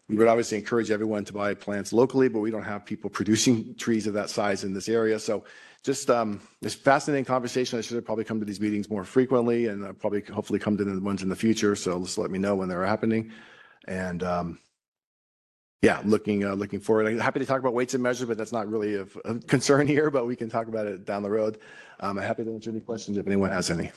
We 0.08 0.14
would 0.14 0.28
obviously 0.28 0.56
encourage 0.56 0.92
everyone 0.92 1.24
to 1.24 1.32
buy 1.32 1.52
plants 1.54 1.92
locally, 1.92 2.28
but 2.28 2.38
we 2.38 2.52
don't 2.52 2.62
have 2.62 2.86
people 2.86 3.10
producing 3.10 3.74
trees 3.74 4.06
of 4.06 4.14
that 4.14 4.30
size 4.30 4.62
in 4.62 4.72
this 4.72 4.88
area. 4.88 5.18
So 5.18 5.42
just, 5.82 6.08
um, 6.08 6.40
it's 6.62 6.76
fascinating 6.76 7.24
conversation. 7.24 7.76
I 7.76 7.82
should 7.82 7.96
have 7.96 8.04
probably 8.04 8.24
come 8.24 8.38
to 8.38 8.46
these 8.46 8.60
meetings 8.60 8.88
more 8.88 9.02
frequently 9.02 9.66
and 9.66 9.84
I'll 9.84 9.92
probably 9.92 10.22
hopefully 10.22 10.60
come 10.60 10.76
to 10.76 10.84
the 10.84 11.00
ones 11.00 11.24
in 11.24 11.28
the 11.28 11.34
future. 11.34 11.74
So 11.74 11.98
just 11.98 12.18
let 12.18 12.30
me 12.30 12.38
know 12.38 12.54
when 12.54 12.68
they're 12.68 12.86
happening. 12.86 13.32
And, 13.88 14.22
um, 14.22 14.60
yeah, 15.82 16.00
looking, 16.04 16.44
uh, 16.44 16.54
looking 16.54 16.80
forward. 16.80 17.06
I'm 17.06 17.18
happy 17.18 17.40
to 17.40 17.46
talk 17.46 17.60
about 17.60 17.74
weights 17.74 17.94
and 17.94 18.02
measures, 18.02 18.28
but 18.28 18.38
that's 18.38 18.52
not 18.52 18.68
really 18.68 18.94
of 18.94 19.16
concern 19.46 19.86
here, 19.94 20.10
but 20.10 20.26
we 20.26 20.36
can 20.36 20.48
talk 20.48 20.68
about 20.68 20.86
it 20.86 21.04
down 21.04 21.22
the 21.22 21.30
road. 21.30 21.58
Um, 22.00 22.18
I'm 22.18 22.24
happy 22.24 22.44
to 22.44 22.52
answer 22.52 22.70
any 22.70 22.80
questions 22.80 23.18
if 23.18 23.26
anyone 23.26 23.50
has 23.50 23.70
any. 23.70 23.92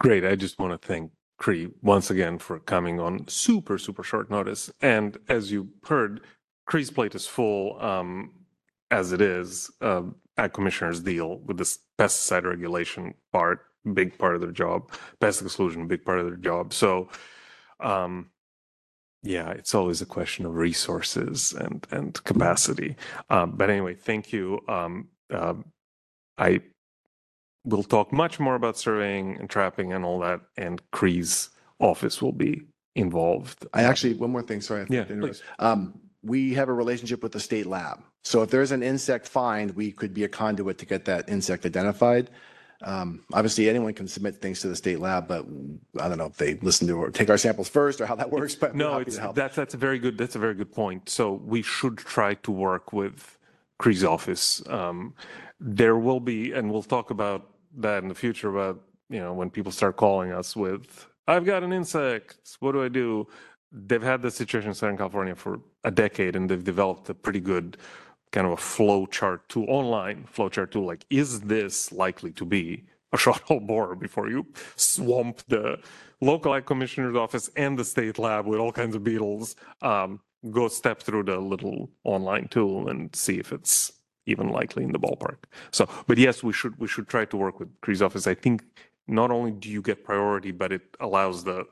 Great. 0.00 0.24
I 0.24 0.34
just 0.34 0.58
want 0.58 0.80
to 0.80 0.86
thank 0.86 1.10
Cree 1.38 1.70
once 1.82 2.10
again 2.10 2.38
for 2.38 2.58
coming 2.60 3.00
on 3.00 3.26
super, 3.28 3.78
super 3.78 4.02
short 4.02 4.30
notice. 4.30 4.70
And 4.80 5.18
as 5.28 5.50
you 5.50 5.68
heard, 5.86 6.20
Cree's 6.66 6.90
plate 6.90 7.14
is 7.14 7.26
full 7.26 7.80
um, 7.82 8.32
as 8.90 9.12
it 9.12 9.20
is. 9.20 9.70
Uh, 9.80 10.02
ag 10.36 10.52
commissioners 10.52 11.00
deal 11.00 11.38
with 11.38 11.58
this 11.58 11.78
pesticide 11.98 12.44
regulation 12.44 13.14
part, 13.32 13.60
big 13.92 14.16
part 14.18 14.34
of 14.34 14.40
their 14.40 14.52
job, 14.52 14.90
pest 15.20 15.42
exclusion, 15.42 15.86
big 15.86 16.04
part 16.04 16.18
of 16.18 16.26
their 16.26 16.36
job. 16.36 16.72
So, 16.72 17.08
um, 17.80 18.30
yeah, 19.24 19.50
it's 19.50 19.74
always 19.74 20.02
a 20.02 20.06
question 20.06 20.44
of 20.44 20.54
resources 20.54 21.54
and 21.54 21.86
and 21.90 22.22
capacity. 22.24 22.96
Um, 23.30 23.52
but 23.52 23.70
anyway, 23.70 23.94
thank 23.94 24.32
you. 24.32 24.60
Um, 24.68 25.08
uh, 25.32 25.54
I 26.36 26.60
will 27.64 27.82
talk 27.82 28.12
much 28.12 28.38
more 28.38 28.54
about 28.54 28.76
surveying 28.76 29.38
and 29.40 29.48
trapping 29.48 29.94
and 29.94 30.04
all 30.04 30.20
that, 30.20 30.40
and 30.58 30.82
Cree's 30.90 31.48
office 31.80 32.20
will 32.20 32.32
be 32.32 32.66
involved. 32.94 33.66
I 33.72 33.84
actually, 33.84 34.14
one 34.14 34.30
more 34.30 34.42
thing, 34.42 34.60
sorry. 34.60 34.82
I 34.82 34.86
Yeah. 34.90 35.32
Um, 35.58 35.98
we 36.22 36.54
have 36.54 36.68
a 36.68 36.72
relationship 36.72 37.22
with 37.22 37.32
the 37.32 37.40
state 37.40 37.66
lab. 37.66 38.02
So 38.24 38.42
if 38.42 38.50
there's 38.50 38.72
an 38.72 38.82
insect 38.82 39.26
find, 39.26 39.74
we 39.74 39.92
could 39.92 40.14
be 40.14 40.24
a 40.24 40.28
conduit 40.28 40.78
to 40.78 40.86
get 40.86 41.04
that 41.06 41.28
insect 41.28 41.66
identified. 41.66 42.30
Um, 42.82 43.24
obviously, 43.32 43.68
anyone 43.68 43.94
can 43.94 44.08
submit 44.08 44.36
things 44.36 44.60
to 44.60 44.68
the 44.68 44.76
state 44.76 45.00
lab, 45.00 45.28
but 45.28 45.46
I 46.00 46.08
don't 46.08 46.18
know 46.18 46.26
if 46.26 46.36
they 46.36 46.54
listen 46.56 46.86
to 46.88 46.94
or 46.94 47.10
take 47.10 47.30
our 47.30 47.38
samples 47.38 47.68
first 47.68 48.00
or 48.00 48.06
how 48.06 48.14
that 48.16 48.30
works, 48.30 48.54
but 48.54 48.74
No, 48.74 48.98
it's 48.98 49.18
that's 49.34 49.56
that's 49.56 49.74
a 49.74 49.76
very 49.76 49.98
good 49.98 50.18
that's 50.18 50.36
a 50.36 50.38
very 50.38 50.54
good 50.54 50.72
point. 50.72 51.08
So 51.08 51.32
we 51.32 51.62
should 51.62 51.96
try 51.98 52.34
to 52.34 52.50
work 52.50 52.92
with 52.92 53.38
Cree's 53.78 54.04
office. 54.04 54.62
Um, 54.68 55.14
there 55.60 55.96
will 55.96 56.20
be, 56.20 56.52
and 56.52 56.70
we'll 56.70 56.82
talk 56.82 57.10
about 57.10 57.50
that 57.78 58.02
in 58.02 58.08
the 58.08 58.14
future. 58.14 58.50
About 58.56 58.80
you 59.08 59.20
know 59.20 59.32
when 59.32 59.50
people 59.50 59.72
start 59.72 59.96
calling 59.96 60.32
us 60.32 60.54
with, 60.56 61.06
"I've 61.26 61.44
got 61.44 61.62
an 61.62 61.72
insect. 61.72 62.36
What 62.60 62.72
do 62.72 62.82
I 62.82 62.88
do?" 62.88 63.26
They've 63.72 64.02
had 64.02 64.22
this 64.22 64.36
situation 64.36 64.68
in 64.68 64.74
Southern 64.74 64.96
California 64.96 65.34
for 65.34 65.60
a 65.82 65.90
decade, 65.90 66.36
and 66.36 66.48
they've 66.48 66.62
developed 66.62 67.08
a 67.10 67.14
pretty 67.14 67.40
good 67.40 67.76
kind 68.34 68.48
of 68.48 68.52
a 68.52 68.56
flow 68.56 69.06
chart 69.06 69.48
tool, 69.48 69.64
online 69.68 70.24
flow 70.24 70.48
chart 70.48 70.72
tool. 70.72 70.84
Like, 70.84 71.06
is 71.08 71.42
this 71.42 71.92
likely 71.92 72.32
to 72.32 72.44
be 72.44 72.84
a 73.12 73.18
shot 73.24 73.40
hole 73.42 73.60
borer 73.60 73.94
before 73.94 74.28
you 74.28 74.44
swamp 74.76 75.42
the 75.46 75.78
local 76.20 76.52
ag 76.54 76.66
commissioner's 76.66 77.16
office 77.16 77.48
and 77.56 77.78
the 77.78 77.84
state 77.84 78.18
lab 78.18 78.44
with 78.46 78.58
all 78.58 78.72
kinds 78.72 78.96
of 78.96 79.04
beetles? 79.04 79.54
Um, 79.82 80.20
go 80.50 80.66
step 80.68 81.00
through 81.00 81.24
the 81.24 81.38
little 81.38 81.90
online 82.02 82.48
tool 82.48 82.88
and 82.88 83.14
see 83.14 83.38
if 83.38 83.52
it's 83.52 83.92
even 84.26 84.48
likely 84.48 84.82
in 84.82 84.92
the 84.92 84.98
ballpark. 84.98 85.38
So, 85.70 85.88
but 86.08 86.18
yes, 86.18 86.42
we 86.42 86.52
should 86.52 86.76
we 86.78 86.88
should 86.88 87.08
try 87.08 87.24
to 87.26 87.36
work 87.36 87.60
with 87.60 87.70
Cree's 87.82 88.02
office. 88.02 88.26
I 88.26 88.34
think 88.34 88.64
not 89.06 89.30
only 89.30 89.52
do 89.52 89.68
you 89.70 89.80
get 89.80 90.02
priority, 90.04 90.50
but 90.50 90.72
it 90.72 90.96
allows 90.98 91.44
the 91.44 91.66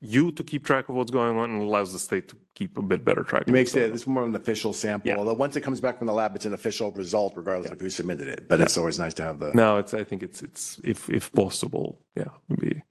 you 0.00 0.32
to 0.32 0.42
keep 0.44 0.64
track 0.64 0.88
of 0.88 0.94
what's 0.94 1.10
going 1.10 1.36
on 1.36 1.50
and 1.50 1.62
allows 1.62 1.92
the 1.92 1.98
state 1.98 2.28
to 2.28 2.36
keep 2.58 2.76
a 2.76 2.82
bit 2.82 3.04
better 3.04 3.22
track. 3.22 3.42
It 3.42 3.48
of 3.48 3.54
makes 3.54 3.74
it, 3.76 3.92
it's 3.92 4.06
more 4.06 4.24
of 4.24 4.28
an 4.30 4.34
official 4.34 4.72
sample, 4.72 5.08
Yeah. 5.08 5.16
although 5.16 5.34
once 5.34 5.54
it 5.54 5.60
comes 5.60 5.80
back 5.80 5.98
from 5.98 6.08
the 6.08 6.12
lab, 6.12 6.34
it's 6.34 6.44
an 6.44 6.54
official 6.54 6.90
result 6.92 7.34
regardless 7.36 7.70
of 7.70 7.80
who 7.80 7.88
submitted 7.88 8.26
it. 8.28 8.48
But 8.48 8.60
it's 8.60 8.76
always 8.76 8.98
nice 8.98 9.14
to 9.14 9.22
have 9.22 9.38
the. 9.38 9.52
No, 9.54 9.78
it's 9.78 9.94
I 9.94 10.02
think 10.02 10.22
it's 10.24 10.42
it's 10.42 10.80
if 10.82 11.08
if 11.08 11.32
possible, 11.32 12.00
yeah, 12.16 12.30
maybe. 12.48 12.82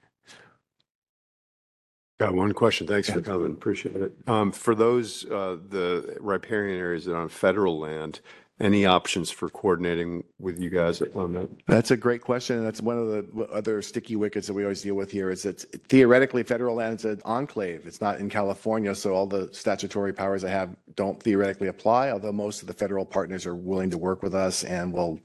Got 2.19 2.34
one 2.34 2.53
question. 2.53 2.88
Thanks 2.88 3.10
for 3.10 3.22
coming. 3.22 3.52
Appreciate 3.52 3.98
it. 3.98 4.14
Um, 4.26 4.52
for 4.52 4.73
those, 4.73 5.23
uh, 5.26 5.57
the 5.69 6.18
riparian 6.19 6.80
areas 6.80 7.06
that 7.06 7.14
are 7.14 7.22
on 7.22 7.30
federal 7.30 7.77
land, 7.77 8.22
any 8.59 8.85
options 8.85 9.29
for 9.29 9.49
coordinating 9.49 10.23
with 10.39 10.59
you 10.59 10.69
guys 10.69 11.01
on 11.13 11.34
that? 11.34 11.49
That's 11.67 11.91
a 11.91 11.97
great 11.97 12.21
question. 12.21 12.57
and 12.57 12.65
That's 12.65 12.81
one 12.81 12.97
of 12.97 13.07
the 13.07 13.47
other 13.51 13.81
sticky 13.81 14.15
wickets 14.15 14.47
that 14.47 14.53
we 14.53 14.63
always 14.63 14.81
deal 14.81 14.95
with 14.95 15.11
here 15.11 15.29
is 15.29 15.43
that 15.43 15.61
theoretically 15.89 16.43
federal 16.43 16.75
land 16.75 16.99
is 16.99 17.05
an 17.05 17.21
enclave. 17.23 17.85
It's 17.85 18.01
not 18.01 18.19
in 18.19 18.29
California, 18.29 18.95
so 18.95 19.13
all 19.13 19.27
the 19.27 19.49
statutory 19.51 20.11
powers 20.11 20.43
I 20.43 20.49
have 20.49 20.75
don't 20.95 21.21
theoretically 21.21 21.67
apply, 21.67 22.09
although 22.09 22.31
most 22.31 22.61
of 22.61 22.67
the 22.67 22.73
federal 22.73 23.05
partners 23.05 23.45
are 23.45 23.55
willing 23.55 23.91
to 23.91 23.97
work 23.97 24.23
with 24.23 24.34
us 24.34 24.63
and 24.63 24.91
will, 24.91 25.19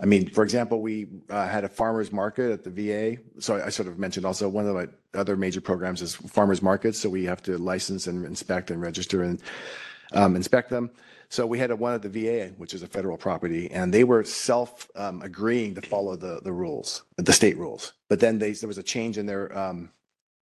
I 0.00 0.06
mean, 0.06 0.30
for 0.30 0.42
example, 0.42 0.80
we 0.80 1.08
uh, 1.28 1.46
had 1.46 1.64
a 1.64 1.68
farmer's 1.68 2.12
market 2.12 2.50
at 2.50 2.64
the 2.64 2.70
VA. 2.70 3.20
So 3.40 3.62
I 3.62 3.68
sort 3.68 3.88
of 3.88 3.98
mentioned 3.98 4.24
also 4.24 4.48
one 4.48 4.66
of 4.66 4.74
my 4.74 4.86
other 5.12 5.36
major 5.36 5.60
programs 5.60 6.00
is 6.00 6.14
farmers 6.14 6.62
markets. 6.62 6.98
So 6.98 7.10
we 7.10 7.24
have 7.24 7.42
to 7.42 7.58
license 7.58 8.06
and 8.06 8.24
inspect 8.24 8.70
and 8.70 8.80
register 8.80 9.22
and 9.24 9.42
um, 10.12 10.34
inspect 10.34 10.70
them. 10.70 10.90
So 11.30 11.46
we 11.46 11.60
had 11.60 11.70
a, 11.70 11.76
one 11.76 11.94
at 11.94 12.02
the 12.02 12.08
VA, 12.08 12.52
which 12.56 12.74
is 12.74 12.82
a 12.82 12.88
federal 12.88 13.16
property, 13.16 13.70
and 13.70 13.94
they 13.94 14.02
were 14.02 14.24
self 14.24 14.88
um, 14.96 15.22
agreeing 15.22 15.76
to 15.76 15.80
follow 15.80 16.16
the 16.16 16.40
the 16.42 16.52
rules, 16.52 17.04
the 17.16 17.32
state 17.32 17.56
rules. 17.56 17.92
But 18.08 18.18
then 18.18 18.38
they 18.38 18.50
there 18.52 18.66
was 18.66 18.78
a 18.78 18.82
change 18.82 19.16
in 19.16 19.26
their 19.26 19.56
um, 19.56 19.90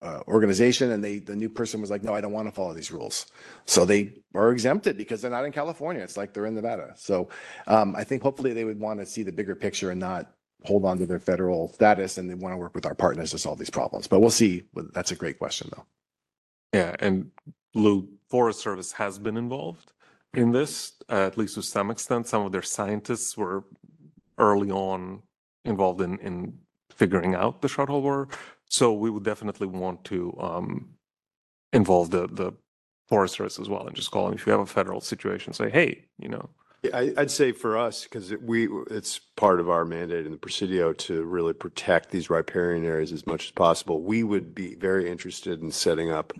uh, 0.03 0.21
organization, 0.29 0.91
and 0.91 1.03
they 1.03 1.21
the 1.21 1.35
new 1.35 1.49
person 1.49 1.81
was 1.81 1.91
like, 1.91 2.05
no, 2.05 2.15
I 2.15 2.21
don't 2.21 2.33
want 2.33 2.49
to 2.49 2.53
follow 2.53 2.75
these 2.75 2.93
rules. 2.93 3.27
So 3.65 3.87
they 3.87 4.13
are 4.35 4.53
exempted 4.53 4.99
because 4.99 5.23
they're 5.23 5.31
not 5.31 5.47
in 5.47 5.53
California. 5.53 6.03
It's 6.03 6.19
like 6.19 6.35
they're 6.35 6.45
in 6.45 6.55
Nevada. 6.55 6.93
So 6.97 7.31
um, 7.67 7.97
I 7.97 8.05
think 8.05 8.23
hopefully 8.23 8.53
they 8.53 8.65
would 8.65 8.79
want 8.79 9.01
to 9.01 9.07
see 9.07 9.23
the 9.23 9.33
bigger 9.33 9.55
picture 9.55 9.91
and 9.91 9.99
not 9.99 10.33
hold 10.65 10.85
on 10.85 10.99
to 10.99 11.07
their 11.07 11.19
federal 11.19 11.73
status, 11.73 12.19
and 12.19 12.29
they 12.29 12.35
want 12.35 12.53
to 12.53 12.59
work 12.59 12.75
with 12.75 12.85
our 12.85 12.95
partners 12.95 13.31
to 13.31 13.39
solve 13.39 13.59
these 13.59 13.71
problems. 13.71 14.07
But 14.07 14.21
we'll 14.21 14.29
see. 14.29 14.65
That's 14.93 15.13
a 15.13 15.17
great 15.17 15.39
question, 15.39 15.71
though. 15.75 15.87
Yeah, 16.75 16.95
and 16.99 17.31
Lou, 17.75 18.07
Forest 18.29 18.61
Service 18.61 18.93
has 18.93 19.19
been 19.19 19.39
involved 19.39 19.95
in 20.37 20.53
this, 20.53 20.93
uh, 21.09 21.27
at 21.27 21.39
least 21.39 21.55
to 21.55 21.63
some 21.63 21.91
extent. 21.91 22.27
Some 22.27 22.45
of 22.45 22.53
their 22.53 22.63
scientists 22.63 23.37
were 23.37 23.65
early 24.39 24.71
on 24.71 25.23
involved 25.65 26.01
in, 26.01 26.19
in 26.19 26.59
figuring 26.91 27.35
out 27.35 27.63
the 27.63 27.69
hole 27.69 28.03
borer. 28.03 28.29
So 28.67 28.93
we 28.93 29.11
would 29.11 29.25
definitely 29.25 29.67
want 29.67 30.05
to 30.05 30.37
um, 30.41 30.89
involve 31.73 32.11
the, 32.11 32.27
the 32.27 32.53
Forest 33.09 33.35
Service 33.37 33.59
as 33.59 33.69
well 33.69 33.87
and 33.87 33.95
just 33.95 34.11
call 34.11 34.27
them 34.27 34.35
if 34.35 34.47
you 34.47 34.53
have 34.53 34.61
a 34.61 34.67
federal 34.67 35.01
situation, 35.01 35.53
say, 35.53 35.71
hey, 35.71 36.07
you 36.19 36.29
know, 36.29 36.49
I, 36.93 37.15
I'd 37.17 37.31
say 37.31 37.53
for 37.53 37.79
us, 37.79 38.05
because 38.05 38.31
it, 38.31 38.43
we, 38.43 38.69
it's 38.91 39.19
part 39.37 39.61
of 39.61 39.71
our 39.71 39.85
mandate 39.85 40.27
in 40.27 40.33
the 40.33 40.39
Presidio 40.39 40.93
to 40.93 41.25
really 41.25 41.53
protect 41.55 42.11
these 42.11 42.29
riparian 42.29 42.85
areas 42.85 43.13
as 43.13 43.27
much 43.27 43.47
as 43.47 43.51
possible. 43.53 44.03
We 44.03 44.23
would 44.23 44.55
be 44.55 44.75
very 44.75 45.11
interested 45.11 45.63
in 45.63 45.71
setting 45.71 46.11
up 46.11 46.33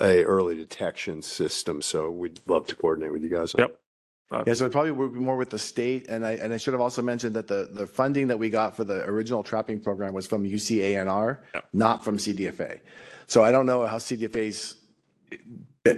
a 0.00 0.22
early 0.24 0.54
detection 0.56 1.22
system. 1.22 1.80
So 1.82 2.10
we'd 2.10 2.40
love 2.46 2.66
to 2.68 2.74
coordinate 2.76 3.12
with 3.12 3.22
you 3.22 3.30
guys. 3.30 3.54
on 3.54 3.60
Yep. 3.60 3.80
Uh, 4.30 4.44
Yeah, 4.46 4.54
so 4.54 4.66
it 4.66 4.72
probably 4.72 4.90
would 4.90 5.14
be 5.14 5.20
more 5.20 5.36
with 5.36 5.50
the 5.50 5.58
state, 5.58 6.06
and 6.08 6.26
I, 6.26 6.32
and 6.32 6.52
I 6.52 6.56
should 6.56 6.74
have 6.74 6.80
also 6.80 7.00
mentioned 7.00 7.34
that 7.36 7.46
the, 7.46 7.68
the 7.72 7.86
funding 7.86 8.26
that 8.26 8.38
we 8.38 8.50
got 8.50 8.76
for 8.76 8.82
the 8.84 9.04
original 9.04 9.42
trapping 9.42 9.78
program 9.80 10.12
was 10.12 10.26
from 10.26 10.42
UCANR, 10.44 11.38
Yeah. 11.54 11.60
not 11.72 12.02
from 12.04 12.16
CDFA. 12.18 12.80
So 13.28 13.44
I 13.44 13.52
don't 13.52 13.66
know 13.66 13.86
how 13.86 13.98
CDFA's 13.98 14.76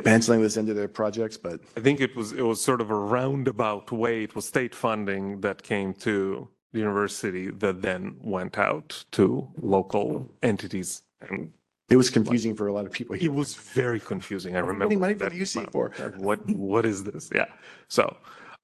penciling 0.05 0.43
this 0.43 0.57
into 0.57 0.75
their 0.75 0.89
projects, 0.89 1.37
but 1.37 1.61
I 1.77 1.81
think 1.81 2.01
it 2.01 2.15
was 2.17 2.33
it 2.33 2.43
was 2.43 2.61
sort 2.63 2.81
of 2.81 2.91
a 2.91 2.95
roundabout 2.95 3.91
way. 3.93 4.23
It 4.25 4.35
was 4.35 4.47
state 4.47 4.75
funding 4.75 5.41
that 5.41 5.63
came 5.63 5.95
to 5.95 6.49
the 6.73 6.79
university 6.79 7.51
that 7.51 7.81
then 7.83 8.17
went 8.21 8.59
out 8.59 9.05
to 9.13 9.49
local 9.61 10.31
entities, 10.43 11.03
and 11.23 11.53
it 11.89 11.97
was 11.97 12.11
confusing 12.11 12.55
for 12.55 12.67
a 12.67 12.73
lot 12.73 12.85
of 12.87 12.93
people. 12.93 13.17
it 13.17 13.33
was 13.33 13.55
very 13.55 14.01
confusing. 14.01 14.57
I 14.57 14.61
remember 14.61 14.85
Getting 14.87 15.01
money 15.01 15.15
from 15.15 15.29
that 15.31 15.33
the 15.33 15.41
UC 15.41 15.57
amount. 15.57 15.73
for. 15.73 15.91
What 16.19 16.47
what 16.49 16.85
is 16.87 17.05
this? 17.05 17.31
Yeah. 17.35 17.47
So 17.89 18.17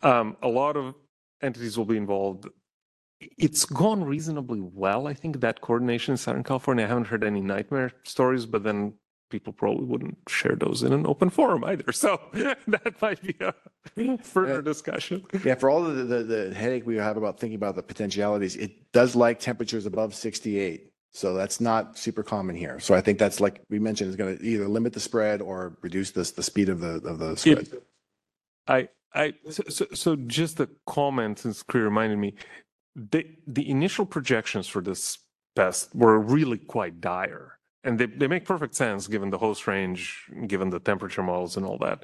um, 0.02 0.36
a 0.42 0.48
lot 0.48 0.76
of 0.76 0.94
entities 1.42 1.76
will 1.78 1.86
be 1.86 1.96
involved. 1.96 2.48
It's 3.38 3.64
gone 3.64 4.04
reasonably 4.04 4.60
well. 4.60 5.06
I 5.06 5.14
think 5.14 5.40
that 5.40 5.60
coordination 5.62 6.12
in 6.12 6.16
Southern 6.18 6.42
California. 6.42 6.84
I 6.84 6.88
haven't 6.88 7.06
heard 7.06 7.24
any 7.24 7.40
nightmare 7.40 7.92
stories, 8.02 8.44
but 8.44 8.62
then 8.64 8.94
people 9.30 9.52
probably 9.52 9.84
wouldn't 9.84 10.18
share 10.28 10.54
those 10.54 10.82
in 10.82 10.92
an 10.92 11.06
open 11.06 11.30
forum 11.30 11.64
either. 11.64 11.90
So 11.92 12.20
that 12.34 13.00
might 13.00 13.22
be 13.22 13.34
a 13.40 14.18
further 14.18 14.60
discussion. 14.60 15.24
Yeah, 15.42 15.54
for 15.54 15.70
all 15.70 15.86
of 15.86 15.96
the, 15.96 16.04
the, 16.04 16.22
the 16.22 16.54
headache 16.54 16.86
we 16.86 16.96
have 16.96 17.16
about 17.16 17.40
thinking 17.40 17.56
about 17.56 17.74
the 17.76 17.82
potentialities, 17.82 18.56
it 18.56 18.92
does 18.92 19.16
like 19.16 19.40
temperatures 19.40 19.86
above 19.86 20.14
68. 20.14 20.92
So 21.14 21.32
that's 21.32 21.60
not 21.60 21.96
super 21.96 22.24
common 22.24 22.56
here. 22.56 22.80
So 22.80 22.92
I 22.92 23.00
think 23.00 23.20
that's 23.20 23.38
like 23.38 23.62
we 23.70 23.78
mentioned, 23.78 24.10
is 24.10 24.16
going 24.16 24.36
to 24.36 24.44
either 24.44 24.66
limit 24.66 24.92
the 24.92 25.00
spread 25.00 25.40
or 25.40 25.78
reduce 25.80 26.10
this, 26.10 26.32
the 26.32 26.42
speed 26.42 26.68
of 26.68 26.80
the, 26.80 26.96
of 27.08 27.20
the 27.20 27.36
spread. 27.36 27.68
I, 28.66 28.88
I, 29.14 29.34
so, 29.48 29.62
so, 29.68 29.86
so 29.94 30.16
just 30.16 30.58
a 30.58 30.68
comment 30.86 31.38
since 31.38 31.62
Cree 31.62 31.82
reminded 31.82 32.18
me, 32.18 32.34
the, 32.96 33.24
the 33.46 33.70
initial 33.70 34.04
projections 34.04 34.66
for 34.66 34.82
this 34.82 35.18
pest 35.54 35.94
were 35.94 36.18
really 36.18 36.58
quite 36.58 37.00
dire. 37.00 37.58
And 37.84 37.96
they, 37.96 38.06
they 38.06 38.26
make 38.26 38.44
perfect 38.44 38.74
sense 38.74 39.06
given 39.06 39.30
the 39.30 39.38
host 39.38 39.68
range, 39.68 40.28
given 40.48 40.70
the 40.70 40.80
temperature 40.80 41.22
models 41.22 41.56
and 41.56 41.64
all 41.64 41.78
that. 41.78 42.02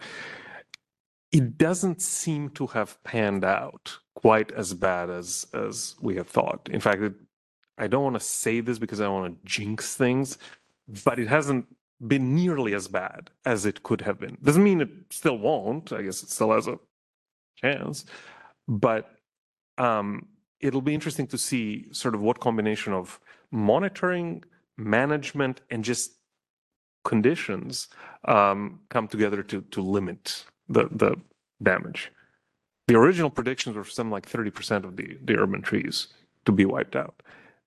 It 1.33 1.59
doesn't 1.59 2.01
seem 2.01 2.51
to 2.51 2.69
have 2.69 3.03
panned 3.03 3.45
out 3.45 3.99
quite 4.15 4.53
as 4.53 4.73
bad 4.73 5.11
as, 5.11 5.47
as 5.53 5.97
we 6.01 6.15
had 6.15 6.29
thought. 6.29 6.69
In 6.71 6.81
fact, 6.81 7.03
it, 7.03 7.15
I 7.81 7.87
don't 7.87 8.05
want 8.05 8.15
to 8.15 8.21
say 8.21 8.61
this 8.61 8.79
because 8.79 9.01
I 9.01 9.09
want 9.09 9.33
to 9.33 9.49
jinx 9.49 9.95
things, 9.97 10.39
but 11.05 11.19
it 11.19 11.29
hasn't 11.29 11.67
been 12.07 12.35
nearly 12.35 12.75
as 12.75 12.87
bad 12.89 13.31
as 13.47 13.65
it 13.65 13.83
could 13.83 14.03
have 14.03 14.21
been. 14.21 14.37
Doesn't 14.43 14.63
mean 14.63 14.83
it 14.83 14.91
still 15.11 15.39
won't. 15.39 15.93
I 15.93 16.03
guess 16.03 16.23
it 16.23 16.31
still 16.31 16.53
has 16.53 16.69
a 16.69 16.79
chance, 17.57 18.05
but 18.69 19.11
um, 19.79 20.27
it'll 20.61 20.83
be 20.83 20.95
interesting 20.95 21.27
to 21.29 21.39
see 21.39 21.87
sort 21.93 22.15
of 22.15 22.21
what 22.21 22.39
combination 22.39 22.93
of 22.93 23.19
monitoring, 23.51 24.45
management, 24.77 25.63
and 25.71 25.83
just 25.83 26.13
conditions 27.05 27.89
um, 28.27 28.81
come 28.91 29.09
together 29.09 29.43
to 29.43 29.63
to 29.63 29.81
limit 29.81 30.45
the 30.69 30.89
the 30.93 31.17
damage. 31.63 32.13
The 32.89 32.97
original 32.97 33.31
predictions 33.31 33.75
were 33.75 33.85
for 33.85 33.91
something 33.91 34.11
like 34.11 34.29
thirty 34.29 34.51
percent 34.51 34.85
of 34.85 34.97
the 34.97 35.17
the 35.25 35.37
urban 35.39 35.63
trees 35.63 36.09
to 36.45 36.53
be 36.53 36.67
wiped 36.67 36.97
out. 36.97 37.23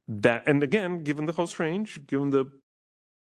That 0.07 0.43
and 0.47 0.61
again, 0.63 1.03
given 1.03 1.25
the 1.25 1.33
host 1.33 1.59
range, 1.59 2.05
given 2.07 2.29
the 2.29 2.45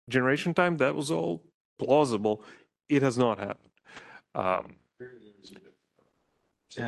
generation 0.09 0.55
time, 0.55 0.79
that 0.79 0.95
was 0.95 1.11
all 1.11 1.43
plausible. 1.79 2.43
It 2.89 3.03
has 3.03 3.19
not 3.19 3.39
happened. 3.39 3.71
Um, 4.35 4.77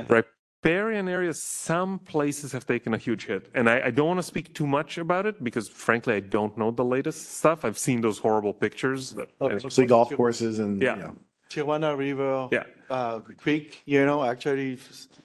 riparian 0.08 1.08
areas, 1.08 1.42
some 1.42 1.98
places 1.98 2.52
have 2.52 2.66
taken 2.66 2.94
a 2.94 2.98
huge 2.98 3.26
hit, 3.26 3.50
and 3.54 3.68
I, 3.68 3.86
I 3.86 3.90
don't 3.90 4.06
want 4.06 4.18
to 4.18 4.22
speak 4.22 4.54
too 4.54 4.66
much 4.66 4.96
about 4.98 5.26
it 5.26 5.42
because, 5.42 5.68
frankly, 5.68 6.14
I 6.14 6.20
don't 6.20 6.56
know 6.56 6.70
the 6.70 6.84
latest 6.84 7.38
stuff. 7.38 7.64
I've 7.64 7.78
seen 7.78 8.00
those 8.00 8.18
horrible 8.18 8.54
pictures. 8.54 9.10
That, 9.10 9.28
Mostly 9.40 9.86
golf 9.86 10.10
courses 10.14 10.58
and, 10.58 10.80
Yeah. 10.80 10.96
yeah. 10.96 11.10
Tijuana 11.50 11.96
River. 11.98 12.48
Yeah. 12.50 12.64
Uh, 12.88 13.20
creek, 13.20 13.82
you 13.84 14.06
know, 14.06 14.24
actually 14.24 14.78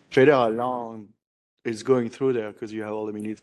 straight 0.09 0.29
out 0.29 0.51
along 0.51 1.07
is 1.67 1.83
going 1.83 2.09
through 2.09 2.33
there 2.33 2.51
because 2.51 2.71
you 2.73 2.81
have 2.83 2.93
all 2.93 3.05
the 3.05 3.13
mini. 3.13 3.35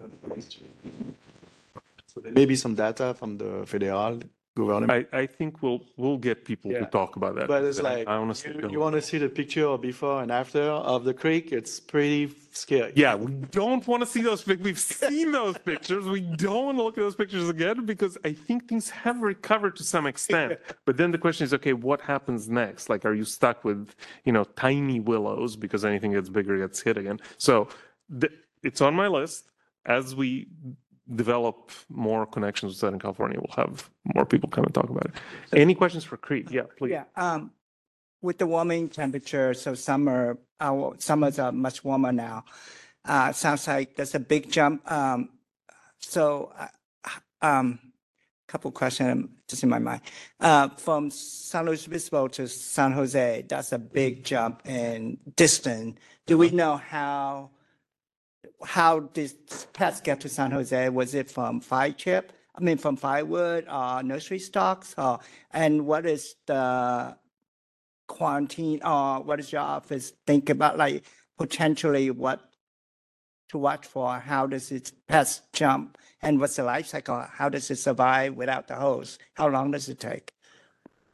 So 2.06 2.20
there 2.20 2.32
may 2.32 2.46
be 2.46 2.56
some 2.56 2.74
data 2.74 3.14
from 3.14 3.38
the 3.38 3.64
federal 3.66 4.20
government. 4.56 5.08
I, 5.12 5.18
I 5.22 5.26
think 5.26 5.62
we'll 5.62 5.80
we'll 5.96 6.16
get 6.16 6.44
people 6.44 6.70
to 6.70 6.76
Yeah. 6.78 6.86
talk 6.86 7.16
about 7.16 7.34
that. 7.34 7.48
But 7.48 7.64
it's 7.64 7.80
I- 7.80 7.82
like, 7.82 8.08
I 8.08 8.14
honestly 8.14 8.54
you, 8.54 8.60
don't. 8.60 8.78
want 8.78 8.94
to 8.94 9.02
see 9.02 9.18
the 9.18 9.28
picture 9.28 9.66
of 9.66 9.80
before 9.82 10.22
and 10.22 10.30
after 10.30 10.62
of 10.62 11.02
the 11.02 11.12
creek, 11.12 11.50
it's 11.50 11.80
pretty 11.80 12.32
scary. 12.52 12.92
Yeah, 12.94 13.16
we 13.16 13.32
don't 13.50 13.84
want 13.88 14.04
to 14.04 14.06
see 14.06 14.22
those. 14.22 14.44
pic- 14.44 14.62
We've 14.62 14.78
seen 14.78 15.32
those 15.32 15.58
pictures. 15.58 16.04
We 16.06 16.20
don't 16.20 16.66
want 16.66 16.78
to 16.78 16.84
look 16.84 16.96
at 16.98 17.00
those 17.00 17.16
pictures 17.16 17.48
again 17.48 17.84
because 17.84 18.16
I 18.24 18.32
think 18.32 18.68
things 18.68 18.88
have 18.90 19.20
recovered 19.22 19.74
to 19.76 19.82
some 19.82 20.06
extent. 20.06 20.50
But 20.86 20.96
then 20.98 21.10
the 21.10 21.18
question 21.18 21.44
is, 21.46 21.52
okay, 21.54 21.72
what 21.72 22.00
happens 22.00 22.48
next? 22.48 22.88
Like, 22.88 23.04
are 23.04 23.14
you 23.20 23.24
stuck 23.24 23.64
with, 23.64 23.96
you 24.24 24.32
know, 24.32 24.44
tiny 24.44 25.00
willows 25.00 25.56
because 25.56 25.84
anything 25.84 26.12
gets 26.12 26.28
bigger 26.28 26.56
gets 26.58 26.80
hit 26.80 26.96
again? 26.96 27.18
So 27.38 27.54
th- 28.20 28.32
it's 28.62 28.80
on 28.80 28.94
my 28.94 29.08
list. 29.08 29.50
As 29.86 30.16
we 30.16 30.48
develop 31.14 31.70
more 31.90 32.24
connections 32.24 32.72
with 32.72 32.78
Southern 32.78 32.98
California, 32.98 33.38
we'll 33.38 33.66
have 33.66 33.90
more 34.14 34.24
people 34.24 34.48
come 34.48 34.64
and 34.64 34.74
talk 34.74 34.88
about 34.88 35.06
it. 35.06 35.12
Any 35.52 35.74
questions 35.74 36.04
for 36.04 36.16
Cree? 36.16 36.46
Yeah, 36.50 36.62
please. 36.78 36.92
Yeah, 36.92 37.04
um, 37.16 37.50
with 38.22 38.38
the 38.38 38.46
warming 38.46 38.88
temperature, 38.88 39.52
so 39.52 39.74
summer, 39.74 40.38
our 40.58 40.94
summers 40.98 41.38
are 41.38 41.52
much 41.52 41.84
warmer 41.84 42.12
now. 42.12 42.44
Uh, 43.04 43.32
sounds 43.32 43.66
like 43.68 43.96
there's 43.96 44.14
a 44.14 44.20
big 44.20 44.50
jump. 44.50 44.90
Um, 44.90 45.28
so, 45.98 46.52
uh, 46.58 47.10
um, 47.42 47.78
couple 48.46 48.70
questions 48.70 49.28
just 49.48 49.64
in 49.64 49.68
my 49.68 49.80
mind. 49.80 50.00
Uh, 50.38 50.68
from 50.68 51.10
San 51.10 51.66
Luis 51.66 51.86
Obispo 51.86 52.28
to 52.28 52.46
San 52.46 52.92
Jose, 52.92 53.44
that's 53.48 53.72
a 53.72 53.78
big 53.78 54.24
jump 54.24 54.62
in 54.64 55.18
distance. 55.34 55.98
Do 56.26 56.38
we 56.38 56.50
know 56.50 56.76
how, 56.76 57.50
how 58.64 59.08
this 59.14 59.34
pest 59.72 60.04
get 60.04 60.20
to 60.20 60.28
San 60.28 60.50
Jose? 60.50 60.88
Was 60.88 61.14
it 61.14 61.30
from 61.30 61.60
fire 61.60 61.92
chip? 61.92 62.32
I 62.56 62.60
mean, 62.60 62.78
from 62.78 62.96
firewood 62.96 63.66
or 63.68 64.02
nursery 64.02 64.38
stocks? 64.38 64.94
Or, 64.96 65.18
and 65.50 65.86
what 65.86 66.06
is 66.06 66.36
the 66.46 67.16
quarantine 68.06 68.80
or 68.84 69.22
what 69.22 69.40
is 69.40 69.50
your 69.50 69.62
office 69.62 70.12
think 70.26 70.50
about 70.50 70.76
like 70.76 71.04
potentially 71.38 72.10
what 72.10 72.40
to 73.48 73.58
watch 73.58 73.86
for? 73.86 74.18
How 74.18 74.46
does 74.46 74.70
it 74.72 74.92
pest 75.08 75.52
jump? 75.52 75.98
And 76.22 76.40
what's 76.40 76.56
the 76.56 76.64
life 76.64 76.86
cycle? 76.86 77.20
How 77.30 77.48
does 77.48 77.70
it 77.70 77.76
survive 77.76 78.34
without 78.34 78.68
the 78.68 78.76
host? 78.76 79.20
How 79.34 79.48
long 79.48 79.70
does 79.70 79.88
it 79.88 80.00
take? 80.00 80.32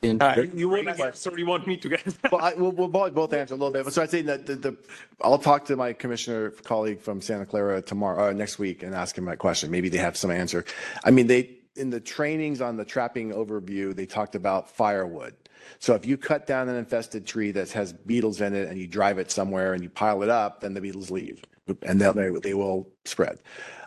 In- 0.02 0.20
All 0.22 0.28
right. 0.28 0.54
You 0.54 0.68
want 0.68 0.96
to, 0.96 1.12
so 1.14 1.36
you 1.36 1.44
want 1.44 1.66
me 1.66 1.76
to 1.76 1.88
get? 1.88 2.02
Well, 2.32 2.40
I, 2.40 2.54
we'll, 2.54 2.72
we'll 2.72 2.88
both 2.88 3.12
both 3.12 3.32
answer 3.34 3.54
a 3.54 3.56
little 3.56 3.72
bit, 3.72 3.84
but 3.84 3.92
so 3.92 4.02
I'd 4.02 4.10
say 4.10 4.22
that 4.22 4.46
the, 4.46 4.54
the, 4.56 4.76
I'll 5.20 5.38
talk 5.38 5.66
to 5.66 5.76
my 5.76 5.92
commissioner 5.92 6.50
colleague 6.50 7.00
from 7.00 7.20
Santa 7.20 7.44
Clara 7.44 7.82
tomorrow, 7.82 8.28
uh, 8.28 8.32
next 8.32 8.58
week 8.58 8.82
and 8.82 8.94
ask 8.94 9.16
him 9.16 9.26
that 9.26 9.38
question. 9.38 9.70
Maybe 9.70 9.88
they 9.90 9.98
have 9.98 10.16
some 10.16 10.30
answer. 10.30 10.64
I 11.04 11.10
mean, 11.10 11.26
they, 11.26 11.58
in 11.76 11.90
the 11.90 12.00
trainings 12.00 12.60
on 12.60 12.76
the 12.76 12.84
trapping 12.84 13.32
overview, 13.32 13.94
they 13.94 14.06
talked 14.06 14.34
about 14.34 14.70
firewood. 14.70 15.34
So 15.78 15.94
if 15.94 16.06
you 16.06 16.16
cut 16.16 16.46
down 16.46 16.68
an 16.68 16.76
infested 16.76 17.26
tree 17.26 17.50
that 17.52 17.70
has 17.72 17.92
beetles 17.92 18.40
in 18.40 18.54
it 18.54 18.68
and 18.68 18.78
you 18.78 18.86
drive 18.86 19.18
it 19.18 19.30
somewhere 19.30 19.74
and 19.74 19.82
you 19.82 19.90
pile 19.90 20.22
it 20.22 20.30
up, 20.30 20.60
then 20.60 20.72
the 20.72 20.80
beetles 20.80 21.10
leave 21.10 21.42
and 21.82 22.00
they'll, 22.00 22.12
they, 22.12 22.30
they 22.42 22.54
will 22.54 22.88
spread. 23.04 23.38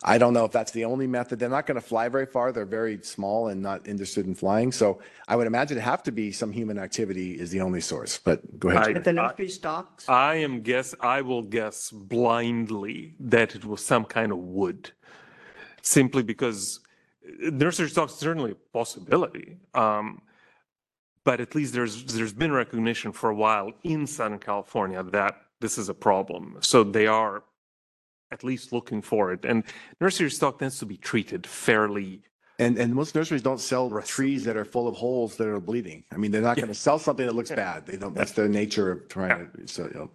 I 0.04 0.18
don't 0.18 0.34
know 0.34 0.44
if 0.44 0.52
that's 0.52 0.72
the 0.72 0.86
only 0.86 1.08
method. 1.08 1.40
They're 1.40 1.50
not 1.50 1.66
going 1.66 1.80
to 1.80 1.88
fly 1.88 2.10
very 2.10 2.26
far. 2.26 2.52
They're 2.52 2.66
very 2.66 3.02
small 3.04 3.48
and 3.48 3.62
not 3.62 3.88
interested 3.88 4.26
in 4.26 4.36
flying. 4.36 4.72
So 4.72 5.00
I 5.28 5.36
would 5.36 5.48
imagine 5.48 5.78
it 5.78 5.82
have 5.82 6.04
to 6.04 6.12
be 6.12 6.32
some 6.32 6.52
human 6.52 6.78
activity 6.78 7.40
is 7.40 7.52
the 7.52 7.62
only 7.62 7.80
source. 7.82 8.20
But 8.24 8.60
go 8.60 8.70
ahead. 8.70 8.82
I- 8.84 8.88
Jim. 8.88 8.98
At 8.98 9.04
the 9.06 9.14
nursery 9.14 9.50
stocks, 9.50 10.10
I 10.10 10.36
am 10.36 10.62
guess 10.62 10.94
I 11.00 11.22
will 11.22 11.44
guess 11.44 11.90
blindly 11.92 13.16
that 13.20 13.56
it 13.56 13.64
was 13.66 13.86
some 13.86 14.04
kind 14.06 14.32
of 14.32 14.40
wood, 14.40 14.92
simply 15.82 16.24
because 16.24 16.82
uh, 17.26 17.50
nursery 17.52 17.90
stock 17.90 18.10
is 18.10 18.16
certainly 18.16 18.52
a 18.52 18.56
possibility. 18.74 19.58
Um, 19.74 20.22
but 21.24 21.40
at 21.40 21.56
least 21.56 21.74
there's 21.74 22.04
there's 22.06 22.34
been 22.34 22.52
recognition 22.52 23.14
for 23.14 23.30
a 23.30 23.36
while 23.36 23.72
in 23.84 24.06
Southern 24.08 24.40
California 24.40 25.02
that 25.04 25.38
this 25.62 25.78
is 25.78 25.88
a 25.88 25.94
problem. 25.94 26.58
So 26.60 26.84
they 26.84 27.08
are 27.08 27.44
at 28.34 28.44
least 28.44 28.74
looking 28.74 29.02
for 29.02 29.32
it. 29.32 29.46
And 29.46 29.64
nursery 30.02 30.32
stock 30.32 30.60
tends 30.60 30.80
to 30.80 30.86
be 30.86 30.98
treated 30.98 31.46
fairly. 31.46 32.22
And, 32.60 32.78
and 32.78 32.94
most 32.94 33.16
nurseries 33.16 33.42
don't 33.42 33.60
sell 33.60 33.90
trees 34.02 34.44
that 34.46 34.58
are 34.58 34.66
full 34.66 34.88
of 34.88 34.96
holes 34.96 35.38
that 35.38 35.48
are 35.48 35.60
bleeding. 35.60 36.04
I 36.12 36.18
mean, 36.18 36.32
they're 36.32 36.42
not 36.42 36.58
going 36.58 36.68
to 36.68 36.74
sell 36.74 37.00
something 37.00 37.26
that 37.26 37.36
looks 37.36 37.52
bad. 37.52 37.86
They 37.86 37.98
don't, 37.98 38.14
that's 38.14 38.34
the 38.34 38.50
nature 38.50 38.92
of 38.92 39.08
trying 39.08 39.50
to, 39.56 39.68
so, 39.68 39.84
you 39.84 39.94
know. 39.94 40.10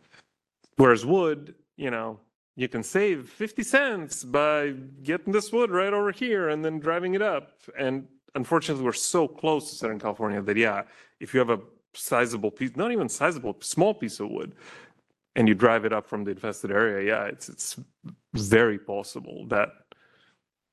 Whereas 0.77 1.07
wood, 1.07 1.55
you 1.77 1.91
know, 1.91 2.21
you 2.57 2.69
can 2.69 2.83
save 2.83 3.29
50 3.29 3.63
cents 3.63 4.25
by 4.25 4.75
getting 5.03 5.33
this 5.33 5.53
wood 5.53 5.71
right 5.71 5.93
over 5.93 6.13
here 6.13 6.49
and 6.49 6.65
then 6.65 6.79
driving 6.81 7.15
it 7.15 7.23
up. 7.23 7.61
And 7.79 8.07
unfortunately, 8.35 8.85
we're 8.85 8.93
so 8.93 9.27
close 9.29 9.71
to 9.71 9.77
Southern 9.77 9.99
California 9.99 10.43
that, 10.43 10.57
yeah, 10.57 10.83
if 11.21 11.35
you 11.35 11.41
have 11.41 11.51
a 11.51 11.61
sizable 11.95 12.51
piece, 12.51 12.77
not 12.77 12.93
even 12.93 13.09
sizable, 13.09 13.57
small 13.61 13.95
piece 13.95 14.21
of 14.21 14.31
wood, 14.31 14.55
and 15.39 15.47
you 15.47 15.55
drive 15.55 15.85
it 15.85 15.93
up 15.93 16.09
from 16.09 16.25
the 16.25 16.33
infested 16.33 16.73
area, 16.73 17.07
yeah, 17.07 17.25
it's 17.27 17.49
it's 17.49 17.77
very 18.35 18.77
possible 18.77 19.47
that 19.47 19.69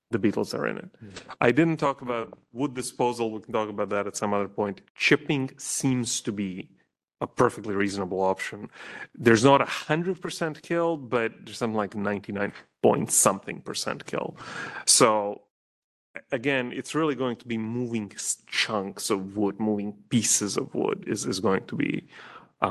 the 0.09 0.17
beetles 0.17 0.55
are 0.55 0.65
in 0.65 0.77
it. 0.79 0.89
Hmm. 0.99 1.09
I 1.39 1.51
didn't 1.51 1.77
talk 1.77 2.01
about 2.01 2.37
wood 2.51 2.73
disposal. 2.73 3.31
We 3.31 3.41
can 3.41 3.53
talk 3.53 3.69
about 3.69 3.89
that 3.89 4.07
at 4.07 4.17
some 4.17 4.33
other 4.33 4.47
point. 4.47 4.81
Chipping 4.95 5.51
seems 5.57 6.19
to 6.21 6.31
be 6.31 6.71
a 7.21 7.27
perfectly 7.27 7.75
reasonable 7.75 8.21
option. 8.21 8.69
There's 9.13 9.43
not 9.43 9.61
a 9.61 9.65
hundred 9.65 10.19
percent 10.19 10.63
kill, 10.63 10.97
but 10.97 11.31
there's 11.43 11.59
something 11.59 11.77
like 11.77 11.95
99 11.95 12.51
point 12.81 13.11
something 13.11 13.61
percent 13.61 14.07
kill. 14.07 14.35
So 14.87 15.43
again, 16.31 16.71
it's 16.73 16.95
really 16.95 17.15
going 17.15 17.35
to 17.37 17.47
be 17.47 17.57
moving 17.57 18.11
chunks 18.47 19.11
of 19.11 19.37
wood, 19.37 19.59
moving 19.59 19.93
pieces 20.09 20.57
of 20.57 20.73
wood 20.73 21.03
is, 21.07 21.25
is 21.25 21.39
going 21.39 21.65
to 21.65 21.75
be 21.75 22.07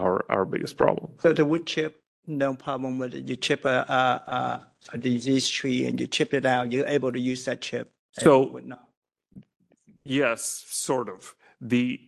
our, 0.01 0.25
our 0.29 0.45
biggest 0.45 0.77
problem. 0.77 1.13
so 1.19 1.33
the 1.33 1.45
wood 1.45 1.67
chip, 1.67 2.03
no 2.27 2.55
problem 2.55 2.99
with 2.99 3.15
it. 3.15 3.29
You 3.29 3.37
chip 3.37 3.65
a, 3.65 3.85
a, 3.89 4.31
a, 4.33 4.67
a 4.95 4.99
diseased 4.99 5.53
tree 5.53 5.87
and 5.87 6.01
you 6.01 6.07
chip 6.07 6.35
it 6.35 6.47
out, 6.47 6.73
you're 6.73 6.87
able 6.87 7.13
to 7.13 7.21
use 7.21 7.45
that 7.45 7.61
chip. 7.61 7.93
So-. 8.19 8.61
Yes, 10.05 10.65
sort 10.69 11.09
of. 11.09 11.35
The 11.61 12.01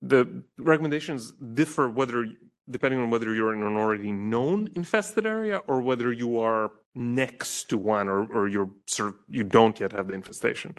the 0.00 0.42
recommendations 0.58 1.32
differ 1.32 1.90
whether 1.90 2.26
depending 2.70 3.00
on 3.00 3.10
whether 3.10 3.34
you're 3.34 3.54
in 3.54 3.62
an 3.62 3.76
already 3.76 4.10
known 4.10 4.70
infested 4.74 5.26
area 5.26 5.58
or 5.66 5.82
whether 5.82 6.12
you 6.12 6.40
are 6.40 6.72
next 6.94 7.64
to 7.64 7.78
one 7.78 8.08
or, 8.08 8.24
or 8.32 8.48
you're 8.48 8.70
sort 8.86 9.10
of 9.10 9.14
you 9.28 9.42
don't 9.42 9.80
yet 9.80 9.92
have 9.92 10.06
the 10.06 10.14
infestation. 10.14 10.74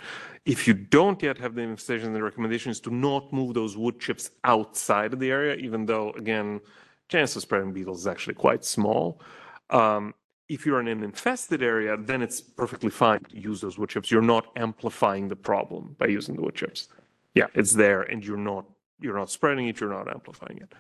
If 0.46 0.68
you 0.68 0.74
don't 0.74 1.22
yet 1.22 1.38
have 1.38 1.56
the 1.56 1.62
infestation, 1.62 2.14
the 2.14 2.24
recommendation 2.24 2.72
is 2.72 2.80
to 2.82 2.94
not 2.94 3.34
move 3.34 3.54
those 3.54 3.76
wood 3.76 4.00
chips 4.00 4.32
outside 4.44 5.14
of 5.14 5.20
the 5.20 5.30
area, 5.30 5.56
even 5.56 5.86
though 5.86 6.12
again, 6.12 6.62
chance 7.10 7.36
of 7.36 7.42
spreading 7.42 7.74
beetles 7.74 8.00
is 8.02 8.08
actually 8.08 8.36
quite 8.36 8.64
small. 8.64 9.22
Um, 9.70 10.14
if 10.48 10.66
you're 10.66 10.80
in 10.80 10.88
an 10.88 11.04
infested 11.04 11.64
area, 11.64 11.98
then 11.98 12.22
it's 12.22 12.40
perfectly 12.40 12.92
fine 12.92 13.20
to 13.24 13.40
use 13.40 13.62
those 13.62 13.78
wood 13.78 13.90
chips. 13.90 14.12
You're 14.12 14.22
not 14.22 14.46
amplifying 14.56 15.28
the 15.28 15.36
problem 15.36 15.96
by 15.98 16.08
using 16.08 16.36
the 16.36 16.42
wood 16.42 16.56
chips. 16.56 16.88
Yeah, 17.34 17.48
it's 17.56 17.74
there, 17.74 18.04
and 18.04 18.24
you're 18.24 18.38
not 18.38 18.66
you're 19.00 19.18
not 19.18 19.30
spreading 19.30 19.68
it. 19.68 19.80
You're 19.80 19.90
not 19.90 20.08
amplifying 20.08 20.60
it. 20.60 20.72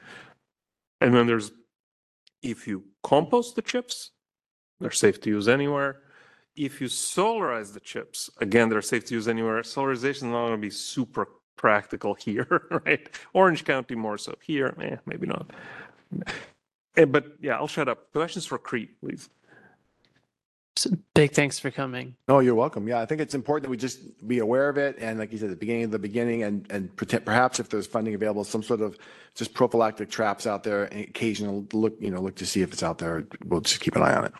And 1.01 1.13
then 1.13 1.27
there's 1.27 1.51
if 2.41 2.67
you 2.67 2.83
compost 3.03 3.55
the 3.55 3.61
chips, 3.61 4.11
they're 4.79 4.91
safe 4.91 5.21
to 5.21 5.29
use 5.29 5.47
anywhere. 5.47 6.01
If 6.55 6.79
you 6.79 6.87
solarize 6.87 7.73
the 7.73 7.79
chips, 7.79 8.29
again, 8.39 8.69
they're 8.69 8.81
safe 8.81 9.05
to 9.05 9.13
use 9.13 9.27
anywhere. 9.27 9.61
Solarization 9.61 10.09
is 10.09 10.23
not 10.23 10.47
going 10.47 10.51
to 10.51 10.57
be 10.57 10.69
super 10.69 11.27
practical 11.57 12.13
here, 12.27 12.67
right? 12.85 13.07
Orange 13.33 13.65
County 13.65 13.95
more 13.95 14.17
so. 14.17 14.35
Here, 14.41 14.73
eh, 14.81 14.97
maybe 15.05 15.27
not. 15.27 15.51
Eh, 16.97 17.05
But 17.05 17.33
yeah, 17.41 17.55
I'll 17.57 17.67
shut 17.67 17.89
up. 17.89 18.11
Questions 18.13 18.45
for 18.45 18.57
Cree, 18.57 18.87
please. 19.01 19.29
So 20.77 20.89
big 21.13 21.31
thanks 21.31 21.57
for 21.57 21.71
coming. 21.71 22.15
No, 22.27 22.39
you're 22.39 22.53
welcome. 22.55 22.85
Yeah, 22.85 22.99
I 22.99 23.05
think 23.05 23.21
it's 23.21 23.33
important 23.33 23.63
that 23.63 23.69
we 23.69 23.77
just 23.77 24.27
be 24.27 24.39
aware 24.39 24.67
of 24.67 24.77
it. 24.77 24.97
And 24.99 25.17
like 25.17 25.31
you 25.31 25.37
said, 25.37 25.45
at 25.45 25.51
the 25.51 25.55
beginning 25.55 25.85
of 25.85 25.91
the 25.91 25.99
beginning 25.99 26.43
and, 26.43 26.67
and 26.69 26.93
perhaps 26.97 27.61
if 27.61 27.69
there's 27.69 27.87
funding 27.87 28.13
available, 28.13 28.43
some 28.43 28.61
sort 28.61 28.81
of 28.81 28.97
just 29.35 29.53
prophylactic 29.53 30.09
traps 30.09 30.45
out 30.45 30.63
there, 30.63 30.83
and 30.85 31.01
occasional 31.07 31.65
look, 31.71 31.95
you 32.01 32.11
know, 32.11 32.21
look 32.21 32.35
to 32.35 32.45
see 32.45 32.61
if 32.61 32.73
it's 32.73 32.83
out 32.83 32.97
there. 32.97 33.25
We'll 33.45 33.61
just 33.61 33.79
keep 33.79 33.95
an 33.95 34.01
eye 34.01 34.15
on 34.15 34.25
it. 34.25 34.33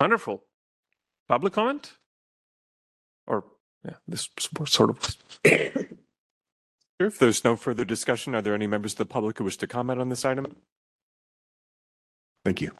Wonderful. 0.00 0.42
Public 1.28 1.52
comment? 1.52 1.92
Or, 3.26 3.44
yeah, 3.84 3.94
this 4.06 4.28
was 4.58 4.70
sort 4.70 4.90
of. 4.90 5.16
Sure, 6.98 7.08
If 7.08 7.18
there's 7.18 7.44
no 7.44 7.56
further 7.56 7.84
discussion, 7.84 8.34
are 8.34 8.40
there 8.40 8.54
any 8.54 8.66
members 8.66 8.92
of 8.92 8.98
the 8.98 9.04
public 9.04 9.36
who 9.36 9.44
wish 9.44 9.58
to 9.58 9.66
comment 9.66 10.00
on 10.00 10.08
this 10.08 10.24
item? 10.24 10.56
Thank 12.42 12.62
you. 12.62 12.72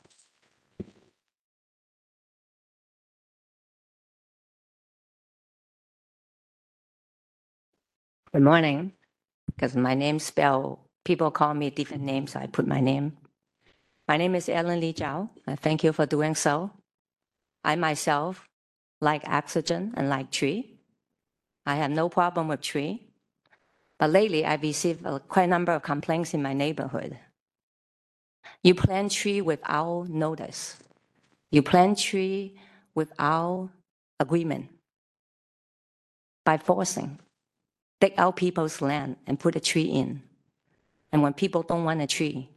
Good 8.32 8.42
morning. 8.42 8.92
Because 9.46 9.76
my 9.76 9.94
name 9.94 10.18
spell, 10.18 10.86
people 11.04 11.30
call 11.30 11.54
me 11.54 11.70
different 11.70 12.04
names, 12.04 12.32
so 12.32 12.40
I 12.40 12.46
put 12.46 12.66
my 12.66 12.80
name. 12.80 13.16
My 14.08 14.16
name 14.16 14.34
is 14.34 14.48
Ellen 14.48 14.80
Lee 14.80 14.94
Zhou. 14.94 15.28
and 15.46 15.60
Thank 15.60 15.84
you 15.84 15.92
for 15.92 16.06
doing 16.06 16.34
so. 16.34 16.70
I 17.66 17.74
myself 17.74 18.48
like 19.00 19.28
oxygen 19.28 19.92
and 19.96 20.08
like 20.08 20.30
tree. 20.30 20.78
I 21.66 21.74
have 21.74 21.90
no 21.90 22.08
problem 22.08 22.46
with 22.46 22.60
tree. 22.62 23.02
But 23.98 24.10
lately, 24.10 24.46
I've 24.46 24.62
received 24.62 25.04
a 25.04 25.18
quite 25.18 25.44
a 25.44 25.46
number 25.48 25.72
of 25.72 25.82
complaints 25.82 26.32
in 26.32 26.42
my 26.42 26.52
neighborhood. 26.52 27.18
You 28.62 28.74
plant 28.76 29.10
tree 29.10 29.40
without 29.40 30.08
notice. 30.08 30.76
You 31.50 31.62
plant 31.62 31.98
tree 31.98 32.56
without 32.94 33.70
agreement. 34.20 34.68
By 36.44 36.58
forcing 36.58 37.18
take 38.00 38.14
out 38.18 38.36
people's 38.36 38.80
land 38.80 39.16
and 39.26 39.40
put 39.40 39.56
a 39.56 39.60
tree 39.60 39.90
in. 39.90 40.22
And 41.10 41.22
when 41.22 41.32
people 41.32 41.62
don't 41.62 41.84
want 41.84 42.00
a 42.00 42.06
tree, 42.06 42.48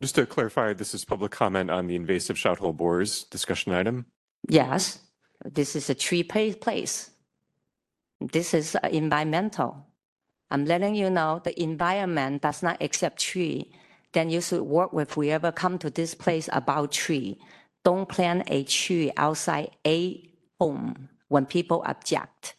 Just 0.00 0.14
to 0.16 0.26
clarify, 0.26 0.72
this 0.72 0.94
is 0.94 1.04
public 1.04 1.32
comment 1.32 1.70
on 1.70 1.86
the 1.88 1.96
invasive 1.96 2.38
shot 2.38 2.58
hole 2.58 2.72
borers 2.72 3.24
discussion 3.24 3.72
item. 3.72 4.06
Yes, 4.48 4.98
this 5.44 5.76
is 5.76 5.90
a 5.90 5.94
tree 5.94 6.22
place. 6.22 7.10
This 8.20 8.54
is 8.54 8.76
environmental. 8.90 9.86
I'm 10.50 10.64
letting 10.64 10.94
you 10.94 11.10
know 11.10 11.40
the 11.42 11.60
environment 11.60 12.42
does 12.42 12.62
not 12.62 12.82
accept 12.82 13.20
tree. 13.20 13.72
Then 14.12 14.30
you 14.30 14.40
should 14.40 14.62
work 14.62 14.92
with 14.92 15.14
whoever 15.14 15.50
come 15.50 15.78
to 15.78 15.90
this 15.90 16.14
place 16.14 16.48
about 16.52 16.92
tree. 16.92 17.40
Don't 17.84 18.08
plant 18.08 18.44
a 18.48 18.64
tree 18.64 19.10
outside 19.16 19.70
a 19.86 20.30
home 20.60 21.08
when 21.28 21.46
people 21.46 21.82
object. 21.86 22.54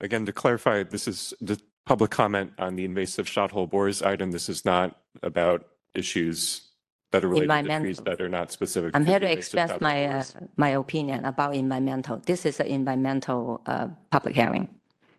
Again, 0.00 0.26
to 0.26 0.32
clarify, 0.32 0.82
this 0.82 1.06
is 1.06 1.34
the 1.40 1.60
public 1.84 2.10
comment 2.10 2.52
on 2.58 2.76
the 2.76 2.84
invasive 2.84 3.28
shot 3.28 3.50
hole 3.50 3.66
borers 3.66 4.02
item. 4.02 4.32
This 4.32 4.48
is 4.48 4.64
not 4.64 4.96
about 5.22 5.66
issues 5.94 6.65
that 7.12 7.24
are 7.24 7.28
related 7.28 7.48
to 7.48 7.62
trees 7.62 7.98
Environmental. 7.98 8.04
that 8.04 8.20
are 8.20 8.28
not 8.28 8.52
specific. 8.52 8.90
I'm 8.94 9.06
here 9.06 9.18
to 9.18 9.26
invasive 9.26 9.38
express 9.38 9.80
my, 9.80 10.06
uh, 10.06 10.24
my 10.56 10.70
opinion 10.70 11.24
about 11.24 11.54
environmental. 11.54 12.18
This 12.18 12.44
is 12.44 12.60
an 12.60 12.66
environmental 12.66 13.60
uh, 13.66 13.88
public 14.10 14.34
hearing 14.34 14.68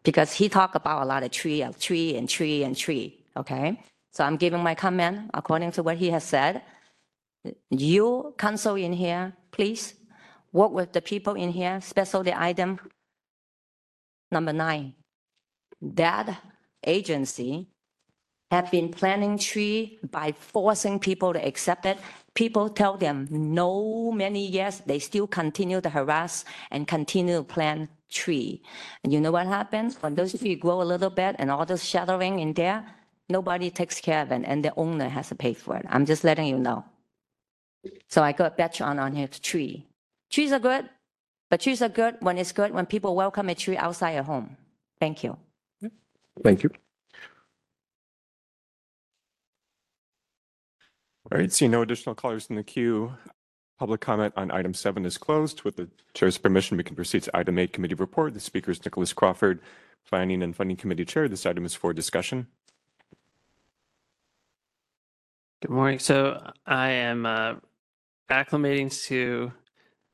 because 0.04 0.34
he 0.34 0.50
talked 0.50 0.76
about 0.76 1.04
a 1.04 1.06
lot 1.06 1.24
of 1.24 1.32
tree, 1.32 1.62
of 1.62 1.80
tree 1.80 2.16
and 2.16 2.28
tree 2.30 2.64
and 2.64 2.76
tree, 2.76 3.24
okay? 3.36 3.82
So 4.12 4.24
I'm 4.24 4.38
giving 4.38 4.64
my 4.64 4.76
comment 4.76 5.32
according 5.34 5.72
to 5.74 5.84
what 5.84 5.98
he 5.98 6.10
has 6.12 6.24
said. 6.24 6.62
You 7.70 8.34
council 8.38 8.76
in 8.76 8.94
here, 8.94 9.34
please 9.52 9.94
work 10.52 10.72
with 10.72 10.92
the 10.92 11.02
people 11.02 11.36
in 11.36 11.52
here, 11.52 11.76
especially 11.76 12.34
item 12.34 12.80
number 14.32 14.54
nine. 14.54 14.96
That 15.82 16.42
agency 16.86 17.70
have 18.52 18.72
been 18.72 18.90
planting 18.90 19.38
tree 19.38 20.00
by 20.12 20.32
forcing 20.32 21.00
people 21.00 21.34
to 21.34 21.46
accept 21.46 21.86
it, 21.86 21.98
people 22.34 22.70
tell 22.70 22.96
them 22.96 23.28
no 23.30 24.12
many 24.12 24.46
years, 24.46 24.82
they 24.86 25.00
still 25.00 25.28
continue 25.28 25.82
to 25.82 25.90
harass 25.90 26.46
and 26.72 26.88
continue 26.88 27.38
to 27.38 27.44
plant 27.44 27.90
tree. 28.10 28.62
And 29.04 29.12
you 29.12 29.20
know 29.20 29.32
what 29.32 29.48
happens? 29.48 30.02
When 30.02 30.16
those 30.16 30.38
trees 30.38 30.60
grow 30.60 30.82
a 30.82 30.84
little 30.84 31.10
bit 31.10 31.36
and 31.40 31.52
all 31.52 31.66
this 31.66 31.84
shattering 31.84 32.40
in 32.40 32.54
there, 32.54 32.86
nobody 33.30 33.70
takes 33.70 34.00
care 34.00 34.22
of 34.22 34.32
it 34.32 34.44
and 34.46 34.64
the 34.64 34.74
owner 34.78 35.10
has 35.10 35.28
to 35.30 35.36
pay 35.36 35.54
for 35.54 35.76
it. 35.76 35.86
I'm 35.90 36.06
just 36.06 36.24
letting 36.24 36.48
you 36.48 36.58
know. 36.58 36.86
So 38.08 38.24
I 38.24 38.32
got 38.32 38.54
a 38.54 38.56
batch 38.56 38.82
on 38.82 39.00
on 39.00 39.14
his 39.14 39.40
tree. 39.40 39.86
Trees 40.30 40.52
are 40.52 40.60
good, 40.60 40.90
but 41.50 41.62
trees 41.62 41.82
are 41.82 41.90
good 41.90 42.16
when 42.22 42.38
it's 42.38 42.52
good 42.52 42.74
when 42.74 42.86
people 42.86 43.16
welcome 43.16 43.50
a 43.50 43.56
tree 43.56 43.78
outside 43.78 44.12
a 44.12 44.24
home. 44.24 44.58
Thank 45.00 45.24
you. 45.24 45.38
Thank 46.44 46.64
you. 46.64 46.72
All 51.30 51.38
right, 51.38 51.52
seeing 51.52 51.72
no 51.72 51.82
additional 51.82 52.16
callers 52.16 52.48
in 52.50 52.56
the 52.56 52.64
queue, 52.64 53.12
public 53.78 54.00
comment 54.00 54.34
on 54.38 54.50
item 54.50 54.74
seven 54.74 55.06
is 55.06 55.18
closed. 55.18 55.64
With 55.64 55.76
the 55.76 55.90
chair's 56.14 56.38
permission, 56.38 56.78
we 56.78 56.86
can 56.86 56.96
proceed 56.96 57.24
to 57.24 57.36
item 57.36 57.60
eight, 57.60 57.74
committee 57.74 57.96
report. 57.96 58.34
The 58.34 58.40
speaker 58.40 58.72
is 58.72 58.84
Nicholas 58.86 59.12
Crawford, 59.12 59.60
Planning 60.08 60.42
and 60.42 60.56
Funding 60.56 60.78
Committee 60.78 61.04
Chair. 61.04 61.28
This 61.28 61.46
item 61.46 61.66
is 61.66 61.74
for 61.74 61.92
discussion. 61.92 62.48
Good 65.62 65.72
morning. 65.72 66.00
So 66.00 66.50
I 66.66 66.92
am 66.92 67.26
uh, 67.26 67.56
acclimating 68.30 68.90
to 69.08 69.52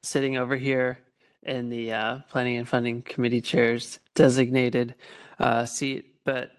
sitting 0.02 0.38
over 0.38 0.56
here 0.56 0.98
in 1.44 1.70
the 1.70 1.94
uh, 1.94 2.20
Planning 2.28 2.58
and 2.58 2.68
Funding 2.68 3.04
Committee 3.04 3.42
Chair's 3.42 4.00
designated 4.16 4.96
uh, 5.38 5.66
seat. 5.66 6.16
But 6.24 6.54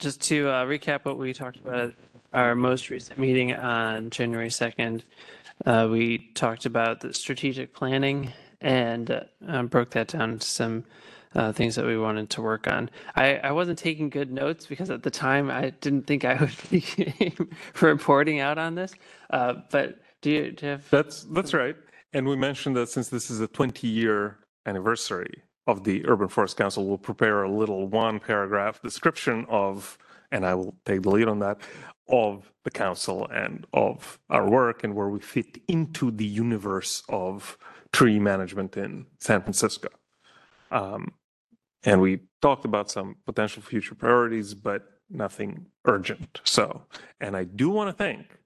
just 0.00 0.22
to 0.22 0.48
uh, 0.48 0.64
recap 0.64 1.04
what 1.04 1.18
we 1.18 1.32
talked 1.32 1.58
about 1.58 1.94
our 2.36 2.54
most 2.54 2.90
recent 2.90 3.18
meeting 3.18 3.54
on 3.54 4.10
January 4.10 4.50
2nd, 4.50 5.02
uh, 5.64 5.88
we 5.90 6.30
talked 6.34 6.66
about 6.66 7.00
the 7.00 7.14
strategic 7.14 7.74
planning 7.74 8.30
and 8.60 9.10
uh, 9.48 9.62
broke 9.62 9.90
that 9.90 10.08
down 10.08 10.32
into 10.32 10.46
some 10.46 10.84
uh, 11.34 11.50
things 11.50 11.74
that 11.74 11.86
we 11.86 11.96
wanted 11.96 12.28
to 12.30 12.42
work 12.42 12.66
on. 12.66 12.90
I, 13.14 13.36
I 13.36 13.52
wasn't 13.52 13.78
taking 13.78 14.10
good 14.10 14.30
notes 14.30 14.66
because 14.66 14.90
at 14.90 15.02
the 15.02 15.10
time 15.10 15.50
I 15.50 15.70
didn't 15.80 16.06
think 16.06 16.24
I 16.26 16.34
would 16.34 16.70
be 16.70 17.34
reporting 17.80 18.40
out 18.40 18.58
on 18.58 18.74
this. 18.74 18.92
Uh, 19.30 19.54
but 19.70 19.98
do 20.20 20.30
you, 20.30 20.52
do 20.52 20.66
you 20.66 20.72
have? 20.72 20.88
That's 20.90 21.24
that's 21.24 21.54
right. 21.54 21.76
And 22.12 22.28
we 22.28 22.36
mentioned 22.36 22.76
that 22.76 22.88
since 22.90 23.08
this 23.08 23.30
is 23.30 23.40
a 23.40 23.48
20-year 23.48 24.38
anniversary 24.66 25.42
of 25.66 25.84
the 25.84 26.06
Urban 26.06 26.28
Forest 26.28 26.56
Council, 26.56 26.86
we'll 26.86 26.98
prepare 26.98 27.42
a 27.42 27.50
little 27.50 27.88
one-paragraph 27.88 28.80
description 28.82 29.46
of, 29.48 29.98
and 30.32 30.46
I 30.46 30.54
will 30.54 30.74
take 30.84 31.02
the 31.02 31.10
lead 31.10 31.28
on 31.28 31.40
that, 31.40 31.58
of 32.08 32.52
the 32.64 32.70
council 32.70 33.26
and 33.28 33.66
of 33.72 34.18
our 34.30 34.48
work 34.48 34.84
and 34.84 34.94
where 34.94 35.08
we 35.08 35.20
fit 35.20 35.60
into 35.68 36.10
the 36.10 36.24
universe 36.24 37.02
of 37.08 37.58
tree 37.92 38.18
management 38.18 38.76
in 38.76 39.06
San 39.18 39.42
Francisco. 39.42 39.88
Um, 40.70 41.12
and 41.84 42.00
we 42.00 42.20
talked 42.42 42.64
about 42.64 42.90
some 42.90 43.16
potential 43.24 43.62
future 43.62 43.94
priorities, 43.94 44.54
but 44.54 44.82
nothing 45.08 45.66
urgent. 45.84 46.40
So, 46.44 46.82
and 47.20 47.36
I 47.36 47.44
do 47.44 47.70
want 47.70 47.88
to 47.88 47.92
thank 47.92 48.38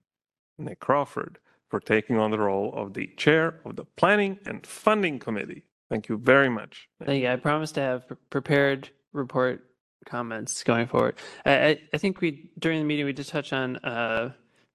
Nick 0.58 0.80
Crawford 0.80 1.38
for 1.68 1.80
taking 1.80 2.18
on 2.18 2.30
the 2.30 2.38
role 2.38 2.72
of 2.74 2.94
the 2.94 3.06
chair 3.16 3.60
of 3.64 3.76
the 3.76 3.84
Planning 3.84 4.38
and 4.44 4.66
Funding 4.66 5.18
Committee. 5.18 5.64
Thank 5.88 6.08
you 6.08 6.18
very 6.18 6.48
much. 6.48 6.88
Thank 7.04 7.22
you. 7.22 7.28
I 7.28 7.36
promise 7.36 7.72
to 7.72 7.80
have 7.80 8.04
prepared 8.28 8.90
report 9.12 9.64
comments 10.06 10.62
going 10.62 10.86
forward. 10.86 11.16
I, 11.44 11.78
I, 11.92 11.98
think 11.98 12.20
we 12.20 12.50
during 12.58 12.78
the 12.78 12.84
meeting 12.84 13.04
we 13.04 13.12
did 13.12 13.26
touch 13.26 13.52
on 13.52 13.76
uh, 13.76 14.32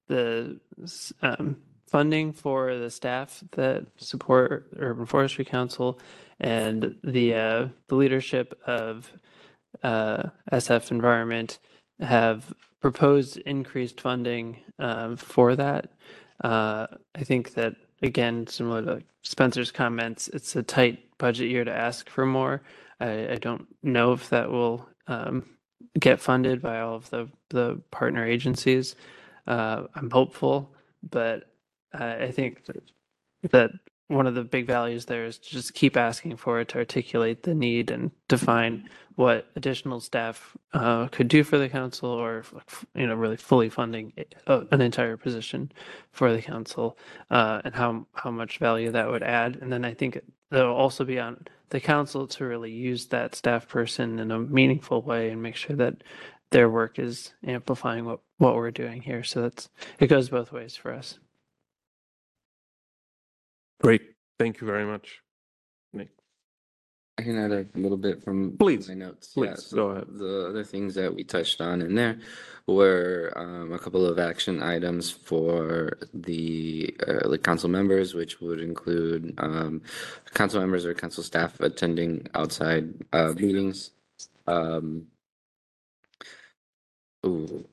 the 0.08 0.60
um, 1.22 1.58
funding 1.88 2.34
for 2.34 2.78
the 2.78 2.90
staff 2.90 3.44
that 3.52 3.86
support 3.98 4.70
Urban 4.78 5.06
Forestry 5.06 5.46
Council 5.46 6.00
and 6.40 6.96
the 7.04 7.34
uh, 7.34 7.68
the 7.88 7.96
leadership 7.96 8.60
of 8.66 9.12
uh, 9.84 10.24
SF 10.52 10.92
Environment 10.92 11.60
have 12.00 12.54
proposed 12.82 13.38
increased 13.38 14.02
funding 14.02 14.60
um, 14.80 15.16
for 15.16 15.56
that. 15.56 15.92
Uh, 16.44 16.88
I 17.16 17.24
think 17.24 17.54
that 17.54 17.76
again, 18.02 18.48
similar 18.48 18.82
to 18.84 19.04
Spencer's 19.24 19.72
comments, 19.72 20.28
it's 20.30 20.56
a 20.56 20.64
tight 20.64 21.18
budget 21.18 21.50
year 21.50 21.64
to 21.64 21.74
ask 21.74 22.10
for 22.10 22.26
more. 22.26 22.62
I, 23.00 23.34
I 23.34 23.36
don't 23.36 23.68
know 23.84 24.14
if 24.14 24.30
that 24.30 24.52
will 24.52 24.88
um, 25.08 25.46
get 26.00 26.20
funded 26.20 26.62
by 26.62 26.80
all 26.80 26.96
of 26.96 27.10
the 27.10 27.30
the 27.50 27.82
partner 27.92 28.26
agencies. 28.26 28.96
Uh, 29.48 29.84
I'm 29.96 30.10
hopeful, 30.10 30.74
but 31.10 31.52
I 31.94 32.26
I 32.26 32.32
think 32.32 32.66
that, 32.66 32.84
that 33.52 33.72
one 34.08 34.28
of 34.28 34.36
the 34.36 34.44
big 34.44 34.68
values 34.68 35.06
there 35.06 35.26
is 35.26 35.40
to 35.40 35.50
just 35.50 35.74
keep 35.74 35.98
asking 35.98 36.38
for 36.38 36.60
it 36.60 36.68
to 36.70 36.78
articulate 36.78 37.44
the 37.44 37.56
need 37.56 37.90
and 37.90 38.12
define 38.28 38.88
what 39.16 39.48
additional 39.56 40.00
staff 40.00 40.56
uh, 40.74 41.08
could 41.08 41.28
do 41.28 41.44
for 41.44 41.58
the 41.58 41.70
council 41.70 42.10
or 42.10 42.44
you 42.94 43.08
know 43.08 43.16
really 43.16 43.38
fully 43.38 43.70
funding 43.70 44.14
uh, 44.48 44.62
an 44.72 44.82
entire 44.82 45.18
position 45.18 45.72
for 46.12 46.34
the 46.34 46.42
council 46.42 46.98
uh, 47.32 47.62
and 47.64 47.74
how 47.74 48.06
how 48.14 48.30
much 48.30 48.60
value 48.60 48.92
that 48.92 49.10
would 49.10 49.24
add 49.24 49.58
and 49.62 49.72
then 49.72 49.86
i 49.86 49.94
think 49.94 50.20
it'll 50.52 50.76
also 50.76 51.04
be 51.04 51.20
on 51.20 51.46
the 51.70 51.80
council 51.80 52.28
to 52.28 52.46
really 52.46 52.72
use 52.72 53.08
that 53.08 53.36
staff 53.36 53.68
person 53.68 54.20
in 54.20 54.32
a 54.32 54.40
meaningful 54.40 55.02
way 55.02 55.30
and 55.30 55.42
make 55.42 55.56
sure 55.56 55.76
that 55.76 56.04
their 56.52 56.70
work 56.70 57.00
is 57.00 57.34
amplifying 57.46 58.06
what 58.06 58.20
what 58.38 58.56
we're 58.56 58.72
doing 58.72 59.02
here 59.02 59.24
so 59.24 59.42
that's 59.42 59.70
it 60.00 60.08
goes 60.08 60.30
both 60.30 60.52
ways 60.52 60.76
for 60.76 60.94
us 60.94 61.20
Great. 63.82 64.02
Thank 64.40 64.62
you 64.62 64.68
very 64.68 64.86
much. 64.86 65.22
I 67.18 67.22
can 67.24 67.38
add 67.38 67.52
a 67.52 67.66
little 67.80 67.98
bit 67.98 68.24
from 68.24 68.58
Please, 68.58 68.90
my 68.90 68.96
notes. 68.96 69.30
please, 69.34 69.50
Yeah, 69.50 69.56
so 69.56 69.78
go 69.78 69.88
ahead. 69.92 70.08
The 70.10 70.48
other 70.50 70.64
things 70.66 70.96
that 70.96 71.16
we 71.16 71.24
touched 71.24 71.62
on 71.62 71.82
in 71.82 71.96
there 71.96 72.20
were 72.68 73.32
um, 73.38 73.72
a 73.74 73.80
couple 73.80 74.06
of 74.06 74.20
action 74.20 74.62
items 74.62 75.12
for 75.12 75.98
the 76.14 76.94
uh, 77.08 77.30
the 77.30 77.38
council 77.38 77.70
members, 77.70 78.14
which 78.16 78.42
would 78.42 78.60
include 78.60 79.34
um, 79.38 79.82
council 80.34 80.60
members 80.60 80.86
or 80.86 80.94
council 80.94 81.24
staff 81.24 81.60
attending 81.62 82.28
outside 82.36 82.94
uh, 83.14 83.34
meetings. 83.38 83.92
Um, 84.48 85.08
ooh, 87.26 87.66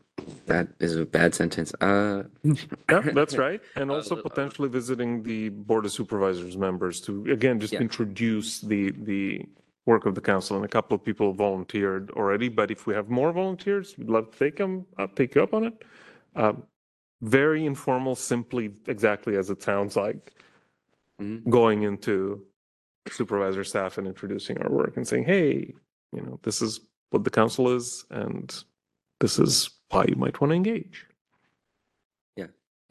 that 0.47 0.69
is 0.81 0.97
a 0.97 1.05
bad 1.07 1.35
sentence. 1.35 1.73
Uh, 1.81 2.25
Yeah, 2.91 3.01
that's 3.15 3.37
right. 3.39 3.61
And 3.77 3.91
Uh, 3.91 3.95
also 3.97 4.17
uh, 4.17 4.23
potentially 4.23 4.69
visiting 4.69 5.23
the 5.23 5.49
Board 5.51 5.85
of 5.85 5.93
Supervisors 5.93 6.57
members 6.57 7.01
to, 7.03 7.25
again, 7.31 7.59
just 7.61 7.73
Yeah. 7.73 7.81
introduce 7.81 8.61
the, 8.61 8.91
the 8.93 9.45
work 9.87 10.07
of 10.07 10.15
the 10.15 10.21
council. 10.21 10.57
And 10.57 10.65
a 10.65 10.69
couple 10.69 10.95
of 10.95 11.05
people 11.05 11.33
volunteered 11.33 12.11
already, 12.13 12.49
but 12.49 12.71
if 12.71 12.87
we 12.87 12.95
have 12.95 13.09
more 13.09 13.33
volunteers, 13.33 13.97
we'd 13.99 14.11
love 14.11 14.31
to 14.33 14.39
take 14.39 14.57
them, 14.57 14.87
up, 14.99 15.15
take 15.17 15.35
you 15.35 15.43
up 15.43 15.55
on 15.55 15.65
it. 15.65 15.85
Um, 16.37 16.65
Very 17.23 17.65
informal, 17.67 18.17
simply 18.17 18.75
exactly 18.89 19.37
as 19.37 19.49
it 19.51 19.63
sounds 19.63 19.95
like, 19.97 20.33
Mhm. 21.21 21.49
going 21.49 21.83
into 21.85 22.45
supervisor 23.09 23.63
staff 23.65 23.99
and 23.99 24.07
introducing 24.09 24.59
our 24.59 24.71
work 24.71 24.97
and 24.97 25.07
saying, 25.07 25.25
hey, 25.25 25.73
you 26.13 26.21
know, 26.23 26.39
this 26.43 26.61
is 26.63 26.81
what 27.11 27.23
the 27.25 27.31
council 27.31 27.69
is 27.69 28.05
and 28.11 28.65
this 29.21 29.39
is 29.39 29.71
why 29.93 30.05
you 30.09 30.17
might 30.17 30.41
want 30.41 30.51
to 30.51 30.57
engage. 30.57 31.07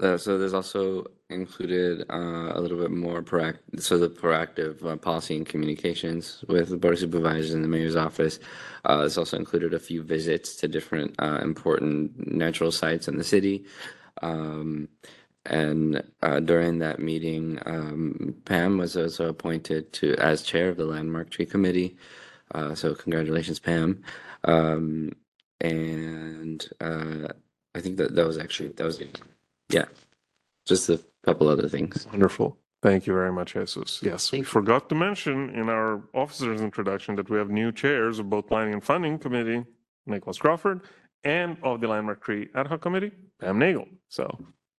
Uh, 0.02 0.18
so 0.18 0.38
there's 0.38 0.53
also 0.53 1.06
included 1.30 2.02
uh, 2.10 2.53
a 2.56 2.60
little 2.60 2.80
bit 2.80 2.90
more 2.90 3.22
proactive, 3.22 3.80
so 3.80 3.99
the 3.99 4.10
proactive 4.10 4.84
uh, 4.84 4.95
policy 4.95 5.38
and 5.38 5.45
communications 5.45 6.44
with 6.48 6.69
the 6.69 6.78
board 6.78 6.95
of 6.95 6.99
supervisors 6.99 7.53
and 7.53 7.64
the 7.64 7.68
mayor's 7.68 7.95
office. 7.95 8.40
Uh, 8.84 9.03
it's 9.06 9.18
also 9.18 9.38
included 9.38 9.76
a 9.76 9.80
few 9.80 10.02
visits 10.02 10.56
to 10.56 10.68
different 10.68 11.14
uh, 11.19 11.40
important 11.44 12.34
natural 12.34 12.72
sites 12.72 13.07
in 13.07 13.18
the 13.18 13.23
city. 13.23 13.64
Um, 14.23 14.90
and 15.45 16.03
uh, 16.23 16.40
during 16.40 16.80
that 16.80 16.99
meeting, 16.99 17.60
um, 17.68 18.36
Pam 18.45 18.80
was 18.80 18.98
also 18.98 19.30
appointed 19.30 19.94
to 19.94 20.15
as 20.15 20.41
chair 20.41 20.69
of 20.69 20.78
the 20.78 20.86
Landmark 20.86 21.30
Tree 21.30 21.45
Committee. 21.45 21.95
Uh, 22.56 22.73
so 22.73 22.95
congratulations, 22.95 23.60
Pam. 23.60 24.03
Um, 24.45 25.11
and 25.61 26.67
uh, 26.81 27.27
I 27.75 27.81
think 27.81 27.97
that 27.97 28.15
that 28.15 28.25
was 28.27 28.38
actually 28.38 28.69
that 28.69 28.83
was 28.83 28.99
it. 28.99 29.21
Yeah, 29.69 29.85
just 30.65 30.89
a 30.89 30.99
couple 31.23 31.47
other 31.47 31.69
things. 31.69 32.07
Wonderful. 32.07 32.57
Thank 32.81 33.05
you 33.05 33.13
very 33.13 33.31
much, 33.31 33.53
Jesus. 33.53 33.99
Yes, 34.01 34.31
we 34.31 34.39
you. 34.39 34.43
forgot 34.43 34.89
to 34.89 34.95
mention 34.95 35.51
in 35.51 35.69
our 35.69 36.01
officer's 36.13 36.61
introduction 36.61 37.15
that 37.15 37.29
we 37.29 37.38
have 37.38 37.49
new 37.49 37.71
chairs 37.71 38.17
of 38.17 38.29
both 38.29 38.47
Planning 38.47 38.73
and 38.73 38.83
Funding 38.83 39.19
Committee, 39.19 39.63
Nicholas 40.07 40.39
Crawford, 40.39 40.81
and 41.23 41.57
of 41.61 41.79
the 41.79 41.88
Landmark 41.88 42.23
Tree 42.23 42.49
Ad 42.55 42.67
hoc 42.67 42.81
Committee, 42.81 43.11
Pam 43.39 43.59
Nagel. 43.59 43.88
So 44.09 44.35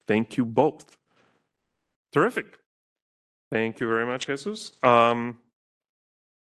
thank 0.08 0.36
you 0.36 0.44
both. 0.44 0.96
Terrific. 2.12 2.58
Thank 3.52 3.80
you 3.80 3.86
very 3.86 4.06
much, 4.06 4.26
Jesus. 4.26 4.72
Um, 4.82 5.38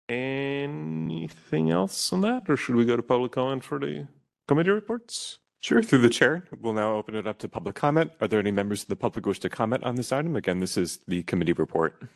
anything 0.09 1.71
else 1.71 2.11
on 2.11 2.21
that, 2.21 2.49
or 2.49 2.57
should 2.57 2.75
we 2.75 2.83
go 2.83 2.97
to 2.97 3.03
public 3.03 3.31
comment 3.31 3.63
for 3.63 3.79
the 3.79 4.07
committee 4.47 4.71
reports? 4.71 5.39
Sure, 5.61 5.81
through 5.81 5.99
the 5.99 6.09
chair, 6.09 6.43
we'll 6.61 6.73
now 6.73 6.93
open 6.93 7.15
it 7.15 7.25
up 7.25 7.39
to 7.39 7.47
public 7.47 7.75
comment. 7.75 8.11
Are 8.21 8.27
there 8.27 8.39
any 8.39 8.51
members 8.51 8.83
of 8.83 8.87
the 8.87 8.95
public 8.95 9.25
wish 9.25 9.39
to 9.39 9.49
comment 9.49 9.83
on 9.83 9.95
this 9.95 10.11
item? 10.11 10.35
Again, 10.35 10.59
this 10.59 10.77
is 10.77 10.99
the 11.07 11.23
committee 11.23 11.53
report. 11.53 12.07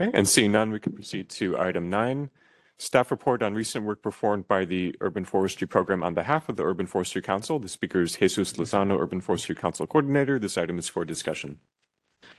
Okay, 0.00 0.10
and 0.12 0.28
seeing 0.28 0.52
none, 0.52 0.72
we 0.72 0.80
can 0.80 0.92
proceed 0.92 1.30
to 1.30 1.58
item 1.58 1.88
nine. 1.88 2.30
Staff 2.78 3.10
report 3.10 3.42
on 3.42 3.54
recent 3.54 3.86
work 3.86 4.02
performed 4.02 4.46
by 4.48 4.64
the 4.64 4.94
Urban 5.00 5.24
Forestry 5.24 5.66
Program 5.66 6.02
on 6.02 6.12
behalf 6.12 6.48
of 6.48 6.56
the 6.56 6.64
Urban 6.64 6.86
Forestry 6.86 7.22
Council. 7.22 7.58
The 7.58 7.68
speaker 7.68 8.02
is 8.02 8.16
Jesus 8.16 8.52
Lozano, 8.54 9.00
Urban 9.00 9.20
Forestry 9.20 9.54
Council 9.54 9.86
Coordinator. 9.86 10.38
This 10.38 10.58
item 10.58 10.78
is 10.78 10.88
for 10.88 11.04
discussion. 11.04 11.60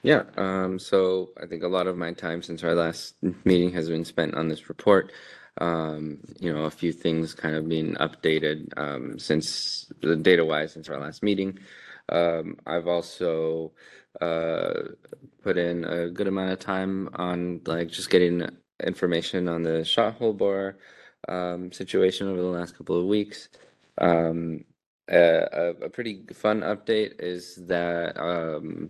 Yeah, 0.04 0.24
um, 0.36 0.78
so 0.78 1.30
I 1.42 1.48
think 1.48 1.64
a 1.64 1.68
lot 1.68 1.88
of 1.88 1.98
my 1.98 2.14
time 2.14 2.44
since 2.44 2.64
our 2.64 2.76
last 2.76 3.16
meeting 3.46 3.72
has 3.74 3.90
been 3.90 4.06
spent 4.06 4.36
on 4.36 4.48
this 4.48 4.70
report. 4.70 5.12
Um, 5.60 6.20
you 6.40 6.54
know, 6.54 6.64
a 6.66 6.72
few 6.72 6.94
things 6.94 7.34
kind 7.34 7.56
of 7.56 7.68
being 7.70 7.96
updated 7.96 8.74
um, 8.78 9.20
since 9.20 9.92
the 10.02 10.16
data 10.16 10.46
wise 10.46 10.74
since 10.74 10.90
our 10.90 11.00
last 11.00 11.24
meeting. 11.24 11.60
Um, 12.10 12.58
I've 12.66 12.88
also 12.88 13.74
uh, 14.22 14.74
put 15.44 15.58
in 15.58 15.86
a 15.86 16.10
good 16.10 16.28
amount 16.28 16.52
of 16.52 16.60
time 16.60 17.10
on 17.16 17.62
like 17.66 17.90
just 17.90 18.10
getting 18.10 18.48
information 18.86 19.48
on 19.50 19.64
the 19.64 19.84
shot 19.84 20.16
hole 20.16 20.34
bore 20.34 20.78
um, 21.28 21.72
situation 21.72 22.30
over 22.30 22.42
the 22.42 22.48
last 22.48 22.78
couple 22.78 23.00
of 23.00 23.06
weeks. 23.06 23.50
Um, 24.00 24.66
a, 25.10 25.74
a 25.84 25.90
pretty 25.90 26.24
fun 26.34 26.62
update 26.62 27.22
is 27.22 27.56
that 27.68 28.20
um, 28.20 28.90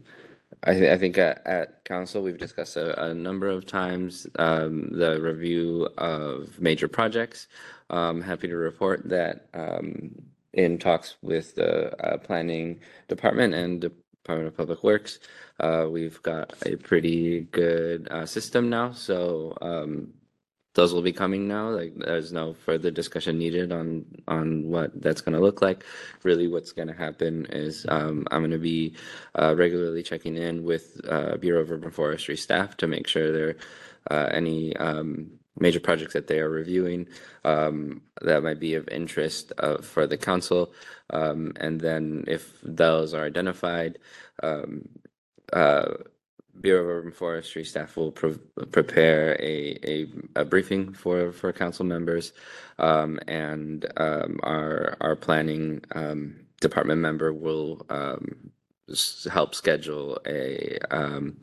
I, 0.64 0.74
th- 0.74 0.92
I 0.92 0.98
think 0.98 1.18
at, 1.18 1.46
at 1.46 1.86
council 1.86 2.24
we've 2.24 2.38
discussed 2.38 2.78
a, 2.78 3.10
a 3.10 3.14
number 3.14 3.48
of 3.48 3.66
times 3.66 4.28
um, 4.40 4.90
the 4.92 5.22
review 5.22 5.88
of 5.98 6.60
major 6.60 6.88
projects. 6.88 7.48
Um, 7.90 8.22
happy 8.22 8.48
to 8.48 8.56
report 8.56 9.08
that 9.10 9.48
um, 9.54 10.16
in 10.54 10.78
talks 10.78 11.16
with 11.22 11.56
the 11.56 11.96
uh, 12.04 12.18
planning 12.18 12.80
department 13.08 13.54
and 13.54 13.82
Department 13.82 14.48
of 14.48 14.58
Public 14.58 14.84
Works, 14.84 15.20
uh, 15.60 15.88
we've 15.90 16.22
got 16.22 16.54
a 16.66 16.76
pretty 16.76 17.42
good 17.52 18.08
uh, 18.12 18.26
system 18.26 18.70
now. 18.70 18.92
So 18.92 19.58
um, 19.62 20.14
those 20.78 20.94
will 20.94 21.02
be 21.02 21.12
coming 21.12 21.48
now. 21.48 21.70
Like 21.70 21.94
there's 21.98 22.32
no 22.32 22.54
further 22.54 22.92
discussion 22.92 23.40
needed 23.40 23.72
on 23.72 24.06
on 24.28 24.70
what 24.70 25.02
that's 25.02 25.22
going 25.22 25.34
to 25.34 25.42
look 25.42 25.60
like. 25.60 25.84
Really, 26.24 26.48
what's 26.48 26.72
going 26.72 26.88
to 26.88 26.94
happen 26.94 27.48
is 27.48 27.86
um, 27.90 28.28
I'm 28.30 28.42
going 28.42 28.52
to 28.52 28.60
be 28.60 28.94
uh, 29.34 29.56
regularly 29.58 30.04
checking 30.04 30.38
in 30.38 30.64
with 30.64 31.02
uh, 31.10 31.36
Bureau 31.38 31.62
of 31.62 31.72
Urban 31.72 31.90
Forestry 31.90 32.38
staff 32.38 32.78
to 32.78 32.88
make 32.88 33.08
sure 33.08 33.32
there 33.32 33.56
uh, 34.12 34.30
any 34.32 34.78
um, 34.78 35.32
major 35.60 35.80
projects 35.80 36.14
that 36.14 36.28
they 36.28 36.40
are 36.40 36.50
reviewing 36.50 37.08
um, 37.44 38.02
that 38.22 38.44
might 38.44 38.60
be 38.60 38.76
of 38.76 38.88
interest 38.90 39.52
uh, 39.58 39.80
for 39.80 40.06
the 40.06 40.18
council. 40.18 40.72
Um, 41.10 41.54
and 41.60 41.82
then 41.82 42.24
if 42.28 42.60
those 42.62 43.16
are 43.16 43.26
identified, 43.26 43.98
um, 44.44 44.88
uh, 45.52 45.94
Bureau 46.62 46.82
of 46.84 46.90
Urban 46.90 47.12
Forestry 47.12 47.64
staff 47.64 47.96
will 47.98 48.12
pre- 48.12 48.40
prepare 48.72 49.34
a, 49.40 49.78
a, 49.84 50.08
a, 50.36 50.46
briefing 50.46 50.94
for, 50.94 51.32
for 51.32 51.52
council 51.54 51.86
members, 51.86 52.34
um, 52.80 53.20
and 53.28 53.86
um, 53.98 54.40
our 54.44 54.98
our 55.02 55.16
planning 55.16 55.82
um, 55.94 56.36
department 56.62 57.02
member 57.02 57.34
will 57.34 57.86
um, 57.90 58.52
help 59.32 59.54
schedule 59.56 60.20
a 60.26 60.78
um, 60.92 61.38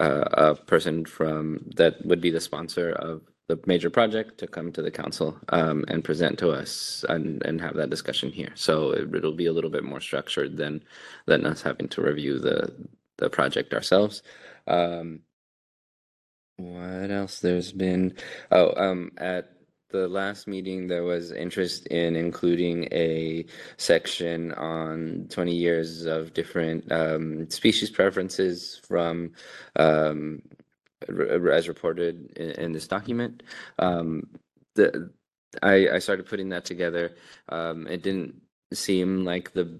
uh, 0.00 0.24
a 0.32 0.54
person 0.54 1.04
from 1.04 1.64
that 1.76 2.04
would 2.04 2.20
be 2.20 2.30
the 2.30 2.40
sponsor 2.40 2.92
of 2.92 3.22
the 3.48 3.60
major 3.66 3.90
project 3.90 4.38
to 4.38 4.46
come 4.46 4.72
to 4.72 4.82
the 4.82 4.90
council 4.90 5.36
um, 5.50 5.84
and 5.88 6.04
present 6.04 6.38
to 6.38 6.50
us 6.50 7.04
and, 7.08 7.42
and 7.44 7.60
have 7.60 7.74
that 7.74 7.90
discussion 7.90 8.30
here. 8.30 8.52
So 8.54 8.92
it, 8.92 9.14
it'll 9.14 9.32
be 9.32 9.46
a 9.46 9.52
little 9.52 9.70
bit 9.70 9.84
more 9.84 10.00
structured 10.00 10.56
than 10.56 10.82
than 11.26 11.44
us 11.44 11.62
having 11.62 11.88
to 11.88 12.02
review 12.02 12.38
the 12.38 12.72
the 13.22 13.30
project 13.30 13.72
ourselves. 13.72 14.22
Um, 14.66 15.20
what 16.56 17.10
else? 17.10 17.40
There's 17.40 17.72
been 17.72 18.14
oh 18.50 18.74
um 18.76 19.12
at 19.16 19.52
the 19.90 20.08
last 20.08 20.48
meeting 20.48 20.88
there 20.88 21.04
was 21.04 21.32
interest 21.32 21.86
in 21.88 22.16
including 22.16 22.88
a 22.92 23.44
section 23.76 24.52
on 24.52 25.26
20 25.28 25.54
years 25.54 26.06
of 26.06 26.32
different 26.32 26.90
um, 26.90 27.48
species 27.50 27.90
preferences 27.90 28.80
from 28.88 29.32
um, 29.76 30.42
as 31.08 31.68
reported 31.68 32.32
in, 32.36 32.50
in 32.52 32.72
this 32.72 32.88
document. 32.88 33.42
Um, 33.78 34.28
the 34.74 35.10
I, 35.62 35.88
I 35.90 35.98
started 35.98 36.26
putting 36.26 36.48
that 36.48 36.64
together. 36.64 37.14
Um, 37.50 37.86
it 37.86 38.02
didn't 38.02 38.40
seem 38.72 39.24
like 39.24 39.52
the 39.52 39.78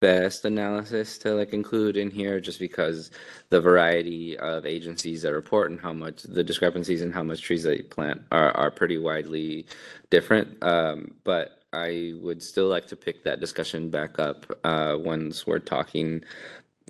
best 0.00 0.44
analysis 0.44 1.18
to 1.18 1.34
like 1.34 1.52
include 1.52 1.96
in 1.96 2.10
here 2.10 2.40
just 2.40 2.60
because 2.60 3.10
the 3.50 3.60
variety 3.60 4.38
of 4.38 4.66
agencies 4.66 5.22
that 5.22 5.32
report 5.32 5.70
and 5.70 5.80
how 5.80 5.92
much 5.92 6.22
the 6.24 6.44
discrepancies 6.44 7.02
and 7.02 7.14
how 7.14 7.22
much 7.22 7.42
trees 7.42 7.62
they 7.64 7.82
plant 7.82 8.22
are, 8.32 8.52
are 8.56 8.70
pretty 8.70 8.98
widely 8.98 9.66
different 10.10 10.62
um, 10.62 11.14
but 11.24 11.62
i 11.72 12.12
would 12.20 12.42
still 12.42 12.68
like 12.68 12.86
to 12.86 12.96
pick 12.96 13.24
that 13.24 13.40
discussion 13.40 13.90
back 13.90 14.18
up 14.18 14.46
uh, 14.64 14.96
once 14.98 15.46
we're 15.46 15.58
talking 15.58 16.22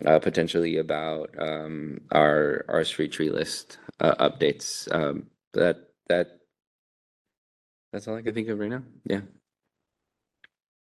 uh, 0.06 0.18
potentially 0.18 0.78
about 0.78 1.30
um, 1.38 2.00
our 2.12 2.64
our 2.68 2.84
street 2.84 3.12
tree 3.12 3.30
list 3.30 3.78
uh, 4.00 4.14
updates 4.16 4.92
um, 4.94 5.26
that 5.54 5.90
that 6.08 6.40
that's 7.92 8.08
all 8.08 8.16
i 8.16 8.22
can 8.22 8.34
think 8.34 8.48
of 8.48 8.58
right 8.58 8.70
now 8.70 8.82
yeah 9.06 9.20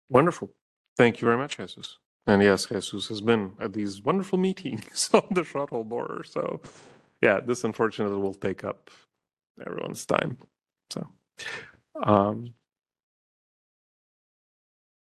Wonderful. 0.09 0.51
Thank 0.97 1.21
you 1.21 1.25
very 1.25 1.37
much, 1.37 1.57
Jesus. 1.57 1.97
And 2.27 2.43
yes, 2.43 2.67
Jesus 2.67 3.09
has 3.09 3.21
been 3.21 3.53
at 3.61 3.73
these 3.73 4.03
wonderful 4.03 4.39
meetings 4.47 5.09
on 5.13 5.27
the 5.31 5.45
shot 5.45 5.71
hole 5.71 5.85
borer. 5.85 6.23
So, 6.25 6.61
yeah, 7.21 7.39
this 7.41 7.63
unfortunately 7.63 8.19
will 8.19 8.35
take 8.35 8.65
up 8.65 8.91
everyone's 9.65 10.05
time. 10.05 10.37
So, 10.91 11.07
um, 12.03 12.53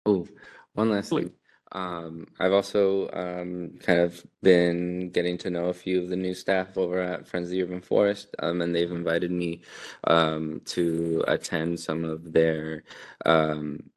oh, 0.07 0.27
one 0.75 0.91
last 0.91 1.11
thing. 1.11 1.33
Um, 1.73 2.29
I've 2.41 2.53
also 2.53 3.11
um, 3.13 3.79
kind 3.83 4.01
of 4.01 4.25
been 4.43 5.11
getting 5.11 5.39
to 5.39 5.51
know 5.51 5.67
a 5.67 5.75
few 5.75 6.03
of 6.03 6.09
the 6.09 6.17
new 6.17 6.35
staff 6.35 6.79
over 6.79 7.01
at 7.01 7.27
Friends 7.27 7.47
of 7.49 7.51
the 7.53 7.63
Urban 7.63 7.83
Forest, 7.83 8.35
um, 8.39 8.63
and 8.63 8.75
they've 8.75 8.91
invited 8.91 9.33
me 9.33 9.63
um, 10.05 10.63
to 10.67 11.25
attend 11.29 11.81
some 11.81 12.05
of 12.05 12.33
their 12.33 12.85
um, 13.27 13.91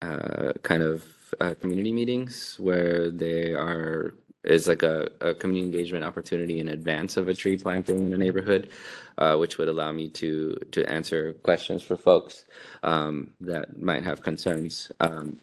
uh, 0.00 0.52
kind 0.62 0.82
of 0.82 1.04
uh, 1.40 1.54
community 1.60 1.92
meetings 1.92 2.56
where 2.58 3.10
they 3.10 3.52
are 3.52 4.14
is 4.44 4.66
like 4.66 4.82
a, 4.82 5.08
a 5.20 5.34
community 5.34 5.64
engagement 5.64 6.04
opportunity 6.04 6.58
in 6.58 6.68
advance 6.68 7.16
of 7.16 7.28
a 7.28 7.34
tree 7.34 7.56
planting 7.56 8.06
in 8.06 8.12
a 8.12 8.16
neighborhood, 8.16 8.70
uh, 9.18 9.36
which 9.36 9.56
would 9.58 9.68
allow 9.68 9.92
me 9.92 10.08
to 10.08 10.56
to 10.72 10.84
answer 10.90 11.34
questions 11.44 11.82
for 11.82 11.96
folks 11.96 12.44
um, 12.82 13.30
that 13.40 13.80
might 13.80 14.02
have 14.02 14.22
concerns 14.22 14.90
um, 15.00 15.38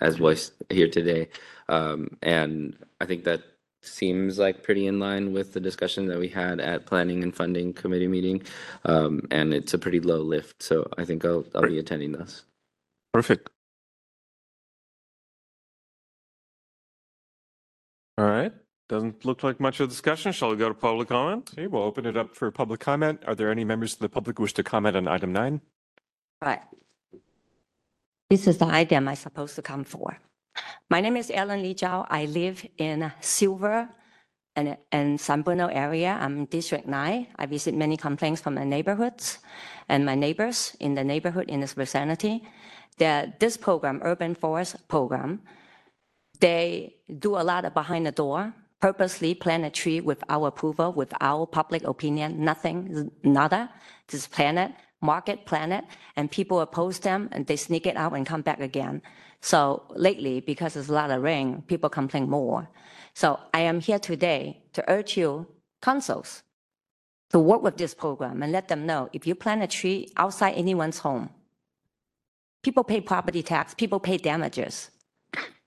as 0.00 0.16
voiced 0.16 0.52
here 0.68 0.88
today. 0.88 1.28
Um, 1.68 2.16
and 2.22 2.76
I 3.00 3.06
think 3.06 3.24
that 3.24 3.42
seems 3.82 4.38
like 4.38 4.62
pretty 4.62 4.86
in 4.86 5.00
line 5.00 5.32
with 5.32 5.52
the 5.52 5.60
discussion 5.60 6.06
that 6.06 6.18
we 6.18 6.28
had 6.28 6.60
at 6.60 6.86
planning 6.86 7.22
and 7.22 7.34
funding 7.34 7.72
committee 7.72 8.06
meeting. 8.06 8.42
Um, 8.84 9.26
and 9.30 9.52
it's 9.52 9.74
a 9.74 9.78
pretty 9.78 10.00
low 10.00 10.20
lift. 10.20 10.62
So 10.62 10.88
I 10.98 11.04
think 11.04 11.24
I'll, 11.24 11.44
I'll 11.54 11.62
be 11.62 11.78
attending 11.78 12.12
those. 12.12 12.44
Perfect. 13.12 13.50
All 18.22 18.28
right. 18.28 18.52
Doesn't 18.88 19.24
look 19.24 19.42
like 19.42 19.58
much 19.58 19.80
of 19.80 19.86
a 19.86 19.90
discussion. 19.90 20.30
Shall 20.30 20.50
we 20.50 20.56
go 20.56 20.68
to 20.68 20.74
public 20.74 21.08
comment? 21.08 21.50
Okay, 21.52 21.66
we'll 21.66 21.82
open 21.82 22.06
it 22.06 22.16
up 22.16 22.36
for 22.36 22.52
public 22.52 22.78
comment. 22.78 23.20
Are 23.26 23.34
there 23.34 23.50
any 23.50 23.64
members 23.64 23.94
of 23.94 23.98
the 23.98 24.08
public 24.08 24.38
who 24.38 24.44
wish 24.44 24.54
to 24.54 24.62
comment 24.62 24.96
on 24.96 25.08
item 25.08 25.32
nine? 25.32 25.60
Right. 26.40 26.62
This 28.30 28.46
is 28.46 28.58
the 28.58 28.66
item 28.66 29.08
I'm 29.08 29.16
supposed 29.16 29.56
to 29.56 29.62
come 29.62 29.82
for. 29.82 30.16
My 30.88 31.00
name 31.00 31.16
is 31.16 31.32
Ellen 31.34 31.62
Lee 31.62 31.74
Zhou. 31.74 32.06
I 32.08 32.26
live 32.26 32.64
in 32.78 33.10
Silver 33.20 33.88
and, 34.54 34.76
and 34.92 35.20
San 35.20 35.42
Bruno 35.42 35.66
area. 35.66 36.16
I'm 36.20 36.44
District 36.44 36.86
9. 36.86 37.26
I 37.36 37.46
visit 37.46 37.74
many 37.74 37.96
complaints 37.96 38.40
from 38.40 38.54
the 38.54 38.64
neighborhoods 38.64 39.38
and 39.88 40.06
my 40.06 40.14
neighbors 40.14 40.76
in 40.78 40.94
the 40.94 41.02
neighborhood 41.02 41.50
in 41.50 41.58
this 41.58 41.72
vicinity 41.72 42.44
that 42.98 43.40
this 43.40 43.56
program, 43.56 44.00
Urban 44.04 44.36
Forest 44.36 44.86
Program, 44.86 45.40
they 46.42 46.96
do 47.18 47.36
a 47.36 47.44
lot 47.50 47.64
of 47.64 47.72
behind 47.72 48.04
the 48.06 48.12
door, 48.12 48.52
purposely 48.80 49.32
plant 49.34 49.64
a 49.64 49.70
tree 49.70 50.00
with 50.00 50.22
our 50.28 50.48
approval, 50.48 50.92
with 50.92 51.12
our 51.20 51.46
public 51.46 51.82
opinion, 51.84 52.44
nothing, 52.44 53.10
nada, 53.22 53.70
plant 54.32 54.58
it, 54.58 54.72
market 55.00 55.46
plant 55.46 55.72
it, 55.72 55.84
and 56.16 56.30
people 56.30 56.60
oppose 56.60 56.98
them 56.98 57.28
and 57.32 57.46
they 57.46 57.56
sneak 57.56 57.86
it 57.86 57.96
out 57.96 58.12
and 58.12 58.26
come 58.26 58.42
back 58.42 58.60
again. 58.60 59.00
So 59.40 59.82
lately, 59.90 60.40
because 60.40 60.74
there's 60.74 60.90
a 60.90 60.98
lot 61.02 61.10
of 61.10 61.22
rain, 61.22 61.62
people 61.68 61.88
complain 61.88 62.28
more. 62.28 62.68
So 63.14 63.38
I 63.54 63.60
am 63.60 63.80
here 63.80 64.00
today 64.00 64.62
to 64.74 64.84
urge 64.90 65.16
you, 65.16 65.46
councils, 65.80 66.42
to 67.30 67.38
work 67.38 67.62
with 67.62 67.76
this 67.76 67.94
program 67.94 68.42
and 68.42 68.52
let 68.52 68.68
them 68.68 68.84
know 68.84 69.08
if 69.12 69.26
you 69.26 69.34
plant 69.34 69.62
a 69.62 69.66
tree 69.66 70.08
outside 70.16 70.52
anyone's 70.52 70.98
home, 70.98 71.30
People 72.62 72.84
pay 72.84 73.00
property 73.00 73.42
tax, 73.42 73.74
people 73.74 73.98
pay 73.98 74.16
damages. 74.16 74.90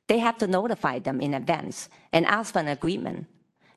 They 0.08 0.20
have 0.20 0.38
to 0.40 0.48
notify 0.48 1.00
them 1.00 1.22
in 1.22 1.34
advance 1.34 1.90
and 2.14 2.26
ask 2.26 2.54
for 2.54 2.60
an 2.60 2.68
agreement. 2.68 3.28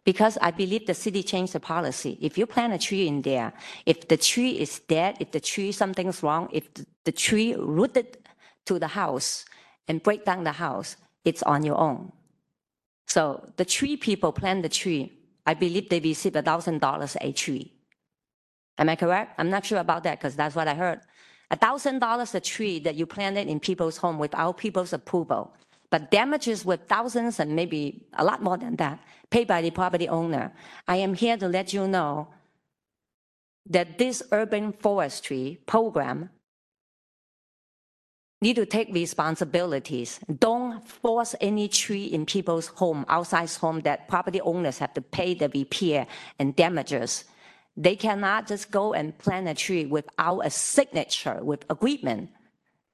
Because 0.05 0.39
I 0.41 0.51
believe 0.53 0.87
the 0.87 0.95
city 0.95 1.23
changed 1.23 1.53
the 1.53 1.61
policy. 1.61 2.19
If 2.21 2.39
you 2.39 2.47
plant 2.47 2.73
a 2.73 2.79
tree 2.79 3.07
in 3.09 3.23
there, 3.23 3.53
if 3.85 4.09
the 4.09 4.17
tree 4.17 4.53
is 4.53 4.81
dead, 4.81 5.17
if 5.21 5.33
the 5.33 5.41
tree, 5.41 5.73
something's 5.73 6.23
wrong, 6.23 6.49
if 6.53 6.69
the- 7.05 7.13
tree 7.13 7.55
rooted 7.55 8.19
to 8.67 8.79
the 8.79 8.89
house 8.89 9.45
and 9.87 10.03
break 10.03 10.25
down 10.25 10.45
the 10.45 10.53
house, 10.53 10.97
it's 11.25 11.43
on 11.43 11.63
your 11.63 11.79
own. 11.79 12.13
So 13.07 13.53
the 13.57 13.65
tree 13.65 13.97
people 13.97 14.33
plant 14.33 14.63
the 14.63 14.69
tree. 14.69 15.13
I 15.47 15.55
believe 15.55 15.89
they 15.89 16.01
receive 16.01 16.37
a 16.37 16.43
thousand 16.43 16.81
dollars 16.81 17.17
a 17.21 17.33
tree. 17.33 17.73
Am 18.79 18.89
I 18.89 18.97
correct? 18.97 19.35
I'm 19.39 19.51
not 19.51 19.65
sure 19.67 19.79
about 19.79 20.05
that 20.05 20.19
because 20.19 20.37
that's 20.37 20.55
what 20.55 20.69
I 20.69 20.75
heard. 20.75 21.01
A 21.51 21.57
thousand 21.57 21.99
dollars 22.01 22.35
a 22.35 22.41
tree 22.41 22.79
that 22.81 22.95
you 22.95 23.07
planted 23.07 23.49
in 23.49 23.59
people's 23.61 23.97
home 23.97 24.19
without 24.19 24.59
people's 24.59 24.93
approval, 24.93 25.55
but 25.91 26.11
damages 26.11 26.65
with 26.65 26.87
thousands 26.89 27.41
and 27.41 27.57
maybe 27.57 28.07
a 28.15 28.25
lot 28.25 28.43
more 28.43 28.59
than 28.59 28.77
that 28.77 29.01
paid 29.31 29.47
by 29.47 29.63
the 29.63 29.71
property 29.71 30.09
owner. 30.09 30.53
I 30.87 30.97
am 30.97 31.15
here 31.15 31.37
to 31.37 31.49
let 31.49 31.73
you 31.73 31.87
know 31.87 32.29
that 33.67 33.99
this 33.99 34.23
urban 34.33 34.73
forestry 34.73 35.61
program 35.67 36.31
need 38.41 38.57
to 38.57 38.67
take 38.67 38.93
responsibilities. 38.95 40.21
Don't 40.39 40.87
force 40.87 41.35
any 41.41 41.69
tree 41.69 42.05
in 42.05 42.25
people's 42.25 42.69
home, 42.69 43.05
outside 43.09 43.51
home, 43.51 43.81
that 43.81 44.09
property 44.09 44.41
owners 44.41 44.79
have 44.79 44.95
to 44.95 45.03
pay 45.03 45.35
the 45.35 45.49
repair 45.49 46.07
and 46.39 46.55
damages. 46.55 47.25
They 47.77 47.97
cannot 47.97 48.47
just 48.47 48.71
go 48.71 48.95
and 48.95 49.17
plant 49.19 49.49
a 49.49 49.55
tree 49.55 49.87
without 49.87 50.41
a 50.41 50.51
signature 50.51 51.43
with 51.43 51.65
agreement 51.69 52.31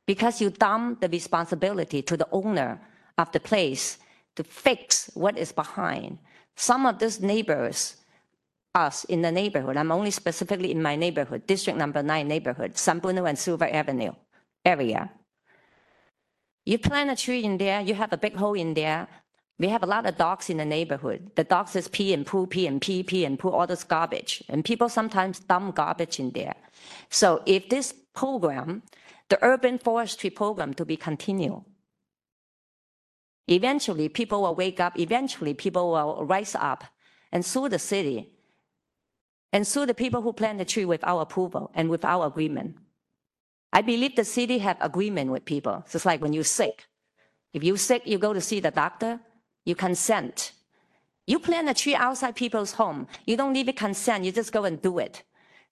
because 0.06 0.40
you 0.40 0.50
dump 0.50 1.00
the 1.00 1.08
responsibility 1.08 2.02
to 2.02 2.16
the 2.16 2.28
owner 2.32 2.80
of 3.18 3.30
the 3.32 3.40
place 3.40 3.98
to 4.36 4.44
fix 4.44 5.10
what 5.14 5.38
is 5.38 5.52
behind. 5.52 6.18
Some 6.56 6.86
of 6.86 6.98
these 6.98 7.20
neighbors, 7.20 7.96
us 8.74 9.04
in 9.04 9.22
the 9.22 9.32
neighborhood, 9.32 9.76
I'm 9.76 9.92
only 9.92 10.10
specifically 10.10 10.70
in 10.70 10.82
my 10.82 10.96
neighborhood, 10.96 11.46
District 11.46 11.78
Number 11.78 12.02
Nine 12.02 12.28
neighborhood, 12.28 12.76
San 12.76 12.98
Bruno 12.98 13.24
and 13.24 13.38
Silver 13.38 13.68
Avenue 13.72 14.12
area. 14.64 15.10
You 16.64 16.78
plant 16.78 17.10
a 17.10 17.16
tree 17.16 17.44
in 17.44 17.58
there, 17.58 17.80
you 17.80 17.94
have 17.94 18.12
a 18.12 18.16
big 18.16 18.34
hole 18.36 18.54
in 18.54 18.74
there. 18.74 19.06
We 19.58 19.68
have 19.68 19.84
a 19.84 19.86
lot 19.86 20.06
of 20.06 20.16
dogs 20.16 20.50
in 20.50 20.56
the 20.56 20.64
neighborhood. 20.64 21.30
The 21.36 21.44
dogs 21.44 21.74
just 21.74 21.92
pee 21.92 22.12
and 22.12 22.26
poo, 22.26 22.46
pee 22.46 22.66
and 22.66 22.80
pee, 22.80 23.04
pee 23.04 23.24
and 23.24 23.38
poo 23.38 23.50
all 23.50 23.68
this 23.68 23.84
garbage. 23.84 24.42
And 24.48 24.64
people 24.64 24.88
sometimes 24.88 25.38
dump 25.38 25.76
garbage 25.76 26.18
in 26.18 26.30
there. 26.30 26.56
So 27.08 27.40
if 27.46 27.68
this 27.68 27.94
program, 28.14 28.82
the 29.28 29.38
urban 29.42 29.78
forestry 29.78 30.30
program 30.30 30.74
to 30.74 30.84
be 30.84 30.96
continued, 30.96 31.64
eventually 33.46 34.08
people 34.08 34.42
will 34.42 34.54
wake 34.54 34.80
up, 34.80 34.98
eventually 34.98 35.54
people 35.54 35.92
will 35.92 36.24
rise 36.24 36.54
up 36.54 36.84
and 37.32 37.44
sue 37.44 37.68
the 37.68 37.78
city 37.78 38.30
and 39.52 39.66
sue 39.66 39.86
the 39.86 39.94
people 39.94 40.22
who 40.22 40.32
plant 40.32 40.58
the 40.58 40.64
tree 40.64 40.84
without 40.84 41.20
approval 41.20 41.70
and 41.74 41.88
without 41.88 42.22
agreement. 42.22 42.76
I 43.72 43.82
believe 43.82 44.16
the 44.16 44.24
city 44.24 44.58
have 44.58 44.76
agreement 44.80 45.30
with 45.30 45.44
people. 45.44 45.84
It's 45.92 46.06
like 46.06 46.20
when 46.20 46.32
you're 46.32 46.44
sick. 46.44 46.86
If 47.52 47.64
you're 47.64 47.76
sick, 47.76 48.02
you 48.04 48.18
go 48.18 48.32
to 48.32 48.40
see 48.40 48.60
the 48.60 48.70
doctor, 48.70 49.20
you 49.64 49.74
consent. 49.74 50.52
You 51.26 51.38
plant 51.38 51.68
a 51.68 51.74
tree 51.74 51.94
outside 51.94 52.36
people's 52.36 52.72
home. 52.72 53.08
You 53.26 53.36
don't 53.36 53.56
a 53.56 53.72
consent. 53.72 54.24
You 54.24 54.32
just 54.32 54.52
go 54.52 54.64
and 54.64 54.80
do 54.80 54.98
it. 54.98 55.22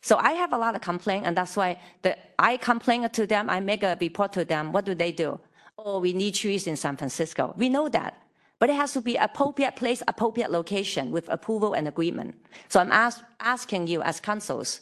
So 0.03 0.17
I 0.19 0.33
have 0.33 0.53
a 0.53 0.59
lot 0.59 0.75
of 0.75 0.81
complaint, 0.81 1.27
and 1.27 1.37
that's 1.37 1.57
why 1.57 1.79
the, 2.03 2.17
I 2.39 2.57
complain 2.57 3.09
to 3.09 3.27
them. 3.27 3.49
I 3.49 3.61
make 3.61 3.83
a 3.85 3.97
report 4.01 4.33
to 4.35 4.45
them. 4.45 4.73
What 4.73 4.85
do 4.85 4.95
they 4.95 5.13
do? 5.13 5.39
Oh, 5.79 6.01
we 6.01 6.13
need 6.13 6.35
trees 6.35 6.67
in 6.67 6.77
San 6.77 6.97
Francisco. 6.97 7.55
We 7.57 7.69
know 7.69 7.89
that, 7.89 8.21
but 8.59 8.69
it 8.69 8.75
has 8.75 8.93
to 8.95 9.01
be 9.01 9.17
appropriate 9.17 9.77
place, 9.77 10.03
appropriate 10.09 10.51
location 10.51 11.13
with 11.13 11.29
approval 11.29 11.75
and 11.75 11.87
agreement. 11.87 12.35
So 12.69 12.81
I'm 12.81 12.93
ask, 12.93 13.23
asking 13.41 13.87
you 13.87 14.03
as 14.03 14.21
councils 14.21 14.81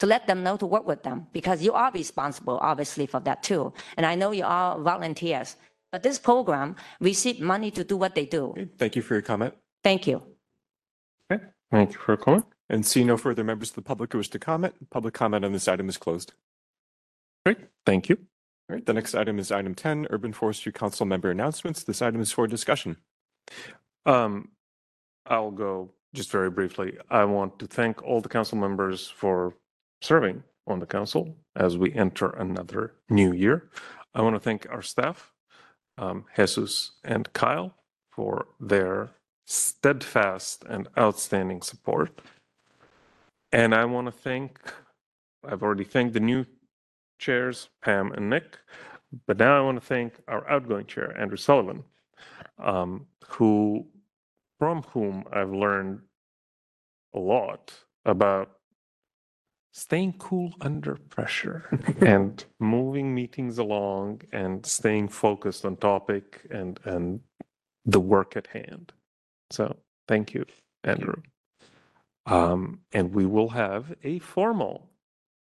to 0.00 0.06
let 0.06 0.26
them 0.26 0.42
know 0.42 0.56
to 0.56 0.66
work 0.66 0.86
with 0.86 1.02
them 1.02 1.26
because 1.32 1.62
you 1.62 1.72
are 1.72 1.90
responsible, 1.92 2.58
obviously, 2.60 3.06
for 3.06 3.20
that 3.20 3.42
too. 3.42 3.72
And 3.96 4.04
I 4.04 4.16
know 4.16 4.32
you 4.32 4.44
are 4.44 4.78
volunteers, 4.78 5.56
but 5.92 6.02
this 6.02 6.18
program 6.18 6.76
receive 7.00 7.40
money 7.40 7.70
to 7.72 7.84
do 7.84 7.96
what 7.96 8.14
they 8.14 8.26
do. 8.26 8.54
Thank 8.76 8.96
you 8.96 9.02
for 9.02 9.14
your 9.14 9.22
comment. 9.22 9.54
Thank 9.82 10.06
you. 10.06 10.22
Okay, 11.30 11.44
thank 11.70 11.92
you 11.92 11.98
for 11.98 12.12
your 12.12 12.18
comment. 12.18 12.44
And 12.70 12.84
see 12.84 13.02
no 13.02 13.16
further 13.16 13.44
members 13.44 13.70
of 13.70 13.76
the 13.76 13.82
public 13.82 14.12
who 14.12 14.18
wish 14.18 14.28
to 14.30 14.38
comment. 14.38 14.90
Public 14.90 15.14
comment 15.14 15.44
on 15.44 15.52
this 15.52 15.68
item 15.68 15.88
is 15.88 15.96
closed. 15.96 16.34
Great, 17.46 17.58
thank 17.86 18.08
you. 18.08 18.18
All 18.68 18.76
right, 18.76 18.84
the 18.84 18.92
next 18.92 19.14
item 19.14 19.38
is 19.38 19.50
item 19.50 19.74
10, 19.74 20.08
Urban 20.10 20.34
Forestry 20.34 20.72
Council 20.72 21.06
member 21.06 21.30
announcements. 21.30 21.82
This 21.82 22.02
item 22.02 22.20
is 22.20 22.30
for 22.30 22.46
discussion. 22.46 22.98
Um, 24.04 24.50
I'll 25.26 25.50
go 25.50 25.90
just 26.14 26.30
very 26.30 26.50
briefly. 26.50 26.98
I 27.08 27.24
want 27.24 27.58
to 27.60 27.66
thank 27.66 28.02
all 28.02 28.20
the 28.20 28.28
council 28.28 28.58
members 28.58 29.08
for 29.08 29.54
serving 30.02 30.42
on 30.66 30.80
the 30.80 30.86
council 30.86 31.34
as 31.56 31.78
we 31.78 31.94
enter 31.94 32.30
another 32.30 32.94
new 33.08 33.32
year. 33.32 33.70
I 34.14 34.22
want 34.22 34.36
to 34.36 34.40
thank 34.40 34.66
our 34.70 34.82
staff, 34.82 35.32
um, 35.96 36.24
Jesus 36.36 36.92
and 37.04 37.32
Kyle, 37.32 37.74
for 38.10 38.48
their 38.60 39.10
steadfast 39.46 40.64
and 40.68 40.88
outstanding 40.98 41.62
support. 41.62 42.20
And 43.52 43.74
I 43.74 43.84
want 43.86 44.06
to 44.06 44.12
thank, 44.12 44.60
I've 45.46 45.62
already 45.62 45.84
thanked 45.84 46.14
the 46.14 46.20
new 46.20 46.46
chairs, 47.18 47.68
Pam 47.82 48.12
and 48.12 48.30
Nick, 48.30 48.58
but 49.26 49.38
now 49.38 49.58
I 49.58 49.62
want 49.62 49.80
to 49.80 49.86
thank 49.86 50.14
our 50.28 50.48
outgoing 50.50 50.86
chair, 50.86 51.16
Andrew 51.18 51.36
Sullivan, 51.38 51.84
um, 52.62 53.06
who, 53.26 53.86
from 54.58 54.82
whom 54.82 55.24
I've 55.32 55.52
learned 55.52 56.00
a 57.14 57.18
lot 57.18 57.72
about 58.04 58.50
staying 59.72 60.14
cool 60.18 60.52
under 60.60 60.96
pressure 61.10 61.68
and 62.00 62.44
moving 62.58 63.14
meetings 63.14 63.58
along 63.58 64.22
and 64.32 64.64
staying 64.66 65.08
focused 65.08 65.64
on 65.64 65.76
topic 65.76 66.46
and 66.50 66.80
and 66.84 67.20
the 67.86 68.00
work 68.00 68.36
at 68.36 68.48
hand. 68.48 68.92
So 69.50 69.76
thank 70.08 70.34
you, 70.34 70.44
Andrew. 70.84 71.16
Um, 72.28 72.80
and 72.92 73.14
we 73.14 73.26
will 73.26 73.50
have 73.50 73.94
a 74.04 74.18
formal 74.18 74.90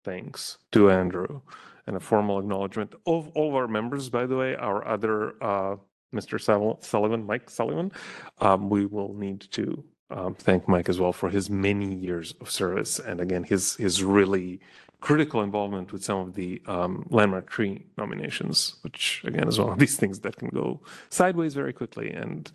thanks 0.05 0.59
to 0.73 0.91
Andrew 0.91 1.41
and 1.87 1.97
a 1.97 2.01
formal 2.01 2.39
acknowledgement 2.39 2.95
of 3.07 3.29
all 3.35 3.49
of 3.51 3.55
our 3.57 3.69
members, 3.69 4.09
by 4.09 4.27
the 4.27 4.37
way, 4.37 4.55
our 4.55 4.87
other 4.87 5.35
uh, 5.43 5.77
Mr. 6.15 6.41
Sullivan, 6.83 7.27
Mike 7.27 7.51
Sullivan. 7.51 7.93
Um, 8.39 8.71
we 8.71 8.87
will 8.87 9.15
need 9.15 9.41
to 9.53 9.85
um, 10.11 10.35
thank 10.35 10.69
Mike 10.69 10.89
as 10.89 10.99
well 11.01 11.13
for 11.13 11.29
his 11.29 11.51
many 11.51 11.95
years 11.95 12.35
of 12.41 12.51
service 12.51 12.99
and 12.99 13.21
again 13.21 13.45
his 13.45 13.77
his 13.77 14.03
really 14.03 14.61
critical 15.01 15.43
involvement 15.43 15.93
with 15.93 16.05
some 16.05 16.19
of 16.19 16.35
the 16.35 16.61
um, 16.67 17.07
landmark 17.11 17.49
tree 17.49 17.87
nominations, 17.97 18.75
which 18.83 19.23
again 19.25 19.49
is 19.49 19.59
one 19.59 19.73
of 19.73 19.79
these 19.79 19.97
things 19.97 20.21
that 20.21 20.37
can 20.37 20.49
go 20.49 20.81
sideways 21.09 21.55
very 21.55 21.73
quickly. 21.73 22.11
And 22.11 22.51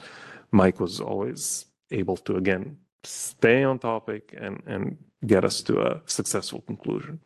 Mike 0.51 0.79
was 0.79 0.99
always 0.99 1.65
able 1.91 2.17
to 2.17 2.35
again 2.35 2.77
stay 3.05 3.63
on 3.63 3.79
topic 3.79 4.35
and 4.37 4.61
and 4.67 4.97
get 5.25 5.45
us 5.45 5.61
to 5.63 5.81
a 5.81 6.01
successful 6.05 6.61
conclusion. 6.61 7.19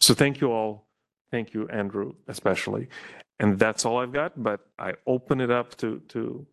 So 0.00 0.14
thank 0.14 0.40
you 0.40 0.52
all. 0.52 0.86
Thank 1.30 1.54
you, 1.54 1.68
Andrew, 1.68 2.14
especially. 2.28 2.88
And 3.38 3.58
that's 3.58 3.84
all 3.84 3.98
I've 3.98 4.12
got, 4.12 4.42
but 4.42 4.60
I 4.78 4.94
open 5.06 5.40
it 5.40 5.50
up 5.50 5.76
to 5.78 6.00
to 6.08 6.46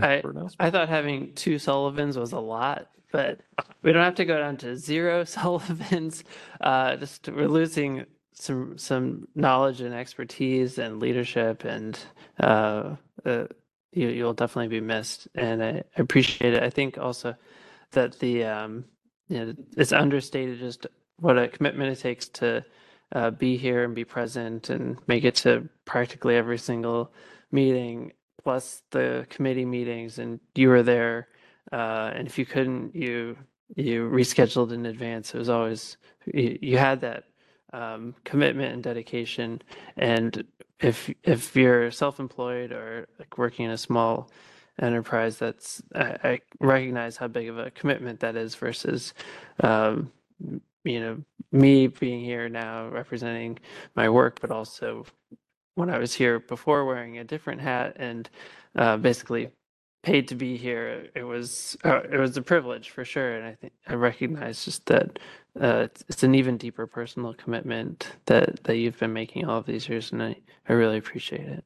I. 0.00 0.22
I 0.60 0.70
thought 0.70 0.88
having 0.88 1.34
two 1.34 1.58
Sullivans 1.58 2.18
was 2.18 2.32
a 2.32 2.38
lot, 2.40 2.88
but 3.12 3.40
we 3.82 3.92
don't 3.92 4.04
have 4.04 4.14
to 4.16 4.24
go 4.24 4.38
down 4.38 4.56
to 4.58 4.76
zero 4.76 5.24
Sullivans. 5.26 6.24
Uh, 6.60 6.96
just 6.96 7.28
we're 7.28 7.48
losing 7.48 8.06
some 8.32 8.78
some 8.78 9.28
knowledge 9.34 9.80
and 9.80 9.94
expertise 9.94 10.78
and 10.78 11.00
leadership, 11.00 11.64
and 11.64 11.98
uh, 12.40 12.96
uh, 13.24 13.44
you 13.92 14.08
you'll 14.08 14.34
definitely 14.34 14.68
be 14.68 14.84
missed. 14.84 15.28
And 15.34 15.62
I, 15.62 15.68
I 15.96 16.00
appreciate 16.00 16.54
it. 16.54 16.62
I 16.62 16.70
think 16.70 16.98
also 16.98 17.36
that 17.92 18.18
the 18.18 18.44
um, 18.44 18.84
you 19.28 19.38
know 19.38 19.54
it's 19.76 19.92
understated 19.92 20.58
just 20.58 20.86
what 21.18 21.38
a 21.38 21.48
commitment 21.48 21.92
it 21.92 22.00
takes 22.00 22.28
to 22.28 22.64
uh, 23.12 23.30
be 23.30 23.56
here 23.56 23.84
and 23.84 23.94
be 23.94 24.04
present 24.04 24.70
and 24.70 24.98
make 25.06 25.24
it 25.24 25.34
to 25.34 25.68
practically 25.84 26.36
every 26.36 26.58
single 26.58 27.12
meeting 27.52 28.12
plus 28.42 28.82
the 28.90 29.26
committee 29.30 29.64
meetings 29.64 30.18
and 30.18 30.40
you 30.54 30.68
were 30.68 30.82
there 30.82 31.28
uh, 31.72 32.10
and 32.14 32.26
if 32.26 32.38
you 32.38 32.44
couldn't 32.44 32.94
you 32.94 33.36
you 33.74 34.08
rescheduled 34.08 34.72
in 34.72 34.86
advance. 34.86 35.34
It 35.34 35.38
was 35.38 35.48
always 35.48 35.96
you, 36.26 36.58
you 36.62 36.78
had 36.78 37.00
that 37.00 37.24
um, 37.72 38.14
commitment 38.24 38.72
and 38.72 38.82
dedication. 38.82 39.60
And 39.96 40.44
if 40.80 41.12
if 41.24 41.56
you're 41.56 41.90
self-employed 41.90 42.72
or 42.72 43.08
like 43.18 43.38
working 43.38 43.66
in 43.66 43.72
a 43.72 43.78
small 43.78 44.30
enterprise 44.80 45.38
that's 45.38 45.82
I, 45.94 46.16
I 46.24 46.40
recognize 46.60 47.16
how 47.16 47.28
big 47.28 47.48
of 47.48 47.58
a 47.58 47.70
commitment 47.70 48.20
that 48.20 48.36
is 48.36 48.54
versus 48.54 49.14
um, 49.60 50.12
you 50.84 51.00
know 51.00 51.18
me 51.52 51.86
being 51.86 52.24
here 52.24 52.48
now 52.48 52.88
representing 52.88 53.58
my 53.94 54.08
work 54.08 54.40
but 54.40 54.50
also 54.50 55.04
when 55.76 55.90
I 55.90 55.98
was 55.98 56.14
here 56.14 56.40
before 56.40 56.84
wearing 56.84 57.18
a 57.18 57.24
different 57.24 57.60
hat 57.60 57.96
and 57.98 58.28
uh, 58.76 58.96
basically 58.96 59.50
paid 60.02 60.28
to 60.28 60.34
be 60.34 60.56
here. 60.56 61.08
It 61.14 61.24
was 61.24 61.76
uh, 61.84 62.02
it 62.12 62.18
was 62.18 62.36
a 62.36 62.42
privilege 62.42 62.90
for 62.90 63.04
sure, 63.04 63.36
and 63.36 63.46
I 63.46 63.54
think 63.54 63.72
I 63.86 63.94
recognize 63.94 64.64
just 64.64 64.86
that 64.86 65.18
uh, 65.60 65.86
it's, 65.86 66.04
it's 66.08 66.22
an 66.22 66.34
even 66.34 66.56
deeper 66.58 66.86
personal 66.86 67.34
commitment 67.34 68.12
that 68.26 68.64
that 68.64 68.76
you've 68.78 68.98
been 68.98 69.12
making 69.12 69.46
all 69.46 69.58
of 69.58 69.66
these 69.66 69.88
years, 69.88 70.12
and 70.12 70.22
I 70.22 70.36
I 70.68 70.72
really 70.74 70.98
appreciate 70.98 71.48
it. 71.48 71.64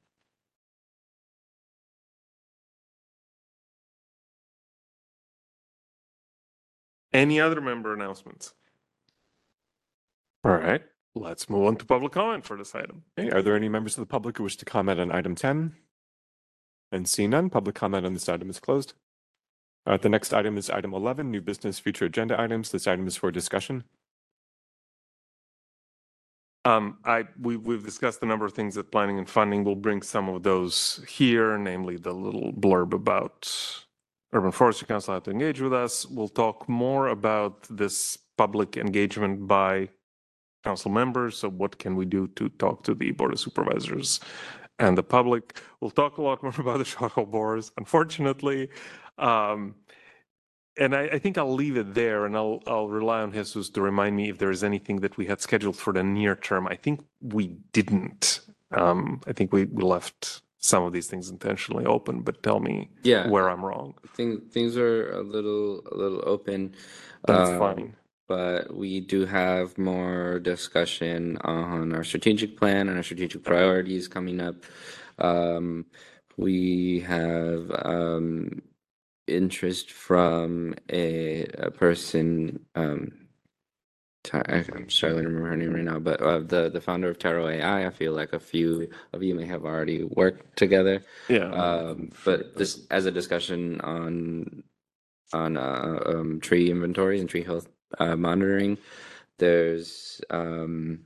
Any 7.13 7.41
other 7.41 7.61
member 7.61 7.93
announcements? 7.93 8.55
All 10.45 10.53
right, 10.53 10.83
let's 11.15 11.51
move 11.51 11.67
on 11.67 11.77
to 11.77 11.85
public 11.85 12.13
comment 12.13 12.45
for 12.45 12.57
this 12.57 12.75
item. 12.75 13.03
Okay, 13.19 13.31
are 13.31 13.43
there 13.43 13.57
any 13.57 13.69
members 13.69 13.99
of 13.99 14.03
the 14.03 14.07
public 14.07 14.39
who 14.39 14.45
wish 14.45 14.57
to 14.57 14.65
comment 14.65 15.01
on 15.01 15.13
item 15.13 15.35
10? 15.35 15.75
And 16.93 17.09
see 17.09 17.27
none, 17.27 17.51
public 17.51 17.75
comment 17.75 18.07
on 18.07 18.15
this 18.15 18.29
item 18.29 18.49
is 18.51 18.59
closed. 18.59 18.95
Uh, 19.87 19.97
the 19.97 20.09
next 20.09 20.33
item 20.33 20.57
is 20.57 20.71
item 20.71 20.95
11, 20.95 21.31
new 21.31 21.41
business 21.41 21.79
future 21.79 22.05
agenda 22.05 22.41
items. 22.41 22.71
This 22.71 22.87
item 22.87 23.07
is 23.07 23.17
for 23.17 23.31
discussion. 23.31 23.85
Um, 26.65 26.99
I, 27.05 27.25
we, 27.41 27.57
we've 27.57 27.85
discussed 27.85 28.23
a 28.23 28.27
number 28.27 28.45
of 28.45 28.53
things 28.53 28.75
that 28.75 28.93
planning 28.93 29.19
and 29.19 29.29
funding 29.29 29.65
will 29.65 29.77
bring 29.77 30.03
some 30.03 30.29
of 30.29 30.43
those 30.43 31.03
here, 31.09 31.57
namely 31.57 31.97
the 31.97 32.13
little 32.13 32.53
blurb 32.53 32.93
about 32.93 33.51
Urban 34.33 34.53
Forestry 34.53 34.87
Council 34.87 35.15
had 35.15 35.25
to 35.25 35.31
engage 35.31 35.61
with 35.61 35.73
us. 35.73 36.07
We'll 36.07 36.29
talk 36.29 36.69
more 36.69 37.09
about 37.09 37.67
this 37.69 38.17
public 38.37 38.77
engagement 38.77 39.47
by 39.49 39.89
council 40.65 40.91
members. 40.91 41.39
So 41.39 41.49
what 41.49 41.79
can 41.79 41.97
we 41.97 42.05
do 42.05 42.29
to 42.37 42.49
talk 42.51 42.85
to 42.85 42.95
the 42.95 43.11
board 43.11 43.33
of 43.33 43.41
supervisors 43.41 44.21
and 44.79 44.97
the 44.97 45.03
public? 45.03 45.61
We'll 45.81 45.91
talk 45.91 46.19
a 46.19 46.23
lot 46.23 46.43
more 46.43 46.55
about 46.59 46.79
the 46.79 46.85
shot 46.85 47.13
hole 47.13 47.27
borers, 47.27 47.73
unfortunately. 47.77 48.69
Um, 49.19 49.75
and 50.79 50.95
I, 50.95 51.03
I 51.03 51.19
think 51.19 51.37
I'll 51.37 51.53
leave 51.53 51.77
it 51.77 51.95
there 51.95 52.25
and 52.25 52.37
I'll, 52.37 52.63
I'll 52.67 52.89
rely 52.89 53.21
on 53.23 53.33
Jesus 53.33 53.69
to 53.71 53.83
remind 53.83 54.17
me 54.17 54.31
if 54.31 54.39
there 54.39 54.53
is 54.53 54.63
anything 54.63 55.01
that 55.01 55.17
we 55.17 55.27
had 55.27 55.41
scheduled 55.41 55.77
for 55.77 55.93
the 55.93 56.05
near 56.05 56.37
term. 56.37 56.69
I 56.69 56.77
think 56.77 57.05
we 57.21 57.57
didn't. 57.73 58.41
Um, 58.71 59.21
I 59.27 59.33
think 59.33 59.53
we, 59.53 59.65
we 59.65 59.83
left 59.83 60.43
some 60.61 60.85
of 60.85 60.93
these 60.93 61.07
things 61.07 61.31
intentionally 61.31 61.87
open, 61.87 62.21
but 62.21 62.43
tell 62.43 62.61
me 62.61 62.91
Yeah. 63.03 63.29
where 63.29 63.49
I'm 63.51 63.65
wrong. 63.65 63.95
Thing, 64.15 64.43
things 64.51 64.77
are 64.77 65.11
a 65.13 65.23
little 65.23 65.83
a 65.91 65.97
little 65.97 66.23
open. 66.25 66.75
That's 67.27 67.51
um, 67.51 67.59
fine. 67.59 67.97
But 68.29 68.75
we 68.75 69.01
do 69.01 69.25
have 69.27 69.77
more 69.77 70.39
discussion 70.39 71.37
on 71.39 71.93
our 71.95 72.05
strategic 72.05 72.57
plan 72.57 72.89
and 72.89 72.97
our 72.97 73.03
strategic 73.03 73.43
priorities 73.43 74.07
coming 74.07 74.41
up. 74.41 74.57
Um, 75.19 75.87
we 76.37 77.01
have 77.01 77.73
um, 77.85 78.63
interest 79.27 79.91
from 79.91 80.75
a, 80.91 81.47
a 81.59 81.71
person. 81.71 82.61
Um, 82.75 83.13
I'm 84.33 84.91
struggling 84.91 85.25
to 85.25 85.29
remember 85.29 85.49
her 85.49 85.57
name 85.57 85.75
right 85.75 85.85
now, 85.85 85.99
but 85.99 86.21
uh, 86.21 86.41
the 86.41 86.71
the 86.71 86.81
founder 86.81 87.09
of 87.09 87.19
Taro 87.19 87.49
AI. 87.49 87.87
I 87.87 87.91
feel 87.91 88.13
like 88.13 88.33
a 88.33 88.41
few 88.41 88.89
of 89.13 89.23
you 89.23 89.35
may 89.35 89.47
have 89.47 89.65
already 89.65 90.05
worked 90.05 90.57
together. 90.57 91.03
Yeah. 91.29 91.51
Um, 91.51 92.11
but 92.25 92.57
this 92.57 92.87
as 92.91 93.07
a 93.07 93.11
discussion 93.11 93.81
on 93.81 94.63
on 95.33 95.57
uh, 95.57 96.01
um, 96.07 96.41
tree 96.41 96.71
inventories 96.71 97.21
and 97.21 97.31
tree 97.31 97.43
health 97.43 97.69
uh, 97.99 98.17
monitoring. 98.17 98.79
There's 99.39 100.21
um, 100.31 101.01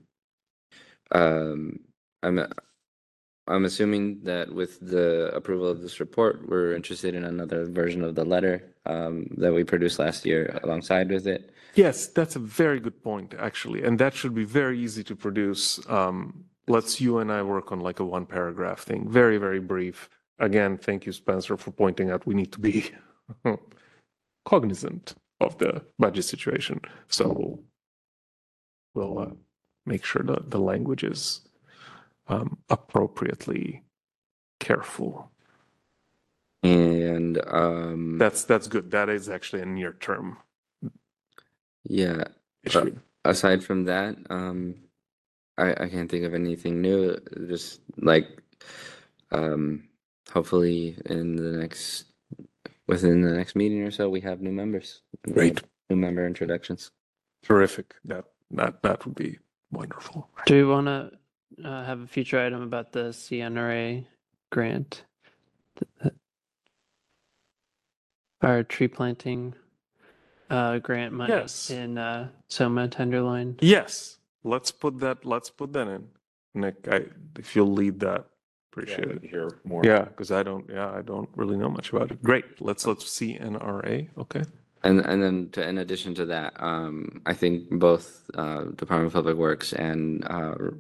um, 1.12 1.81
I'm 2.23 2.41
I'm 3.47 3.65
assuming 3.65 4.23
that 4.24 4.53
with 4.53 4.81
the 4.81 5.31
approval 5.35 5.69
of 5.69 5.82
this 5.82 6.01
report, 6.01 6.49
we're 6.49 6.74
interested 6.74 7.15
in 7.15 7.24
another 7.24 7.66
version 7.66 8.03
of 8.03 8.15
the 8.15 8.24
letter 8.24 8.74
um, 8.86 9.28
that 9.36 9.53
we 9.53 9.65
produced 9.65 9.99
last 9.99 10.27
year 10.27 10.59
alongside 10.65 11.11
with 11.11 11.27
it. 11.27 11.53
Yes, 11.74 12.06
that's 12.06 12.36
a 12.36 12.38
very 12.38 12.78
good 12.78 13.02
point, 13.02 13.34
actually, 13.38 13.82
and 13.82 13.98
that 13.98 14.14
should 14.14 14.34
be 14.34 14.44
very 14.44 14.78
easy 14.78 15.02
to 15.05 15.16
produce. 15.16 15.80
Um, 15.88 16.44
let's 16.68 17.01
you 17.01 17.18
and 17.18 17.32
I 17.32 17.42
work 17.42 17.72
on 17.72 17.80
like 17.80 18.01
a 18.01 18.05
one 18.05 18.26
paragraph 18.26 18.80
thing, 18.80 19.09
very 19.09 19.38
very 19.38 19.60
brief. 19.60 20.09
Again, 20.38 20.78
thank 20.78 21.06
you, 21.06 21.12
Spencer, 21.12 21.56
for 21.56 21.70
pointing 21.70 22.10
out 22.10 22.26
we 22.26 22.34
need 22.34 22.52
to 22.52 22.60
be 22.60 22.90
cognizant 24.44 25.14
of 25.40 25.59
the 25.59 25.84
budget 25.98 26.24
situation. 26.24 26.80
So 27.09 27.60
we'll 28.94 29.18
uh, 29.18 29.30
make 29.86 30.05
sure 30.05 30.22
that 30.22 30.51
the 30.51 30.59
language 30.59 31.05
is 31.05 31.40
um, 32.28 32.59
appropriately 32.68 33.82
careful. 34.60 35.30
And 36.62 37.38
um, 37.46 38.16
That's 38.18 38.44
that's 38.44 38.68
good. 38.68 38.90
That 38.90 39.09
is 39.09 39.28
actually 39.28 39.62
a 39.62 39.66
near 39.66 39.92
term 39.92 40.38
yeah. 41.85 42.24
Uh, 42.74 42.86
aside 43.24 43.62
from 43.62 43.85
that, 43.85 44.16
um, 44.31 44.77
I, 45.59 45.73
I 45.73 45.89
can't 45.89 46.11
think 46.11 46.24
of 46.24 46.35
anything 46.35 46.81
new. 46.81 47.16
Just 47.48 47.81
like, 47.98 48.27
um, 49.31 49.89
hopefully 50.32 50.97
in 51.06 51.36
the 51.36 51.59
next, 51.59 52.06
within 52.86 53.20
the 53.20 53.32
next 53.32 53.55
meeting 53.56 53.82
or 53.82 53.90
so, 53.90 54.09
we 54.09 54.20
have 54.23 54.40
new 54.40 54.52
members. 54.52 55.02
Great. 55.32 55.62
New 55.90 55.97
member 55.97 56.27
introductions. 56.27 56.90
Terrific. 57.43 57.94
That 58.05 58.24
that 58.52 58.82
that 58.82 59.05
would 59.05 59.15
be 59.15 59.39
wonderful. 59.70 60.28
Do 60.47 60.55
we 60.66 60.73
want 60.73 60.86
to 60.86 61.11
uh, 61.69 61.85
have 61.85 62.01
a 62.01 62.06
future 62.06 62.40
item 62.40 62.62
about 62.62 62.93
the 62.93 63.11
CNRA 63.11 64.06
grant? 64.51 65.05
Th- 66.02 66.15
Our 68.40 68.62
tree 68.62 68.89
planting 68.89 69.55
uh, 70.51 70.79
grant 70.79 71.12
money 71.12 71.33
Yes. 71.33 71.71
in 71.71 71.99
uh, 71.99 72.29
Soma 72.49 72.89
Tenderloin. 72.89 73.57
Yes, 73.61 74.19
let's 74.45 74.71
put 74.71 75.01
that. 75.01 75.25
Let's 75.25 75.51
put 75.51 75.73
that 75.73 75.89
in, 75.89 76.09
Nick. 76.55 76.87
I, 76.91 77.07
if 77.39 77.55
you'll 77.57 77.73
lead 77.73 78.01
that, 78.01 78.27
appreciate 78.73 79.09
it. 79.09 79.25
Hear 79.25 79.59
more. 79.65 79.83
Yeah, 79.85 80.03
because 80.05 80.31
I 80.31 80.43
don't. 80.43 80.69
Yeah, 80.69 80.91
I 80.91 81.03
don't 81.03 81.29
really 81.37 81.57
know 81.57 81.69
much 81.71 81.91
about 81.93 82.11
it. 82.11 82.23
Great. 82.23 82.61
Let's 82.61 82.87
let's 82.87 83.05
CNRA. 83.05 84.09
Okay. 84.19 84.43
And 84.83 85.01
and 85.01 85.23
then 85.23 85.49
to, 85.53 85.66
in 85.66 85.79
addition 85.79 86.15
to 86.16 86.27
that, 86.27 86.53
um, 86.62 87.23
I 87.25 87.33
think 87.35 87.71
both 87.71 88.29
uh, 88.35 88.65
Department 88.77 89.07
of 89.07 89.12
Public 89.15 89.37
Works 89.37 89.73
and 89.73 90.23
uh, 90.25 90.55
R- 90.61 90.75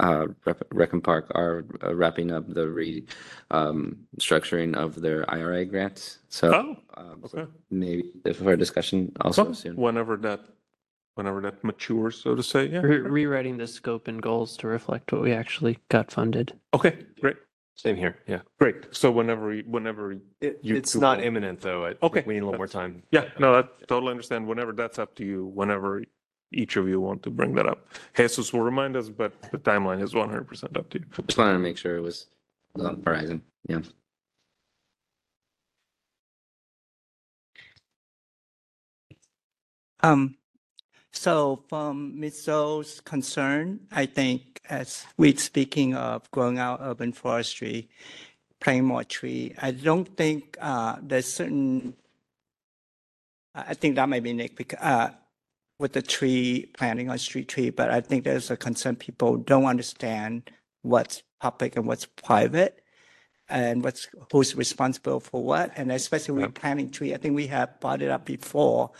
uh, 0.00 0.26
Rec 0.72 0.90
Park 1.02 1.30
are 1.34 1.64
uh, 1.82 1.94
wrapping 1.94 2.30
up 2.30 2.44
the 2.52 2.68
re 2.68 3.04
um, 3.50 3.98
structuring 4.20 4.76
of 4.76 5.00
their 5.00 5.28
IRA 5.30 5.64
grants. 5.64 6.18
So, 6.28 6.54
Oh, 6.54 6.76
um, 6.96 7.22
okay. 7.24 7.46
maybe 7.70 8.10
for 8.34 8.52
a 8.52 8.56
discussion 8.56 9.12
also 9.20 9.44
Well, 9.44 9.54
soon. 9.54 9.76
Whenever 9.76 10.16
that, 10.18 10.40
whenever 11.14 11.40
that 11.42 11.62
matures, 11.64 12.20
so 12.20 12.34
to 12.34 12.42
say. 12.42 12.66
Yeah. 12.66 12.80
Re- 12.80 13.00
rewriting 13.00 13.56
the 13.58 13.66
scope 13.66 14.06
and 14.08 14.22
goals 14.22 14.56
to 14.58 14.68
reflect 14.68 15.12
what 15.12 15.22
we 15.22 15.32
actually 15.32 15.78
got 15.88 16.10
funded. 16.12 16.52
Okay. 16.74 16.98
Great. 17.20 17.36
Same 17.74 17.96
here. 17.96 18.18
Yeah. 18.26 18.40
Great. 18.58 18.86
So 18.92 19.10
whenever, 19.10 19.48
we- 19.48 19.62
whenever. 19.62 20.16
It, 20.40 20.58
You 20.62 20.76
it's 20.76 20.94
not 20.94 21.18
will- 21.18 21.24
imminent 21.26 21.60
though. 21.60 21.86
I, 21.86 21.94
Okay, 22.02 22.22
We 22.26 22.34
need 22.34 22.40
a 22.40 22.44
little 22.44 22.58
more 22.58 22.66
time. 22.68 23.02
Yeah. 23.10 23.26
No, 23.38 23.54
I 23.58 23.62
totally 23.86 24.10
understand. 24.10 24.46
Whenever 24.46 24.72
that's 24.72 24.98
up 24.98 25.14
to 25.16 25.24
you. 25.24 25.46
Whenever 25.46 26.02
each 26.52 26.76
of 26.76 26.88
you 26.88 27.00
want 27.00 27.22
to 27.24 27.30
bring 27.30 27.54
that 27.54 27.66
up, 27.66 27.86
Jesus 28.16 28.52
will 28.52 28.62
remind 28.62 28.96
us, 28.96 29.08
but 29.08 29.32
the 29.50 29.58
timeline 29.58 30.02
is 30.02 30.14
one 30.14 30.28
hundred 30.28 30.48
percent 30.48 30.76
up 30.76 30.88
to 30.90 30.98
you. 30.98 31.04
Just 31.26 31.38
wanted 31.38 31.52
to 31.52 31.58
make 31.58 31.76
sure 31.76 31.96
it 31.96 32.02
was 32.02 32.26
on 32.76 32.82
the 32.84 33.10
horizon. 33.10 33.42
Yeah. 33.68 33.80
Um, 40.00 40.36
so 41.12 41.64
from 41.68 42.20
Ms. 42.20 42.46
Zhou's 42.46 43.00
concern, 43.00 43.80
I 43.90 44.06
think 44.06 44.60
as 44.70 45.04
we're 45.16 45.36
speaking 45.36 45.94
of 45.96 46.30
growing 46.30 46.58
out 46.58 46.80
urban 46.80 47.12
forestry, 47.12 47.88
planting 48.60 48.84
more 48.84 49.04
tree, 49.04 49.54
I 49.60 49.72
don't 49.72 50.16
think 50.16 50.56
uh, 50.60 50.96
there's 51.02 51.32
certain. 51.32 51.94
I 53.54 53.62
I 53.70 53.74
think 53.74 53.96
that 53.96 54.08
might 54.08 54.22
be 54.22 54.32
Nick 54.32 54.56
because 54.56 54.78
uh, 54.80 55.10
with 55.78 55.92
the 55.92 56.02
tree 56.02 56.70
planting 56.76 57.08
on 57.08 57.18
street 57.18 57.48
tree, 57.48 57.70
but 57.70 57.90
I 57.90 58.00
think 58.00 58.24
there's 58.24 58.50
a 58.50 58.56
concern 58.56 58.96
people 58.96 59.36
don't 59.36 59.66
understand 59.66 60.50
what's 60.82 61.22
public 61.40 61.76
and 61.76 61.86
what's 61.86 62.06
private 62.06 62.82
and 63.48 63.82
what's 63.82 64.08
who's 64.32 64.54
responsible 64.56 65.20
for 65.20 65.42
what, 65.42 65.72
and 65.76 65.90
especially 65.92 66.42
with 66.42 66.54
planting 66.54 66.90
tree. 66.90 67.14
I 67.14 67.16
think 67.16 67.34
we 67.34 67.46
have 67.46 67.80
brought 67.80 68.02
it 68.02 68.10
up 68.10 68.24
before. 68.24 68.90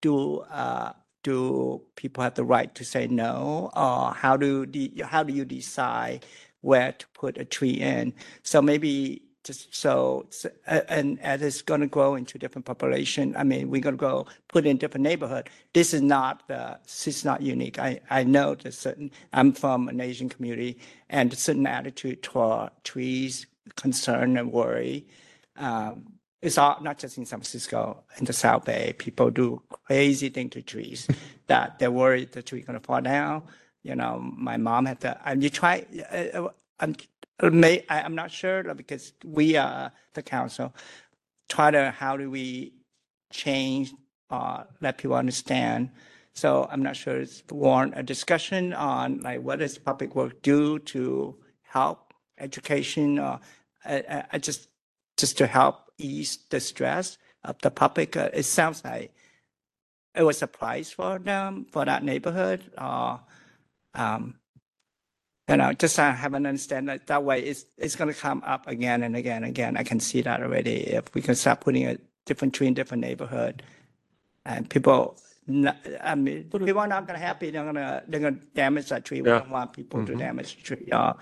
Do 0.00 0.38
uh, 0.40 0.92
do 1.22 1.82
people 1.96 2.22
have 2.22 2.34
the 2.34 2.44
right 2.44 2.74
to 2.76 2.84
say 2.84 3.06
no, 3.08 3.70
or 3.76 4.12
how 4.14 4.36
do 4.36 4.66
the 4.66 5.02
how 5.04 5.22
do 5.22 5.32
you 5.32 5.44
decide 5.44 6.24
where 6.62 6.92
to 6.92 7.06
put 7.08 7.38
a 7.38 7.44
tree 7.44 7.72
in? 7.72 8.14
So 8.42 8.62
maybe 8.62 9.22
so, 9.44 10.26
so- 10.30 10.50
and 10.66 11.20
as 11.22 11.42
it's 11.42 11.62
going 11.62 11.80
to 11.80 11.86
grow 11.86 12.14
into 12.14 12.38
different 12.38 12.66
population, 12.66 13.34
I 13.36 13.44
mean, 13.44 13.70
we're 13.70 13.80
going 13.80 13.96
to 13.96 14.00
go 14.00 14.26
put 14.48 14.66
in 14.66 14.76
different 14.76 15.04
neighborhood. 15.04 15.48
This 15.72 15.94
is 15.94 16.02
not 16.02 16.46
the, 16.48 16.78
this 16.84 17.08
is 17.08 17.24
not 17.24 17.42
unique. 17.42 17.78
I, 17.78 18.00
I 18.10 18.24
know 18.24 18.54
there's 18.54 18.78
certain, 18.78 19.10
I'm 19.32 19.52
from 19.52 19.88
an 19.88 20.00
Asian 20.00 20.28
community 20.28 20.78
and 21.08 21.32
certain 21.36 21.66
attitude 21.66 22.22
toward 22.22 22.70
trees, 22.84 23.46
concern 23.76 24.36
and 24.36 24.52
worry. 24.52 25.06
Um, 25.56 26.14
it's 26.42 26.58
all, 26.58 26.78
not 26.80 26.98
just 26.98 27.18
in 27.18 27.26
San 27.26 27.38
Francisco, 27.40 28.02
in 28.18 28.24
the 28.24 28.32
South 28.32 28.64
Bay, 28.64 28.94
people 28.96 29.30
do 29.30 29.62
crazy 29.86 30.28
thing 30.30 30.48
to 30.50 30.62
trees 30.62 31.06
that 31.46 31.78
they're 31.78 31.90
worried 31.90 32.32
the 32.32 32.42
tree 32.42 32.62
gonna 32.62 32.80
fall 32.80 33.00
down. 33.00 33.42
You 33.82 33.94
know, 33.96 34.18
my 34.20 34.56
mom 34.56 34.86
had 34.86 35.00
to, 35.00 35.18
and 35.24 35.42
you 35.42 35.50
try, 35.50 35.86
uh, 36.12 36.44
uh, 36.44 36.48
I'm, 36.80 36.94
may, 37.42 37.84
I, 37.88 38.02
I'm 38.02 38.14
not 38.14 38.30
sure 38.30 38.62
because 38.74 39.12
we 39.24 39.56
are 39.56 39.92
the 40.14 40.22
council, 40.22 40.74
try 41.48 41.70
to, 41.70 41.90
how 41.90 42.16
do 42.16 42.30
we 42.30 42.74
change, 43.32 43.92
uh, 44.30 44.64
let 44.80 44.98
people 44.98 45.16
understand? 45.16 45.90
So 46.34 46.68
I'm 46.70 46.82
not 46.82 46.96
sure 46.96 47.18
it's 47.18 47.42
warrant 47.50 47.94
a 47.96 48.02
discussion 48.02 48.72
on 48.72 49.20
like 49.20 49.42
what 49.42 49.58
does 49.58 49.78
public 49.78 50.14
work 50.14 50.42
do 50.42 50.78
to 50.78 51.36
help 51.62 52.14
education 52.38 53.18
or 53.18 53.40
I 53.84 54.38
just 54.38 54.68
just 55.16 55.38
to 55.38 55.46
help 55.46 55.90
ease 55.98 56.38
the 56.50 56.60
stress 56.60 57.18
of 57.44 57.58
the 57.60 57.70
public. 57.70 58.16
Uh, 58.16 58.30
it 58.32 58.44
sounds 58.44 58.84
like 58.84 59.14
it 60.14 60.22
was 60.22 60.42
a 60.42 60.46
price 60.46 60.90
for 60.90 61.18
them 61.18 61.66
for 61.70 61.84
that 61.84 62.04
neighborhood. 62.04 62.70
Uh, 62.76 63.18
um, 63.94 64.39
you 65.50 65.56
know, 65.56 65.72
just 65.72 65.98
uh, 65.98 66.12
have 66.12 66.34
an 66.34 66.46
understand 66.46 66.88
that 66.88 67.08
that 67.08 67.24
way 67.24 67.40
it's 67.42 67.64
it's 67.76 67.96
going 67.96 68.12
to 68.12 68.18
come 68.18 68.42
up 68.46 68.66
again 68.68 69.02
and 69.02 69.16
again 69.16 69.38
and 69.42 69.46
again. 69.50 69.76
I 69.76 69.82
can 69.82 69.98
see 69.98 70.22
that 70.22 70.42
already. 70.42 70.76
If 70.98 71.12
we 71.14 71.20
can 71.22 71.34
start 71.34 71.60
putting 71.60 71.86
a 71.86 71.98
different 72.24 72.54
tree 72.54 72.68
in 72.68 72.74
different 72.74 73.00
neighborhood, 73.00 73.62
and 74.46 74.70
people, 74.70 75.18
I 76.00 76.14
mean, 76.14 76.44
people 76.44 76.78
are 76.78 76.86
not 76.86 77.06
going 77.08 77.18
to 77.18 77.24
happy. 77.26 77.50
They're 77.50 77.64
gonna 77.64 78.02
they're 78.06 78.20
gonna 78.20 78.38
damage 78.54 78.88
that 78.90 79.04
tree. 79.04 79.22
We 79.22 79.28
Yeah. 79.28 79.40
don't 79.40 79.50
want 79.50 79.72
people 79.72 80.06
to 80.06 80.12
Mhm. 80.12 80.18
damage 80.18 80.56
the 80.56 80.62
tree. 80.62 80.88
Uh, 80.92 81.14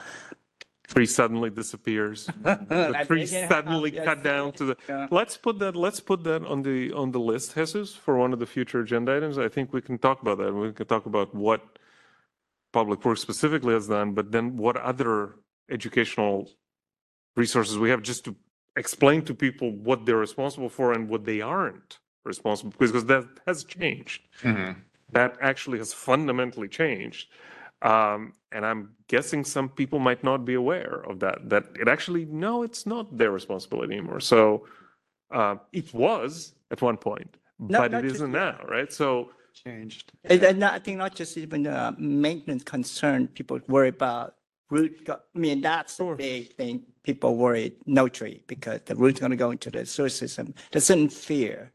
Tree 0.88 1.04
suddenly 1.06 1.50
disappears. 1.50 2.30
The 2.44 3.04
tree 3.06 3.26
suddenly 3.26 3.90
cut 3.90 4.22
down 4.22 4.52
to 4.52 4.64
the, 4.64 5.08
let's 5.10 5.36
put 5.36 5.58
that, 5.58 5.76
let's 5.76 6.00
put 6.00 6.24
that 6.24 6.42
on 6.46 6.62
the, 6.62 6.92
on 6.94 7.10
the 7.12 7.20
list, 7.20 7.54
Jesus, 7.54 7.94
for 7.94 8.16
one 8.16 8.32
of 8.32 8.38
the 8.38 8.46
future 8.46 8.80
agenda 8.80 9.14
items. 9.14 9.36
I 9.36 9.48
think 9.50 9.74
we 9.74 9.82
can 9.82 9.98
talk 9.98 10.22
about 10.22 10.38
that. 10.38 10.50
We 10.54 10.72
can 10.72 10.86
talk 10.86 11.04
about 11.04 11.34
what 11.34 11.77
Public 12.72 13.04
Works 13.04 13.20
specifically 13.20 13.74
has 13.74 13.88
done, 13.88 14.12
but 14.12 14.30
then 14.32 14.56
what 14.56 14.76
other 14.76 15.36
educational 15.70 16.50
resources 17.36 17.78
we 17.78 17.90
have 17.90 18.02
just 18.02 18.24
to 18.24 18.36
explain 18.76 19.22
to 19.22 19.34
people 19.34 19.70
what 19.72 20.04
they're 20.04 20.16
responsible 20.16 20.68
for 20.68 20.92
and 20.92 21.08
what 21.08 21.24
they 21.24 21.40
aren't 21.40 21.98
responsible, 22.24 22.72
because 22.78 23.04
that 23.06 23.26
has 23.46 23.64
changed. 23.64 24.22
That 25.12 25.38
actually 25.40 25.78
has 25.78 25.92
fundamentally 25.94 26.68
changed. 26.68 27.28
Um, 27.80 28.32
and 28.52 28.66
I'm 28.66 28.90
guessing 29.06 29.44
some 29.44 29.68
people 29.68 29.98
might 29.98 30.22
not 30.22 30.44
be 30.44 30.54
aware 30.54 31.02
of 31.08 31.20
that, 31.20 31.48
that 31.48 31.64
it 31.80 31.88
actually, 31.88 32.24
no, 32.26 32.62
it's 32.62 32.84
not 32.86 33.16
their 33.16 33.30
responsibility 33.30 33.94
anymore. 33.94 34.20
So 34.20 34.66
uh, 35.30 35.56
it 35.72 35.94
was 35.94 36.54
at 36.70 36.82
one 36.82 36.96
point, 36.98 37.36
No, 37.58 37.78
but 37.78 37.92
not 37.92 38.00
it 38.00 38.08
just- 38.08 38.16
isn't 38.16 38.32
now, 38.32 38.58
right? 38.68 38.92
So 38.92 39.30
Changed. 39.64 40.12
And 40.24 40.42
and 40.42 40.58
not- 40.58 40.74
I 40.74 40.78
think 40.78 40.98
not 40.98 41.14
just 41.14 41.36
even 41.36 41.66
uh, 41.66 41.92
maintenance 41.98 42.62
concern, 42.64 43.28
people 43.28 43.60
worry 43.68 43.88
about 43.88 44.34
root, 44.70 45.04
go- 45.04 45.20
I 45.34 45.38
mean, 45.38 45.60
that's 45.60 45.96
the 45.96 46.14
big 46.16 46.52
thing. 46.54 46.84
People 47.02 47.36
worry, 47.36 47.72
no 47.86 48.08
tree, 48.08 48.42
because 48.46 48.80
the 48.84 48.94
root's 48.94 49.18
gonna 49.20 49.36
go 49.36 49.50
into 49.50 49.70
the 49.70 49.84
sewer 49.86 50.10
system. 50.10 50.54
There's 50.70 50.84
certain 50.84 51.08
fear. 51.08 51.72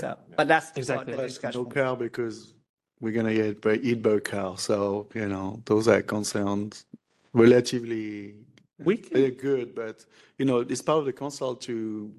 So, 0.00 0.16
but 0.36 0.46
that's 0.48 0.70
Exactly. 0.76 1.12
the 1.14 1.18
No 1.22 1.26
discussion. 1.26 1.64
car 1.66 1.96
because 1.96 2.54
we're 3.00 3.12
gonna 3.12 3.34
get 3.34 3.60
by 3.60 3.74
eat 3.74 4.02
by 4.02 4.20
car. 4.20 4.56
So 4.56 5.08
you 5.14 5.28
know 5.28 5.60
those 5.66 5.88
are 5.88 6.00
concerns 6.02 6.84
relatively 7.32 8.34
we 8.78 8.96
can, 8.98 9.12
they're 9.20 9.30
good, 9.30 9.74
but 9.74 10.04
you 10.38 10.44
know 10.44 10.60
it's 10.60 10.82
part 10.82 10.98
of 11.00 11.06
the 11.06 11.12
council 11.12 11.54
to 11.56 12.12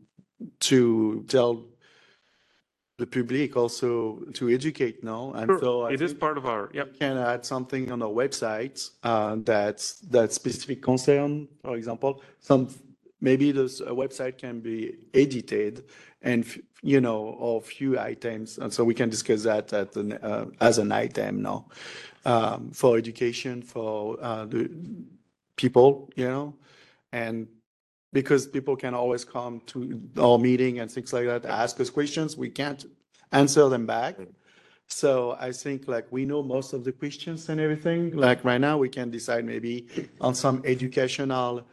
to 0.60 1.24
tell 1.28 1.64
the 3.02 3.08
public 3.08 3.58
also 3.58 4.20
to 4.34 4.50
educate 4.50 5.04
now. 5.04 5.34
And 5.34 5.60
so 5.60 5.70
I 5.88 5.94
it 5.94 6.02
is 6.02 6.14
part 6.14 6.38
of 6.38 6.46
our, 6.46 6.70
yeah. 6.72 6.84
we 6.84 6.98
can 7.00 7.18
add 7.18 7.44
something 7.54 7.92
on 7.92 8.00
our 8.06 8.16
website 8.24 8.78
uh, 9.04 9.38
that's 9.52 9.86
that 10.16 10.32
specific 10.32 10.80
concern. 10.84 11.48
For 11.64 11.76
example, 11.76 12.22
some 12.40 12.68
maybe 13.20 13.52
this 13.52 13.82
a 13.82 13.94
website 14.04 14.38
can 14.38 14.60
be 14.60 14.80
edited 15.14 15.86
and 16.22 16.46
f- 16.46 16.60
you 16.84 17.02
know 17.02 17.22
or 17.46 17.60
few 17.62 18.00
items, 18.00 18.60
and 18.60 18.72
so 18.72 18.84
we 18.84 18.94
can 18.94 19.10
discuss 19.10 19.42
that 19.44 19.74
at 19.74 19.96
an, 19.96 20.14
uh, 20.14 20.46
as 20.70 20.78
an 20.78 20.92
item 20.92 21.42
now 21.42 21.66
um, 22.26 22.70
for 22.72 22.98
education 22.98 23.64
for 23.64 24.18
uh, 24.22 24.46
the 24.46 24.70
people, 25.56 25.90
you 26.16 26.30
know, 26.30 26.54
and 27.12 27.48
because 28.14 28.48
people 28.48 28.76
can 28.76 28.94
always 28.94 29.24
come 29.24 29.62
to 29.68 30.02
our 30.18 30.38
meeting 30.38 30.80
and 30.80 30.92
things 30.92 31.14
like 31.14 31.26
that, 31.26 31.46
ask 31.46 31.80
us 31.80 31.90
questions, 31.90 32.38
we 32.38 32.50
can't 32.50 32.86
answer 33.32 33.70
them 33.70 33.86
back. 33.86 34.18
So 34.88 35.38
I 35.40 35.54
think 35.54 35.88
like 35.88 36.08
we 36.12 36.26
know 36.26 36.44
most 36.44 36.74
of 36.74 36.84
the 36.84 36.92
questions 36.92 37.48
and 37.48 37.62
everything. 37.62 38.16
Like 38.16 38.44
right 38.44 38.60
now, 38.60 38.78
we 38.78 38.90
can 38.90 39.10
decide 39.10 39.46
maybe 39.46 39.88
on 40.20 40.36
some 40.36 40.62
educational 40.66 41.66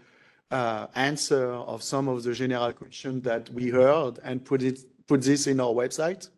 uh, 0.50 0.86
answer 0.94 1.50
of 1.52 1.82
some 1.82 2.08
of 2.08 2.22
the 2.22 2.32
general 2.32 2.72
questions 2.72 3.24
that 3.24 3.50
we 3.50 3.68
heard 3.70 4.20
and 4.22 4.44
put 4.44 4.62
it 4.62 4.78
put 5.06 5.22
this 5.22 5.46
in 5.46 5.58
our 5.58 5.72
website 5.72 6.28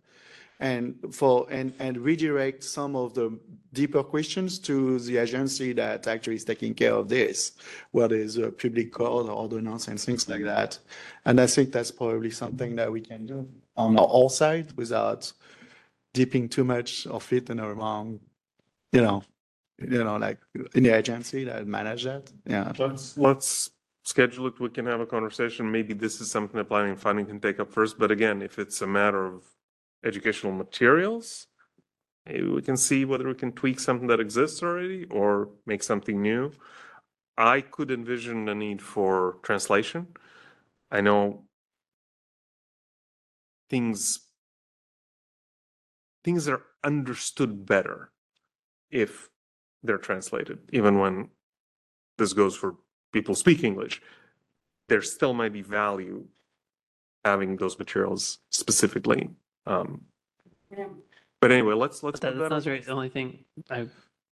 and 0.58 0.94
for 1.12 1.46
and 1.50 1.72
and 1.78 1.98
redirect 1.98 2.64
some 2.64 2.96
of 2.96 3.14
the 3.14 3.38
deeper 3.72 4.02
questions 4.02 4.58
to 4.58 4.98
the 5.00 5.18
agency 5.18 5.72
that 5.72 6.06
actually 6.06 6.36
is 6.36 6.44
taking 6.44 6.74
care 6.74 6.94
of 6.94 7.08
this, 7.08 7.52
where 7.92 8.08
there's 8.08 8.36
a 8.36 8.50
public 8.50 8.92
code 8.92 9.28
or 9.28 9.32
ordinance 9.32 9.88
and 9.88 10.00
things 10.00 10.28
like 10.28 10.42
that. 10.42 10.78
And 11.24 11.40
I 11.40 11.46
think 11.46 11.72
that's 11.72 11.90
probably 11.90 12.30
something 12.30 12.76
that 12.76 12.90
we 12.90 13.00
can 13.00 13.26
do 13.26 13.48
on 13.76 13.98
our 13.98 14.04
all 14.04 14.28
side 14.28 14.72
without 14.76 15.32
dipping 16.12 16.48
too 16.48 16.64
much 16.64 17.06
of 17.06 17.32
it 17.32 17.50
in 17.50 17.60
a 17.60 17.72
wrong, 17.72 18.20
you 18.92 19.00
know, 19.00 19.22
you 19.78 20.04
know, 20.04 20.16
like 20.16 20.38
in 20.74 20.82
the 20.82 20.90
agency 20.90 21.44
that 21.44 21.66
manage 21.66 22.04
that. 22.04 22.30
Yeah. 22.46 22.72
Let's, 22.78 23.16
let's 23.16 23.70
schedule 24.02 24.48
it. 24.48 24.58
We 24.58 24.68
can 24.68 24.86
have 24.86 25.00
a 25.00 25.06
conversation. 25.06 25.70
Maybe 25.70 25.94
this 25.94 26.20
is 26.20 26.30
something 26.30 26.58
that 26.58 26.64
planning 26.64 26.90
and 26.90 27.00
funding 27.00 27.26
can 27.26 27.40
take 27.40 27.60
up 27.60 27.72
first. 27.72 27.98
But 27.98 28.10
again, 28.10 28.42
if 28.42 28.58
it's 28.58 28.82
a 28.82 28.86
matter 28.86 29.24
of 29.24 29.44
educational 30.04 30.52
materials, 30.52 31.46
maybe 32.26 32.48
we 32.48 32.62
can 32.62 32.76
see 32.76 33.04
whether 33.04 33.26
we 33.26 33.34
can 33.34 33.52
tweak 33.52 33.80
something 33.80 34.08
that 34.08 34.20
exists 34.20 34.62
already 34.62 35.04
or 35.06 35.48
make 35.66 35.82
something 35.82 36.20
new. 36.20 36.52
I 37.36 37.60
could 37.60 37.90
envision 37.90 38.48
a 38.48 38.54
need 38.54 38.82
for 38.82 39.38
translation. 39.42 40.08
I 40.90 41.00
know 41.00 41.44
things 43.70 44.20
things 46.24 46.48
are 46.48 46.62
understood 46.84 47.64
better 47.64 48.10
if 48.90 49.30
they're 49.82 49.96
translated, 49.96 50.58
even 50.72 50.98
when 50.98 51.30
this 52.18 52.34
goes 52.34 52.54
for 52.54 52.76
people 53.12 53.34
speak 53.34 53.64
English. 53.64 54.02
There 54.88 55.00
still 55.00 55.32
might 55.32 55.52
be 55.52 55.62
value 55.62 56.26
having 57.24 57.56
those 57.56 57.78
materials 57.78 58.38
specifically. 58.50 59.30
Um, 59.66 60.02
but 61.40 61.52
anyway, 61.52 61.74
let's 61.74 62.02
let's 62.02 62.20
That, 62.20 62.34
that 62.34 62.38
that 62.38 62.44
on 62.46 62.50
sounds 62.50 62.64
great. 62.64 62.84
The 62.86 62.92
only 62.92 63.08
thing 63.08 63.44
I 63.70 63.86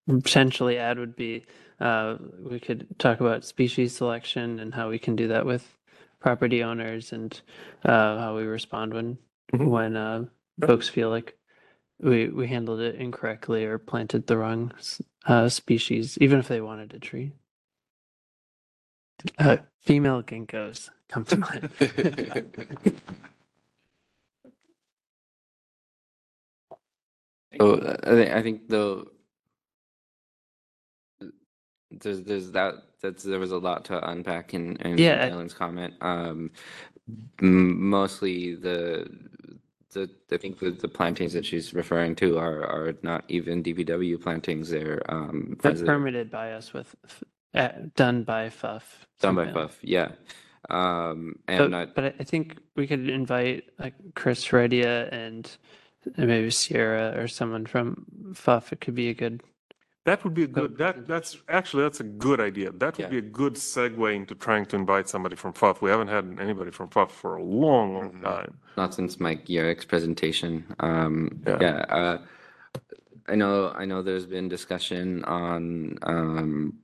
potentially 0.08 0.78
add 0.78 0.98
would 0.98 1.16
be 1.16 1.46
uh, 1.80 2.16
we 2.40 2.60
could 2.60 2.86
talk 2.98 3.20
about 3.20 3.44
species 3.44 3.94
selection 3.96 4.60
and 4.60 4.74
how 4.74 4.88
we 4.88 4.98
can 4.98 5.16
do 5.16 5.28
that 5.28 5.46
with 5.46 5.66
property 6.20 6.62
owners 6.62 7.12
and 7.12 7.40
uh, 7.84 8.18
how 8.18 8.36
we 8.36 8.42
respond 8.44 8.94
when 8.94 9.18
Mhm. 9.54 9.68
when 9.68 9.96
uh, 9.96 10.24
folks 10.66 10.88
feel 10.88 11.08
like 11.10 11.36
we 12.00 12.28
we 12.28 12.46
handled 12.48 12.80
it 12.80 12.96
incorrectly 12.96 13.64
or 13.64 13.78
planted 13.78 14.26
the 14.26 14.36
wrong 14.36 14.72
uh, 15.26 15.48
species, 15.48 16.18
even 16.20 16.38
if 16.38 16.48
they 16.48 16.60
wanted 16.60 16.92
a 16.94 16.98
tree. 16.98 17.32
Uh, 19.38 19.56
female 19.80 20.22
ginkgos 20.22 20.90
come 21.08 21.24
to 21.24 21.36
mind. 21.38 21.70
So 27.56 27.74
uh, 27.76 27.96
I 28.04 28.10
think 28.10 28.30
I 28.32 28.42
think 28.42 28.68
the 28.68 29.04
there's 31.90 32.22
there's 32.22 32.50
that 32.52 32.74
that's 33.02 33.22
there 33.22 33.38
was 33.40 33.52
a 33.52 33.58
lot 33.58 33.84
to 33.86 34.10
unpack 34.10 34.54
in 34.54 34.76
in 34.76 34.98
Yeah, 34.98 35.28
Ellen's 35.30 35.54
comment. 35.54 35.94
Um, 36.00 36.50
mostly 37.40 38.54
the 38.54 39.08
the 39.92 40.10
I 40.30 40.36
think 40.36 40.58
the, 40.58 40.70
the 40.70 40.88
plantings 40.88 41.32
that 41.32 41.46
she's 41.46 41.72
referring 41.72 42.14
to 42.16 42.36
are 42.38 42.62
are 42.64 42.94
not 43.02 43.24
even 43.28 43.62
DPW 43.62 44.20
plantings. 44.20 44.68
They're 44.70 45.02
um 45.08 45.46
They're 45.48 45.56
president- 45.72 45.86
permitted 45.88 46.30
by 46.30 46.52
us 46.52 46.72
with 46.74 46.94
uh, 47.54 47.68
done 47.96 48.24
by 48.24 48.50
FUF. 48.50 49.06
done 49.20 49.36
by 49.36 49.46
female. 49.46 49.68
FUF. 49.68 49.78
Yeah. 49.82 50.08
Um, 50.68 51.36
But, 51.46 51.60
and 51.62 51.76
I, 51.76 51.86
but 51.86 52.04
I- 52.04 52.14
I 52.20 52.24
think 52.24 52.58
we 52.76 52.86
could 52.86 53.08
invite 53.08 53.70
like 53.78 53.94
Chris 54.14 54.44
Redia 54.48 55.08
and 55.10 55.50
maybe 56.16 56.50
Sierra 56.50 57.14
or 57.20 57.28
someone 57.28 57.66
from 57.66 58.04
FUF. 58.34 58.72
It 58.72 58.80
could 58.80 58.94
be 58.94 59.08
a 59.08 59.14
good. 59.14 59.42
That 60.04 60.24
would 60.24 60.32
be 60.32 60.44
a 60.44 60.46
good, 60.46 60.78
that, 60.78 61.06
that's, 61.06 61.36
actually, 61.50 61.82
that's 61.82 62.00
a 62.00 62.04
good 62.04 62.40
idea. 62.40 62.72
That 62.72 62.96
would 62.96 63.10
be 63.10 63.18
a 63.18 63.22
good 63.22 63.54
segue 63.56 64.14
into 64.16 64.34
trying 64.34 64.64
to 64.66 64.76
invite 64.76 65.06
somebody 65.06 65.36
from 65.36 65.52
FUF. 65.52 65.82
We 65.82 65.90
haven't 65.90 66.08
had 66.08 66.38
anybody 66.40 66.70
from 66.70 66.88
FUF 66.88 67.10
for 67.12 67.36
a 67.36 67.42
long, 67.42 67.94
long 67.94 68.22
time. 68.22 68.58
not 68.78 68.94
since 68.94 69.20
Mike 69.20 69.44
Yarick's 69.46 69.84
presentation. 69.84 70.64
Um, 70.80 71.42
Yeah. 71.46 71.58
yeah, 71.60 71.76
uh, 71.90 72.18
I 73.28 73.34
know, 73.34 73.70
I 73.76 73.84
know 73.84 74.00
there's 74.00 74.24
been 74.24 74.48
discussion 74.48 75.24
on, 75.24 75.98
um, 76.04 76.74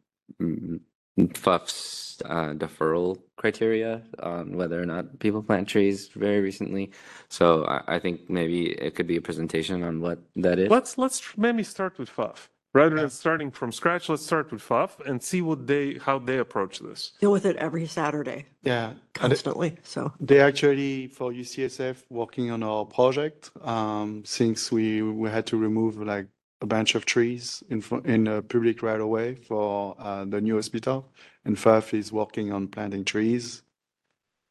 FUF's, 1.34 2.20
uh, 2.24 2.52
deferral 2.54 3.18
criteria 3.36 4.02
on 4.22 4.56
whether 4.56 4.80
or 4.80 4.86
not 4.86 5.18
people 5.18 5.42
plant 5.42 5.68
trees 5.68 6.08
very 6.14 6.40
recently. 6.40 6.90
So 7.28 7.64
I, 7.66 7.96
I 7.96 7.98
think 7.98 8.30
maybe 8.30 8.70
it 8.70 8.94
could 8.94 9.06
be 9.06 9.16
a 9.16 9.20
presentation 9.20 9.82
on 9.82 10.00
what 10.00 10.18
that 10.36 10.58
is. 10.58 10.70
Let's, 10.70 10.96
let's 10.98 11.18
tr- 11.20 11.40
maybe 11.40 11.62
start 11.62 11.98
with 11.98 12.08
FUF. 12.08 12.48
Rather 12.72 12.96
than 12.96 13.10
starting 13.10 13.52
from 13.52 13.70
scratch, 13.70 14.08
let's 14.08 14.24
start 14.26 14.50
with 14.50 14.60
FUF 14.60 14.98
and 15.06 15.22
see 15.22 15.42
what 15.42 15.64
they, 15.68 15.94
how 15.94 16.18
they 16.18 16.38
approach 16.38 16.80
this. 16.80 17.12
deal 17.20 17.30
with 17.30 17.46
it 17.46 17.54
every 17.56 17.86
Saturday 17.86 18.46
Yeah. 18.64 18.86
and 18.88 18.96
it- 18.96 19.12
constantly. 19.12 19.76
So 19.84 20.12
They 20.18 20.40
actually, 20.40 21.06
for 21.08 21.30
UCSF, 21.32 22.02
working 22.10 22.50
on 22.50 22.64
our 22.64 22.84
project, 22.84 23.50
um, 23.62 24.24
since 24.24 24.72
we, 24.72 25.02
we 25.02 25.30
had 25.30 25.46
to 25.46 25.56
remove 25.56 25.98
like 25.98 26.26
a 26.64 26.66
bunch 26.66 26.94
of 26.96 27.04
trees 27.04 27.62
in, 27.68 27.82
in 28.04 28.26
a 28.26 28.42
public 28.42 28.82
right 28.82 29.00
of 29.00 29.08
way 29.08 29.36
for, 29.36 29.94
uh, 29.98 30.24
the 30.24 30.40
new 30.40 30.56
hospital. 30.56 31.06
And 31.44 31.56
FAF 31.56 31.94
is 31.94 32.10
working 32.10 32.52
on 32.52 32.68
planting 32.68 33.04
trees. 33.04 33.62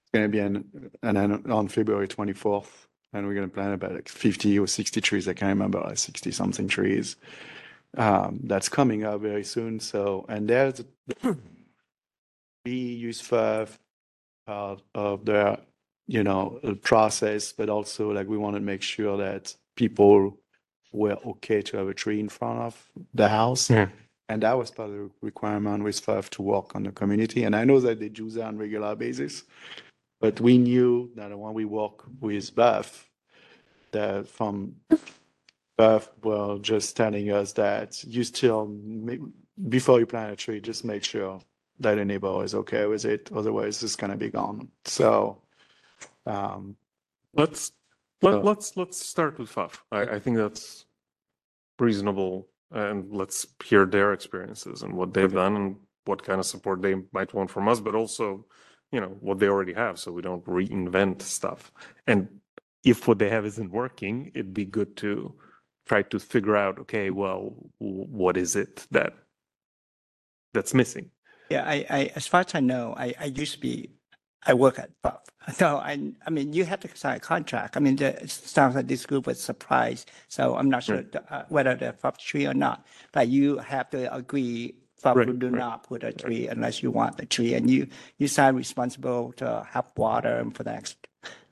It's 0.04 0.12
gonna 0.14 0.30
be 0.30 0.40
an, 0.40 0.92
an, 1.02 1.18
an- 1.18 1.52
on 1.52 1.68
February 1.68 2.08
twenty-fourth, 2.08 2.88
and 3.14 3.26
we're 3.26 3.34
gonna 3.34 3.48
plant 3.48 3.74
about 3.74 3.94
like 3.94 4.08
fifty 4.08 4.58
or 4.60 4.68
sixty 4.68 5.02
trees, 5.02 5.28
I 5.28 5.34
can't 5.34 5.50
remember, 5.58 5.80
like 5.82 5.98
sixty-something 5.98 6.68
trees. 6.68 7.18
Um, 7.98 8.40
that's 8.44 8.70
coming 8.70 9.04
up 9.04 9.22
very 9.22 9.44
soon, 9.44 9.80
so, 9.80 10.26
and 10.30 10.48
there's, 10.48 10.84
we 12.66 12.72
use 12.72 13.22
FAF 13.22 13.78
part 14.46 14.82
of 14.94 15.26
the, 15.26 15.60
you 16.08 16.24
know, 16.24 16.60
process, 16.84 17.52
but 17.54 17.70
also 17.70 18.12
like 18.12 18.28
we 18.28 18.38
want 18.38 18.56
to 18.56 18.62
make 18.62 18.82
sure 18.84 19.18
that 19.18 19.56
people 19.76 20.38
were 20.94 21.18
okay 21.26 21.62
to 21.62 21.78
have 21.78 21.88
a 21.88 21.94
tree 21.94 22.20
in 22.20 22.30
front 22.30 22.60
of 22.62 22.92
the 23.14 23.28
house. 23.28 23.70
Yeah. 23.70 23.90
And 24.30 24.44
that 24.44 24.58
was 24.58 24.72
part 24.72 24.90
of 24.90 24.96
the 24.96 25.10
requirement 25.22 25.84
with 25.84 26.04
FAF 26.04 26.30
to 26.32 26.42
work 26.42 26.76
on 26.76 26.84
the 26.84 26.92
community. 26.92 27.44
And 27.44 27.56
I 27.56 27.66
know 27.66 27.80
that 27.82 28.00
they 28.00 28.10
do 28.10 28.30
that 28.32 28.46
on 28.46 28.58
regular 28.58 28.96
basis. 28.96 29.44
But 30.22 30.40
we 30.40 30.58
knew 30.58 31.12
that 31.16 31.38
when 31.38 31.54
we 31.54 31.66
work 31.66 32.06
with 32.22 32.56
BAF, 32.56 33.04
that 33.92 34.28
from 34.28 34.76
BAF 35.78 36.08
were 36.24 36.60
just 36.60 36.96
telling 36.96 37.30
us 37.32 37.52
that 37.54 38.02
you 38.06 38.24
still, 38.24 38.68
ma- 38.68 39.26
before 39.68 40.00
you 40.00 40.06
plant 40.06 40.32
a 40.32 40.36
tree, 40.38 40.62
just 40.62 40.86
make 40.86 41.04
sure 41.04 41.42
that 41.80 41.96
the 41.96 42.06
neighbor 42.06 42.44
is 42.44 42.56
okay 42.56 42.86
with 42.86 43.04
it. 43.04 43.30
Otherwise, 43.36 43.84
it's 43.84 43.98
gonna 43.98 44.16
be 44.16 44.30
gone. 44.30 44.70
So, 44.86 45.42
um, 46.26 46.78
Let's, 47.36 47.72
let, 48.24 48.44
let's, 48.46 48.78
let's 48.78 49.06
start 49.06 49.38
with 49.38 49.50
FUF. 49.50 49.84
I, 49.92 50.02
I 50.02 50.20
think 50.20 50.38
that's 50.38 50.86
reasonable 51.80 52.48
and 52.72 53.12
let's 53.12 53.46
hear 53.64 53.86
their 53.86 54.14
experiences 54.14 54.82
and 54.82 54.94
what 54.94 55.14
they've 55.14 55.32
done 55.32 55.56
and 55.56 55.76
what 56.06 56.24
kind 56.24 56.40
of 56.40 56.46
support 56.46 56.82
they 56.82 56.96
might 57.12 57.34
want 57.34 57.50
from 57.52 57.68
us, 57.68 57.80
but 57.80 57.96
also, 57.96 58.46
you 58.92 59.00
know, 59.00 59.16
what 59.22 59.40
they 59.40 59.48
already 59.48 59.74
have, 59.74 60.00
so 60.00 60.12
we 60.12 60.22
don't 60.22 60.46
reinvent 60.46 61.22
stuff. 61.22 61.72
And 62.08 62.28
if 62.84 63.08
what 63.08 63.20
they 63.20 63.30
have 63.30 63.46
isn't 63.46 63.72
working, 63.72 64.32
it'd 64.34 64.54
be 64.54 64.66
good 64.66 64.98
to 64.98 65.34
try 65.86 66.02
to 66.02 66.20
figure 66.20 66.58
out, 66.58 66.80
okay, 66.80 67.10
well, 67.10 67.56
what 67.78 68.38
is 68.38 68.56
it 68.56 68.86
that 68.92 69.14
that's 70.54 70.74
missing? 70.74 71.12
Yeah, 71.50 71.64
I, 71.66 71.86
I, 71.90 72.12
as 72.16 72.28
far 72.28 72.42
as 72.42 72.56
I 72.56 72.60
know, 72.60 72.94
I, 72.98 73.14
I 73.20 73.26
used 73.26 73.54
to 73.54 73.60
be, 73.60 73.92
I 74.46 74.54
work 74.54 74.80
at 74.80 74.90
FUF. 75.02 75.20
So 75.54 75.78
I, 75.78 76.00
I 76.26 76.30
mean, 76.30 76.54
you 76.54 76.64
have 76.64 76.80
to 76.82 76.90
sign 76.96 77.18
a 77.18 77.20
contract. 77.20 77.76
I 77.76 77.82
mean, 77.82 77.98
the, 77.98 78.22
it 78.24 78.30
sounds 78.32 78.76
like 78.76 78.88
this 78.88 79.06
group 79.06 79.28
was 79.28 79.42
surprised. 79.42 80.10
So 80.30 80.56
I'm 80.56 80.70
not 80.70 80.84
sure 80.84 81.02
the- 81.04 81.34
uh, 81.34 81.46
whether 81.50 81.76
the 81.76 81.92
FUF 81.94 82.18
tree 82.18 82.46
or 82.48 82.54
not, 82.54 82.86
but 83.12 83.28
you 83.28 83.58
have 83.58 83.90
to 83.90 84.14
agree 84.16 84.76
FUF 85.02 85.18
Right, 85.18 85.28
will 85.28 85.34
do 85.34 85.50
right, 85.50 85.60
not 85.60 85.84
put 85.84 86.04
a 86.06 86.14
tree 86.14 86.48
unless 86.48 86.82
you 86.82 86.92
want 86.92 87.18
the 87.18 87.26
tree 87.26 87.54
and 87.56 87.70
you, 87.70 87.88
you 88.20 88.30
sign 88.30 88.56
responsible 88.56 89.34
to 89.34 89.68
have 89.70 89.92
water 89.98 90.38
and 90.38 90.56
for 90.56 90.64
the 90.64 90.72
next 90.72 90.96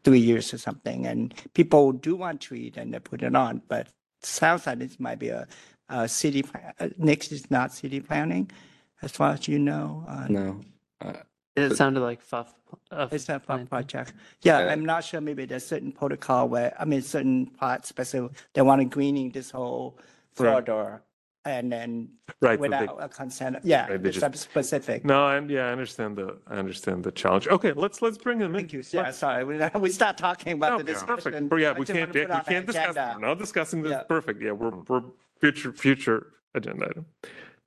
three 0.05 0.19
years 0.19 0.53
or 0.53 0.57
something. 0.57 1.05
And 1.05 1.33
people 1.53 1.91
do 1.91 2.15
want 2.15 2.39
tree, 2.39 2.69
then 2.69 2.91
they 2.91 2.99
put 2.99 3.21
it 3.23 3.35
on, 3.35 3.61
but 3.67 3.89
sounds 4.23 4.65
like 4.67 4.79
this 4.79 5.01
might 5.01 5.19
be 5.19 5.29
a, 5.29 5.47
a 5.89 6.07
city, 6.07 6.43
pla- 6.43 6.71
uh, 6.79 6.87
next 6.97 7.33
is 7.33 7.51
not 7.51 7.73
city 7.73 7.99
planning, 7.99 8.49
as 9.01 9.11
far 9.11 9.33
as 9.33 9.49
you 9.49 9.59
know. 9.59 10.05
uh, 10.07 10.27
No. 10.29 10.61
It 11.55 11.75
sounded 11.75 11.99
like 11.99 12.21
FUF. 12.21 12.53
Uh, 12.91 13.07
It's 13.11 13.27
a 13.27 13.39
fun 13.39 13.67
project. 13.67 14.13
Yeah, 14.41 14.59
Uh, 14.59 14.69
I'm 14.71 14.85
not 14.85 15.03
sure, 15.03 15.19
maybe 15.19 15.45
there's 15.45 15.65
certain 15.65 15.91
protocol 15.91 16.47
where, 16.47 16.73
I 16.79 16.85
mean, 16.85 17.01
certain 17.01 17.47
parts, 17.47 17.89
especially 17.89 18.29
they 18.53 18.61
want 18.61 18.79
to 18.81 18.85
greening 18.85 19.31
this 19.31 19.51
whole 19.51 19.97
Right. 20.39 20.51
corridor 20.65 21.01
and 21.43 21.69
then 21.71 22.09
Right, 22.39 22.57
but 22.57 22.71
they- 22.71 22.79
without 22.79 22.97
a 23.03 23.09
consent, 23.09 23.57
yeah, 23.63 23.87
Right, 23.89 24.01
they 24.01 24.09
it's 24.09 24.19
just- 24.19 24.37
specific. 24.37 25.03
No, 25.03 25.27
and 25.27 25.49
yeah, 25.49 25.67
I 25.67 25.71
understand 25.73 26.15
the, 26.17 26.37
I 26.47 26.55
understand 26.55 27.03
the 27.03 27.11
challenge. 27.11 27.47
Okay, 27.49 27.73
let's, 27.73 28.01
let's 28.01 28.17
bring 28.17 28.39
them 28.39 28.51
in. 28.55 28.61
Thank 28.61 28.71
you. 28.73 28.83
Yeah, 28.91 29.11
sorry, 29.11 29.43
we, 29.43 29.57
we 29.79 29.89
start 29.89 30.17
talking 30.17 30.53
about 30.53 30.77
the 30.77 30.83
Okay, 30.83 30.93
perfect. 30.93 31.15
discussion. 31.17 31.47
But 31.49 31.55
yeah, 31.57 31.69
I 31.71 31.73
we 31.73 31.79
just 31.85 31.87
can't, 31.97 31.99
wanna 31.99 32.13
put 32.13 32.29
we 32.29 32.33
on 32.35 32.43
the 32.45 32.51
can't 32.53 32.65
discuss, 32.65 32.91
agenda. 32.91 33.15
we're 33.19 33.27
not 33.27 33.37
discussing 33.39 33.81
this, 33.81 33.91
Yeah. 33.91 34.03
perfect, 34.03 34.41
yeah, 34.41 34.51
we're, 34.51 34.69
we're 34.87 35.03
future, 35.41 35.73
future 35.73 36.27
agenda 36.55 36.85
item. 36.89 37.05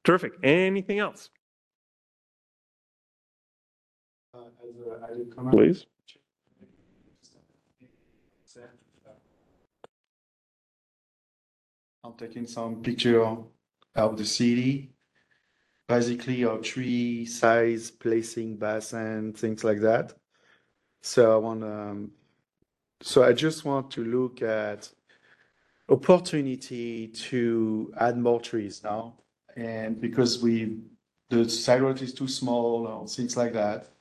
Terrific, 0.05 0.33
anything 0.43 1.01
else? 1.01 1.29
Please. 5.51 5.87
I'm 12.05 12.13
taking 12.15 12.47
some 12.47 12.83
picture 12.83 13.25
of 13.97 14.17
the 14.19 14.25
city, 14.27 14.93
basically 15.89 16.45
of 16.45 16.63
tree 16.63 17.25
size, 17.25 17.91
placing 17.91 18.57
basin, 18.57 19.33
things 19.33 19.65
like 19.65 19.81
that. 19.81 20.13
So 21.03 21.35
I 21.35 21.37
want, 21.37 21.65
um, 21.65 22.11
so 23.01 23.25
I 23.25 23.33
just 23.33 23.65
want 23.65 23.91
to 23.93 24.05
look 24.05 24.43
at 24.43 24.91
opportunity 25.89 27.09
to 27.09 27.93
add 27.99 28.19
more 28.19 28.41
trees 28.41 28.83
now. 28.85 29.15
And 29.57 29.99
because 30.01 30.43
we, 30.43 30.81
the 31.31 31.49
sidewalk 31.49 32.03
is 32.03 32.13
too 32.13 32.29
small 32.29 32.87
or 32.87 33.09
things 33.09 33.37
like 33.37 33.55
that. 33.55 33.94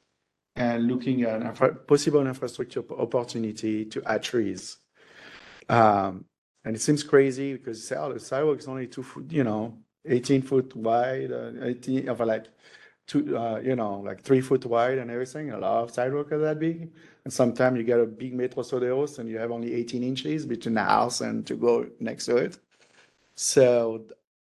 And 0.56 0.88
looking 0.88 1.24
at 1.24 1.42
infra- 1.42 1.74
possible 1.74 2.28
infrastructure 2.28 2.84
opportunity 2.92 3.86
to 3.86 4.04
add 4.06 4.22
trees. 4.22 4.78
Um, 5.68 6.26
and 6.64 6.76
it 6.76 6.82
seems 6.82 7.02
crazy 7.02 7.54
because 7.54 7.80
you 7.80 7.84
say, 7.84 7.96
oh, 7.96 8.14
the 8.14 8.20
sidewalk 8.20 8.60
is 8.60 8.68
only 8.68 8.86
two 8.86 9.02
foot, 9.02 9.32
you 9.32 9.44
know, 9.44 9.80
eighteen 10.06 10.44
foot 10.44 10.76
wide, 10.76 11.32
uh, 11.32 11.52
eighteen, 11.64 12.08
of 12.08 12.20
like 12.20 12.46
two, 13.08 13.36
uh, 13.36 13.60
you 13.64 13.76
know, 13.76 14.00
like 14.02 14.22
three 14.22 14.42
foot 14.42 14.64
wide 14.66 15.00
and 15.00 15.10
everything. 15.10 15.50
A 15.52 15.58
lot 15.58 15.84
of 15.84 15.92
sidewalk 15.92 16.32
are 16.32 16.38
that 16.40 16.60
big. 16.60 16.92
And 17.24 17.34
sometimes 17.34 17.78
you 17.78 17.84
get 17.84 18.00
a 18.00 18.06
big 18.06 18.38
Metrosideros 18.38 19.18
and 19.18 19.28
you 19.28 19.40
have 19.40 19.52
only 19.52 19.74
eighteen 19.74 20.04
inches 20.04 20.46
between 20.46 20.76
the 20.76 20.84
house 20.84 21.22
and 21.22 21.48
to 21.48 21.56
go 21.56 21.88
next 22.00 22.26
to 22.28 22.38
it. 22.38 22.60
So, 23.36 24.06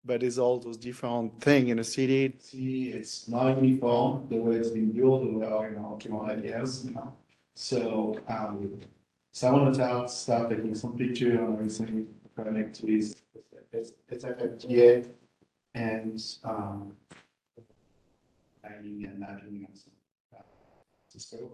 but 0.05 0.21
it's 0.21 0.37
all 0.37 0.59
those 0.59 0.77
different 0.77 1.39
thing 1.41 1.69
in 1.69 1.79
a 1.79 1.83
city. 1.83 2.35
See, 2.39 2.89
it's 2.89 3.27
not 3.27 3.61
uniform, 3.61 4.27
the 4.29 4.37
way 4.37 4.57
it's 4.57 4.69
been 4.69 4.91
built, 4.91 5.23
the 5.23 5.29
way, 5.37 5.69
you 5.69 5.75
know, 5.75 5.99
hundred 6.25 6.43
years, 6.43 6.85
you 6.85 6.91
know. 6.91 7.13
So, 7.55 8.19
um, 8.27 8.79
so 9.31 9.47
I 9.47 9.51
want 9.51 9.73
to 9.73 9.79
tell, 9.79 10.07
start 10.07 10.49
taking 10.49 10.75
some 10.75 10.97
picture 10.97 11.31
and 11.31 11.53
everything, 11.53 12.07
connect 12.35 12.75
to 12.77 12.85
this, 12.85 13.15
it's, 13.71 13.93
it's 14.09 14.25
FFTA 14.25 15.07
and, 15.73 16.21
um, 16.43 16.93
planning 18.61 19.05
and 19.05 19.23
adding 19.23 19.65
and 19.67 19.77
some, 19.77 19.93
uh, 20.37 20.41
Cisco. 21.07 21.51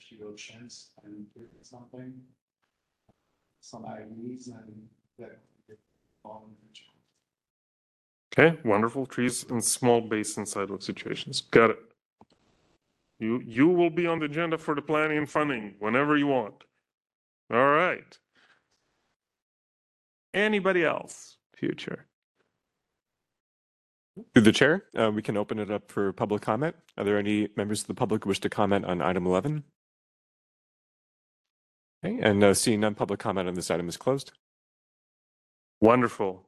Few 0.00 0.28
options 0.28 0.90
and 1.04 1.26
something, 1.62 2.14
some 3.60 3.84
IDs 3.84 4.48
and 4.48 4.88
that. 5.18 5.38
On 6.24 6.52
Okay, 8.38 8.58
wonderful, 8.64 9.04
trees 9.04 9.44
and 9.50 9.62
small 9.62 10.00
basin 10.00 10.46
sidewalk 10.46 10.80
situations, 10.80 11.42
got 11.42 11.70
it. 11.70 11.78
You, 13.18 13.42
you 13.44 13.68
will 13.68 13.90
be 13.90 14.06
on 14.06 14.20
the 14.20 14.24
agenda 14.24 14.56
for 14.56 14.74
the 14.74 14.80
planning 14.80 15.18
and 15.18 15.30
funding 15.30 15.74
whenever 15.80 16.16
you 16.16 16.28
want. 16.28 16.54
All 17.52 17.68
right. 17.68 18.18
Anybody 20.32 20.82
else, 20.82 21.36
future? 21.54 22.06
Through 24.32 24.42
the 24.42 24.52
chair, 24.52 24.84
uh, 24.96 25.10
we 25.14 25.20
can 25.20 25.36
open 25.36 25.58
it 25.58 25.70
up 25.70 25.90
for 25.90 26.12
public 26.12 26.40
comment. 26.40 26.74
Are 26.96 27.04
there 27.04 27.18
any 27.18 27.48
members 27.54 27.82
of 27.82 27.86
the 27.86 27.94
public 27.94 28.24
who 28.24 28.28
wish 28.28 28.40
to 28.40 28.48
comment 28.48 28.86
on 28.86 29.02
item 29.02 29.26
11? 29.26 29.62
Okay, 32.04 32.18
and 32.20 32.42
uh, 32.42 32.54
seeing 32.54 32.80
none, 32.80 32.94
public 32.94 33.20
comment 33.20 33.46
on 33.46 33.54
this 33.54 33.70
item 33.70 33.88
is 33.88 33.96
closed. 33.96 34.32
Wonderful. 35.82 36.46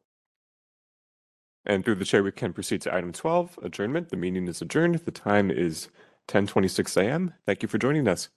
And 1.66 1.84
through 1.84 1.96
the 1.96 2.06
chair, 2.06 2.22
we 2.22 2.32
can 2.32 2.52
proceed 2.54 2.82
to 2.82 2.94
item 2.94 3.12
12, 3.12 3.58
adjournment. 3.62 4.10
The 4.10 4.16
meeting 4.16 4.48
is 4.48 4.62
adjourned. 4.62 4.96
The 4.96 5.12
time 5.12 5.50
is 5.50 5.88
10:26 6.28 6.96
a.m. 6.96 7.34
Thank 7.46 7.62
you 7.62 7.68
for 7.68 7.78
joining 7.78 8.08
us. 8.08 8.30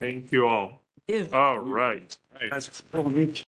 Thank 0.00 0.32
you 0.32 0.48
all. 0.48 0.82
Ew. 1.08 1.28
All 1.32 1.58
right. 1.58 2.16